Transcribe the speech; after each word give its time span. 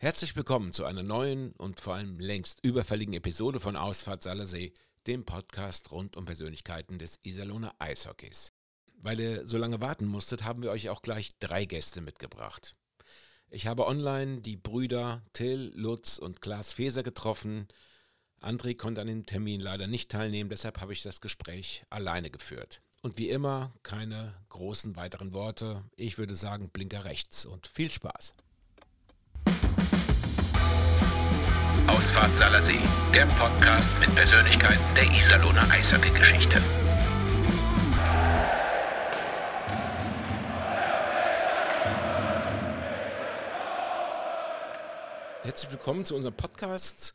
Herzlich 0.00 0.36
willkommen 0.36 0.72
zu 0.72 0.84
einer 0.84 1.02
neuen 1.02 1.50
und 1.54 1.80
vor 1.80 1.96
allem 1.96 2.20
längst 2.20 2.60
überfälligen 2.62 3.14
Episode 3.14 3.58
von 3.58 3.74
Ausfahrt 3.74 4.22
Salersee, 4.22 4.72
dem 5.08 5.24
Podcast 5.24 5.90
rund 5.90 6.16
um 6.16 6.24
Persönlichkeiten 6.24 7.00
des 7.00 7.18
Iserlohner 7.24 7.74
Eishockeys. 7.80 8.52
Weil 8.94 9.18
ihr 9.18 9.44
so 9.44 9.58
lange 9.58 9.80
warten 9.80 10.06
musstet, 10.06 10.44
haben 10.44 10.62
wir 10.62 10.70
euch 10.70 10.88
auch 10.88 11.02
gleich 11.02 11.36
drei 11.40 11.64
Gäste 11.64 12.00
mitgebracht. 12.00 12.74
Ich 13.50 13.66
habe 13.66 13.88
online 13.88 14.40
die 14.40 14.56
Brüder 14.56 15.26
Till, 15.32 15.72
Lutz 15.74 16.18
und 16.18 16.42
Klaas 16.42 16.74
Feser 16.74 17.02
getroffen. 17.02 17.66
André 18.40 18.76
konnte 18.76 19.00
an 19.00 19.08
dem 19.08 19.26
Termin 19.26 19.60
leider 19.60 19.88
nicht 19.88 20.12
teilnehmen, 20.12 20.48
deshalb 20.48 20.80
habe 20.80 20.92
ich 20.92 21.02
das 21.02 21.20
Gespräch 21.20 21.82
alleine 21.90 22.30
geführt. 22.30 22.82
Und 23.02 23.18
wie 23.18 23.30
immer 23.30 23.72
keine 23.82 24.32
großen 24.50 24.94
weiteren 24.94 25.32
Worte. 25.32 25.82
Ich 25.96 26.18
würde 26.18 26.36
sagen, 26.36 26.70
Blinker 26.70 27.04
rechts 27.04 27.44
und 27.44 27.66
viel 27.66 27.90
Spaß. 27.90 28.36
Ausfahrt 31.88 32.36
Salersee, 32.36 32.80
der 33.14 33.24
Podcast 33.38 33.88
mit 33.98 34.14
Persönlichkeiten 34.14 34.78
der 34.94 35.04
Iserlohner 35.04 35.66
Eishockey-Geschichte. 35.70 36.60
Herzlich 45.42 45.70
willkommen 45.70 46.04
zu 46.04 46.14
unserem 46.14 46.36
Podcast. 46.36 47.14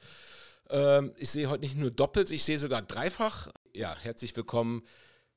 Ähm, 0.72 1.14
ich 1.17 1.30
sehe 1.30 1.50
heute 1.50 1.62
nicht 1.62 1.78
nur 1.78 1.92
doppelt, 1.92 2.31
ich 2.31 2.44
sehe 2.44 2.58
sogar 2.58 2.81
dreifach. 2.81 3.50
Ja, 3.73 3.95
herzlich 4.02 4.36
willkommen, 4.36 4.81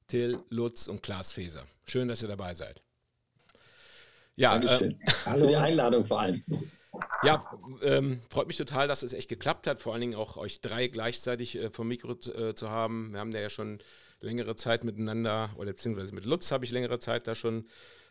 Till, 0.06 0.38
Lutz 0.48 0.88
und 0.88 1.02
Klaas 1.02 1.32
Feser. 1.32 1.64
Schön, 1.84 2.08
dass 2.08 2.22
ihr 2.22 2.28
dabei 2.28 2.54
seid. 2.54 2.82
Ja, 4.34 4.56
äh, 4.56 4.94
Hallo. 5.26 5.40
Für 5.40 5.46
die 5.46 5.56
Einladung 5.56 6.06
vor 6.06 6.20
allem. 6.20 6.42
Ja, 7.22 7.44
ähm, 7.82 8.20
freut 8.30 8.46
mich 8.46 8.56
total, 8.56 8.88
dass 8.88 9.02
es 9.02 9.12
echt 9.12 9.28
geklappt 9.28 9.66
hat, 9.66 9.80
vor 9.80 9.92
allen 9.92 10.00
Dingen 10.00 10.14
auch 10.14 10.36
euch 10.36 10.60
drei 10.60 10.88
gleichzeitig 10.88 11.56
äh, 11.56 11.70
vom 11.70 11.88
Mikro 11.88 12.12
äh, 12.12 12.54
zu 12.54 12.70
haben. 12.70 13.12
Wir 13.12 13.20
haben 13.20 13.30
da 13.30 13.40
ja 13.40 13.50
schon 13.50 13.78
längere 14.20 14.56
Zeit 14.56 14.84
miteinander, 14.84 15.50
oder 15.56 15.72
beziehungsweise 15.72 16.14
mit 16.14 16.24
Lutz 16.24 16.50
habe 16.50 16.64
ich 16.64 16.70
längere 16.70 16.98
Zeit 16.98 17.26
da 17.26 17.34
schon 17.34 17.66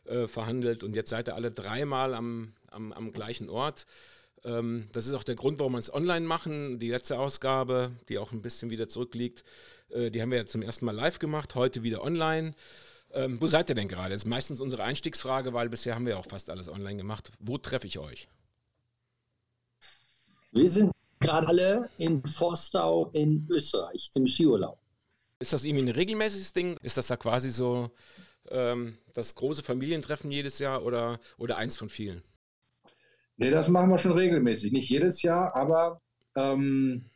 äh, 0.05 0.27
verhandelt 0.27 0.83
und 0.83 0.95
jetzt 0.95 1.09
seid 1.09 1.27
ihr 1.27 1.35
alle 1.35 1.51
dreimal 1.51 2.13
am, 2.13 2.53
am, 2.69 2.93
am 2.93 3.11
gleichen 3.11 3.49
Ort. 3.49 3.85
Ähm, 4.43 4.85
das 4.91 5.07
ist 5.07 5.13
auch 5.13 5.23
der 5.23 5.35
Grund, 5.35 5.59
warum 5.59 5.73
wir 5.73 5.79
es 5.79 5.93
online 5.93 6.25
machen. 6.25 6.79
Die 6.79 6.89
letzte 6.89 7.19
Ausgabe, 7.19 7.91
die 8.09 8.17
auch 8.17 8.31
ein 8.31 8.41
bisschen 8.41 8.69
wieder 8.69 8.87
zurückliegt, 8.87 9.43
äh, 9.89 10.11
die 10.11 10.21
haben 10.21 10.31
wir 10.31 10.39
ja 10.39 10.45
zum 10.45 10.61
ersten 10.61 10.85
Mal 10.85 10.95
live 10.95 11.19
gemacht, 11.19 11.55
heute 11.55 11.83
wieder 11.83 12.03
online. 12.03 12.53
Ähm, 13.13 13.41
wo 13.41 13.47
seid 13.47 13.69
ihr 13.69 13.75
denn 13.75 13.87
gerade? 13.87 14.09
Das 14.09 14.23
ist 14.23 14.27
meistens 14.27 14.61
unsere 14.61 14.83
Einstiegsfrage, 14.83 15.53
weil 15.53 15.69
bisher 15.69 15.95
haben 15.95 16.05
wir 16.05 16.19
auch 16.19 16.25
fast 16.25 16.49
alles 16.49 16.69
online 16.69 16.97
gemacht. 16.97 17.31
Wo 17.39 17.57
treffe 17.57 17.87
ich 17.87 17.97
euch? 17.97 18.27
Wir 20.55 20.69
sind 20.69 20.91
gerade 21.19 21.47
alle 21.49 21.89
in 21.97 22.25
Forstau 22.25 23.09
in 23.11 23.45
Österreich 23.49 24.09
im 24.13 24.25
Skiurlaub. 24.25 24.79
Ist 25.39 25.51
das 25.51 25.65
irgendwie 25.65 25.83
ein 25.83 25.95
regelmäßiges 25.95 26.53
Ding? 26.53 26.77
Ist 26.81 26.97
das 26.97 27.07
da 27.07 27.17
quasi 27.17 27.49
so 27.51 27.91
ähm, 28.49 28.97
das 29.13 29.35
große 29.35 29.63
Familientreffen 29.63 30.31
jedes 30.31 30.59
Jahr 30.59 30.85
oder, 30.85 31.19
oder 31.37 31.57
eins 31.57 31.75
von 31.75 31.89
vielen? 31.89 32.23
Nee, 33.35 33.49
das 33.49 33.67
machen 33.67 33.89
wir 33.89 33.97
schon 33.97 34.13
regelmäßig. 34.13 34.71
Nicht 34.71 34.89
jedes 34.89 35.21
Jahr, 35.23 35.53
aber 35.57 36.01
ähm, 36.35 37.09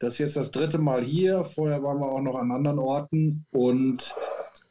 das 0.00 0.14
ist 0.14 0.18
jetzt 0.18 0.36
das 0.36 0.50
dritte 0.50 0.78
Mal 0.78 1.04
hier. 1.04 1.44
Vorher 1.44 1.80
waren 1.80 2.00
wir 2.00 2.10
auch 2.10 2.22
noch 2.22 2.34
an 2.34 2.50
anderen 2.50 2.80
Orten 2.80 3.46
und 3.52 4.16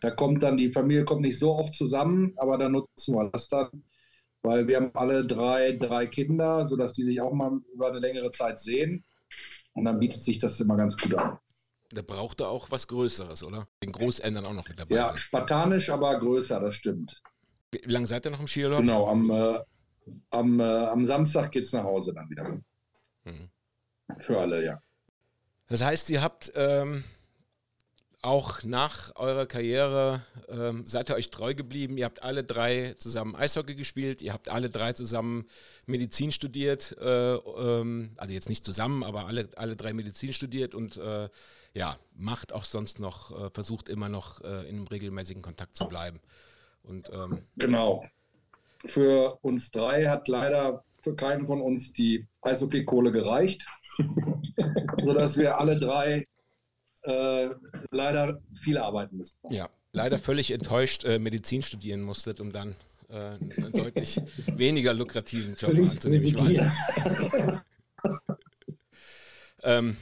da 0.02 0.12
kommt 0.12 0.44
dann, 0.44 0.58
die 0.58 0.73
Familie 0.73 1.06
kommt 1.06 1.22
nicht 1.22 1.40
so 1.40 1.56
oft 1.56 1.73
zusammen, 1.73 2.34
aber 2.36 2.58
da 2.58 2.67
nutzen 2.67 3.16
wir 3.16 3.30
das 3.32 3.48
dann 3.48 3.70
weil 4.44 4.67
wir 4.67 4.75
haben 4.75 4.91
alle 4.94 5.25
drei, 5.25 5.72
drei 5.72 6.05
Kinder, 6.05 6.66
sodass 6.66 6.94
die 6.94 7.03
sich 7.03 7.22
auch 7.22 7.33
mal 7.33 7.59
über 7.73 7.88
eine 7.89 7.99
längere 7.99 8.31
Zeit 8.31 8.59
sehen. 8.59 9.03
Und 9.73 9.86
dann 9.86 9.99
bietet 9.99 10.23
sich 10.23 10.38
das 10.38 10.59
immer 10.59 10.77
ganz 10.77 10.97
gut 10.97 11.16
an. 11.16 11.39
Da 11.91 12.02
braucht 12.02 12.41
er 12.41 12.49
auch 12.49 12.69
was 12.69 12.88
Größeres, 12.88 13.44
oder? 13.44 13.67
Den 13.81 13.91
Großeltern 13.91 14.45
auch 14.45 14.53
noch 14.53 14.67
mit 14.67 14.80
dabei. 14.80 14.95
Ja, 14.95 15.08
sind. 15.08 15.20
spartanisch, 15.20 15.89
aber 15.89 16.20
größer, 16.20 16.59
das 16.59 16.76
stimmt. 16.76 17.21
Wie, 17.71 17.80
lange 17.86 18.05
seid 18.05 18.26
ihr 18.26 18.32
noch 18.32 18.39
im 18.39 18.48
Skiurlaub? 18.48 18.82
Genau, 18.82 19.08
am, 19.08 19.30
äh, 19.30 19.59
am, 20.32 20.59
äh, 20.59 20.64
am 20.64 21.05
Samstag 21.05 21.52
geht 21.52 21.65
es 21.65 21.71
nach 21.71 21.83
Hause 21.83 22.14
dann 22.14 22.30
wieder. 22.30 22.43
Mhm. 23.23 23.49
Für 24.20 24.39
alle, 24.39 24.64
ja. 24.64 24.80
Das 25.67 25.83
heißt, 25.83 26.09
ihr 26.09 26.21
habt 26.21 26.52
ähm, 26.55 27.03
auch 28.23 28.64
nach 28.64 29.16
eurer 29.17 29.45
Karriere 29.45 30.22
ähm, 30.48 30.88
seid 30.88 31.10
ihr 31.10 31.16
euch 31.16 31.30
treu 31.30 31.54
geblieben. 31.54 31.98
Ihr 31.98 32.06
habt 32.06 32.23
alle 32.23 32.44
drei 32.44 32.95
zusammen 32.98 33.36
Eishockey 33.36 33.76
gespielt, 33.76 34.22
ihr 34.22 34.32
habt 34.32 34.48
alle 34.48 34.70
drei 34.70 34.94
zusammen 34.94 35.45
Medizin 35.88 36.32
studiert, 36.32 36.95
äh, 37.02 37.33
ähm, 37.36 38.12
also 38.17 38.33
jetzt 38.33 38.48
nicht 38.48 38.64
zusammen, 38.64 39.04
aber 39.04 39.26
alle, 39.28 39.50
alle 39.58 39.76
drei 39.76 39.94
Medizin 39.94 40.32
studiert 40.32 40.73
und 40.73 40.95
äh, 40.98 41.28
ja, 41.73 41.98
macht 42.16 42.54
auch 42.54 42.64
sonst 42.64 43.00
noch, 43.00 43.32
äh, 43.32 43.50
versucht 43.50 43.89
immer 43.89 44.08
noch 44.08 44.42
äh, 44.42 44.70
in 44.70 44.78
einem 44.78 44.88
regelmäßigen 44.88 45.42
Kontakt 45.42 45.76
zu 45.76 45.88
bleiben. 45.89 46.20
Und, 46.83 47.12
ähm, 47.14 47.39
genau. 47.58 48.06
Für 48.86 49.38
uns 49.42 49.72
drei 49.72 50.08
hat 50.08 50.28
leider 50.28 50.83
für 51.02 51.16
keinen 51.16 51.45
von 51.45 51.62
uns 51.62 51.92
die 51.92 52.26
Eishockey-Kohle 52.42 53.12
gereicht, 53.12 53.66
sodass 55.04 55.38
wir 55.38 55.58
alle 55.58 55.78
drei 55.78 56.28
äh, 57.03 57.49
leider 57.91 58.41
viel 58.61 58.77
arbeiten 58.77 59.17
müssen. 59.17 59.37
Ja, 59.49 59.69
leider 59.91 60.19
völlig 60.19 60.52
enttäuscht 60.52 61.05
äh, 61.05 61.19
Medizin 61.19 61.61
studieren 61.61 62.02
musstet, 62.02 62.39
um 62.39 62.52
dann 62.52 62.75
äh, 63.09 63.15
einen 63.15 63.71
deutlich 63.71 64.19
weniger 64.55 64.93
lukrativen 64.93 65.55
Job 65.55 65.71
anzunehmen. 65.71 66.25
Ich 66.25 66.36
weiß. 66.36 66.73
ähm, 69.64 69.97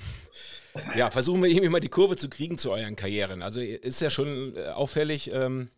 ja, 0.95 1.11
versuchen 1.11 1.41
wir 1.41 1.49
irgendwie 1.49 1.69
mal 1.69 1.79
die 1.79 1.89
Kurve 1.89 2.15
zu 2.15 2.29
kriegen 2.29 2.57
zu 2.57 2.71
euren 2.71 2.95
Karrieren. 2.95 3.41
Also 3.41 3.59
ist 3.59 4.01
ja 4.01 4.09
schon 4.09 4.55
äh, 4.55 4.67
auffällig, 4.67 5.31
ähm, 5.33 5.69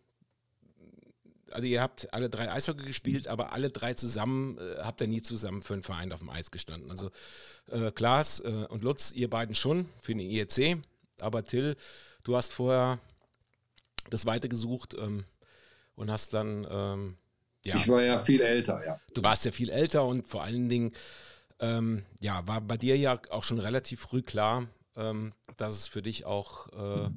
also 1.50 1.68
ihr 1.68 1.80
habt 1.80 2.12
alle 2.12 2.28
drei 2.28 2.50
Eishockey 2.50 2.84
gespielt, 2.84 3.28
aber 3.28 3.52
alle 3.52 3.70
drei 3.70 3.94
zusammen 3.94 4.58
äh, 4.58 4.82
habt 4.82 5.00
ihr 5.00 5.06
nie 5.06 5.22
zusammen 5.22 5.62
für 5.62 5.74
einen 5.74 5.82
Verein 5.82 6.12
auf 6.12 6.18
dem 6.18 6.30
Eis 6.30 6.50
gestanden. 6.50 6.90
Also 6.90 7.10
äh, 7.70 7.90
Klaas 7.92 8.40
äh, 8.40 8.66
und 8.68 8.82
Lutz, 8.82 9.12
ihr 9.12 9.30
beiden 9.30 9.54
schon 9.54 9.88
für 10.00 10.14
den 10.14 10.20
IEC. 10.20 10.78
Aber 11.20 11.44
Till, 11.44 11.76
du 12.22 12.36
hast 12.36 12.52
vorher 12.52 12.98
das 14.10 14.26
weitergesucht 14.26 14.94
ähm, 14.94 15.24
und 15.94 16.10
hast 16.10 16.34
dann. 16.34 16.66
Ähm, 16.70 17.16
ja, 17.64 17.76
ich 17.76 17.88
war 17.88 18.02
ja 18.02 18.18
viel 18.18 18.42
älter, 18.42 18.84
ja. 18.84 19.00
Du 19.14 19.22
warst 19.22 19.44
ja 19.44 19.52
viel 19.52 19.70
älter 19.70 20.04
und 20.04 20.28
vor 20.28 20.42
allen 20.42 20.68
Dingen, 20.68 20.92
ähm, 21.60 22.04
ja, 22.20 22.46
war 22.46 22.60
bei 22.60 22.76
dir 22.76 22.96
ja 22.96 23.20
auch 23.30 23.44
schon 23.44 23.58
relativ 23.58 24.00
früh 24.00 24.22
klar, 24.22 24.66
ähm, 24.96 25.32
dass 25.56 25.72
es 25.72 25.88
für 25.88 26.02
dich 26.02 26.26
auch, 26.26 26.68
äh, 26.72 27.10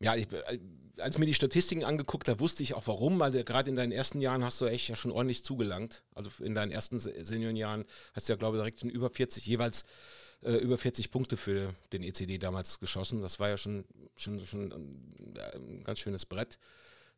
ja, 0.00 0.16
ich, 0.16 0.32
äh, 0.32 0.58
als 0.98 1.18
mir 1.18 1.26
die 1.26 1.34
Statistiken 1.34 1.84
angeguckt, 1.84 2.28
da 2.28 2.40
wusste 2.40 2.62
ich 2.62 2.74
auch 2.74 2.86
warum. 2.86 3.20
Also 3.22 3.42
gerade 3.44 3.70
in 3.70 3.76
deinen 3.76 3.92
ersten 3.92 4.20
Jahren 4.20 4.44
hast 4.44 4.60
du 4.60 4.66
echt 4.66 4.88
ja 4.88 4.96
schon 4.96 5.10
ordentlich 5.10 5.44
zugelangt. 5.44 6.02
Also 6.14 6.30
in 6.42 6.54
deinen 6.54 6.72
ersten 6.72 6.98
Seniorenjahren 6.98 7.84
hast 8.14 8.28
du 8.28 8.32
ja, 8.32 8.36
glaube 8.36 8.56
ich, 8.56 8.60
direkt 8.60 8.80
schon 8.80 8.90
über 8.90 9.10
40 9.10 9.46
jeweils 9.46 9.84
äh, 10.44 10.56
über 10.56 10.78
40 10.78 11.10
Punkte 11.10 11.36
für 11.36 11.74
den 11.92 12.02
ECD 12.02 12.38
damals 12.38 12.78
geschossen. 12.78 13.22
Das 13.22 13.40
war 13.40 13.48
ja 13.48 13.56
schon, 13.56 13.84
schon, 14.16 14.44
schon 14.44 14.72
ein, 14.72 15.38
ein 15.54 15.84
ganz 15.84 15.98
schönes 15.98 16.26
Brett. 16.26 16.58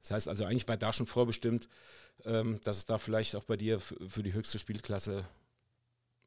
Das 0.03 0.12
heißt 0.12 0.28
also, 0.28 0.44
eigentlich 0.44 0.69
war 0.69 0.76
da 0.76 0.92
schon 0.92 1.06
vorbestimmt, 1.06 1.69
ähm, 2.25 2.60
dass 2.62 2.76
es 2.76 2.86
da 2.86 2.98
vielleicht 2.98 3.34
auch 3.34 3.44
bei 3.44 3.56
dir 3.56 3.81
für 3.81 4.22
die 4.22 4.32
höchste 4.32 4.59
Spielklasse 4.59 5.25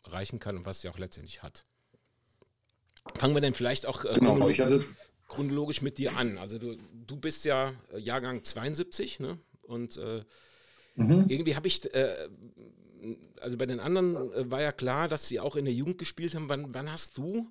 reichen 0.03 0.39
kann 0.39 0.57
und 0.57 0.65
was 0.65 0.81
sie 0.81 0.89
auch 0.89 0.97
letztendlich 0.97 1.43
hat. 1.43 1.63
Fangen 3.15 3.33
wir 3.33 3.41
denn 3.41 3.53
vielleicht 3.53 3.85
auch 3.85 4.05
äh, 4.05 4.13
genau, 4.15 4.31
chronologisch, 4.31 4.59
also 4.59 4.83
chronologisch, 5.27 5.81
mit 5.81 5.97
dir 5.97 6.17
an. 6.17 6.37
Also 6.37 6.57
du, 6.57 6.77
du 7.07 7.15
bist 7.15 7.45
ja 7.45 7.73
äh, 7.93 7.99
Jahrgang 7.99 8.43
72, 8.43 9.19
ne? 9.19 9.39
Und 9.61 9.97
äh, 9.97 10.23
mhm. 10.95 11.25
irgendwie 11.29 11.55
habe 11.55 11.67
ich 11.67 11.93
äh, 11.93 12.27
also 13.39 13.57
bei 13.57 13.65
den 13.65 13.79
anderen 13.79 14.31
äh, 14.33 14.49
war 14.51 14.61
ja 14.61 14.71
klar, 14.71 15.07
dass 15.07 15.27
sie 15.27 15.39
auch 15.39 15.55
in 15.55 15.65
der 15.65 15.73
Jugend 15.73 15.97
gespielt 15.97 16.35
haben. 16.35 16.49
Wann, 16.49 16.73
wann 16.73 16.91
hast 16.91 17.17
du 17.17 17.47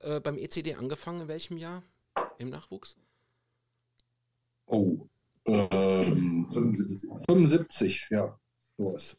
äh, 0.00 0.20
beim 0.20 0.38
ECD 0.38 0.74
angefangen? 0.74 1.22
In 1.22 1.28
welchem 1.28 1.56
Jahr 1.56 1.82
im 2.38 2.50
Nachwuchs? 2.50 2.96
Oh, 4.66 5.08
ähm, 5.44 6.46
75, 6.50 8.08
ja. 8.10 8.38
Sowas. 8.78 9.16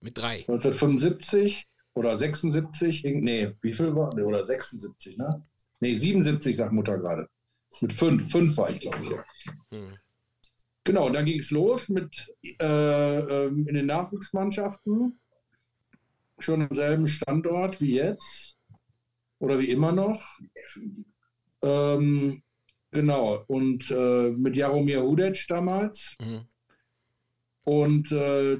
Mit 0.00 0.18
drei. 0.18 0.40
1975 0.40 1.66
oder 1.94 2.16
76, 2.16 3.04
nee, 3.04 3.54
wie 3.60 3.72
viel 3.72 3.94
war? 3.94 4.14
Oder 4.14 4.44
76, 4.44 5.16
ne? 5.16 5.44
Nee, 5.80 5.96
77, 5.96 6.56
sagt 6.56 6.72
Mutter 6.72 6.98
gerade. 6.98 7.28
Mit 7.80 7.92
fünf, 7.92 8.30
fünf 8.30 8.56
war 8.56 8.70
ich, 8.70 8.80
glaube 8.80 9.04
ich. 9.04 9.10
Ja. 9.10 9.24
Hm. 9.70 9.94
Genau, 10.88 11.10
dann 11.10 11.26
ging 11.26 11.38
es 11.38 11.50
los 11.50 11.90
mit 11.90 12.34
äh, 12.42 12.64
ähm, 12.64 13.68
in 13.68 13.74
den 13.74 13.84
Nachwuchsmannschaften. 13.84 15.20
Schon 16.38 16.62
am 16.62 16.74
selben 16.74 17.06
Standort 17.06 17.78
wie 17.82 17.96
jetzt 17.96 18.56
oder 19.38 19.58
wie 19.58 19.68
immer 19.68 19.92
noch. 19.92 20.38
Ähm, 21.60 22.42
genau, 22.90 23.44
und 23.48 23.90
äh, 23.90 24.30
mit 24.30 24.56
Jaromir 24.56 25.02
Hudic 25.02 25.44
damals. 25.46 26.16
Mhm. 26.22 26.46
Und 27.64 28.10
äh, 28.10 28.58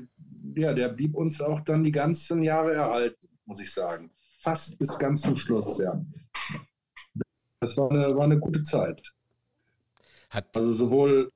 ja, 0.55 0.75
der 0.75 0.91
blieb 0.91 1.15
uns 1.15 1.41
auch 1.41 1.61
dann 1.61 1.83
die 1.83 1.93
ganzen 1.93 2.43
Jahre 2.43 2.75
erhalten, 2.75 3.27
muss 3.47 3.61
ich 3.61 3.73
sagen. 3.73 4.11
Fast 4.43 4.79
bis 4.79 4.99
ganz 4.99 5.23
zum 5.23 5.39
Schluss, 5.39 5.79
ja. 5.79 5.99
Das 7.61 7.75
war 7.79 7.91
eine, 7.91 8.15
war 8.15 8.25
eine 8.25 8.39
gute 8.39 8.63
Zeit. 8.65 9.15
Hat 10.29 10.55
also 10.55 10.75
sowohl 10.75 11.33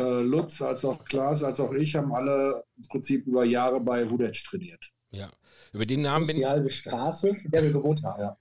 äh, 0.00 0.22
Lutz 0.22 0.62
als 0.62 0.84
auch 0.84 1.04
Klaas 1.04 1.44
als 1.44 1.60
auch 1.60 1.72
ich 1.72 1.94
haben 1.94 2.12
alle 2.14 2.64
im 2.76 2.88
Prinzip 2.88 3.26
über 3.26 3.44
Jahre 3.44 3.80
bei 3.80 4.08
Hudetsch 4.08 4.44
trainiert. 4.44 4.90
Ja, 5.10 5.30
über 5.72 5.86
den 5.86 6.02
Namen 6.02 6.26
bin 6.26 6.36
ich. 6.36 6.42
Die 6.42 6.48
halbe 6.48 6.70
Straße, 6.70 7.28
in 7.28 7.50
der 7.50 7.62
wir 7.62 7.72
gewohnt 7.72 8.02
haben. 8.02 8.20
Ja. 8.20 8.36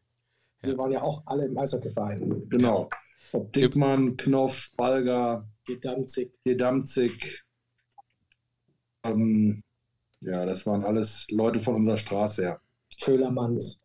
Wir 0.62 0.78
waren 0.78 0.92
ja 0.92 1.02
auch 1.02 1.24
alle 1.26 1.46
im 1.46 1.58
Eishockeyverein. 1.58 2.50
Genau. 2.50 2.90
Ob 3.32 3.54
Dickmann, 3.54 4.18
Knopf, 4.18 4.72
Balger, 4.76 5.48
Gedanzig. 5.66 6.32
Gedanzig. 6.44 7.44
Ähm, 9.04 9.64
ja, 10.22 10.46
das 10.46 10.66
waren 10.66 10.84
alles 10.84 11.28
Leute 11.30 11.62
von 11.62 11.76
unserer 11.76 11.98
Straße 11.98 12.44
her. 12.44 12.62
Schölermanns. 12.98 13.80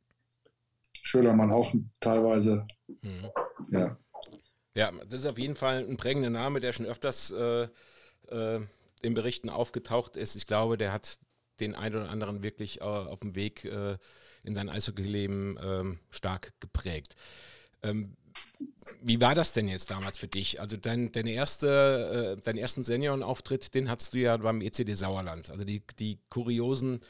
Schölermann 1.03 1.53
auch 1.53 1.73
teilweise. 2.01 2.67
Mhm. 3.03 3.31
Ja. 3.71 3.97
Ja, 4.75 4.91
das 5.09 5.21
ist 5.21 5.27
auf 5.27 5.39
jeden 5.39 5.55
Fall 5.55 5.87
ein 5.89 5.97
prägender 5.97 6.31
Name, 6.31 6.61
der 6.61 6.73
schon 6.73 6.87
öfters 6.87 7.31
äh, 7.31 7.69
äh, 8.29 8.61
in 9.03 9.15
Berichten 9.15 9.49
aufgetaucht 9.49 10.17
ist. 10.17 10.35
Ich 10.35 10.47
glaube, 10.47 10.77
der 10.77 10.93
hat 10.93 11.19
den 11.61 11.75
einen 11.75 11.95
oder 11.95 12.11
anderen 12.11 12.43
wirklich 12.43 12.81
äh, 12.81 12.85
auf 12.85 13.21
dem 13.21 13.37
Weg 13.37 13.65
äh, 13.65 13.97
in 14.43 14.55
sein 14.55 14.69
Eishockeyleben 14.69 15.59
ähm, 15.63 15.99
stark 16.11 16.53
geprägt. 16.61 17.15
Ähm, 17.83 18.17
wie 19.01 19.21
war 19.21 19.37
das 19.37 19.53
denn 19.53 19.69
jetzt 19.69 19.91
damals 19.91 20.19
für 20.19 20.27
dich? 20.27 20.61
Also 20.61 20.77
dein, 20.77 21.13
deine 21.13 21.31
erste, 21.31 22.37
äh, 22.39 22.43
deinen 22.43 22.59
ersten 22.59 22.83
Seniorenauftritt, 22.83 23.75
den 23.75 23.89
hattest 23.89 24.15
du 24.15 24.19
ja 24.19 24.37
beim 24.37 24.61
ECD 24.61 24.95
Sauerland. 24.95 25.51
Also 25.51 25.65
die, 25.65 25.83
die 26.01 26.19
kuriosen 26.29 27.01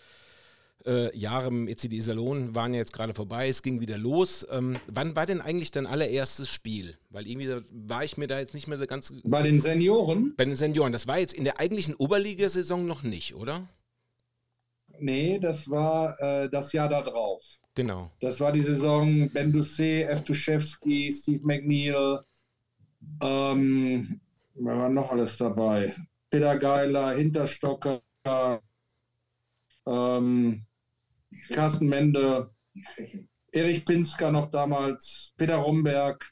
äh, 0.86 1.16
Jahre 1.16 1.48
im 1.48 1.68
ECD 1.68 2.00
Salon 2.00 2.54
waren 2.54 2.74
ja 2.74 2.80
jetzt 2.80 2.92
gerade 2.92 3.14
vorbei, 3.14 3.48
es 3.48 3.62
ging 3.62 3.80
wieder 3.80 3.98
los. 3.98 4.46
Ähm, 4.50 4.76
wann 4.86 5.16
war 5.16 5.26
denn 5.26 5.40
eigentlich 5.40 5.70
dein 5.70 5.86
allererstes 5.86 6.48
Spiel? 6.48 6.98
Weil 7.10 7.26
irgendwie 7.26 7.48
war 7.70 8.04
ich 8.04 8.16
mir 8.16 8.26
da 8.26 8.38
jetzt 8.38 8.54
nicht 8.54 8.68
mehr 8.68 8.78
so 8.78 8.86
ganz. 8.86 9.12
Bei 9.24 9.42
den 9.42 9.60
Senioren? 9.60 10.34
Bei 10.36 10.44
den 10.44 10.56
Senioren. 10.56 10.92
Das 10.92 11.06
war 11.06 11.18
jetzt 11.18 11.34
in 11.34 11.44
der 11.44 11.60
eigentlichen 11.60 11.94
Oberligasaison 11.94 12.86
noch 12.86 13.02
nicht, 13.02 13.34
oder? 13.34 13.68
Nee, 14.98 15.38
das 15.38 15.68
war 15.68 16.20
äh, 16.20 16.48
das 16.48 16.72
Jahr 16.72 16.88
da 16.88 17.02
drauf. 17.02 17.42
Genau. 17.74 18.10
Das 18.20 18.38
war 18.40 18.52
die 18.52 18.62
Saison 18.62 19.28
Ben 19.30 19.52
Doucet, 19.52 20.08
F. 20.08 20.22
Duszewski, 20.22 21.10
Steve 21.10 21.40
McNeil. 21.44 22.20
Ähm, 23.20 24.20
wer 24.54 24.78
war 24.78 24.88
noch 24.88 25.10
alles 25.10 25.36
dabei? 25.36 25.94
Peter 26.30 26.56
Geiler, 26.56 27.14
Hinterstocker, 27.14 28.00
ähm, 29.86 30.64
Carsten 31.50 31.86
Mende, 31.88 32.50
Erich 33.52 33.84
Pinsker 33.84 34.30
noch 34.30 34.50
damals, 34.50 35.32
Peter 35.36 35.56
Romberg. 35.56 36.30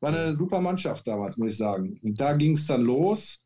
War 0.00 0.14
eine 0.14 0.34
super 0.34 0.60
Mannschaft 0.60 1.06
damals, 1.06 1.36
muss 1.36 1.52
ich 1.52 1.58
sagen. 1.58 2.00
Und 2.02 2.20
da 2.20 2.32
ging 2.32 2.52
es 2.52 2.66
dann 2.66 2.82
los. 2.82 3.40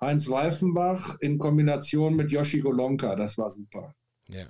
Heinz 0.00 0.28
Weifenbach 0.28 1.18
in 1.20 1.38
Kombination 1.38 2.16
mit 2.16 2.32
Yoshi 2.32 2.60
Golonka, 2.60 3.14
das 3.16 3.36
war 3.36 3.50
super. 3.50 3.94
Ja. 4.28 4.46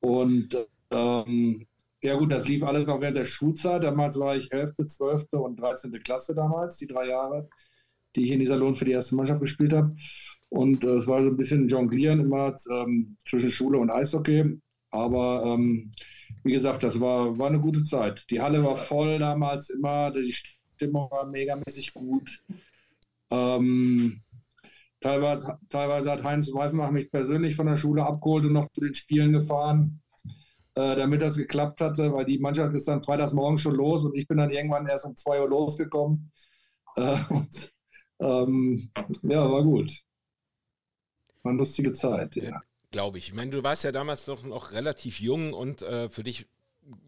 Und 0.00 0.56
ähm, 0.90 1.66
ja 2.02 2.16
gut, 2.16 2.30
das 2.30 2.46
lief 2.46 2.62
alles 2.62 2.86
noch 2.86 3.00
während 3.00 3.16
der 3.16 3.24
Schulzeit. 3.24 3.82
Damals 3.82 4.18
war 4.18 4.36
ich 4.36 4.52
11., 4.52 4.74
12. 4.88 5.32
und 5.32 5.58
13. 5.58 5.90
Klasse 6.02 6.34
damals, 6.34 6.76
die 6.76 6.86
drei 6.86 7.08
Jahre, 7.08 7.48
die 8.14 8.24
ich 8.24 8.30
in 8.30 8.40
dieser 8.40 8.56
Lohn 8.56 8.76
für 8.76 8.84
die 8.84 8.92
erste 8.92 9.16
Mannschaft 9.16 9.40
gespielt 9.40 9.72
habe. 9.72 9.96
Und 10.50 10.84
äh, 10.84 10.96
es 10.96 11.06
war 11.06 11.20
so 11.20 11.28
ein 11.28 11.36
bisschen 11.36 11.66
Jonglieren 11.66 12.20
immer 12.20 12.56
ähm, 12.70 13.16
zwischen 13.26 13.50
Schule 13.50 13.78
und 13.78 13.90
Eishockey. 13.90 14.60
Aber 14.94 15.42
ähm, 15.44 15.90
wie 16.44 16.52
gesagt, 16.52 16.84
das 16.84 17.00
war, 17.00 17.36
war 17.36 17.48
eine 17.48 17.60
gute 17.60 17.82
Zeit. 17.82 18.24
Die 18.30 18.40
Halle 18.40 18.62
war 18.62 18.76
voll 18.76 19.18
damals 19.18 19.70
immer, 19.70 20.12
die 20.12 20.32
Stimmung 20.32 21.10
war 21.10 21.26
megamäßig 21.26 21.92
gut. 21.94 22.44
Ähm, 23.30 24.22
teilweise, 25.00 25.58
teilweise 25.68 26.12
hat 26.12 26.22
Heinz 26.22 26.52
Weifenbach 26.54 26.92
mich 26.92 27.10
persönlich 27.10 27.56
von 27.56 27.66
der 27.66 27.76
Schule 27.76 28.06
abgeholt 28.06 28.46
und 28.46 28.52
noch 28.52 28.70
zu 28.72 28.82
den 28.82 28.94
Spielen 28.94 29.32
gefahren, 29.32 30.00
äh, 30.76 30.96
damit 30.96 31.22
das 31.22 31.36
geklappt 31.36 31.80
hatte, 31.80 32.12
weil 32.12 32.26
die 32.26 32.38
Mannschaft 32.38 32.74
ist 32.74 32.88
dann 32.88 33.02
freitags 33.02 33.32
morgens 33.34 33.62
schon 33.62 33.74
los 33.74 34.04
und 34.04 34.16
ich 34.16 34.28
bin 34.28 34.38
dann 34.38 34.50
irgendwann 34.50 34.86
erst 34.86 35.06
um 35.06 35.16
2 35.16 35.40
Uhr 35.42 35.48
losgekommen. 35.48 36.32
Äh, 36.96 37.18
und, 37.30 37.72
ähm, 38.20 38.90
ja, 39.22 39.50
war 39.50 39.64
gut. 39.64 39.90
War 41.42 41.50
eine 41.50 41.58
lustige 41.58 41.92
Zeit, 41.92 42.34
ja. 42.36 42.60
Glaube 42.94 43.18
ich. 43.18 43.30
Ich 43.30 43.34
meine, 43.34 43.50
du 43.50 43.64
warst 43.64 43.82
ja 43.82 43.90
damals 43.90 44.28
noch, 44.28 44.44
noch 44.44 44.70
relativ 44.70 45.18
jung 45.18 45.52
und 45.52 45.82
äh, 45.82 46.08
für 46.08 46.22
dich 46.22 46.46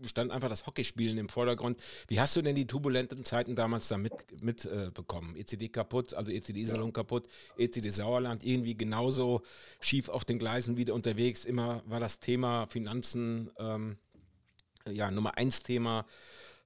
stand 0.04 0.32
einfach 0.32 0.48
das 0.48 0.66
Hockeyspielen 0.66 1.16
im 1.16 1.28
Vordergrund. 1.28 1.80
Wie 2.08 2.18
hast 2.18 2.34
du 2.34 2.42
denn 2.42 2.56
die 2.56 2.66
turbulenten 2.66 3.22
Zeiten 3.22 3.54
damals 3.54 3.86
da 3.86 3.96
mitbekommen? 3.96 4.42
Mit, 4.42 4.64
äh, 4.64 5.40
ECD 5.40 5.68
kaputt, 5.68 6.12
also 6.12 6.32
ECD 6.32 6.58
Iserlohn 6.58 6.88
ja. 6.88 6.92
kaputt, 6.92 7.28
ECD 7.56 7.90
Sauerland 7.90 8.42
irgendwie 8.42 8.76
genauso 8.76 9.42
schief 9.78 10.08
auf 10.08 10.24
den 10.24 10.40
Gleisen 10.40 10.76
wieder 10.76 10.92
unterwegs. 10.92 11.44
Immer 11.44 11.84
war 11.86 12.00
das 12.00 12.18
Thema 12.18 12.66
Finanzen 12.66 13.52
ähm, 13.56 13.96
ja 14.90 15.12
Nummer 15.12 15.38
eins 15.38 15.62
Thema 15.62 16.04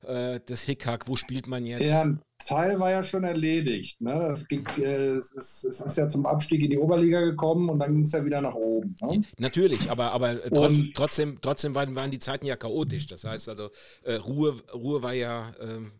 äh, 0.02 0.40
das 0.46 0.62
Hickhack, 0.62 1.08
wo 1.08 1.16
spielt 1.16 1.46
man 1.46 1.66
jetzt? 1.66 1.90
Ja, 1.90 2.06
Teil 2.50 2.81
war 2.81 2.91
ja 2.91 3.05
schon 3.05 3.23
erledigt. 3.23 4.00
Ne? 4.00 4.12
Das 4.12 4.49
ging, 4.49 4.67
äh, 4.79 5.17
es, 5.17 5.31
ist, 5.31 5.64
es, 5.64 5.81
ist, 5.81 5.97
ja 5.97 6.08
zum 6.08 6.26
Abstieg 6.26 6.62
in 6.62 6.70
die 6.70 6.79
Oberliga 6.79 7.20
gekommen 7.20 7.69
und 7.70 7.79
dann 7.79 7.94
ging 7.94 8.02
es 8.02 8.12
ja 8.12 8.25
wieder 8.25 8.41
nach 8.41 8.55
oben. 8.55 8.97
Ne? 9.00 9.23
Natürlich, 9.38 9.88
aber, 9.88 10.11
aber 10.11 10.43
trotz, 10.50 10.81
trotzdem, 10.94 11.38
trotzdem 11.41 11.76
waren, 11.76 11.94
waren, 11.94 12.11
die 12.11 12.19
Zeiten 12.19 12.47
ja 12.47 12.56
chaotisch. 12.56 13.06
Das 13.06 13.23
heißt 13.23 13.49
also, 13.49 13.70
äh, 14.02 14.14
Ruhe, 14.14 14.56
Ruhe 14.75 15.00
war 15.00 15.12
ja 15.12 15.52
ähm, 15.61 15.93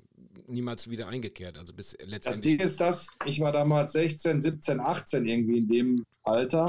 niemals 0.49 0.91
wieder 0.91 1.07
eingekehrt. 1.07 1.57
Also 1.57 1.73
bis 1.73 1.97
letztendlich. 2.05 2.25
Das 2.25 2.41
Ding 2.41 2.61
ist 2.61 2.81
das, 2.81 3.09
ich 3.27 3.39
war 3.41 3.53
damals 3.53 3.93
16, 3.93 4.41
17, 4.41 4.81
18 4.81 5.27
irgendwie 5.27 5.59
in 5.59 5.69
dem 5.69 6.05
Alter. 6.25 6.67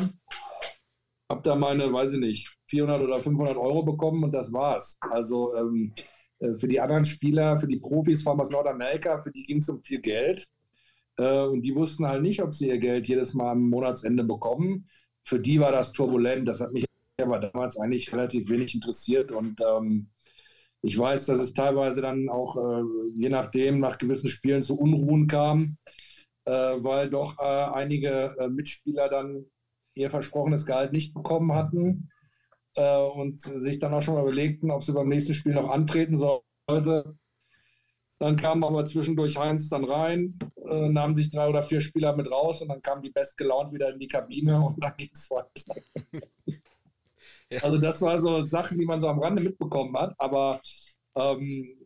Hab 1.27 1.41
da 1.41 1.55
meine, 1.55 1.91
weiß 1.91 2.13
ich 2.13 2.19
nicht, 2.19 2.55
400 2.67 3.01
oder 3.01 3.17
500 3.17 3.57
Euro 3.57 3.81
bekommen 3.81 4.23
und 4.23 4.31
das 4.31 4.53
war's. 4.53 4.97
Also 4.99 5.55
ähm, 5.55 5.93
äh, 5.97 6.01
für 6.57 6.67
die 6.67 6.79
anderen 6.79 7.05
Spieler, 7.05 7.59
für 7.59 7.67
die 7.67 7.79
Profis, 7.79 8.23
vor 8.23 8.31
allem 8.31 8.41
aus 8.41 8.49
Nordamerika, 8.49 9.21
für 9.21 9.31
die 9.31 9.43
ging 9.43 9.59
es 9.59 9.69
um 9.69 9.81
viel 9.83 10.01
Geld. 10.01 10.47
Äh, 11.17 11.43
und 11.43 11.61
die 11.61 11.75
wussten 11.75 12.07
halt 12.07 12.21
nicht, 12.21 12.41
ob 12.41 12.53
sie 12.53 12.69
ihr 12.69 12.79
Geld 12.79 13.07
jedes 13.07 13.33
Mal 13.33 13.51
am 13.51 13.69
Monatsende 13.69 14.23
bekommen. 14.23 14.87
Für 15.23 15.39
die 15.39 15.59
war 15.59 15.71
das 15.71 15.91
turbulent. 15.91 16.47
Das 16.47 16.61
hat 16.61 16.73
mich 16.73 16.85
aber 17.21 17.39
damals 17.39 17.77
eigentlich 17.77 18.11
relativ 18.11 18.49
wenig 18.49 18.73
interessiert. 18.73 19.31
Und 19.31 19.61
ähm, 19.61 20.09
ich 20.81 20.97
weiß, 20.97 21.27
dass 21.27 21.39
es 21.39 21.53
teilweise 21.53 22.01
dann 22.01 22.29
auch, 22.29 22.57
äh, 22.57 22.83
je 23.15 23.29
nachdem, 23.29 23.79
nach 23.79 23.97
gewissen 23.97 24.29
Spielen 24.29 24.63
zu 24.63 24.77
Unruhen 24.77 25.27
kam, 25.27 25.77
äh, 26.45 26.51
weil 26.51 27.09
doch 27.09 27.37
äh, 27.39 27.43
einige 27.43 28.35
äh, 28.39 28.47
Mitspieler 28.49 29.09
dann 29.09 29.45
ihr 29.93 30.09
versprochenes 30.09 30.65
Gehalt 30.65 30.93
nicht 30.93 31.13
bekommen 31.13 31.53
hatten 31.53 32.10
äh, 32.75 33.01
und 33.01 33.41
sich 33.41 33.79
dann 33.79 33.93
auch 33.93 34.01
schon 34.01 34.15
mal 34.15 34.23
überlegten, 34.23 34.71
ob 34.71 34.83
sie 34.83 34.93
beim 34.93 35.09
nächsten 35.09 35.33
Spiel 35.33 35.53
noch 35.53 35.69
antreten 35.69 36.17
sollte. 36.17 37.17
Dann 38.19 38.35
kam 38.35 38.63
aber 38.63 38.85
zwischendurch 38.85 39.37
Heinz 39.37 39.67
dann 39.67 39.83
rein, 39.83 40.37
äh, 40.69 40.89
nahm 40.89 41.15
sich 41.15 41.31
drei 41.31 41.49
oder 41.49 41.63
vier 41.63 41.81
Spieler 41.81 42.15
mit 42.15 42.29
raus 42.29 42.61
und 42.61 42.67
dann 42.67 42.81
kam 42.81 43.01
die 43.01 43.09
bestgelaunt 43.09 43.73
wieder 43.73 43.91
in 43.91 43.99
die 43.99 44.07
Kabine 44.07 44.61
und 44.61 44.83
dann 44.83 44.93
ging 44.95 45.09
es 45.11 45.29
weiter. 45.31 45.81
ja. 47.49 47.63
Also 47.63 47.79
das 47.79 47.99
war 48.03 48.21
so 48.21 48.43
Sachen, 48.43 48.77
die 48.77 48.85
man 48.85 49.01
so 49.01 49.07
am 49.07 49.19
Rande 49.19 49.41
mitbekommen 49.41 49.97
hat, 49.97 50.13
aber 50.19 50.61
ähm, 51.15 51.77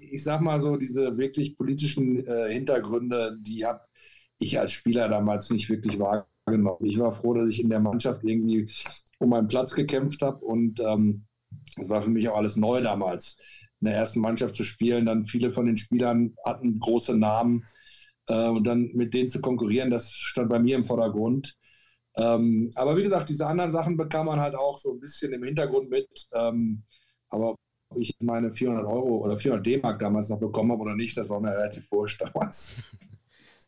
ich 0.00 0.24
sag 0.24 0.40
mal 0.40 0.60
so, 0.60 0.76
diese 0.76 1.16
wirklich 1.18 1.56
politischen 1.56 2.26
äh, 2.26 2.52
Hintergründe, 2.52 3.36
die 3.40 3.64
habe 3.66 3.82
ich 4.38 4.58
als 4.58 4.72
Spieler 4.72 5.08
damals 5.08 5.50
nicht 5.50 5.68
wirklich 5.68 5.98
wahrgenommen. 5.98 6.31
Ich 6.80 6.98
war 6.98 7.12
froh, 7.12 7.34
dass 7.34 7.50
ich 7.50 7.62
in 7.62 7.70
der 7.70 7.80
Mannschaft 7.80 8.24
irgendwie 8.24 8.68
um 9.18 9.30
meinen 9.30 9.46
Platz 9.46 9.74
gekämpft 9.74 10.22
habe. 10.22 10.44
Und 10.44 10.80
ähm, 10.80 11.26
das 11.76 11.88
war 11.88 12.02
für 12.02 12.10
mich 12.10 12.28
auch 12.28 12.36
alles 12.36 12.56
neu 12.56 12.82
damals, 12.82 13.36
in 13.80 13.86
der 13.86 13.94
ersten 13.94 14.20
Mannschaft 14.20 14.56
zu 14.56 14.64
spielen. 14.64 15.06
Dann 15.06 15.26
viele 15.26 15.52
von 15.52 15.66
den 15.66 15.76
Spielern 15.76 16.34
hatten 16.44 16.80
große 16.80 17.16
Namen. 17.16 17.64
Äh, 18.26 18.48
und 18.48 18.64
dann 18.64 18.90
mit 18.94 19.14
denen 19.14 19.28
zu 19.28 19.40
konkurrieren, 19.40 19.90
das 19.90 20.12
stand 20.12 20.48
bei 20.48 20.58
mir 20.58 20.76
im 20.76 20.84
Vordergrund. 20.84 21.54
Ähm, 22.16 22.70
aber 22.74 22.96
wie 22.96 23.04
gesagt, 23.04 23.28
diese 23.28 23.46
anderen 23.46 23.70
Sachen 23.70 23.96
bekam 23.96 24.26
man 24.26 24.40
halt 24.40 24.54
auch 24.54 24.78
so 24.78 24.92
ein 24.92 25.00
bisschen 25.00 25.32
im 25.32 25.44
Hintergrund 25.44 25.90
mit. 25.90 26.08
Ähm, 26.34 26.82
aber 27.30 27.52
ob 27.88 27.98
ich 27.98 28.14
meine 28.22 28.52
400 28.52 28.84
Euro 28.84 29.18
oder 29.18 29.38
400 29.38 29.64
D-Mark 29.64 29.98
damals 30.00 30.28
noch 30.28 30.40
bekommen 30.40 30.72
habe 30.72 30.82
oder 30.82 30.96
nicht, 30.96 31.16
das 31.16 31.28
war 31.28 31.40
mir 31.40 31.52
relativ 31.52 31.90
wurscht 31.90 32.20
damals. 32.20 32.72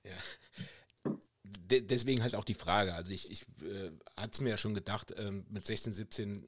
Ja 0.05 0.44
de 1.71 1.81
deswegen 1.81 2.23
halt 2.23 2.35
auch 2.35 2.45
die 2.45 2.55
Frage. 2.55 2.95
Also 2.95 3.13
ich, 3.13 3.31
ich 3.31 3.43
äh, 3.63 3.91
hatte 4.17 4.31
es 4.33 4.41
mir 4.41 4.51
ja 4.51 4.57
schon 4.57 4.75
gedacht, 4.75 5.15
ähm, 5.17 5.45
mit 5.51 5.65
16, 5.65 5.93
17 5.93 6.47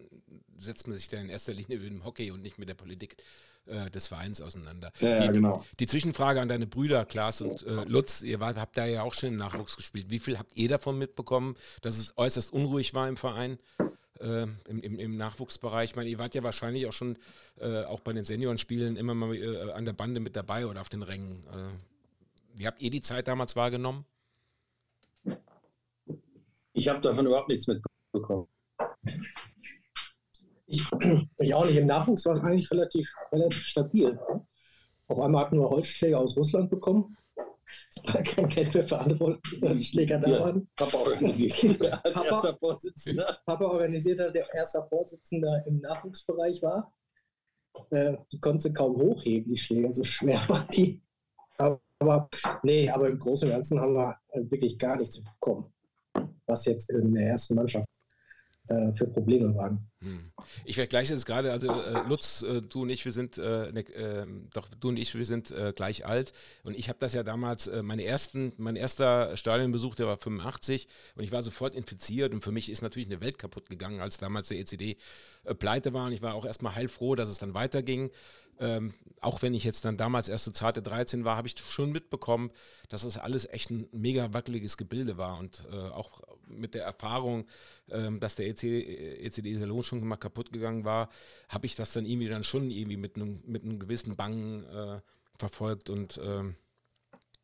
setzt 0.56 0.86
man 0.86 0.96
sich 0.96 1.08
dann 1.08 1.20
in 1.22 1.28
erster 1.28 1.52
Linie 1.52 1.78
mit 1.78 1.90
dem 1.90 2.04
Hockey 2.04 2.30
und 2.30 2.42
nicht 2.42 2.58
mit 2.58 2.68
der 2.68 2.74
Politik 2.74 3.16
äh, 3.66 3.90
des 3.90 4.06
Vereins 4.06 4.40
auseinander. 4.40 4.92
Ja, 5.00 5.26
die, 5.26 5.32
genau. 5.32 5.64
die 5.80 5.86
Zwischenfrage 5.86 6.40
an 6.40 6.48
deine 6.48 6.66
Brüder, 6.66 7.04
Klaas 7.04 7.40
und 7.40 7.62
äh, 7.62 7.84
Lutz, 7.84 8.22
ihr 8.22 8.40
wart, 8.40 8.58
habt 8.58 8.76
da 8.76 8.86
ja 8.86 9.02
auch 9.02 9.14
schon 9.14 9.30
im 9.30 9.36
Nachwuchs 9.36 9.76
gespielt. 9.76 10.10
Wie 10.10 10.18
viel 10.18 10.38
habt 10.38 10.56
ihr 10.56 10.68
davon 10.68 10.98
mitbekommen, 10.98 11.56
dass 11.82 11.98
es 11.98 12.16
äußerst 12.16 12.52
unruhig 12.52 12.94
war 12.94 13.08
im 13.08 13.16
Verein? 13.16 13.58
Äh, 14.18 14.44
im, 14.68 14.80
im, 14.80 14.98
im, 14.98 15.16
Nachwuchsbereich. 15.18 15.90
Ich 15.90 15.96
meine, 15.96 16.08
ihr 16.08 16.18
wart 16.18 16.34
ja 16.34 16.42
wahrscheinlich 16.42 16.86
auch 16.86 16.92
schon 16.92 17.18
äh, 17.60 17.82
auch 17.82 18.00
bei 18.00 18.14
den 18.14 18.24
Seniorenspielen 18.24 18.96
immer 18.96 19.14
mal 19.14 19.34
äh, 19.34 19.72
an 19.72 19.84
der 19.84 19.92
Bande 19.92 20.20
mit 20.20 20.36
dabei 20.36 20.66
oder 20.66 20.80
auf 20.80 20.88
den 20.88 21.02
Rängen. 21.02 21.44
Äh, 21.52 22.58
wie 22.58 22.66
habt 22.66 22.80
ihr 22.80 22.88
die 22.88 23.02
Zeit 23.02 23.28
damals 23.28 23.56
wahrgenommen? 23.56 24.06
Ich 26.76 26.88
habe 26.88 27.00
davon 27.00 27.26
überhaupt 27.26 27.48
nichts 27.48 27.66
mitbekommen. 27.66 28.48
Ich, 30.66 30.84
ich, 31.38 31.54
auch 31.54 31.64
nicht. 31.64 31.76
Im 31.76 31.86
Nachwuchs 31.86 32.26
war 32.26 32.34
es 32.34 32.40
eigentlich 32.40 32.70
relativ, 32.70 33.10
relativ 33.32 33.64
stabil. 33.64 34.18
Auf 35.08 35.18
einmal 35.20 35.44
hatten 35.46 35.58
wir 35.58 35.70
Holzschläger 35.70 36.18
aus 36.18 36.36
Russland 36.36 36.68
bekommen. 36.68 37.16
Weil 38.12 38.22
kein 38.22 38.48
Geld 38.48 38.74
mehr 38.74 38.86
für 38.86 38.98
andere 38.98 39.40
Schläger 39.82 40.18
da 40.18 40.28
Ja, 40.28 40.40
waren. 40.40 40.68
Papa 40.76 40.98
organisiert 40.98 41.80
als 42.04 42.14
Papa- 42.14 42.24
erster 42.26 42.56
Vorsitzender. 42.58 43.38
Papa 43.46 43.64
organisiert 43.64 44.20
hat, 44.20 44.34
der 44.34 44.52
erster 44.54 44.86
Vorsitzender 44.86 45.64
im 45.66 45.78
Nachwuchsbereich 45.80 46.62
war. 46.62 46.92
Äh, 47.90 48.16
die 48.30 48.38
konnte 48.40 48.72
kaum 48.72 48.96
hochheben, 48.96 49.50
die 49.50 49.56
Schläger, 49.58 49.92
so 49.92 50.04
schwer 50.04 50.40
waren 50.48 50.68
die. 50.68 51.02
Aber, 51.58 51.80
aber 51.98 52.28
nee, 52.62 52.88
aber 52.90 53.08
im 53.08 53.18
Großen 53.18 53.48
und 53.48 53.54
Ganzen 53.54 53.80
haben 53.80 53.94
wir 53.94 54.16
äh, 54.30 54.42
wirklich 54.50 54.78
gar 54.78 54.96
nichts 54.96 55.22
bekommen, 55.22 55.72
was 56.46 56.64
jetzt 56.66 56.90
in 56.90 57.14
der 57.14 57.28
ersten 57.28 57.54
Mannschaft 57.54 57.86
äh, 58.68 58.92
für 58.94 59.06
Probleme 59.06 59.54
waren. 59.54 59.88
Hm. 60.00 60.32
Ich 60.64 60.74
vergleiche 60.74 61.12
jetzt 61.12 61.24
gerade, 61.24 61.52
also 61.52 61.68
äh, 61.68 62.02
Lutz, 62.08 62.42
äh, 62.42 62.62
du 62.62 62.82
und 62.82 62.88
ich, 62.88 63.04
wir 63.04 63.12
sind, 63.12 63.38
äh, 63.38 63.70
ne, 63.70 63.80
äh, 63.94 64.26
doch 64.52 64.68
du 64.68 64.88
und 64.88 64.96
ich, 64.96 65.14
wir 65.14 65.24
sind 65.24 65.52
äh, 65.52 65.72
gleich 65.74 66.04
alt 66.04 66.32
und 66.64 66.76
ich 66.76 66.88
habe 66.88 66.98
das 66.98 67.14
ja 67.14 67.22
damals, 67.22 67.68
äh, 67.68 67.82
meine 67.82 68.04
ersten, 68.04 68.52
mein 68.56 68.74
erster 68.74 69.36
Stadionbesuch, 69.36 69.94
der 69.94 70.06
war 70.06 70.16
85 70.16 70.88
und 71.14 71.22
ich 71.22 71.30
war 71.30 71.42
sofort 71.42 71.76
infiziert 71.76 72.34
und 72.34 72.42
für 72.42 72.50
mich 72.50 72.68
ist 72.68 72.82
natürlich 72.82 73.08
eine 73.08 73.20
Welt 73.20 73.38
kaputt 73.38 73.68
gegangen, 73.68 74.00
als 74.00 74.18
damals 74.18 74.48
der 74.48 74.58
ECD 74.58 74.96
pleite 75.60 75.94
war 75.94 76.06
und 76.06 76.12
ich 76.12 76.22
war 76.22 76.34
auch 76.34 76.44
erstmal 76.44 76.74
heilfroh, 76.74 77.14
dass 77.14 77.28
es 77.28 77.38
dann 77.38 77.54
weiterging. 77.54 78.10
Ähm, 78.58 78.94
auch 79.20 79.42
wenn 79.42 79.54
ich 79.54 79.64
jetzt 79.64 79.84
dann 79.84 79.96
damals 79.96 80.28
erst 80.28 80.44
so 80.44 80.50
zarte 80.50 80.82
13 80.82 81.24
war, 81.24 81.36
habe 81.36 81.48
ich 81.48 81.54
schon 81.58 81.92
mitbekommen, 81.92 82.50
dass 82.88 83.02
das 83.02 83.18
alles 83.18 83.46
echt 83.48 83.70
ein 83.70 83.88
mega 83.92 84.32
wackeliges 84.32 84.76
Gebilde 84.76 85.18
war 85.18 85.38
und 85.38 85.64
äh, 85.70 85.76
auch 85.76 86.22
mit 86.48 86.74
der 86.74 86.84
Erfahrung, 86.84 87.46
ähm, 87.90 88.20
dass 88.20 88.36
der 88.36 88.46
EC, 88.48 88.62
ECD 88.64 89.56
Salon 89.56 89.82
schon 89.82 90.06
mal 90.06 90.16
kaputt 90.16 90.52
gegangen 90.52 90.84
war, 90.84 91.10
habe 91.48 91.66
ich 91.66 91.76
das 91.76 91.92
dann 91.92 92.06
irgendwie 92.06 92.28
dann 92.28 92.44
schon 92.44 92.70
irgendwie 92.70 92.96
mit 92.96 93.16
einem 93.16 93.42
mit 93.46 93.64
einem 93.64 93.78
gewissen 93.78 94.16
Bangen 94.16 94.64
äh, 94.64 95.00
verfolgt 95.38 95.90
und 95.90 96.18
ähm, 96.22 96.56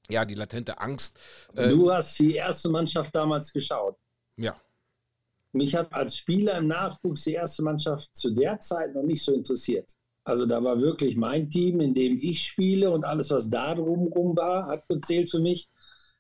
ja, 0.09 0.25
die 0.25 0.35
latente 0.35 0.79
Angst. 0.81 1.19
Äh, 1.55 1.69
Du 1.71 1.91
hast 1.93 2.19
die 2.19 2.35
erste 2.35 2.69
Mannschaft 2.69 3.15
damals 3.15 3.53
geschaut. 3.53 3.97
ja, 4.37 4.55
Mich 5.53 5.75
hat 5.75 5.93
als 5.93 6.17
Spieler 6.17 6.59
im 6.59 6.69
Nachwuchs 6.69 7.25
die 7.25 7.35
erste 7.35 7.63
Mannschaft 7.63 8.15
zu 8.17 8.31
der 8.31 8.59
Zeit 8.61 8.95
noch 8.95 9.03
nicht 9.03 9.23
so 9.23 9.35
interessiert. 9.35 9.95
Also 10.25 10.47
da 10.47 10.63
war 10.63 10.81
wirklich 10.81 11.17
mein 11.17 11.51
Team, 11.51 11.81
in 11.81 11.95
dem 11.95 12.17
ich 12.21 12.47
spiele 12.47 12.91
und 12.91 13.05
alles, 13.05 13.31
was 13.31 13.51
da 13.51 13.75
drumherum 13.75 14.37
war, 14.37 14.67
hat 14.67 14.89
gezählt 14.89 15.31
für 15.31 15.41
mich. 15.41 15.69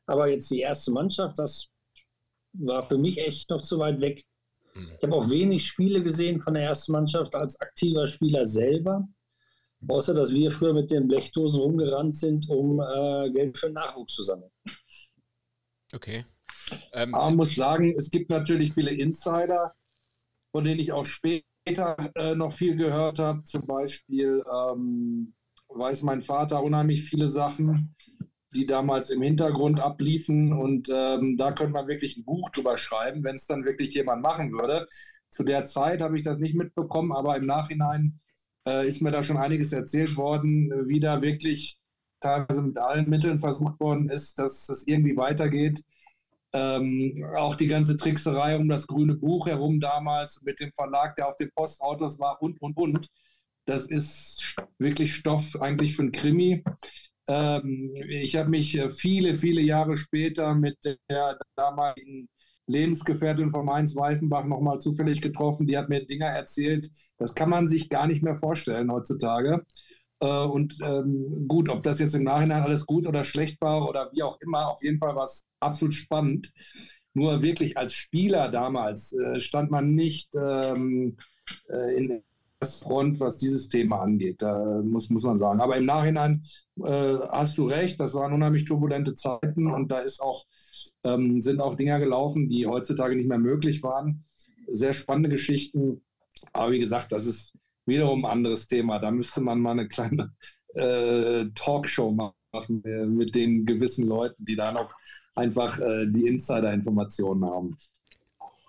Aber 0.06 0.28
jetzt 0.28 0.50
die 0.50 0.60
erste 0.60 0.90
Mannschaft, 0.90 1.38
das 1.38 1.68
war 2.54 2.82
für 2.82 2.98
mich 2.98 3.18
echt 3.18 3.48
noch 3.50 3.62
zu 3.62 3.78
weit 3.78 4.00
weg. 4.00 4.26
Ich 4.74 5.02
habe 5.02 5.14
auch 5.14 5.30
wenig 5.30 5.66
Spiele 5.66 6.02
gesehen 6.02 6.40
von 6.40 6.54
der 6.54 6.64
ersten 6.64 6.92
Mannschaft 6.92 7.34
als 7.34 7.60
aktiver 7.60 8.06
Spieler 8.06 8.44
selber. 8.44 9.06
Außer, 9.88 10.14
dass 10.14 10.32
wir 10.32 10.50
früher 10.50 10.72
mit 10.72 10.90
den 10.90 11.08
Blechdosen 11.08 11.60
rumgerannt 11.60 12.16
sind, 12.16 12.48
um 12.48 12.80
äh, 12.80 13.30
Geld 13.30 13.58
für 13.58 13.66
den 13.66 13.74
Nachwuchs 13.74 14.14
zu 14.14 14.22
sammeln. 14.22 14.50
okay. 15.92 16.24
Ähm, 16.92 17.14
Aber 17.14 17.26
man 17.26 17.36
muss 17.36 17.54
sagen, 17.54 17.94
es 17.96 18.10
gibt 18.10 18.30
natürlich 18.30 18.72
viele 18.72 18.92
Insider, 18.92 19.74
von 20.52 20.64
denen 20.64 20.80
ich 20.80 20.92
auch 20.92 21.04
später 21.04 21.46
äh, 21.64 22.34
noch 22.34 22.52
viel 22.52 22.76
gehört 22.76 23.18
habe. 23.18 23.44
Zum 23.44 23.66
Beispiel 23.66 24.42
ähm, 24.52 25.34
weiß 25.68 26.02
mein 26.02 26.22
Vater 26.22 26.62
unheimlich 26.62 27.04
viele 27.04 27.28
Sachen, 27.28 27.94
die 28.54 28.66
damals 28.66 29.10
im 29.10 29.22
Hintergrund 29.22 29.80
abliefen. 29.80 30.52
Und 30.52 30.88
ähm, 30.92 31.36
da 31.38 31.52
könnte 31.52 31.72
man 31.72 31.88
wirklich 31.88 32.16
ein 32.16 32.24
Buch 32.24 32.50
drüber 32.50 32.78
schreiben, 32.78 33.24
wenn 33.24 33.36
es 33.36 33.46
dann 33.46 33.64
wirklich 33.64 33.94
jemand 33.94 34.22
machen 34.22 34.52
würde. 34.52 34.86
Zu 35.30 35.44
der 35.44 35.64
Zeit 35.64 36.02
habe 36.02 36.16
ich 36.16 36.22
das 36.22 36.38
nicht 36.38 36.54
mitbekommen, 36.54 37.12
aber 37.12 37.36
im 37.36 37.46
Nachhinein 37.46 38.20
äh, 38.66 38.86
ist 38.86 39.00
mir 39.00 39.10
da 39.10 39.22
schon 39.22 39.38
einiges 39.38 39.72
erzählt 39.72 40.16
worden, 40.16 40.70
wie 40.88 41.00
da 41.00 41.22
wirklich 41.22 41.78
teilweise 42.20 42.62
mit 42.62 42.78
allen 42.78 43.08
Mitteln 43.08 43.40
versucht 43.40 43.80
worden 43.80 44.08
ist, 44.08 44.38
dass 44.38 44.68
es 44.68 44.86
irgendwie 44.86 45.16
weitergeht. 45.16 45.82
Ähm, 46.54 47.24
auch 47.36 47.56
die 47.56 47.66
ganze 47.66 47.96
Trickserei 47.96 48.56
um 48.56 48.68
das 48.68 48.86
grüne 48.86 49.14
Buch 49.14 49.46
herum 49.46 49.80
damals 49.80 50.42
mit 50.42 50.60
dem 50.60 50.72
Verlag, 50.72 51.16
der 51.16 51.28
auf 51.28 51.36
den 51.36 51.50
Postautos 51.54 52.18
war 52.18 52.40
und, 52.42 52.60
und, 52.60 52.76
und. 52.76 53.08
Das 53.64 53.86
ist 53.86 54.56
wirklich 54.78 55.14
Stoff 55.14 55.60
eigentlich 55.60 55.96
für 55.96 56.02
ein 56.02 56.12
Krimi. 56.12 56.62
Ähm, 57.28 57.92
ich 58.08 58.36
habe 58.36 58.50
mich 58.50 58.76
äh, 58.76 58.90
viele, 58.90 59.36
viele 59.36 59.60
Jahre 59.60 59.96
später 59.96 60.54
mit 60.54 60.76
der 61.08 61.38
damaligen 61.56 62.28
Lebensgefährtin 62.66 63.50
von 63.52 63.70
Heinz 63.70 63.94
Weifenbach 63.96 64.44
nochmal 64.44 64.80
zufällig 64.80 65.20
getroffen. 65.20 65.66
Die 65.66 65.76
hat 65.78 65.88
mir 65.88 66.04
Dinge 66.04 66.26
erzählt, 66.26 66.88
das 67.18 67.34
kann 67.34 67.50
man 67.50 67.68
sich 67.68 67.88
gar 67.88 68.06
nicht 68.06 68.22
mehr 68.22 68.36
vorstellen 68.36 68.90
heutzutage. 68.90 69.64
Äh, 70.22 70.44
und 70.46 70.78
ähm, 70.82 71.46
gut, 71.48 71.68
ob 71.68 71.82
das 71.82 71.98
jetzt 71.98 72.14
im 72.14 72.22
Nachhinein 72.24 72.62
alles 72.62 72.86
gut 72.86 73.06
oder 73.06 73.24
schlecht 73.24 73.60
war 73.60 73.88
oder 73.88 74.10
wie 74.12 74.22
auch 74.22 74.40
immer, 74.40 74.68
auf 74.68 74.82
jeden 74.82 74.98
Fall 74.98 75.16
war 75.16 75.24
es 75.24 75.44
absolut 75.60 75.94
spannend. 75.94 76.52
Nur 77.12 77.42
wirklich 77.42 77.76
als 77.76 77.92
Spieler 77.92 78.48
damals 78.48 79.12
äh, 79.12 79.40
stand 79.40 79.70
man 79.70 79.94
nicht 79.94 80.30
ähm, 80.34 81.16
äh, 81.68 81.96
in 81.96 82.08
der 82.08 82.22
Front, 82.64 83.18
was 83.18 83.38
dieses 83.38 83.68
Thema 83.68 84.00
angeht, 84.02 84.40
da 84.40 84.80
muss, 84.84 85.10
muss 85.10 85.24
man 85.24 85.36
sagen. 85.36 85.60
Aber 85.60 85.76
im 85.76 85.84
Nachhinein 85.84 86.44
äh, 86.82 87.16
hast 87.30 87.58
du 87.58 87.66
recht, 87.66 87.98
das 87.98 88.14
waren 88.14 88.32
unheimlich 88.32 88.64
turbulente 88.64 89.14
Zeiten 89.14 89.66
und 89.66 89.90
da 89.90 89.98
ist 89.98 90.20
auch, 90.20 90.44
ähm, 91.02 91.40
sind 91.40 91.60
auch 91.60 91.74
Dinge 91.74 91.98
gelaufen, 91.98 92.48
die 92.48 92.66
heutzutage 92.68 93.16
nicht 93.16 93.28
mehr 93.28 93.38
möglich 93.38 93.82
waren. 93.82 94.24
Sehr 94.70 94.92
spannende 94.92 95.28
Geschichten. 95.28 96.02
Aber 96.52 96.70
wie 96.70 96.78
gesagt, 96.78 97.10
das 97.10 97.26
ist 97.26 97.52
wiederum 97.86 98.24
ein 98.24 98.30
anderes 98.30 98.66
Thema. 98.66 98.98
Da 98.98 99.10
müsste 99.10 99.40
man 99.40 99.60
mal 99.60 99.72
eine 99.72 99.88
kleine 99.88 100.32
äh, 100.74 101.46
Talkshow 101.54 102.10
machen 102.10 102.84
äh, 102.84 103.06
mit 103.06 103.34
den 103.34 103.66
gewissen 103.66 104.06
Leuten, 104.06 104.44
die 104.44 104.56
da 104.56 104.72
noch 104.72 104.94
einfach 105.34 105.78
äh, 105.78 106.06
die 106.06 106.26
Insider-Informationen 106.26 107.44
haben. 107.44 107.76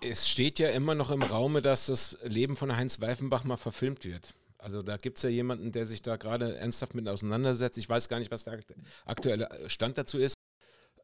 Es 0.01 0.27
steht 0.27 0.59
ja 0.59 0.69
immer 0.69 0.95
noch 0.95 1.11
im 1.11 1.21
Raume, 1.21 1.61
dass 1.61 1.85
das 1.85 2.17
Leben 2.23 2.55
von 2.55 2.75
Heinz 2.75 2.99
Weifenbach 2.99 3.45
mal 3.45 3.57
verfilmt 3.57 4.03
wird. 4.03 4.33
Also 4.57 4.81
da 4.81 4.97
gibt 4.97 5.17
es 5.17 5.23
ja 5.23 5.29
jemanden, 5.29 5.71
der 5.71 5.85
sich 5.85 6.01
da 6.01 6.15
gerade 6.15 6.55
ernsthaft 6.55 6.95
mit 6.95 7.07
auseinandersetzt. 7.07 7.77
Ich 7.77 7.89
weiß 7.89 8.07
gar 8.07 8.19
nicht, 8.19 8.31
was 8.31 8.45
der 8.45 8.59
aktuelle 9.05 9.49
Stand 9.67 9.97
dazu 9.97 10.17
ist. 10.17 10.35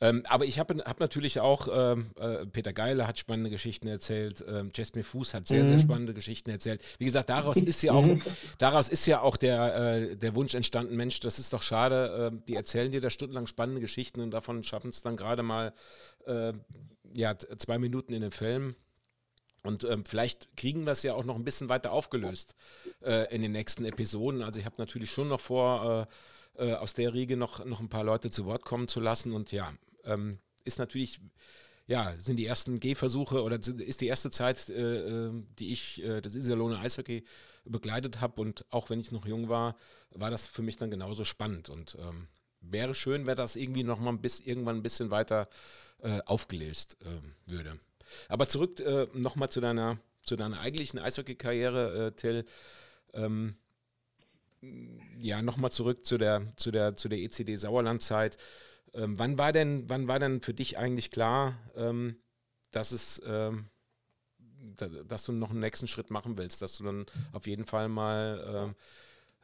Ähm, 0.01 0.23
aber 0.27 0.45
ich 0.45 0.59
habe 0.59 0.81
hab 0.85 0.99
natürlich 0.99 1.39
auch, 1.41 1.67
ähm, 1.71 2.11
äh, 2.17 2.45
Peter 2.45 2.71
Geile 2.71 3.05
hat 3.05 3.19
spannende 3.19 3.49
Geschichten 3.49 3.87
erzählt, 3.87 4.43
ähm, 4.47 4.71
Jasmine 4.73 5.03
Fuß 5.03 5.33
hat 5.33 5.47
sehr, 5.47 5.65
sehr 5.65 5.75
Mhm. 5.75 5.81
spannende 5.81 6.13
Geschichten 6.13 6.49
erzählt. 6.49 6.81
Wie 6.99 7.05
gesagt, 7.05 7.29
daraus 7.29 7.57
ist 7.57 7.81
ja 7.81 7.91
auch, 7.93 8.07
daraus 8.57 8.87
ist 8.87 9.05
ja 9.07 9.21
auch 9.21 9.35
der, 9.35 9.75
äh, 9.75 10.15
der 10.15 10.35
Wunsch 10.35 10.53
entstanden, 10.55 10.95
Mensch, 10.95 11.19
das 11.19 11.37
ist 11.37 11.51
doch 11.51 11.61
schade, 11.61 12.31
äh, 12.33 12.45
die 12.47 12.55
erzählen 12.55 12.91
dir 12.91 13.01
da 13.01 13.09
stundenlang 13.09 13.45
spannende 13.45 13.81
Geschichten 13.81 14.21
und 14.21 14.31
davon 14.31 14.63
schaffen 14.63 14.89
es 14.89 15.01
dann 15.01 15.17
gerade 15.17 15.43
mal 15.43 15.73
äh, 16.25 16.53
ja, 17.15 17.37
zwei 17.37 17.77
Minuten 17.77 18.13
in 18.13 18.21
den 18.21 18.31
Film. 18.31 18.75
Und 19.63 19.83
ähm, 19.83 20.05
vielleicht 20.05 20.55
kriegen 20.55 20.85
wir 20.85 20.93
es 20.93 21.03
ja 21.03 21.13
auch 21.13 21.25
noch 21.25 21.35
ein 21.35 21.43
bisschen 21.43 21.67
weiter 21.67 21.91
aufgelöst 21.91 22.55
äh, 23.03 23.33
in 23.35 23.41
den 23.41 23.51
nächsten 23.51 23.83
Episoden. 23.83 24.41
Also 24.41 24.59
ich 24.59 24.65
habe 24.65 24.75
natürlich 24.77 25.11
schon 25.11 25.27
noch 25.27 25.41
vor, 25.41 26.07
äh, 26.57 26.69
äh, 26.69 26.73
aus 26.75 26.93
der 26.93 27.13
Riege 27.13 27.35
noch, 27.35 27.65
noch 27.65 27.81
ein 27.81 27.89
paar 27.89 28.05
Leute 28.05 28.31
zu 28.31 28.45
Wort 28.45 28.63
kommen 28.63 28.87
zu 28.87 29.01
lassen. 29.01 29.33
Und 29.33 29.51
ja, 29.51 29.73
ähm, 30.09 30.37
ist 30.63 30.79
natürlich, 30.79 31.19
ja, 31.87 32.15
sind 32.17 32.37
die 32.37 32.45
ersten 32.45 32.79
Gehversuche 32.79 33.41
oder 33.41 33.57
ist 33.57 34.01
die 34.01 34.07
erste 34.07 34.29
Zeit, 34.31 34.69
äh, 34.69 35.27
äh, 35.27 35.43
die 35.59 35.71
ich 35.71 36.03
äh, 36.03 36.21
das 36.21 36.35
Iserlohner 36.35 36.79
Eishockey 36.79 37.23
begleitet 37.65 38.21
habe. 38.21 38.41
Und 38.41 38.65
auch 38.69 38.89
wenn 38.89 38.99
ich 38.99 39.11
noch 39.11 39.25
jung 39.25 39.49
war, 39.49 39.75
war 40.11 40.29
das 40.29 40.47
für 40.47 40.61
mich 40.61 40.77
dann 40.77 40.91
genauso 40.91 41.23
spannend. 41.23 41.69
Und 41.69 41.97
ähm, 41.99 42.27
wäre 42.61 42.95
schön, 42.95 43.25
wenn 43.25 43.37
das 43.37 43.55
irgendwie 43.55 43.83
noch 43.83 43.99
mal 43.99 44.17
bis 44.17 44.39
irgendwann 44.39 44.77
ein 44.77 44.83
bisschen 44.83 45.11
weiter 45.11 45.47
äh, 46.01 46.19
aufgelöst 46.25 46.97
äh, 47.01 47.51
würde. 47.51 47.79
Aber 48.27 48.47
zurück 48.47 48.79
äh, 48.79 49.07
nochmal 49.13 49.49
zu 49.49 49.61
deiner, 49.61 49.99
zu 50.23 50.35
deiner 50.35 50.59
eigentlichen 50.59 50.99
Eishockey-Karriere, 50.99 52.07
äh, 52.07 52.11
Till. 52.11 52.45
Ähm, 53.13 53.55
ja, 55.21 55.41
nochmal 55.41 55.71
zurück 55.71 56.05
zu 56.05 56.17
der, 56.17 56.53
zu 56.57 56.71
der, 56.71 56.95
zu 56.95 57.07
der 57.07 57.19
ECD 57.19 57.55
Sauerland-Zeit. 57.55 58.37
Ähm, 58.93 59.19
wann 59.19 59.37
war 59.37 59.51
denn, 59.51 59.89
wann 59.89 60.07
war 60.07 60.19
denn 60.19 60.41
für 60.41 60.53
dich 60.53 60.77
eigentlich 60.77 61.11
klar, 61.11 61.57
ähm, 61.75 62.17
dass 62.71 62.91
es, 62.91 63.21
ähm, 63.25 63.69
da, 64.77 64.87
dass 64.87 65.23
du 65.23 65.31
noch 65.31 65.51
einen 65.51 65.59
nächsten 65.59 65.87
Schritt 65.87 66.09
machen 66.09 66.37
willst, 66.37 66.61
dass 66.61 66.77
du 66.77 66.83
dann 66.83 67.05
auf 67.31 67.47
jeden 67.47 67.65
Fall 67.65 67.89
mal 67.89 68.73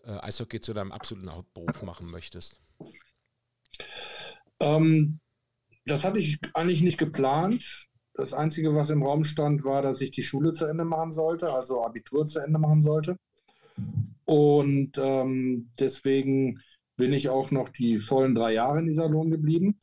ähm, 0.06 0.14
äh, 0.14 0.20
Eishockey 0.20 0.60
zu 0.60 0.74
deinem 0.74 0.92
absoluten 0.92 1.32
Hauptberuf 1.32 1.82
machen 1.84 2.10
möchtest? 2.10 2.60
Ähm, 4.60 5.20
das 5.86 6.04
hatte 6.04 6.20
ich 6.20 6.40
eigentlich 6.54 6.82
nicht 6.82 6.98
geplant. 6.98 7.88
Das 8.14 8.34
Einzige, 8.34 8.74
was 8.74 8.90
im 8.90 9.04
Raum 9.04 9.24
stand, 9.24 9.64
war, 9.64 9.82
dass 9.82 10.02
ich 10.02 10.12
die 10.12 10.24
Schule 10.24 10.54
zu 10.54 10.66
Ende 10.66 10.86
machen 10.86 11.12
sollte, 11.12 11.52
also 11.52 11.84
Abitur 11.84 12.28
zu 12.28 12.40
Ende 12.40 12.60
machen 12.60 12.82
sollte. 12.82 13.18
Und 14.24 14.94
ähm, 14.98 15.70
deswegen 15.78 16.62
bin 16.98 17.14
ich 17.14 17.30
auch 17.30 17.52
noch 17.52 17.70
die 17.70 18.00
vollen 18.00 18.36
drei 18.36 18.54
Jahre 18.54 18.80
in 18.80 18.86
dieser 18.86 19.10
Lohn 19.10 19.32
geblieben. 19.32 19.80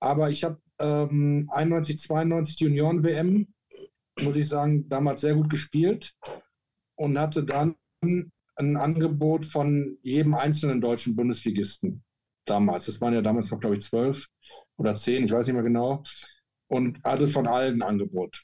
Aber 0.00 0.30
ich 0.30 0.44
habe 0.44 0.60
ähm, 0.78 1.48
91, 1.50 2.00
92 2.00 2.60
Junioren-WM, 2.60 3.48
muss 4.20 4.36
ich 4.36 4.48
sagen, 4.48 4.88
damals 4.88 5.20
sehr 5.20 5.34
gut 5.34 5.50
gespielt 5.50 6.14
und 6.96 7.18
hatte 7.18 7.44
dann 7.44 7.76
ein 8.00 8.76
Angebot 8.76 9.44
von 9.46 9.98
jedem 10.02 10.34
einzelnen 10.34 10.80
deutschen 10.80 11.16
Bundesligisten 11.16 12.02
damals. 12.46 12.86
Das 12.86 13.00
waren 13.00 13.14
ja 13.14 13.20
damals 13.20 13.50
noch, 13.50 13.60
glaube 13.60 13.76
ich, 13.76 13.82
zwölf 13.82 14.26
oder 14.76 14.96
zehn, 14.96 15.24
ich 15.24 15.32
weiß 15.32 15.46
nicht 15.46 15.54
mehr 15.54 15.62
genau. 15.62 16.02
Und 16.68 17.02
hatte 17.04 17.28
von 17.28 17.46
allen 17.46 17.82
ein 17.82 17.88
Angebot. 17.88 18.42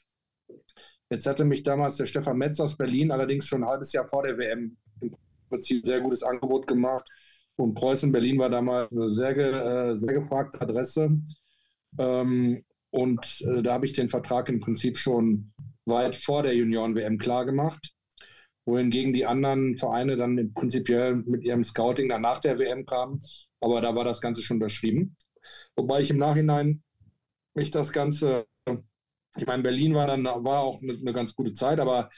Jetzt 1.09 1.25
hatte 1.25 1.45
mich 1.45 1.63
damals 1.63 1.97
der 1.97 2.05
Stefan 2.05 2.37
Metz 2.37 2.59
aus 2.59 2.77
Berlin 2.77 3.11
allerdings 3.11 3.47
schon 3.47 3.63
ein 3.63 3.69
halbes 3.69 3.91
Jahr 3.91 4.07
vor 4.07 4.23
der 4.23 4.37
WM 4.37 4.77
im 5.01 5.15
Prinzip 5.49 5.83
ein 5.83 5.85
sehr 5.85 6.01
gutes 6.01 6.23
Angebot 6.23 6.67
gemacht. 6.67 7.07
Und 7.55 7.75
Preußen 7.75 8.11
Berlin 8.11 8.39
war 8.39 8.49
damals 8.49 8.91
eine 8.91 9.09
sehr, 9.09 9.37
äh, 9.37 9.97
sehr 9.97 10.13
gefragte 10.13 10.61
Adresse. 10.61 11.17
Ähm, 11.97 12.63
und 12.89 13.41
äh, 13.41 13.61
da 13.61 13.73
habe 13.73 13.85
ich 13.85 13.93
den 13.93 14.09
Vertrag 14.09 14.49
im 14.49 14.59
Prinzip 14.59 14.97
schon 14.97 15.53
weit 15.85 16.15
vor 16.15 16.43
der 16.43 16.55
Junioren-WM 16.55 17.17
klar 17.17 17.45
gemacht. 17.45 17.93
Wohingegen 18.65 19.13
die 19.13 19.25
anderen 19.25 19.77
Vereine 19.77 20.15
dann 20.15 20.53
prinzipiell 20.53 21.15
mit 21.15 21.43
ihrem 21.43 21.63
Scouting 21.63 22.09
dann 22.09 22.21
nach 22.21 22.39
der 22.39 22.57
WM 22.59 22.85
kamen. 22.85 23.19
Aber 23.59 23.81
da 23.81 23.93
war 23.95 24.03
das 24.03 24.21
Ganze 24.21 24.41
schon 24.41 24.57
unterschrieben. 24.57 25.15
Wobei 25.75 26.01
ich 26.01 26.11
im 26.11 26.17
Nachhinein 26.17 26.83
mich 27.53 27.71
das 27.71 27.91
Ganze, 27.91 28.45
ich 29.35 29.45
meine, 29.45 29.63
Berlin 29.63 29.93
war 29.93 30.07
dann 30.07 30.23
war 30.23 30.61
auch 30.61 30.81
eine, 30.81 30.93
eine 30.93 31.13
ganz 31.13 31.35
gute 31.35 31.53
Zeit, 31.53 31.79
aber 31.79 32.09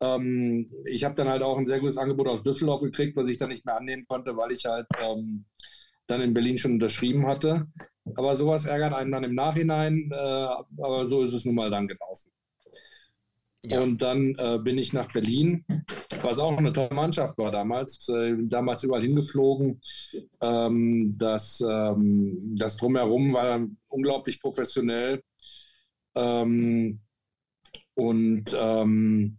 ähm, 0.00 0.66
ich 0.86 1.04
habe 1.04 1.14
dann 1.14 1.28
halt 1.28 1.42
auch 1.42 1.58
ein 1.58 1.66
sehr 1.66 1.80
gutes 1.80 1.98
Angebot 1.98 2.28
aus 2.28 2.42
Düsseldorf 2.42 2.82
gekriegt, 2.82 3.16
was 3.16 3.28
ich 3.28 3.38
dann 3.38 3.50
nicht 3.50 3.64
mehr 3.64 3.76
annehmen 3.76 4.04
konnte, 4.06 4.36
weil 4.36 4.52
ich 4.52 4.64
halt 4.64 4.86
ähm, 5.02 5.44
dann 6.06 6.20
in 6.20 6.34
Berlin 6.34 6.58
schon 6.58 6.72
unterschrieben 6.72 7.26
hatte. 7.26 7.66
Aber 8.16 8.36
sowas 8.36 8.66
ärgert 8.66 8.92
einen 8.92 9.12
dann 9.12 9.24
im 9.24 9.34
Nachhinein, 9.34 10.10
äh, 10.12 10.16
aber 10.16 11.06
so 11.06 11.22
ist 11.22 11.32
es 11.32 11.44
nun 11.44 11.54
mal 11.54 11.70
dann 11.70 11.88
gelaufen. 11.88 12.30
Ja. 13.66 13.80
Und 13.80 14.02
dann 14.02 14.34
äh, 14.36 14.58
bin 14.58 14.76
ich 14.76 14.92
nach 14.92 15.10
Berlin, 15.10 15.64
was 16.20 16.38
auch 16.38 16.56
eine 16.56 16.72
tolle 16.72 16.94
Mannschaft 16.94 17.38
war 17.38 17.50
damals, 17.50 18.06
äh, 18.10 18.34
damals 18.42 18.82
überall 18.84 19.00
hingeflogen. 19.00 19.80
Ähm, 20.42 21.14
das, 21.16 21.64
ähm, 21.66 22.54
das 22.58 22.76
Drumherum 22.76 23.32
war 23.32 23.66
unglaublich 23.88 24.38
professionell. 24.38 25.22
Ähm, 26.14 27.00
und 27.94 28.54
ähm, 28.58 29.38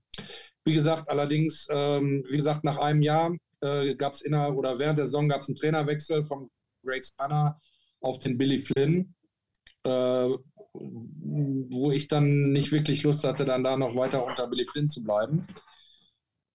wie 0.65 0.73
gesagt, 0.73 1.09
allerdings, 1.09 1.67
ähm, 1.69 2.25
wie 2.29 2.37
gesagt, 2.37 2.63
nach 2.63 2.77
einem 2.77 3.01
Jahr 3.01 3.35
äh, 3.61 3.95
gab 3.95 4.13
es 4.13 4.21
innerhalb 4.21 4.55
oder 4.55 4.77
während 4.77 4.99
der 4.99 5.05
Saison 5.05 5.29
gab 5.29 5.41
es 5.41 5.47
einen 5.47 5.55
Trainerwechsel 5.55 6.25
vom 6.25 6.49
Greg 6.83 7.05
Spanner 7.05 7.59
auf 8.01 8.19
den 8.19 8.37
Billy 8.37 8.59
Flynn. 8.59 9.15
Äh, 9.83 10.29
wo 10.77 11.91
ich 11.91 12.07
dann 12.07 12.51
nicht 12.51 12.71
wirklich 12.71 13.03
Lust 13.03 13.23
hatte, 13.23 13.45
dann 13.45 13.63
da 13.63 13.77
noch 13.77 13.95
weiter 13.95 14.25
unter 14.25 14.47
Billy 14.47 14.65
Flynn 14.65 14.89
zu 14.89 15.03
bleiben. 15.03 15.47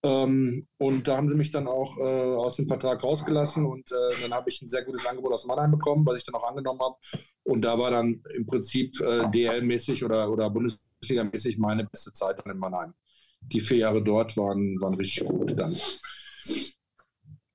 Ähm, 0.02 0.66
und 0.78 1.08
da 1.08 1.16
haben 1.16 1.28
sie 1.28 1.36
mich 1.36 1.50
dann 1.50 1.68
auch 1.68 1.98
äh, 1.98 2.02
aus 2.02 2.56
dem 2.56 2.66
Vertrag 2.66 3.04
rausgelassen 3.04 3.66
und 3.66 3.90
äh, 3.92 4.22
dann 4.22 4.32
habe 4.32 4.48
ich 4.48 4.62
ein 4.62 4.68
sehr 4.70 4.82
gutes 4.82 5.04
Angebot 5.06 5.32
aus 5.32 5.44
Mannheim 5.44 5.70
bekommen, 5.72 6.06
was 6.06 6.20
ich 6.20 6.24
dann 6.24 6.34
auch 6.34 6.48
angenommen 6.48 6.80
habe. 6.80 6.96
Und 7.42 7.62
da 7.62 7.78
war 7.78 7.90
dann 7.90 8.22
im 8.34 8.46
Prinzip 8.46 8.98
äh, 9.00 9.28
DL-mäßig 9.30 10.02
oder, 10.04 10.30
oder 10.30 10.48
Bundesliga-mäßig 10.48 11.58
meine 11.58 11.84
beste 11.84 12.12
Zeit 12.14 12.38
dann 12.38 12.54
in 12.54 12.58
Mannheim. 12.58 12.94
Die 13.40 13.60
vier 13.60 13.78
Jahre 13.78 14.02
dort 14.02 14.36
waren, 14.36 14.80
waren 14.80 14.94
richtig 14.94 15.26
gut 15.26 15.58
dann. 15.58 15.76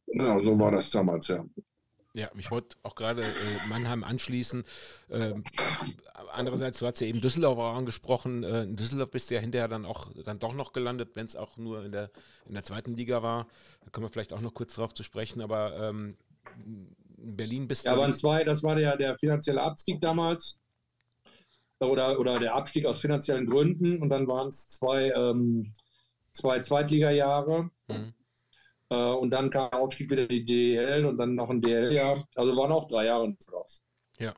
Ja, 0.08 0.40
so 0.40 0.58
war 0.60 0.72
das 0.72 0.90
damals, 0.90 1.28
ja. 1.28 1.46
Ja, 2.16 2.30
ich 2.38 2.50
wollte 2.50 2.78
auch 2.84 2.96
gerade 2.96 3.24
äh, 3.24 3.68
Mannheim 3.68 4.06
anschließen. 4.06 4.64
Ähm, 5.12 5.44
andererseits, 6.32 6.80
du 6.80 6.86
hast 6.86 7.02
ja 7.02 7.08
eben 7.08 7.20
Düsseldorf 7.20 7.60
auch 7.60 7.76
angesprochen. 7.76 8.44
Äh, 8.46 8.64
in 8.64 8.78
Düsseldorf 8.78 9.12
bist 9.12 9.30
du 9.30 9.36
ja 9.36 9.42
hinterher 9.42 9.68
dann 9.68 9.86
auch 9.86 10.12
dann 10.24 10.40
doch 10.40 10.54
noch 10.54 10.72
gelandet, 10.72 11.12
wenn 11.16 11.26
es 11.26 11.36
auch 11.36 11.58
nur 11.58 11.84
in 11.84 11.92
der, 11.92 12.12
in 12.48 12.54
der 12.54 12.64
zweiten 12.64 12.96
Liga 12.96 13.22
war. 13.22 13.48
Da 13.84 13.90
kommen 13.92 14.06
wir 14.06 14.12
vielleicht 14.12 14.32
auch 14.32 14.40
noch 14.40 14.54
kurz 14.54 14.76
drauf 14.76 14.94
zu 14.94 15.04
sprechen, 15.04 15.42
aber 15.42 15.78
ähm, 15.78 16.16
in 17.18 17.36
Berlin 17.36 17.68
bist 17.68 17.86
du. 17.86 17.90
Ja, 17.90 17.98
waren 17.98 18.16
zwei, 18.16 18.46
das 18.46 18.64
war 18.64 18.76
der, 18.76 18.96
der 18.96 19.18
finanzielle 19.18 19.62
Abstieg 19.62 20.00
damals. 20.00 20.58
Oder, 21.80 22.20
oder 22.20 22.40
der 22.40 22.56
Abstieg 22.56 22.86
aus 22.86 23.00
finanziellen 23.00 23.46
Gründen. 23.46 24.02
Und 24.02 24.10
dann 24.10 24.28
waren 24.28 24.50
es 24.50 24.68
zwei, 24.68 25.12
ähm, 25.12 25.74
zwei 26.34 26.60
Zweitliga-Jahre. 26.60 27.70
Mhm. 27.88 28.14
Äh, 28.90 28.96
und 28.96 29.32
dann 29.32 29.50
kam 29.50 29.70
Aufstieg 29.72 30.10
wieder 30.10 30.28
die 30.28 30.46
DL 30.46 31.06
und 31.06 31.18
dann 31.18 31.36
noch 31.36 31.50
ein 31.50 31.62
DL-Jahr. 31.62 32.28
Also 32.36 32.56
waren 32.56 32.72
auch 32.72 32.88
drei 32.88 33.06
Jahre 33.06 33.36
drauf. 33.50 33.68
Ja. 34.20 34.34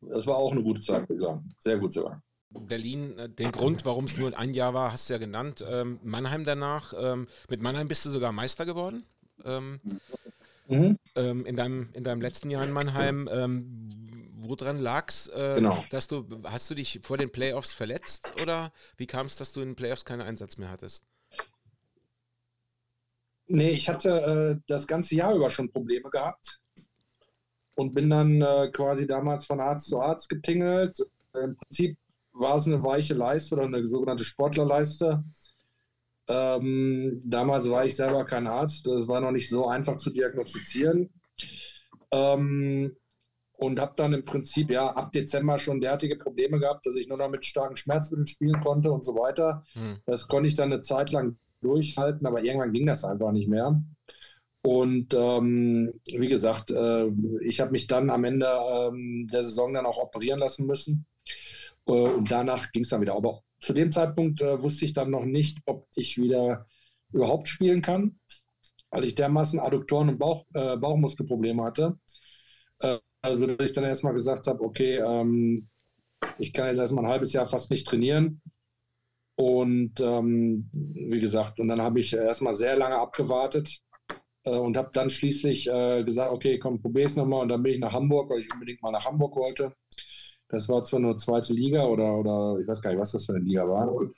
Das 0.00 0.26
war 0.26 0.36
auch 0.36 0.52
eine 0.52 0.62
gute 0.62 0.80
Zeit, 0.80 1.02
würde 1.02 1.14
ich 1.14 1.20
sagen. 1.20 1.54
Sehr 1.58 1.78
gut 1.78 1.92
sogar. 1.92 2.22
Berlin, 2.50 3.16
äh, 3.18 3.28
den 3.28 3.52
Grund, 3.52 3.84
warum 3.84 4.04
es 4.04 4.16
nur 4.16 4.36
ein 4.36 4.54
Jahr 4.54 4.74
war, 4.74 4.92
hast 4.92 5.08
du 5.08 5.14
ja 5.14 5.18
genannt. 5.18 5.64
Ähm, 5.68 6.00
Mannheim 6.02 6.44
danach. 6.44 6.92
Ähm, 6.98 7.28
mit 7.48 7.62
Mannheim 7.62 7.88
bist 7.88 8.04
du 8.06 8.10
sogar 8.10 8.32
Meister 8.32 8.66
geworden. 8.66 9.04
Ähm, 9.44 9.80
mhm. 10.66 10.98
ähm, 11.14 11.46
in, 11.46 11.56
deinem, 11.56 11.90
in 11.92 12.04
deinem 12.04 12.20
letzten 12.20 12.50
Jahr 12.50 12.64
in 12.64 12.72
Mannheim. 12.72 13.28
Woran 14.50 14.80
lag 14.80 15.08
es, 15.08 15.28
äh, 15.28 15.54
genau. 15.56 15.84
dass 15.90 16.08
du, 16.08 16.26
hast 16.42 16.68
du 16.68 16.74
dich 16.74 16.98
vor 17.02 17.16
den 17.16 17.30
Playoffs 17.30 17.72
verletzt 17.72 18.32
oder 18.42 18.72
wie 18.96 19.06
kam 19.06 19.26
es, 19.26 19.36
dass 19.36 19.52
du 19.52 19.60
in 19.60 19.68
den 19.68 19.76
Playoffs 19.76 20.04
keinen 20.04 20.22
Einsatz 20.22 20.58
mehr 20.58 20.70
hattest? 20.70 21.04
Nee, 23.46 23.70
ich 23.70 23.88
hatte 23.88 24.10
äh, 24.10 24.60
das 24.66 24.88
ganze 24.88 25.14
Jahr 25.14 25.34
über 25.36 25.50
schon 25.50 25.70
Probleme 25.70 26.10
gehabt 26.10 26.60
und 27.76 27.94
bin 27.94 28.10
dann 28.10 28.42
äh, 28.42 28.70
quasi 28.72 29.06
damals 29.06 29.46
von 29.46 29.60
Arzt 29.60 29.88
zu 29.88 30.00
Arzt 30.00 30.28
getingelt. 30.28 30.98
Im 31.32 31.56
Prinzip 31.56 31.96
war 32.32 32.56
es 32.56 32.66
eine 32.66 32.82
weiche 32.82 33.14
Leiste 33.14 33.54
oder 33.54 33.66
eine 33.66 33.86
sogenannte 33.86 34.24
Sportlerleiste. 34.24 35.22
Ähm, 36.26 37.20
damals 37.24 37.70
war 37.70 37.84
ich 37.84 37.94
selber 37.94 38.24
kein 38.24 38.48
Arzt, 38.48 38.84
das 38.84 39.06
war 39.06 39.20
noch 39.20 39.32
nicht 39.32 39.48
so 39.48 39.68
einfach 39.68 39.96
zu 39.96 40.10
diagnostizieren. 40.10 41.10
Ähm, 42.10 42.96
und 43.60 43.78
habe 43.78 43.92
dann 43.94 44.14
im 44.14 44.24
Prinzip 44.24 44.70
ja 44.70 44.88
ab 44.88 45.12
Dezember 45.12 45.58
schon 45.58 45.80
derartige 45.80 46.16
Probleme 46.16 46.58
gehabt, 46.58 46.86
dass 46.86 46.96
ich 46.96 47.08
nur 47.08 47.18
noch 47.18 47.28
mit 47.28 47.44
starken 47.44 47.76
Schmerzmitteln 47.76 48.26
spielen 48.26 48.60
konnte 48.62 48.90
und 48.90 49.04
so 49.04 49.14
weiter. 49.14 49.64
Hm. 49.74 49.98
Das 50.06 50.28
konnte 50.28 50.48
ich 50.48 50.54
dann 50.54 50.72
eine 50.72 50.80
Zeit 50.80 51.12
lang 51.12 51.38
durchhalten, 51.60 52.26
aber 52.26 52.42
irgendwann 52.42 52.72
ging 52.72 52.86
das 52.86 53.04
einfach 53.04 53.32
nicht 53.32 53.48
mehr. 53.48 53.82
Und 54.62 55.14
ähm, 55.14 55.92
wie 56.06 56.28
gesagt, 56.28 56.70
äh, 56.70 57.06
ich 57.42 57.60
habe 57.60 57.72
mich 57.72 57.86
dann 57.86 58.08
am 58.08 58.24
Ende 58.24 58.46
ähm, 58.46 59.28
der 59.30 59.42
Saison 59.42 59.74
dann 59.74 59.86
auch 59.86 59.98
operieren 59.98 60.40
lassen 60.40 60.66
müssen. 60.66 61.06
Äh, 61.86 61.92
und 61.92 62.30
danach 62.30 62.72
ging 62.72 62.82
es 62.82 62.88
dann 62.88 63.02
wieder. 63.02 63.14
Aber 63.14 63.40
zu 63.60 63.74
dem 63.74 63.92
Zeitpunkt 63.92 64.40
äh, 64.40 64.60
wusste 64.62 64.86
ich 64.86 64.94
dann 64.94 65.10
noch 65.10 65.24
nicht, 65.26 65.58
ob 65.66 65.86
ich 65.94 66.16
wieder 66.16 66.66
überhaupt 67.12 67.48
spielen 67.48 67.82
kann, 67.82 68.18
weil 68.90 69.04
ich 69.04 69.14
dermaßen 69.14 69.60
Adduktoren 69.60 70.08
und 70.08 70.18
Bauch, 70.18 70.46
äh, 70.54 70.76
Bauchmuskelprobleme 70.78 71.62
hatte. 71.62 71.98
Also, 73.22 73.46
dass 73.46 73.68
ich 73.68 73.74
dann 73.74 73.84
erstmal 73.84 74.14
gesagt 74.14 74.46
habe, 74.46 74.62
okay, 74.62 74.96
ähm, 74.96 75.68
ich 76.38 76.52
kann 76.52 76.68
jetzt 76.68 76.78
erstmal 76.78 77.04
ein 77.04 77.10
halbes 77.10 77.32
Jahr 77.32 77.48
fast 77.48 77.70
nicht 77.70 77.86
trainieren. 77.86 78.40
Und 79.36 80.00
ähm, 80.00 80.68
wie 80.72 81.20
gesagt, 81.20 81.60
und 81.60 81.68
dann 81.68 81.80
habe 81.80 82.00
ich 82.00 82.12
erstmal 82.12 82.54
sehr 82.54 82.76
lange 82.76 82.96
abgewartet 82.96 83.78
äh, 84.44 84.50
und 84.50 84.76
habe 84.76 84.90
dann 84.92 85.08
schließlich 85.08 85.68
äh, 85.68 86.04
gesagt, 86.04 86.32
okay, 86.32 86.58
komm, 86.58 86.80
probier's 86.80 87.16
nochmal. 87.16 87.42
Und 87.42 87.48
dann 87.48 87.62
bin 87.62 87.72
ich 87.72 87.78
nach 87.80 87.92
Hamburg, 87.92 88.30
weil 88.30 88.40
ich 88.40 88.52
unbedingt 88.52 88.82
mal 88.82 88.90
nach 88.90 89.06
Hamburg 89.06 89.36
wollte. 89.36 89.72
Das 90.48 90.68
war 90.68 90.84
zwar 90.84 91.00
nur 91.00 91.16
zweite 91.16 91.54
Liga 91.54 91.84
oder, 91.86 92.18
oder 92.18 92.58
ich 92.60 92.66
weiß 92.68 92.82
gar 92.82 92.90
nicht, 92.90 93.00
was 93.00 93.12
das 93.12 93.24
für 93.26 93.34
eine 93.34 93.44
Liga 93.44 93.66
war. 93.68 94.10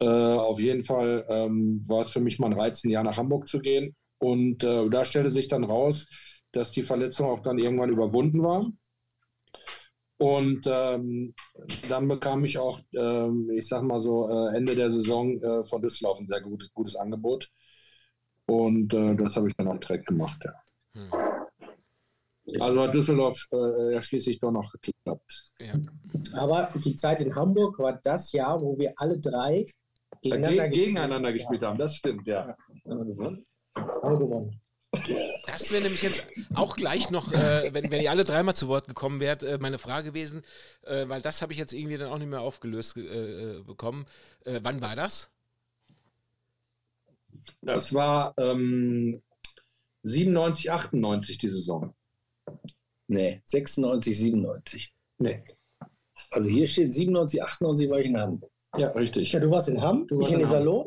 Äh, 0.00 0.06
auf 0.06 0.58
jeden 0.58 0.84
Fall 0.84 1.24
ähm, 1.28 1.84
war 1.86 2.02
es 2.02 2.10
für 2.10 2.20
mich 2.20 2.38
mal 2.38 2.48
ein 2.48 2.58
Reiz, 2.58 2.82
ein 2.84 2.90
Jahr 2.90 3.04
nach 3.04 3.16
Hamburg 3.16 3.48
zu 3.48 3.60
gehen. 3.60 3.94
Und 4.18 4.64
äh, 4.64 4.88
da 4.88 5.04
stellte 5.04 5.30
sich 5.30 5.48
dann 5.48 5.64
raus, 5.64 6.06
dass 6.54 6.70
die 6.70 6.82
Verletzung 6.82 7.28
auch 7.28 7.40
dann 7.40 7.58
irgendwann 7.58 7.90
überwunden 7.90 8.42
war. 8.42 8.64
Und 10.16 10.66
ähm, 10.66 11.34
dann 11.88 12.08
bekam 12.08 12.44
ich 12.44 12.56
auch, 12.58 12.80
ähm, 12.94 13.50
ich 13.52 13.68
sag 13.68 13.82
mal 13.82 13.98
so, 13.98 14.28
äh, 14.28 14.56
Ende 14.56 14.74
der 14.74 14.90
Saison 14.90 15.42
äh, 15.42 15.64
von 15.64 15.82
Düsseldorf 15.82 16.20
ein 16.20 16.28
sehr 16.28 16.40
gutes, 16.40 16.72
gutes 16.72 16.96
Angebot. 16.96 17.50
Und 18.46 18.94
äh, 18.94 19.16
das 19.16 19.36
habe 19.36 19.48
ich 19.48 19.56
dann 19.56 19.68
auch 19.68 19.78
direkt 19.78 20.06
gemacht, 20.06 20.40
ja. 20.44 20.52
Hm. 20.94 22.60
Also 22.60 22.82
hat 22.82 22.94
Düsseldorf 22.94 23.38
äh, 23.52 23.94
ja 23.94 24.02
schließlich 24.02 24.38
doch 24.38 24.50
noch 24.50 24.70
geklappt. 24.72 25.52
Ja. 25.58 25.74
Aber 26.38 26.68
die 26.84 26.94
Zeit 26.94 27.22
in 27.22 27.34
Hamburg 27.34 27.78
war 27.78 27.98
das 28.02 28.32
Jahr, 28.32 28.60
wo 28.60 28.78
wir 28.78 28.92
alle 28.96 29.18
drei 29.18 29.64
gegeneinander, 30.20 30.68
gegeneinander 30.68 31.32
gespielt 31.32 31.62
haben. 31.62 31.78
Das 31.78 31.96
stimmt, 31.96 32.26
ja. 32.26 32.54
ja. 32.84 32.96
Haben 34.02 34.18
gewonnen. 34.18 34.60
Das 35.46 35.72
wäre 35.72 35.82
nämlich 35.82 36.02
jetzt 36.02 36.28
auch 36.54 36.76
gleich 36.76 37.10
noch, 37.10 37.32
äh, 37.32 37.72
wenn, 37.72 37.90
wenn 37.90 38.00
ihr 38.02 38.10
alle 38.10 38.24
dreimal 38.24 38.54
zu 38.54 38.68
Wort 38.68 38.86
gekommen 38.86 39.20
wärt, 39.20 39.42
äh, 39.42 39.58
meine 39.60 39.78
Frage 39.78 40.08
gewesen, 40.10 40.42
äh, 40.82 41.08
weil 41.08 41.22
das 41.22 41.42
habe 41.42 41.52
ich 41.52 41.58
jetzt 41.58 41.72
irgendwie 41.72 41.96
dann 41.96 42.10
auch 42.10 42.18
nicht 42.18 42.28
mehr 42.28 42.40
aufgelöst 42.40 42.96
äh, 42.96 43.60
bekommen. 43.64 44.06
Äh, 44.44 44.60
wann 44.62 44.80
war 44.80 44.96
das? 44.96 45.30
Das 47.62 47.92
war 47.94 48.34
ähm, 48.38 49.22
97, 50.02 50.70
98 50.70 51.38
die 51.38 51.48
Saison. 51.48 51.94
Nee, 53.08 53.42
96, 53.44 54.18
97. 54.18 54.94
Nee. 55.18 55.42
Also 56.30 56.48
hier 56.48 56.66
steht 56.66 56.94
97, 56.94 57.42
98 57.42 57.90
war 57.90 57.98
ich 57.98 58.06
in 58.06 58.18
Hamburg. 58.18 58.50
Ja, 58.76 58.88
richtig. 58.90 59.32
Ja, 59.32 59.40
du 59.40 59.50
warst 59.50 59.68
in 59.68 59.80
Hamm, 59.80 60.06
du 60.06 60.18
warst 60.18 60.28
ich 60.28 60.34
in 60.34 60.40
in. 60.40 60.46
Iserlohn. 60.46 60.86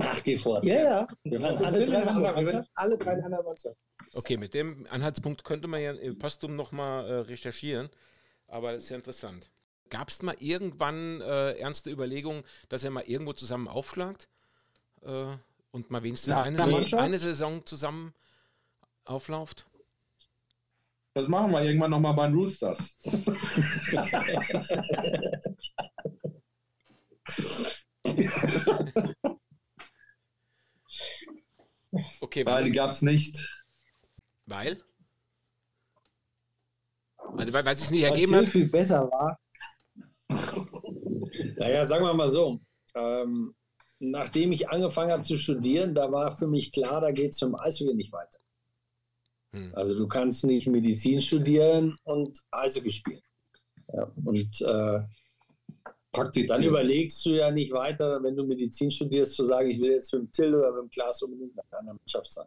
Ach, 0.00 0.22
geh 0.22 0.36
fort. 0.36 0.64
Ja, 0.64 0.74
ja. 0.74 1.08
Wir 1.24 1.42
waren 1.42 1.64
alle, 1.64 1.86
drei 1.86 2.02
in 2.02 2.06
Hamburg. 2.06 2.34
Mannschaften, 2.34 2.70
alle 2.74 2.98
drei 2.98 3.12
in 3.14 3.24
einer 3.24 3.42
Mannschaft. 3.42 3.76
Okay, 4.14 4.36
mit 4.36 4.54
dem 4.54 4.86
Anhaltspunkt 4.90 5.44
könnte 5.44 5.68
man 5.68 5.80
ja 5.80 5.92
im 5.92 6.18
Postum 6.18 6.56
nochmal 6.56 7.08
äh, 7.08 7.14
recherchieren, 7.20 7.88
aber 8.48 8.72
das 8.72 8.84
ist 8.84 8.90
ja 8.90 8.96
interessant. 8.96 9.50
Gab 9.90 10.08
es 10.08 10.22
mal 10.22 10.34
irgendwann 10.40 11.20
äh, 11.20 11.52
ernste 11.58 11.90
Überlegungen, 11.90 12.42
dass 12.68 12.82
ihr 12.82 12.90
mal 12.90 13.04
irgendwo 13.04 13.32
zusammen 13.32 13.68
aufschlagt 13.68 14.28
äh, 15.02 15.36
und 15.70 15.90
mal 15.90 16.02
wenigstens 16.02 16.34
Na, 16.34 16.42
eine, 16.42 16.58
Mannschaft? 16.58 17.02
eine 17.02 17.18
Saison 17.18 17.64
zusammen 17.64 18.12
auflauft? 19.04 19.66
Das 21.14 21.28
machen 21.28 21.52
wir 21.52 21.62
irgendwann 21.62 21.92
nochmal 21.92 22.14
bei 22.14 22.26
den 22.26 22.34
Roosters. 22.34 22.98
Okay, 32.20 32.44
Weil 32.46 32.64
die 32.64 32.70
weil? 32.70 32.76
gab 32.76 32.90
es 32.90 33.02
nicht. 33.02 33.64
weil? 34.46 34.78
Also 37.36 37.52
weil 37.52 37.66
es 37.68 37.80
sich 37.80 37.90
nicht 37.90 38.02
Weil 38.02 38.10
ergeben 38.10 38.32
Till 38.32 38.40
hat? 38.42 38.48
viel 38.48 38.68
besser 38.68 39.10
war. 39.10 39.38
Naja, 41.56 41.84
sagen 41.84 42.04
wir 42.04 42.14
mal 42.14 42.30
so. 42.30 42.60
Ähm, 42.94 43.54
nachdem 43.98 44.52
ich 44.52 44.68
angefangen 44.68 45.12
habe 45.12 45.22
zu 45.22 45.36
studieren, 45.38 45.94
da 45.94 46.10
war 46.10 46.36
für 46.36 46.46
mich 46.46 46.72
klar, 46.72 47.00
da 47.00 47.10
geht 47.10 47.30
es 47.32 47.38
zum 47.38 47.54
Eishockey 47.58 47.94
nicht 47.94 48.12
weiter. 48.12 48.38
Hm. 49.52 49.72
Also 49.74 49.96
du 49.96 50.06
kannst 50.06 50.44
nicht 50.44 50.66
Medizin 50.66 51.20
studieren 51.22 51.96
und 52.04 52.38
Eishockey 52.50 52.90
spielen. 52.90 53.22
Ja, 53.92 54.10
und 54.24 54.60
äh, 54.62 55.00
Praktiziert. 56.16 56.50
dann 56.50 56.62
überlegst 56.62 57.24
du 57.26 57.30
ja 57.30 57.50
nicht 57.50 57.72
weiter, 57.72 58.22
wenn 58.22 58.36
du 58.36 58.44
Medizin 58.44 58.90
studierst, 58.90 59.34
zu 59.34 59.44
sagen, 59.44 59.70
ich 59.70 59.80
will 59.80 59.92
jetzt 59.92 60.12
mit 60.12 60.22
dem 60.22 60.32
Till 60.32 60.54
oder 60.54 60.72
mit 60.72 60.82
dem 60.82 60.90
Klaas 60.90 61.22
unbedingt 61.22 61.52
in 61.52 61.60
einer 61.78 61.94
Mannschaft 61.94 62.32
sein. 62.32 62.46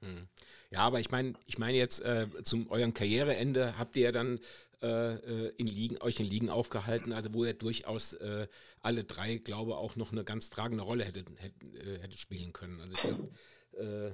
Hm. 0.00 0.28
Ja, 0.70 0.80
aber 0.80 1.00
ich 1.00 1.10
meine, 1.10 1.34
ich 1.46 1.58
meine 1.58 1.76
jetzt 1.76 2.00
äh, 2.00 2.26
zum 2.44 2.70
eurem 2.70 2.94
Karriereende 2.94 3.78
habt 3.78 3.96
ihr 3.96 4.04
ja 4.04 4.12
dann 4.12 4.40
äh, 4.82 5.14
äh, 5.14 5.52
in 5.58 5.66
Ligen, 5.66 6.00
euch 6.00 6.20
in 6.20 6.26
Ligen 6.26 6.48
aufgehalten, 6.48 7.12
also 7.12 7.34
wo 7.34 7.44
ihr 7.44 7.52
durchaus 7.52 8.14
äh, 8.14 8.46
alle 8.80 9.04
drei, 9.04 9.36
glaube 9.36 9.76
auch 9.76 9.96
noch 9.96 10.10
eine 10.10 10.24
ganz 10.24 10.48
tragende 10.48 10.84
Rolle 10.84 11.04
hättet, 11.04 11.28
hättet, 11.36 11.74
äh, 11.74 11.98
hättet 11.98 12.18
spielen 12.18 12.52
können. 12.52 12.80
Also 12.80 12.94
ich 12.94 13.02
glaub, 13.02 13.84
äh, 13.84 14.12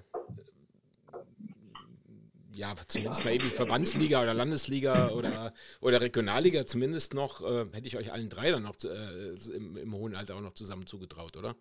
ja, 2.57 2.75
zumindest 2.89 3.25
mal 3.25 3.35
eben 3.35 3.51
Verbandsliga 3.51 4.23
oder 4.23 4.33
Landesliga 4.33 5.11
oder, 5.11 5.53
oder 5.81 6.01
Regionalliga 6.01 6.65
zumindest 6.67 7.13
noch, 7.13 7.43
äh, 7.43 7.67
hätte 7.73 7.87
ich 7.87 7.97
euch 7.97 8.13
allen 8.13 8.31
drei 8.31 8.51
dann 8.51 8.63
noch 8.63 8.77
äh, 8.83 9.35
im, 9.55 9.77
im 9.77 9.95
hohen 9.95 10.15
Alter 10.17 10.37
auch 10.37 10.41
noch 10.41 10.55
zusammen 10.55 10.87
zugetraut, 10.87 11.37
oder? 11.37 11.55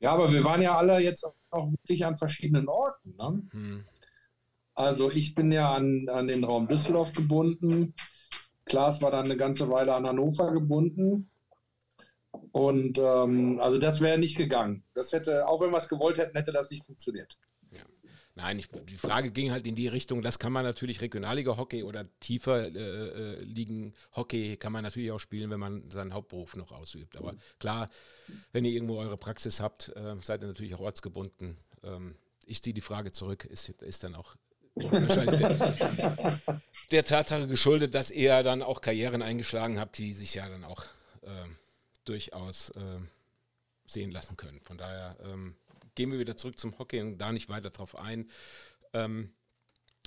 Ja, 0.00 0.12
aber 0.12 0.32
wir 0.32 0.42
waren 0.42 0.62
ja 0.62 0.76
alle 0.76 0.98
jetzt 0.98 1.24
auch 1.50 1.70
wirklich 1.70 2.04
an 2.04 2.16
verschiedenen 2.16 2.68
Orten. 2.68 3.14
Ne? 3.16 3.42
Hm. 3.52 3.84
Also 4.74 5.10
ich 5.10 5.34
bin 5.34 5.52
ja 5.52 5.74
an, 5.74 6.08
an 6.08 6.26
den 6.26 6.42
Raum 6.42 6.66
Düsseldorf 6.66 7.12
gebunden. 7.12 7.94
Klaas 8.64 9.02
war 9.02 9.10
dann 9.10 9.26
eine 9.26 9.36
ganze 9.36 9.68
Weile 9.68 9.94
an 9.94 10.06
Hannover 10.06 10.52
gebunden. 10.52 11.30
Und 12.50 12.98
ähm, 12.98 13.60
also 13.60 13.78
das 13.78 14.00
wäre 14.00 14.18
nicht 14.18 14.36
gegangen. 14.36 14.82
Das 14.94 15.12
hätte, 15.12 15.46
auch 15.46 15.60
wenn 15.60 15.70
wir 15.70 15.76
es 15.76 15.88
gewollt 15.88 16.18
hätten, 16.18 16.36
hätte 16.36 16.52
das 16.52 16.70
nicht 16.70 16.84
funktioniert. 16.84 17.36
Nein, 18.34 18.58
ich, 18.58 18.68
die 18.68 18.96
Frage 18.96 19.30
ging 19.30 19.50
halt 19.50 19.66
in 19.66 19.74
die 19.74 19.88
Richtung, 19.88 20.22
das 20.22 20.38
kann 20.38 20.52
man 20.52 20.64
natürlich 20.64 21.02
Regionalliga-Hockey 21.02 21.82
oder 21.82 22.06
tiefer 22.18 22.74
äh, 22.74 22.78
äh, 22.78 23.40
Ligen-Hockey 23.42 24.56
kann 24.56 24.72
man 24.72 24.84
natürlich 24.84 25.10
auch 25.10 25.18
spielen, 25.18 25.50
wenn 25.50 25.60
man 25.60 25.90
seinen 25.90 26.14
Hauptberuf 26.14 26.56
noch 26.56 26.72
ausübt. 26.72 27.18
Aber 27.18 27.34
klar, 27.58 27.90
wenn 28.52 28.64
ihr 28.64 28.72
irgendwo 28.72 28.96
eure 28.96 29.18
Praxis 29.18 29.60
habt, 29.60 29.90
äh, 29.96 30.16
seid 30.20 30.42
ihr 30.42 30.46
natürlich 30.46 30.74
auch 30.74 30.80
ortsgebunden. 30.80 31.58
Ähm, 31.82 32.14
ich 32.46 32.62
ziehe 32.62 32.72
die 32.72 32.80
Frage 32.80 33.10
zurück, 33.12 33.44
ist, 33.44 33.68
ist 33.68 34.02
dann 34.02 34.14
auch 34.14 34.34
wahrscheinlich 34.74 35.38
der, 35.38 36.40
der 36.90 37.04
Tatsache 37.04 37.46
geschuldet, 37.46 37.94
dass 37.94 38.10
ihr 38.10 38.42
dann 38.42 38.62
auch 38.62 38.80
Karrieren 38.80 39.20
eingeschlagen 39.20 39.78
habt, 39.78 39.98
die 39.98 40.14
sich 40.14 40.34
ja 40.34 40.48
dann 40.48 40.64
auch 40.64 40.84
ähm, 41.22 41.56
durchaus 42.04 42.72
ähm, 42.76 43.08
sehen 43.84 44.10
lassen 44.10 44.36
können. 44.36 44.60
Von 44.62 44.78
daher 44.78 45.16
ähm, 45.22 45.54
gehen 45.94 46.10
wir 46.12 46.18
wieder 46.18 46.36
zurück 46.36 46.58
zum 46.58 46.78
Hockey 46.78 47.00
und 47.00 47.18
da 47.18 47.32
nicht 47.32 47.48
weiter 47.48 47.70
drauf 47.70 47.96
ein. 47.96 48.30
Ähm, 48.92 49.32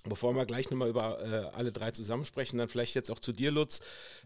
bevor 0.03 0.33
wir 0.35 0.45
gleich 0.45 0.69
nochmal 0.69 0.89
über 0.89 1.21
äh, 1.21 1.55
alle 1.55 1.71
drei 1.71 1.91
zusammensprechen, 1.91 2.59
dann 2.59 2.69
vielleicht 2.69 2.95
jetzt 2.95 3.11
auch 3.11 3.19
zu 3.19 3.33
dir, 3.33 3.51
Lutz. 3.51 3.81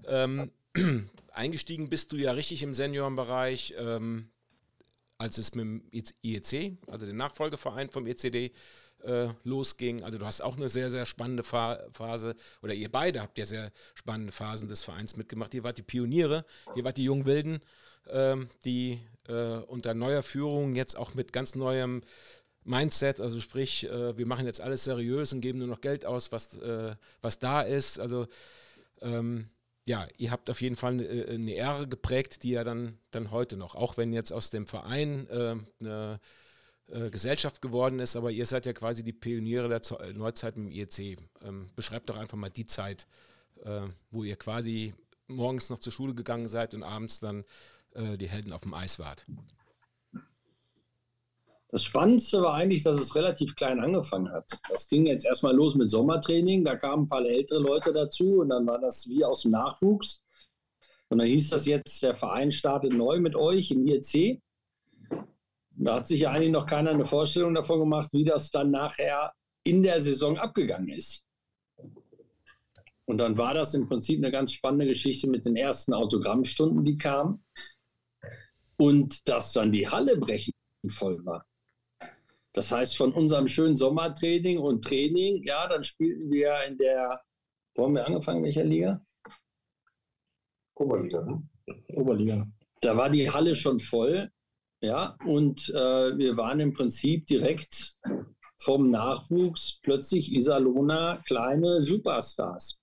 Ähm, 0.05 0.51
eingestiegen 1.33 1.89
bist 1.89 2.11
du 2.11 2.17
ja 2.17 2.31
richtig 2.31 2.63
im 2.63 2.73
Seniorenbereich, 2.73 3.73
ähm, 3.77 4.29
als 5.17 5.37
es 5.37 5.53
mit 5.53 5.63
dem 5.63 5.83
IEC, 6.23 6.77
also 6.87 7.05
dem 7.05 7.17
Nachfolgeverein 7.17 7.89
vom 7.89 8.07
ECD, 8.07 8.51
äh, 9.03 9.29
losging. 9.43 10.03
Also 10.03 10.17
du 10.17 10.25
hast 10.25 10.41
auch 10.41 10.55
eine 10.57 10.69
sehr, 10.69 10.91
sehr 10.91 11.05
spannende 11.05 11.43
Phase, 11.43 12.35
oder 12.61 12.73
ihr 12.73 12.91
beide 12.91 13.21
habt 13.21 13.37
ja 13.37 13.45
sehr 13.45 13.71
spannende 13.95 14.31
Phasen 14.31 14.67
des 14.67 14.83
Vereins 14.83 15.15
mitgemacht. 15.15 15.53
Ihr 15.53 15.63
wart 15.63 15.77
die 15.77 15.83
Pioniere, 15.83 16.45
ihr 16.75 16.83
wart 16.83 16.97
die 16.97 17.05
jungen 17.05 17.25
Wilden, 17.25 17.59
ähm, 18.11 18.49
die 18.65 18.99
äh, 19.27 19.57
unter 19.57 19.93
neuer 19.93 20.23
Führung 20.23 20.75
jetzt 20.75 20.97
auch 20.97 21.13
mit 21.13 21.33
ganz 21.33 21.55
neuem 21.55 22.01
Mindset, 22.63 23.19
also 23.19 23.39
sprich, 23.39 23.89
äh, 23.89 24.17
wir 24.17 24.27
machen 24.27 24.45
jetzt 24.45 24.61
alles 24.61 24.83
seriös 24.83 25.33
und 25.33 25.41
geben 25.41 25.59
nur 25.59 25.67
noch 25.67 25.81
Geld 25.81 26.05
aus, 26.05 26.31
was, 26.31 26.55
äh, 26.57 26.95
was 27.21 27.39
da 27.39 27.61
ist. 27.61 27.99
Also 27.99 28.27
ähm, 29.01 29.49
ja, 29.85 30.07
ihr 30.17 30.29
habt 30.29 30.49
auf 30.49 30.61
jeden 30.61 30.75
Fall 30.75 30.93
eine, 30.93 31.25
eine 31.29 31.55
Ära 31.55 31.85
geprägt, 31.85 32.43
die 32.43 32.51
ja 32.51 32.63
dann, 32.63 32.99
dann 33.11 33.31
heute 33.31 33.57
noch, 33.57 33.75
auch 33.75 33.97
wenn 33.97 34.13
jetzt 34.13 34.31
aus 34.31 34.49
dem 34.51 34.67
Verein 34.67 35.27
äh, 35.29 35.55
eine 35.79 36.19
äh, 36.87 37.09
Gesellschaft 37.09 37.61
geworden 37.61 37.99
ist, 37.99 38.15
aber 38.15 38.29
ihr 38.29 38.45
seid 38.45 38.65
ja 38.65 38.73
quasi 38.73 39.03
die 39.03 39.13
Pioniere 39.13 39.69
der 39.69 39.81
Zo- 39.81 39.99
Neuzeit 40.13 40.55
dem 40.55 40.69
IEC. 40.69 41.17
Ähm, 41.43 41.69
beschreibt 41.75 42.09
doch 42.09 42.17
einfach 42.17 42.37
mal 42.37 42.49
die 42.49 42.65
Zeit, 42.67 43.07
äh, 43.63 43.87
wo 44.11 44.23
ihr 44.23 44.35
quasi 44.35 44.93
morgens 45.27 45.69
noch 45.69 45.79
zur 45.79 45.93
Schule 45.93 46.13
gegangen 46.13 46.49
seid 46.49 46.73
und 46.73 46.83
abends 46.83 47.19
dann 47.19 47.45
äh, 47.93 48.17
die 48.17 48.29
Helden 48.29 48.53
auf 48.53 48.61
dem 48.61 48.73
Eis 48.73 48.99
wart. 48.99 49.25
Das 51.71 51.83
Spannendste 51.83 52.41
war 52.41 52.55
eigentlich, 52.55 52.81
dass 52.81 52.99
es 52.99 53.15
relativ 53.15 53.55
klein 53.55 53.79
angefangen 53.79 54.31
hat. 54.31 54.45
Das 54.69 54.89
ging 54.89 55.05
jetzt 55.05 55.25
erstmal 55.25 55.55
los 55.55 55.75
mit 55.75 55.89
Sommertraining, 55.89 56.63
da 56.65 56.75
kamen 56.75 57.03
ein 57.03 57.07
paar 57.07 57.23
ältere 57.23 57.59
Leute 57.59 57.93
dazu 57.93 58.39
und 58.39 58.49
dann 58.49 58.65
war 58.65 58.79
das 58.79 59.07
wie 59.07 59.23
aus 59.23 59.43
dem 59.43 59.51
Nachwuchs. 59.51 60.23
Und 61.09 61.19
dann 61.19 61.27
hieß 61.27 61.49
das 61.49 61.67
jetzt, 61.67 62.01
der 62.01 62.15
Verein 62.15 62.51
startet 62.51 62.93
neu 62.93 63.19
mit 63.19 63.35
euch 63.35 63.69
im 63.71 63.85
IEC. 63.85 64.41
Da 65.71 65.95
hat 65.95 66.07
sich 66.07 66.21
ja 66.21 66.31
eigentlich 66.31 66.51
noch 66.51 66.65
keiner 66.65 66.89
eine 66.89 67.05
Vorstellung 67.05 67.53
davon 67.53 67.79
gemacht, 67.79 68.09
wie 68.13 68.23
das 68.23 68.49
dann 68.49 68.71
nachher 68.71 69.33
in 69.63 69.83
der 69.83 70.01
Saison 70.01 70.37
abgegangen 70.37 70.89
ist. 70.89 71.23
Und 73.05 73.17
dann 73.17 73.37
war 73.37 73.53
das 73.53 73.73
im 73.73 73.87
Prinzip 73.87 74.19
eine 74.19 74.31
ganz 74.31 74.53
spannende 74.53 74.85
Geschichte 74.85 75.27
mit 75.27 75.45
den 75.45 75.55
ersten 75.55 75.93
Autogrammstunden, 75.93 76.83
die 76.83 76.97
kamen. 76.97 77.43
Und 78.79 79.27
dass 79.27 79.51
dann 79.51 79.71
die 79.71 79.87
Halle 79.87 80.17
brechend 80.17 80.55
voll 80.87 81.23
war. 81.25 81.45
Das 82.53 82.71
heißt, 82.71 82.95
von 82.95 83.13
unserem 83.13 83.47
schönen 83.47 83.75
Sommertraining 83.75 84.57
und 84.57 84.83
Training, 84.83 85.43
ja, 85.43 85.67
dann 85.67 85.83
spielten 85.83 86.31
wir 86.31 86.63
in 86.67 86.77
der, 86.77 87.21
wo 87.75 87.85
haben 87.85 87.95
wir 87.95 88.07
angefangen, 88.07 88.39
in 88.39 88.45
welcher 88.45 88.63
Liga? 88.63 89.05
Oberliga, 90.75 91.21
ne? 91.21 91.43
Oberliga. 91.89 92.47
Da 92.81 92.95
war 92.95 93.09
die 93.09 93.29
Halle 93.29 93.55
schon 93.55 93.79
voll, 93.79 94.31
ja, 94.81 95.17
und 95.25 95.69
äh, 95.69 96.17
wir 96.17 96.37
waren 96.37 96.61
im 96.61 96.73
Prinzip 96.73 97.27
direkt 97.27 97.97
vom 98.57 98.89
Nachwuchs 98.89 99.79
plötzlich 99.83 100.31
Iserlohner 100.31 101.21
kleine 101.25 101.81
Superstars. 101.81 102.79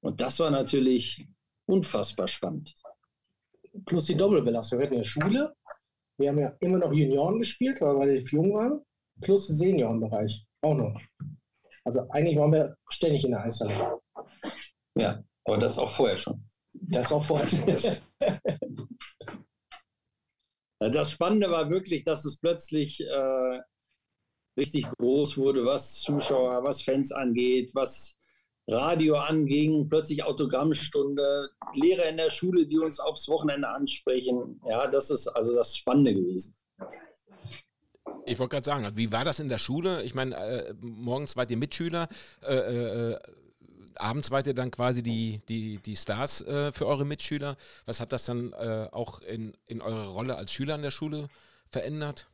Und 0.00 0.20
das 0.20 0.38
war 0.38 0.50
natürlich 0.50 1.26
unfassbar 1.66 2.28
spannend. 2.28 2.74
Plus 3.84 4.06
die 4.06 4.16
Doppelbelastung. 4.16 4.78
Wir 4.78 4.86
hatten 4.86 4.96
ja 4.96 5.04
Schule. 5.04 5.54
Wir 6.18 6.30
haben 6.30 6.38
ja 6.38 6.56
immer 6.60 6.78
noch 6.78 6.92
Junioren 6.92 7.38
gespielt, 7.38 7.80
weil 7.80 7.94
wir 7.94 8.06
relativ 8.06 8.32
jung 8.32 8.54
waren. 8.54 8.80
Plus 9.20 9.46
Seniorenbereich. 9.46 10.46
Auch 10.62 10.74
noch. 10.74 11.00
Also 11.84 12.08
eigentlich 12.10 12.36
waren 12.36 12.52
wir 12.52 12.76
ständig 12.88 13.24
in 13.24 13.32
der 13.32 13.42
Eishalle. 13.42 14.00
Ja, 14.98 15.22
aber 15.44 15.58
das 15.58 15.78
auch 15.78 15.90
vorher 15.90 16.18
schon. 16.18 16.42
Das 16.72 17.12
auch 17.12 17.24
vorher. 17.24 17.46
Das 20.78 21.10
Spannende 21.10 21.50
war 21.50 21.70
wirklich, 21.70 22.04
dass 22.04 22.26
es 22.26 22.38
plötzlich 22.38 23.00
äh, 23.00 23.60
richtig 24.58 24.86
groß 24.98 25.38
wurde, 25.38 25.64
was 25.64 26.00
Zuschauer, 26.00 26.62
was 26.64 26.82
Fans 26.82 27.12
angeht, 27.12 27.74
was 27.74 28.15
Radio 28.68 29.16
anging, 29.16 29.88
plötzlich 29.88 30.24
Autogrammstunde, 30.24 31.50
Lehrer 31.74 32.08
in 32.08 32.16
der 32.16 32.30
Schule, 32.30 32.66
die 32.66 32.78
uns 32.78 32.98
aufs 32.98 33.28
Wochenende 33.28 33.68
ansprechen. 33.68 34.60
Ja, 34.68 34.88
das 34.88 35.10
ist 35.10 35.28
also 35.28 35.54
das 35.54 35.76
Spannende 35.76 36.14
gewesen. 36.14 36.56
Ich 38.24 38.40
wollte 38.40 38.56
gerade 38.56 38.64
sagen, 38.64 38.96
wie 38.96 39.12
war 39.12 39.24
das 39.24 39.38
in 39.38 39.48
der 39.48 39.58
Schule? 39.58 40.02
Ich 40.02 40.14
meine, 40.14 40.34
äh, 40.34 40.74
morgens 40.80 41.36
wart 41.36 41.50
ihr 41.52 41.56
Mitschüler, 41.56 42.08
äh, 42.42 42.54
äh, 42.54 43.18
abends 43.94 44.32
wart 44.32 44.48
ihr 44.48 44.54
dann 44.54 44.72
quasi 44.72 45.02
die, 45.02 45.40
die, 45.48 45.78
die 45.78 45.94
Stars 45.94 46.40
äh, 46.40 46.72
für 46.72 46.86
eure 46.86 47.04
Mitschüler. 47.04 47.56
Was 47.84 48.00
hat 48.00 48.12
das 48.12 48.24
dann 48.24 48.52
äh, 48.52 48.88
auch 48.90 49.20
in, 49.20 49.56
in 49.66 49.80
eurer 49.80 50.08
Rolle 50.08 50.36
als 50.36 50.52
Schüler 50.52 50.74
in 50.74 50.82
der 50.82 50.90
Schule 50.90 51.28
verändert? 51.68 52.28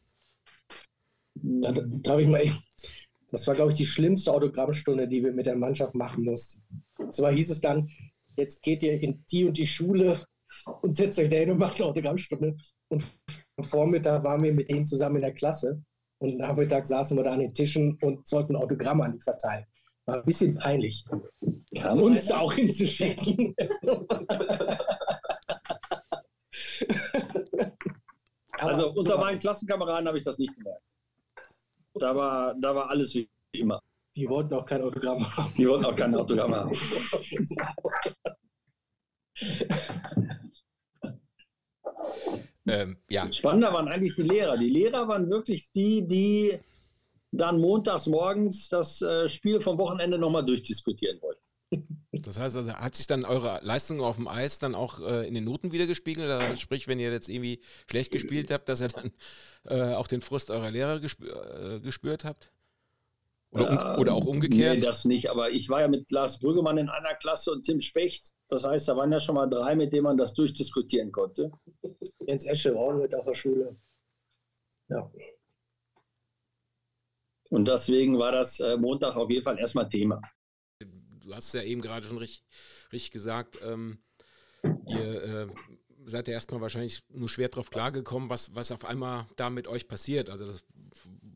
Da 1.35 1.73
darf 1.73 2.21
ich 2.21 2.29
mal, 2.29 2.51
das 3.33 3.47
war, 3.47 3.55
glaube 3.55 3.73
ich, 3.73 3.79
die 3.79 3.87
schlimmste 3.87 4.31
Autogrammstunde, 4.33 5.09
die 5.09 5.25
wir 5.25 5.33
mit 5.33 5.47
der 5.47 5.57
Mannschaft 5.57 5.95
machen 5.95 6.23
mussten. 6.25 6.63
Und 6.99 7.15
zwar 7.15 7.33
hieß 7.33 7.51
es 7.51 7.63
dann, 7.63 7.89
jetzt 8.37 8.63
geht 8.63 8.83
ihr 8.83 9.01
in 9.01 9.25
die 9.33 9.47
und 9.47 9.57
die 9.57 9.67
Schule 9.67 10.27
und 10.83 10.95
setzt 10.95 11.19
euch 11.19 11.31
da 11.31 11.37
hin 11.39 11.51
und 11.51 11.59
macht 11.59 11.77
eine 11.81 11.87
Autogrammstunde. 11.87 12.59
Und 12.89 13.03
am 13.57 13.65
Vormittag 13.65 14.23
waren 14.23 14.43
wir 14.43 14.53
mit 14.53 14.69
denen 14.71 14.85
zusammen 14.85 15.17
in 15.17 15.23
der 15.23 15.33
Klasse 15.33 15.83
und 16.19 16.37
Nachmittag 16.37 16.87
saßen 16.87 17.17
wir 17.17 17.25
da 17.25 17.33
an 17.33 17.41
den 17.41 17.55
Tischen 17.55 17.99
und 18.03 18.29
sollten 18.29 18.55
Autogramme 18.55 19.05
an 19.05 19.15
die 19.15 19.21
verteilen. 19.21 19.65
War 20.05 20.17
ein 20.17 20.25
bisschen 20.25 20.55
peinlich. 20.57 21.07
Kann 21.81 21.99
uns 22.01 22.31
auch 22.31 22.53
hinzuschicken. 22.53 23.55
also 28.59 28.93
unter 28.93 29.17
meinen 29.17 29.39
Klassenkameraden 29.39 30.07
habe 30.07 30.19
ich 30.19 30.25
das 30.25 30.37
nicht 30.39 30.55
gemerkt. 30.55 30.83
Da 31.95 32.15
war, 32.17 32.55
da 32.55 32.75
war 32.75 32.91
alles 32.91 33.15
wie 33.15 33.29
immer. 33.53 33.81
Die 34.15 34.29
wollten 34.29 34.55
auch 34.55 34.67
kein 34.67 34.83
Autogramm 34.83 35.25
haben. 35.37 35.53
Die 35.57 35.69
wollten 35.69 35.85
auch 35.85 35.97
kein 35.97 36.15
Autogramm 36.15 36.55
haben. 36.55 36.73
ähm, 42.67 42.99
ja. 43.09 43.33
Spannender 43.33 43.73
waren 43.73 43.89
eigentlich 43.89 44.15
die 44.15 44.23
Lehrer. 44.23 44.57
Die 44.57 44.69
Lehrer 44.69 45.09
waren 45.09 45.31
wirklich 45.31 45.73
die, 45.73 46.07
die 46.07 46.59
dann 47.31 47.59
montags 47.61 48.07
morgens 48.07 48.69
das 48.69 49.01
äh, 49.01 49.29
Spiel 49.29 49.61
vom 49.61 49.79
Wochenende 49.79 50.19
nochmal 50.19 50.45
durchdiskutieren 50.45 51.21
wollten. 51.23 51.41
Das 52.13 52.39
heißt, 52.39 52.57
also 52.57 52.73
hat 52.75 52.95
sich 52.95 53.07
dann 53.07 53.25
eure 53.25 53.61
Leistung 53.63 54.01
auf 54.03 54.17
dem 54.17 54.29
Eis 54.29 54.59
dann 54.59 54.75
auch 54.75 55.01
äh, 55.01 55.27
in 55.27 55.35
den 55.35 55.45
Noten 55.45 55.73
wieder 55.73 55.87
gespiegelt? 55.87 56.29
Also 56.31 56.57
sprich, 56.57 56.87
wenn 56.87 57.01
ihr 57.01 57.11
jetzt 57.11 57.29
irgendwie 57.29 57.61
schlecht 57.91 58.13
gespielt 58.13 58.51
habt, 58.51 58.69
dass 58.69 58.83
ihr 58.83 58.89
dann 58.89 59.13
äh, 59.65 59.95
auch 59.95 60.07
den 60.07 60.21
Frust 60.21 60.51
eurer 60.51 60.71
Lehrer 60.71 61.01
gespür, 61.01 61.77
äh, 61.77 61.81
gespürt 61.81 62.25
habt? 62.25 62.53
Oder, 63.51 63.95
um, 63.95 64.01
oder, 64.01 64.15
auch 64.15 64.27
umgekehrt? 64.27 64.77
Nee, 64.77 64.85
das 64.85 65.05
nicht. 65.05 65.31
Aber 65.31 65.51
ich 65.51 65.69
war 65.69 65.81
ja 65.81 65.89
mit 65.89 66.11
Lars 66.11 66.39
Brüggemann 66.39 66.79
in 66.79 66.89
einer 66.89 67.15
Klasse 67.15 67.53
und 67.53 67.65
Tim 67.65 67.81
Specht. 67.81 68.33
Das 68.49 68.65
heißt, 68.65 68.89
da 68.89 68.97
waren 68.97 69.13
ja 69.13 69.21
schon 69.21 69.35
mal 69.35 69.49
drei, 69.49 69.75
mit 69.75 69.93
denen 69.93 70.05
man 70.05 70.17
das 70.17 70.35
durchdiskutieren 70.35 71.13
konnte. 71.13 71.51
Jens 72.27 72.47
Esche 72.47 72.75
war 72.75 72.83
auch 72.83 72.95
mit 72.95 73.15
auf 73.15 73.25
der 73.25 73.35
Schule. 73.35 73.77
Ja. 74.89 75.11
Und 77.51 77.69
deswegen 77.69 78.19
war 78.19 78.33
das 78.33 78.61
äh, 78.61 78.77
Montag 78.77 79.17
auf 79.17 79.31
jeden 79.31 79.43
Fall 79.43 79.59
erstmal 79.59 79.89
Thema 79.89 80.21
du 81.25 81.35
hast 81.35 81.53
ja 81.55 81.63
eben 81.63 81.81
gerade 81.81 82.07
schon 82.07 82.19
richtig, 82.19 82.45
richtig 82.93 83.11
gesagt, 83.11 83.59
ähm, 83.65 83.99
ihr 84.87 85.23
äh, 85.23 85.49
seid 86.05 86.29
ja 86.29 86.35
erstmal 86.35 86.61
wahrscheinlich 86.61 87.03
nur 87.09 87.29
schwer 87.29 87.49
drauf 87.49 87.71
klargekommen, 87.71 88.29
was, 88.29 88.55
was 88.55 88.73
auf 88.73 88.85
einmal 88.85 89.27
da 89.37 89.51
mit 89.51 89.67
euch 89.67 89.89
passiert. 89.89 90.31
Also 90.31 90.47
das, 90.47 90.65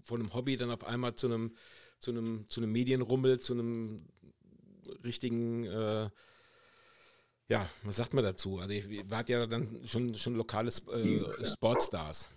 von 0.03 0.20
einem 0.20 0.35
Hobby 0.35 0.57
dann 0.57 0.70
auf 0.70 0.85
einmal 0.85 1.14
zu 1.14 1.27
einem, 1.27 1.57
zu 1.99 2.11
einem, 2.11 2.49
zu 2.49 2.61
einem 2.61 2.72
Medienrummel, 2.72 3.40
zu 3.40 3.55
einem 3.55 4.07
richtigen, 5.05 5.64
äh, 5.64 6.11
ja, 7.49 7.70
was 7.83 7.96
sagt 7.96 8.14
man 8.14 8.25
dazu? 8.25 8.59
Also 8.59 8.72
ihr 8.75 9.09
wart 9.11 9.29
ja 9.29 9.46
dann 9.46 9.81
schon, 9.87 10.14
schon 10.14 10.35
lokale 10.35 10.70
äh, 10.70 11.44
Sportstars. 11.44 12.31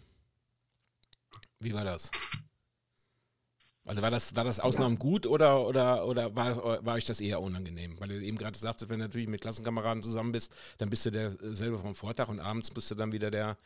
Wie 1.60 1.74
war 1.74 1.84
das? 1.84 2.12
Also 3.90 4.04
war 4.04 4.12
das, 4.12 4.36
war 4.36 4.44
das 4.44 4.60
Ausnahmen 4.60 5.00
gut 5.00 5.26
oder, 5.26 5.66
oder, 5.66 6.06
oder 6.06 6.36
war, 6.36 6.86
war 6.86 6.94
euch 6.94 7.06
das 7.06 7.22
eher 7.22 7.42
unangenehm? 7.42 8.00
Weil 8.00 8.10
du 8.10 8.22
eben 8.22 8.38
gerade 8.38 8.56
sagtest, 8.56 8.92
wenn 8.92 9.00
du 9.00 9.06
natürlich 9.06 9.28
mit 9.28 9.42
Klassenkameraden 9.42 10.04
zusammen 10.04 10.32
bist, 10.32 10.54
dann 10.78 10.92
bist 10.92 11.08
du 11.08 11.10
derselbe 11.10 11.80
vom 11.80 11.96
Vortag 11.96 12.30
und 12.30 12.40
abends 12.40 12.70
bist 12.70 12.92
du 12.92 12.96
dann 12.96 13.12
wieder 13.12 13.32
der, 13.32 13.58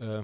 äh, 0.00 0.22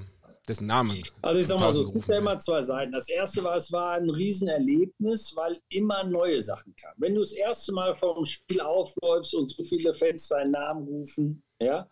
dessen 0.49 0.67
Namen. 0.67 1.03
Also 1.21 1.39
ich 1.39 1.47
sag 1.47 1.61
mal 1.61 1.71
so, 1.75 1.83
es 1.83 1.93
gibt 1.93 2.09
ja 2.09 2.17
immer 2.17 2.39
zwei 2.39 2.63
Seiten. 2.63 2.93
Das 2.93 3.11
erste 3.11 3.45
war, 3.45 3.57
es 3.57 3.71
war 3.71 3.93
ein 3.93 4.09
Riesenerlebnis, 4.09 5.37
weil 5.37 5.59
immer 5.69 6.05
neue 6.05 6.41
Sachen 6.41 6.75
kamen. 6.75 6.95
Wenn 6.97 7.15
du 7.15 7.21
das 7.21 7.33
erste 7.33 7.73
Mal 7.75 7.95
vom 7.95 8.25
Spiel 8.25 8.63
aufläufst 8.63 9.35
und 9.35 9.51
so 9.51 9.65
viele 9.65 9.93
Fans 9.93 10.29
deinen 10.29 10.53
Namen 10.53 10.89
rufen, 10.89 11.43
ja, 11.61 11.87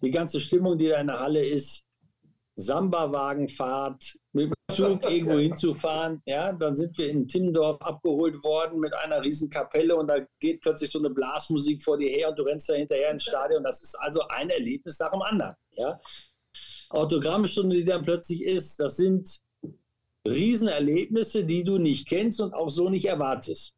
die 0.00 0.10
ganze 0.12 0.38
Stimmung, 0.38 0.78
die 0.78 0.86
da 0.86 1.00
in 1.00 1.08
der 1.08 1.18
Halle 1.18 1.44
ist, 1.44 1.84
Samba-Wagenfahrt, 2.56 4.16
mit 4.32 4.46
dem 4.46 4.54
Zug 4.70 5.02
irgendwo 5.10 5.38
hinzufahren. 5.38 6.22
Ja, 6.26 6.52
dann 6.52 6.76
sind 6.76 6.96
wir 6.98 7.08
in 7.08 7.26
Timmendorf 7.26 7.80
abgeholt 7.82 8.42
worden 8.42 8.80
mit 8.80 8.94
einer 8.94 9.22
riesen 9.22 9.50
Kapelle 9.50 9.96
und 9.96 10.08
da 10.08 10.18
geht 10.40 10.60
plötzlich 10.60 10.90
so 10.90 10.98
eine 10.98 11.10
Blasmusik 11.10 11.82
vor 11.82 11.98
dir 11.98 12.10
her 12.10 12.30
und 12.30 12.38
du 12.38 12.44
rennst 12.44 12.68
da 12.68 12.74
hinterher 12.74 13.10
ins 13.10 13.24
Stadion. 13.24 13.62
Das 13.62 13.82
ist 13.82 13.94
also 13.96 14.22
ein 14.28 14.50
Erlebnis 14.50 14.98
nach 14.98 15.10
dem 15.10 15.22
anderen. 15.22 15.54
Ja. 15.72 16.00
Autogrammstunde, 16.90 17.76
die 17.76 17.84
dann 17.84 18.04
plötzlich 18.04 18.42
ist, 18.42 18.78
das 18.78 18.96
sind 18.96 19.40
Riesenerlebnisse, 20.26 21.44
die 21.44 21.64
du 21.64 21.78
nicht 21.78 22.08
kennst 22.08 22.40
und 22.40 22.54
auch 22.54 22.70
so 22.70 22.88
nicht 22.88 23.06
erwartest. 23.06 23.74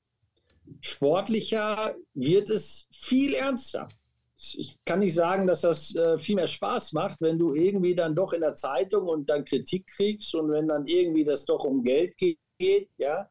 Sportlicher 0.81 1.95
wird 2.15 2.51
es 2.51 2.89
viel 2.91 3.35
ernster 3.35 3.89
ich 4.39 4.79
kann 4.85 5.01
nicht 5.01 5.15
sagen, 5.15 5.47
dass 5.47 5.63
das 5.63 5.95
äh, 5.95 6.19
viel 6.19 6.37
mehr 6.37 6.47
Spaß 6.47 6.93
macht, 6.93 7.21
wenn 7.21 7.39
du 7.39 7.55
irgendwie 7.55 7.95
dann 7.95 8.15
doch 8.15 8.33
in 8.33 8.43
der 8.43 8.55
Zeitung 8.55 9.09
und 9.09 9.31
dann 9.31 9.45
Kritik 9.45 9.87
kriegst 9.97 10.35
und 10.35 10.51
wenn 10.51 10.69
dann 10.69 10.87
irgendwie 10.87 11.25
das 11.25 11.45
doch 11.45 11.65
um 11.65 11.83
Geld 11.83 12.17
geht, 12.19 12.91
ja. 12.99 13.31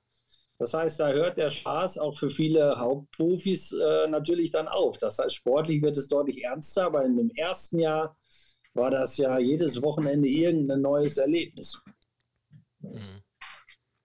Das 0.57 0.73
heißt, 0.73 0.99
da 1.01 1.11
hört 1.11 1.37
der 1.37 1.51
Spaß 1.51 1.97
auch 1.97 2.17
für 2.17 2.29
viele 2.29 2.79
Hauptprofis 2.79 3.73
äh, 3.73 4.07
natürlich 4.07 4.51
dann 4.51 4.67
auf. 4.67 4.97
Das 4.97 5.19
heißt, 5.19 5.35
sportlich 5.35 5.81
wird 5.81 5.97
es 5.97 6.07
deutlich 6.07 6.43
ernster, 6.43 6.93
weil 6.93 7.07
in 7.07 7.17
dem 7.17 7.29
ersten 7.31 7.79
Jahr 7.79 8.17
war 8.73 8.89
das 8.89 9.17
ja 9.17 9.37
jedes 9.37 9.81
Wochenende 9.81 10.29
irgendein 10.29 10.81
neues 10.81 11.17
Erlebnis. 11.17 11.81
Mhm. 12.79 13.21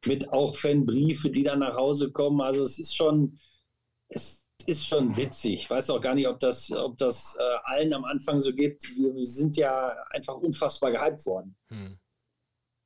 Mit 0.06 0.32
auch 0.32 0.56
Fanbriefe, 0.56 1.30
die 1.30 1.44
dann 1.44 1.60
nach 1.60 1.76
Hause 1.76 2.10
kommen. 2.10 2.40
Also 2.40 2.64
es 2.64 2.78
ist 2.78 2.96
schon, 2.96 3.38
es 4.08 4.39
ist 4.70 4.86
schon 4.86 5.16
witzig. 5.16 5.54
Ich 5.54 5.70
weiß 5.70 5.90
auch 5.90 6.00
gar 6.00 6.14
nicht, 6.14 6.28
ob 6.28 6.38
das, 6.38 6.70
ob 6.70 6.96
das 6.96 7.36
äh, 7.38 7.56
allen 7.64 7.92
am 7.92 8.04
Anfang 8.04 8.40
so 8.40 8.54
gibt. 8.54 8.82
Wir, 8.96 9.14
wir, 9.14 9.26
sind 9.26 9.56
ja 9.56 9.96
einfach 10.10 10.36
unfassbar 10.36 10.92
gehypt 10.92 11.26
worden. 11.26 11.56
Hm. 11.68 11.98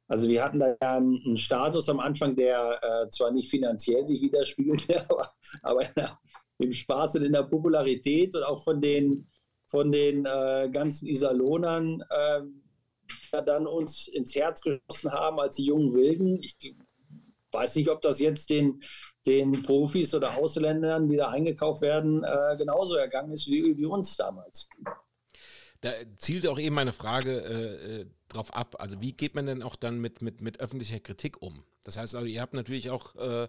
Also 0.08 0.28
wir 0.28 0.42
hatten 0.42 0.60
da 0.60 0.76
ja 0.80 0.96
einen, 0.96 1.22
einen 1.24 1.36
Status 1.36 1.88
am 1.88 2.00
Anfang, 2.00 2.36
der 2.36 2.80
äh, 2.82 3.10
zwar 3.10 3.30
nicht 3.30 3.50
finanziell 3.50 4.06
sich 4.06 4.20
widerspiegelte, 4.20 5.04
aber, 5.10 5.30
aber 5.62 5.84
der, 5.96 6.18
im 6.58 6.72
Spaß 6.72 7.16
und 7.16 7.24
in 7.24 7.32
der 7.32 7.42
Popularität 7.42 8.34
und 8.34 8.42
auch 8.42 8.62
von 8.62 8.80
den, 8.80 9.28
von 9.66 9.92
den 9.92 10.24
äh, 10.24 10.70
ganzen 10.72 11.06
Isalonern, 11.08 12.02
äh, 12.08 12.42
die 12.42 13.44
dann 13.44 13.66
uns 13.66 14.08
ins 14.08 14.34
Herz 14.34 14.62
geschossen 14.62 15.12
haben 15.12 15.38
als 15.40 15.56
die 15.56 15.66
jungen 15.66 15.92
Wilden. 15.92 16.42
Ich 16.42 16.56
weiß 17.54 17.76
nicht, 17.76 17.88
ob 17.88 18.02
das 18.02 18.20
jetzt 18.20 18.50
den, 18.50 18.82
den 19.26 19.62
Profis 19.62 20.14
oder 20.14 20.36
Ausländern, 20.36 21.08
die 21.08 21.16
da 21.16 21.30
eingekauft 21.30 21.82
werden, 21.82 22.24
äh, 22.24 22.56
genauso 22.58 22.96
ergangen 22.96 23.32
ist 23.32 23.46
wie, 23.46 23.76
wie 23.76 23.86
uns 23.86 24.16
damals. 24.16 24.68
Da 25.84 25.92
zielt 26.16 26.46
auch 26.46 26.58
eben 26.58 26.74
meine 26.74 26.92
Frage 26.92 27.40
äh, 27.40 28.00
äh, 28.00 28.06
drauf 28.28 28.54
ab. 28.54 28.76
Also 28.78 29.02
wie 29.02 29.12
geht 29.12 29.34
man 29.34 29.44
denn 29.44 29.62
auch 29.62 29.76
dann 29.76 29.98
mit, 30.00 30.22
mit, 30.22 30.40
mit 30.40 30.58
öffentlicher 30.58 30.98
Kritik 30.98 31.42
um? 31.42 31.62
Das 31.82 31.98
heißt 31.98 32.14
also, 32.14 32.26
ihr 32.26 32.40
habt 32.40 32.54
natürlich 32.54 32.88
auch 32.88 33.14
äh, 33.16 33.48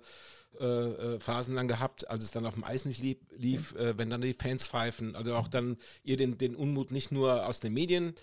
äh, 0.60 0.66
äh 0.66 1.20
Phasen 1.22 1.56
lang 1.56 1.70
gehabt, 1.70 2.10
als 2.10 2.26
es 2.26 2.32
dann 2.32 2.46
auf 2.46 2.56
dem 2.56 2.66
Eis 2.66 2.84
nicht 2.84 3.02
lief, 3.02 3.20
lief 3.38 3.74
äh, 3.76 3.98
wenn 3.98 4.10
dann 4.10 4.20
die 4.20 4.34
Fans 4.34 4.68
pfeifen, 4.68 5.16
also 5.16 5.34
auch 5.34 5.48
dann 5.48 5.78
ihr 6.04 6.18
den, 6.18 6.38
den 6.38 6.58
Unmut 6.58 6.92
nicht 6.92 7.10
nur 7.14 7.48
aus 7.48 7.62
den 7.62 7.74
Medien 7.74 8.16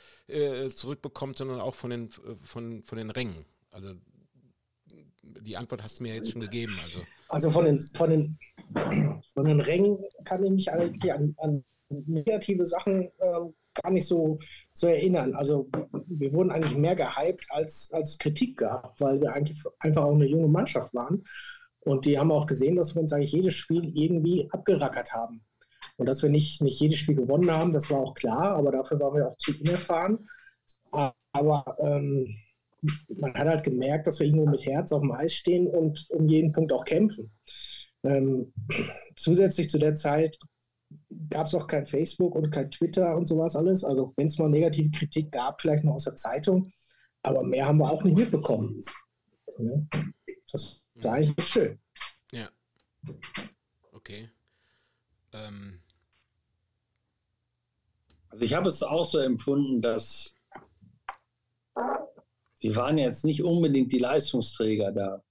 zurückbekommt, 0.75 1.37
sondern 1.37 1.61
auch 1.61 1.75
von 1.75 1.90
den, 1.90 2.09
von, 2.42 2.83
von 2.83 2.99
den 2.99 3.11
Rängen. 3.11 3.45
Also 3.71 3.95
die 5.23 5.57
Antwort 5.57 5.83
hast 5.83 5.99
du 5.99 6.05
mir 6.05 6.15
jetzt 6.15 6.31
schon 6.31 6.41
gegeben. 6.41 6.77
Also, 6.83 7.01
also 7.29 7.51
von, 7.51 7.65
den, 7.65 7.81
von, 7.95 8.11
den, 8.11 8.39
von 9.35 9.45
den 9.45 9.61
Rängen 9.61 9.99
kann 10.25 10.45
ich 10.45 10.51
mich 10.51 10.71
eigentlich 10.71 11.13
an, 11.13 11.35
an 11.39 11.65
negative 11.89 12.67
Sachen 12.67 13.05
äh, 13.19 13.41
gar 13.75 13.91
nicht 13.91 14.07
so, 14.07 14.39
so 14.73 14.87
erinnern. 14.87 15.35
Also 15.35 15.69
wir 16.07 16.33
wurden 16.33 16.51
eigentlich 16.51 16.77
mehr 16.77 16.97
gehypt 16.97 17.47
als, 17.51 17.91
als 17.93 18.19
Kritik 18.19 18.59
gehabt, 18.59 19.01
weil 19.01 19.21
wir 19.21 19.33
eigentlich 19.33 19.63
einfach 19.79 20.05
auch 20.05 20.15
eine 20.15 20.27
junge 20.27 20.49
Mannschaft 20.49 20.95
waren. 20.95 21.25
Und 21.81 22.07
die 22.07 22.19
haben 22.19 22.31
auch 22.31 22.47
gesehen, 22.47 22.77
dass 22.77 22.95
wir 22.95 23.03
uns 23.03 23.13
eigentlich 23.13 23.33
jedes 23.33 23.55
Spiel 23.55 23.91
irgendwie 23.95 24.49
abgerackert 24.51 25.13
haben. 25.13 25.43
Und 25.97 26.07
dass 26.07 26.23
wir 26.23 26.31
nicht, 26.31 26.63
nicht 26.63 26.81
jedes 26.81 26.99
Spiel 26.99 27.17
gewonnen 27.17 27.51
haben, 27.51 27.73
das 27.73 27.91
war 27.91 27.99
auch 27.99 28.15
klar, 28.15 28.57
aber 28.57 28.71
dafür 28.71 29.01
waren 29.01 29.17
wir 29.17 29.29
auch 29.29 29.37
zu 29.39 29.53
unerfahren. 29.61 30.29
aber 30.91 31.77
ähm, 31.81 32.37
man 33.16 33.35
hat 33.35 33.49
halt 33.49 33.64
gemerkt, 33.64 34.07
dass 34.07 34.18
wir 34.18 34.27
irgendwo 34.27 34.47
mit 34.47 34.66
Herz 34.66 34.92
auf 34.92 35.03
dem 35.03 35.12
Eis 35.12 35.33
stehen 35.33 35.66
und 35.66 36.09
um 36.11 36.29
jeden 36.29 36.53
Punkt 36.53 36.73
auch 36.73 36.85
kämpfen. 36.85 37.33
Ähm, 38.05 38.53
zusätzlich 39.16 39.71
zu 39.71 39.79
der 39.79 39.95
Zeit 39.95 40.38
gab 41.31 41.47
es 41.47 41.55
auch 41.55 41.66
kein 41.66 41.87
Facebook 41.87 42.35
und 42.35 42.51
kein 42.51 42.71
Twitter 42.71 43.16
und 43.16 43.27
sowas 43.27 43.57
alles. 43.57 43.85
Also 43.85 44.12
wenn 44.16 44.27
es 44.27 44.38
mal 44.38 44.49
negative 44.49 44.90
Kritik 44.90 45.31
gab, 45.31 45.61
vielleicht 45.61 45.85
noch 45.85 45.95
aus 45.95 46.05
der 46.05 46.16
Zeitung, 46.16 46.73
aber 47.23 47.45
mehr 47.45 47.66
haben 47.66 47.79
wir 47.79 47.90
auch 47.90 48.03
nicht 48.03 48.18
mitbekommen. 48.18 48.81
Ja, 49.59 49.71
das 50.51 50.83
war 50.97 51.14
eigentlich 51.14 51.47
schön. 51.47 51.79
Ja. 52.33 52.49
Okay. 53.92 54.29
Ähm. 55.33 55.79
Also 58.29 58.45
ich 58.45 58.55
habe 58.55 58.68
es 58.68 58.83
auch 58.83 59.05
so 59.05 59.18
empfunden, 59.18 59.83
dass 59.83 60.35
wir 62.62 62.77
waren 62.77 62.96
jetzt 62.96 63.25
nicht 63.25 63.42
unbedingt 63.42 63.92
die 63.92 63.98
Leistungsträger 63.98 64.92
da 64.92 65.22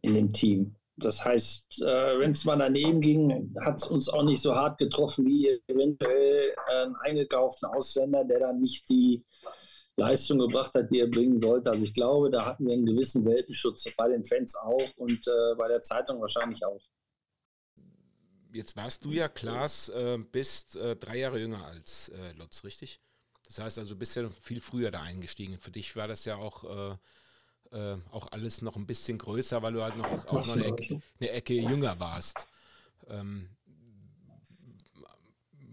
in 0.00 0.14
dem 0.14 0.32
Team. 0.32 0.74
Das 0.96 1.24
heißt, 1.24 1.82
äh, 1.82 2.18
wenn 2.18 2.32
es 2.32 2.44
mal 2.44 2.56
daneben 2.56 3.00
ging, 3.00 3.54
hat 3.60 3.80
es 3.80 3.86
uns 3.86 4.08
auch 4.08 4.22
nicht 4.22 4.40
so 4.40 4.54
hart 4.54 4.78
getroffen 4.78 5.26
wie 5.26 5.60
eventuell 5.66 6.54
einen 6.66 6.96
eingekauften 6.96 7.68
Ausländer, 7.68 8.24
der 8.24 8.40
dann 8.40 8.60
nicht 8.60 8.88
die 8.88 9.24
Leistung 9.96 10.38
gebracht 10.38 10.72
hat, 10.74 10.90
die 10.90 11.00
er 11.00 11.08
bringen 11.08 11.38
sollte. 11.38 11.70
Also 11.70 11.84
ich 11.84 11.92
glaube, 11.92 12.30
da 12.30 12.46
hatten 12.46 12.66
wir 12.66 12.72
einen 12.72 12.86
gewissen 12.86 13.24
Weltenschutz 13.24 13.84
bei 13.96 14.08
den 14.08 14.24
Fans 14.24 14.54
auch 14.56 14.88
und 14.96 15.26
äh, 15.26 15.54
bei 15.56 15.68
der 15.68 15.82
Zeitung 15.82 16.20
wahrscheinlich 16.20 16.64
auch. 16.64 16.80
Jetzt 18.52 18.76
warst 18.76 19.04
du 19.04 19.10
ja, 19.12 19.28
Klaas, 19.28 19.88
äh, 19.90 20.18
bist 20.18 20.76
äh, 20.76 20.96
drei 20.96 21.18
Jahre 21.18 21.38
jünger 21.38 21.64
als 21.66 22.10
äh, 22.10 22.32
Lutz, 22.32 22.64
richtig? 22.64 23.00
Das 23.56 23.64
heißt 23.64 23.78
also, 23.80 23.94
du 23.94 23.98
bist 23.98 24.16
ja 24.16 24.28
viel 24.30 24.62
früher 24.62 24.90
da 24.90 25.02
eingestiegen. 25.02 25.58
Für 25.58 25.70
dich 25.70 25.94
war 25.94 26.08
das 26.08 26.24
ja 26.24 26.36
auch, 26.36 26.64
äh, 26.64 27.76
äh, 27.76 27.98
auch 28.10 28.32
alles 28.32 28.62
noch 28.62 28.76
ein 28.76 28.86
bisschen 28.86 29.18
größer, 29.18 29.62
weil 29.62 29.74
du 29.74 29.82
halt 29.82 29.96
noch, 29.98 30.26
auch 30.28 30.46
noch 30.46 30.56
eine 30.56 30.64
Ecke, 30.64 31.02
eine 31.20 31.30
Ecke 31.30 31.54
jünger 31.54 32.00
warst. 32.00 32.46
Ähm, 33.08 33.50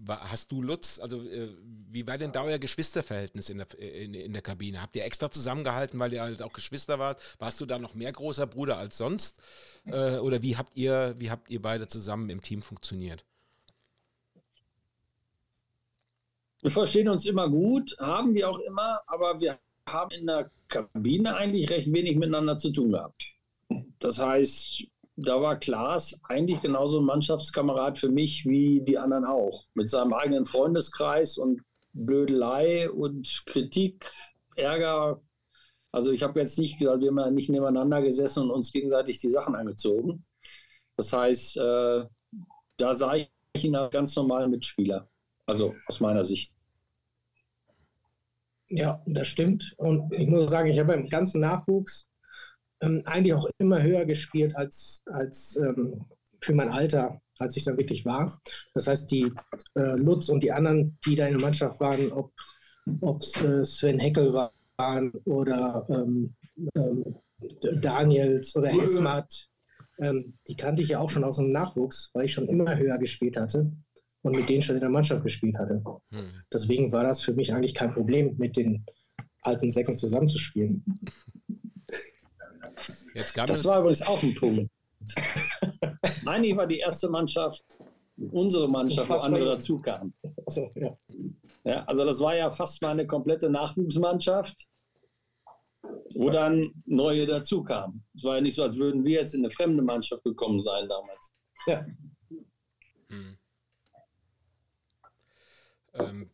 hast 0.08 0.52
du 0.52 0.62
Lutz, 0.62 1.00
also 1.00 1.24
äh, 1.24 1.56
wie 1.90 2.06
war 2.06 2.18
denn 2.18 2.34
da 2.34 2.44
euer 2.44 2.60
Geschwisterverhältnis 2.60 3.48
in 3.48 3.60
der, 3.60 3.80
in, 3.80 4.14
in, 4.14 4.34
der 4.34 4.42
Kabine? 4.42 4.82
Habt 4.82 4.98
ihr 4.98 5.06
extra 5.06 5.32
zusammengehalten, 5.32 5.98
weil 6.00 6.12
ihr 6.12 6.22
halt 6.22 6.42
auch 6.42 6.52
Geschwister 6.52 7.00
wart? 7.00 7.22
Warst 7.38 7.62
du 7.62 7.66
da 7.66 7.80
noch 7.80 7.94
mehr 7.94 8.12
großer 8.12 8.46
Bruder 8.46 8.78
als 8.78 8.98
sonst? 8.98 9.40
Äh, 9.86 10.18
oder 10.18 10.42
wie 10.42 10.58
habt 10.58 10.76
ihr, 10.76 11.16
wie 11.18 11.32
habt 11.32 11.50
ihr 11.50 11.62
beide 11.62 11.88
zusammen 11.88 12.30
im 12.30 12.42
Team 12.42 12.62
funktioniert? 12.62 13.24
Wir 16.62 16.72
verstehen 16.72 17.08
uns 17.08 17.26
immer 17.26 17.50
gut, 17.50 17.96
haben 18.00 18.34
wir 18.34 18.50
auch 18.50 18.60
immer, 18.60 19.00
aber 19.08 19.40
wir 19.40 19.58
haben 19.88 20.12
in 20.12 20.28
der 20.28 20.52
Kabine 20.68 21.36
eigentlich 21.36 21.70
recht 21.70 21.92
wenig 21.92 22.18
miteinander 22.18 22.58
zu 22.58 22.72
tun 22.72 22.92
gehabt. 22.92 23.34
Das 24.00 24.20
heißt, 24.20 24.84
da 25.16 25.42
war 25.42 25.58
Klaas 25.58 26.20
eigentlich 26.28 26.62
genauso 26.62 27.00
ein 27.00 27.06
Mannschaftskamerad 27.06 27.98
für 27.98 28.10
mich 28.10 28.46
wie 28.46 28.82
die 28.82 28.98
anderen 28.98 29.26
auch. 29.26 29.66
Mit 29.74 29.90
seinem 29.90 30.14
eigenen 30.14 30.46
Freundeskreis 30.46 31.38
und 31.38 31.62
Blödelei 31.94 32.90
und 32.90 33.44
Kritik, 33.46 34.12
Ärger. 34.56 35.22
Also 35.92 36.12
ich 36.12 36.24
habe 36.24 36.40
jetzt 36.40 36.60
nicht 36.60 36.78
gesagt, 36.78 37.02
wir 37.02 37.10
haben 37.10 37.36
nicht 37.36 37.50
nebeneinander 37.50 38.02
gesessen 38.02 38.44
und 38.44 38.52
uns 38.52 38.72
gegenseitig 38.72 39.20
die 39.20 39.30
Sachen 39.30 39.56
angezogen. 39.56 40.26
Das 40.96 41.14
heißt, 41.14 41.58
äh, 41.58 42.06
da 42.78 42.94
sah 42.94 43.16
ich 43.16 43.30
ihn 43.64 43.76
als 43.76 43.92
ganz 43.92 44.16
normalen 44.16 44.52
Mitspieler. 44.52 45.10
Also 45.50 45.76
aus 45.88 46.00
meiner 46.00 46.24
Sicht. 46.24 46.54
Ja, 48.68 49.02
das 49.08 49.28
stimmt. 49.28 49.74
Und 49.78 50.14
ich 50.14 50.28
muss 50.28 50.52
sagen, 50.52 50.70
ich 50.70 50.78
habe 50.78 50.94
im 50.94 51.10
ganzen 51.10 51.42
Nachwuchs 51.42 52.12
ähm, 52.82 53.02
eigentlich 53.06 53.34
auch 53.34 53.48
immer 53.58 53.82
höher 53.82 54.06
gespielt 54.06 54.56
als, 54.56 55.02
als 55.08 55.56
ähm, 55.56 56.06
für 56.40 56.54
mein 56.54 56.70
Alter, 56.70 57.20
als 57.40 57.58
ich 57.58 57.66
dann 57.66 57.78
wirklich 57.78 58.06
war. 58.06 58.40
Das 58.76 58.86
heißt, 58.86 59.10
die 59.12 59.34
äh, 59.74 59.98
Lutz 59.98 60.30
und 60.30 60.44
die 60.44 60.52
anderen, 60.52 61.00
die 61.04 61.16
da 61.16 61.26
in 61.26 61.34
der 61.34 61.42
Mannschaft 61.42 61.80
waren, 61.80 62.12
ob 62.12 63.22
es 63.22 63.42
äh, 63.42 63.66
Sven 63.66 63.98
Heckel 63.98 64.32
waren 64.78 65.12
oder 65.26 65.86
ähm, 65.90 66.36
ähm 66.78 67.16
Daniels 67.82 68.56
oder 68.56 68.72
Esmat, 68.72 69.48
ähm, 69.98 70.38
die 70.48 70.56
kannte 70.56 70.84
ich 70.84 70.90
ja 70.90 71.00
auch 71.00 71.10
schon 71.10 71.24
aus 71.24 71.38
dem 71.38 71.52
Nachwuchs, 71.52 72.12
weil 72.14 72.26
ich 72.26 72.34
schon 72.34 72.48
immer 72.48 72.78
höher 72.78 73.00
gespielt 73.00 73.36
hatte 73.36 73.72
und 74.22 74.36
mit 74.36 74.50
denen 74.50 74.62
schon 74.62 74.76
in 74.76 74.82
der 74.82 74.90
Mannschaft 74.90 75.24
gespielt 75.24 75.58
hatte. 75.58 75.82
Hm. 76.12 76.44
Deswegen 76.52 76.92
war 76.92 77.04
das 77.04 77.22
für 77.22 77.34
mich 77.34 77.54
eigentlich 77.54 77.74
kein 77.74 77.92
Problem, 77.92 78.36
mit 78.38 78.58
den 78.58 78.86
alten 79.42 79.72
Säcken 79.72 79.98
zusammenzuspielen 79.98 80.84
das 83.14 83.66
war 83.66 83.80
übrigens 83.80 84.02
auch 84.02 84.22
ein 84.22 84.36
Punkt. 84.36 84.72
Meine 86.24 86.56
war 86.56 86.68
die 86.68 86.80
erste 86.80 87.10
Mannschaft, 87.10 87.64
unsere 88.32 88.68
Mannschaft, 88.68 89.10
wo 89.10 89.16
andere 89.16 89.46
dazu 89.46 89.80
kamen. 89.80 90.14
Also, 90.46 90.70
ja. 90.76 90.98
ja, 91.64 91.84
also 91.84 92.06
das 92.06 92.20
war 92.20 92.36
ja 92.36 92.50
fast 92.50 92.82
mal 92.82 92.92
eine 92.92 93.08
komplette 93.08 93.50
Nachwuchsmannschaft, 93.50 94.68
wo 96.16 96.30
dann 96.30 96.72
neue 96.86 97.26
dazu 97.26 97.64
kamen. 97.64 98.04
Es 98.16 98.24
war 98.24 98.36
ja 98.36 98.42
nicht 98.42 98.56
so, 98.56 98.64
als 98.64 98.78
würden 98.78 99.04
wir 99.04 99.22
jetzt 99.22 99.34
in 99.34 99.42
eine 99.42 99.52
fremde 99.52 99.82
Mannschaft 99.82 100.24
gekommen 100.24 100.62
sein 100.64 100.88
damals. 100.88 101.34
Ja. 101.68 101.86
Hm. 103.10 103.38
Ähm, 106.00 106.30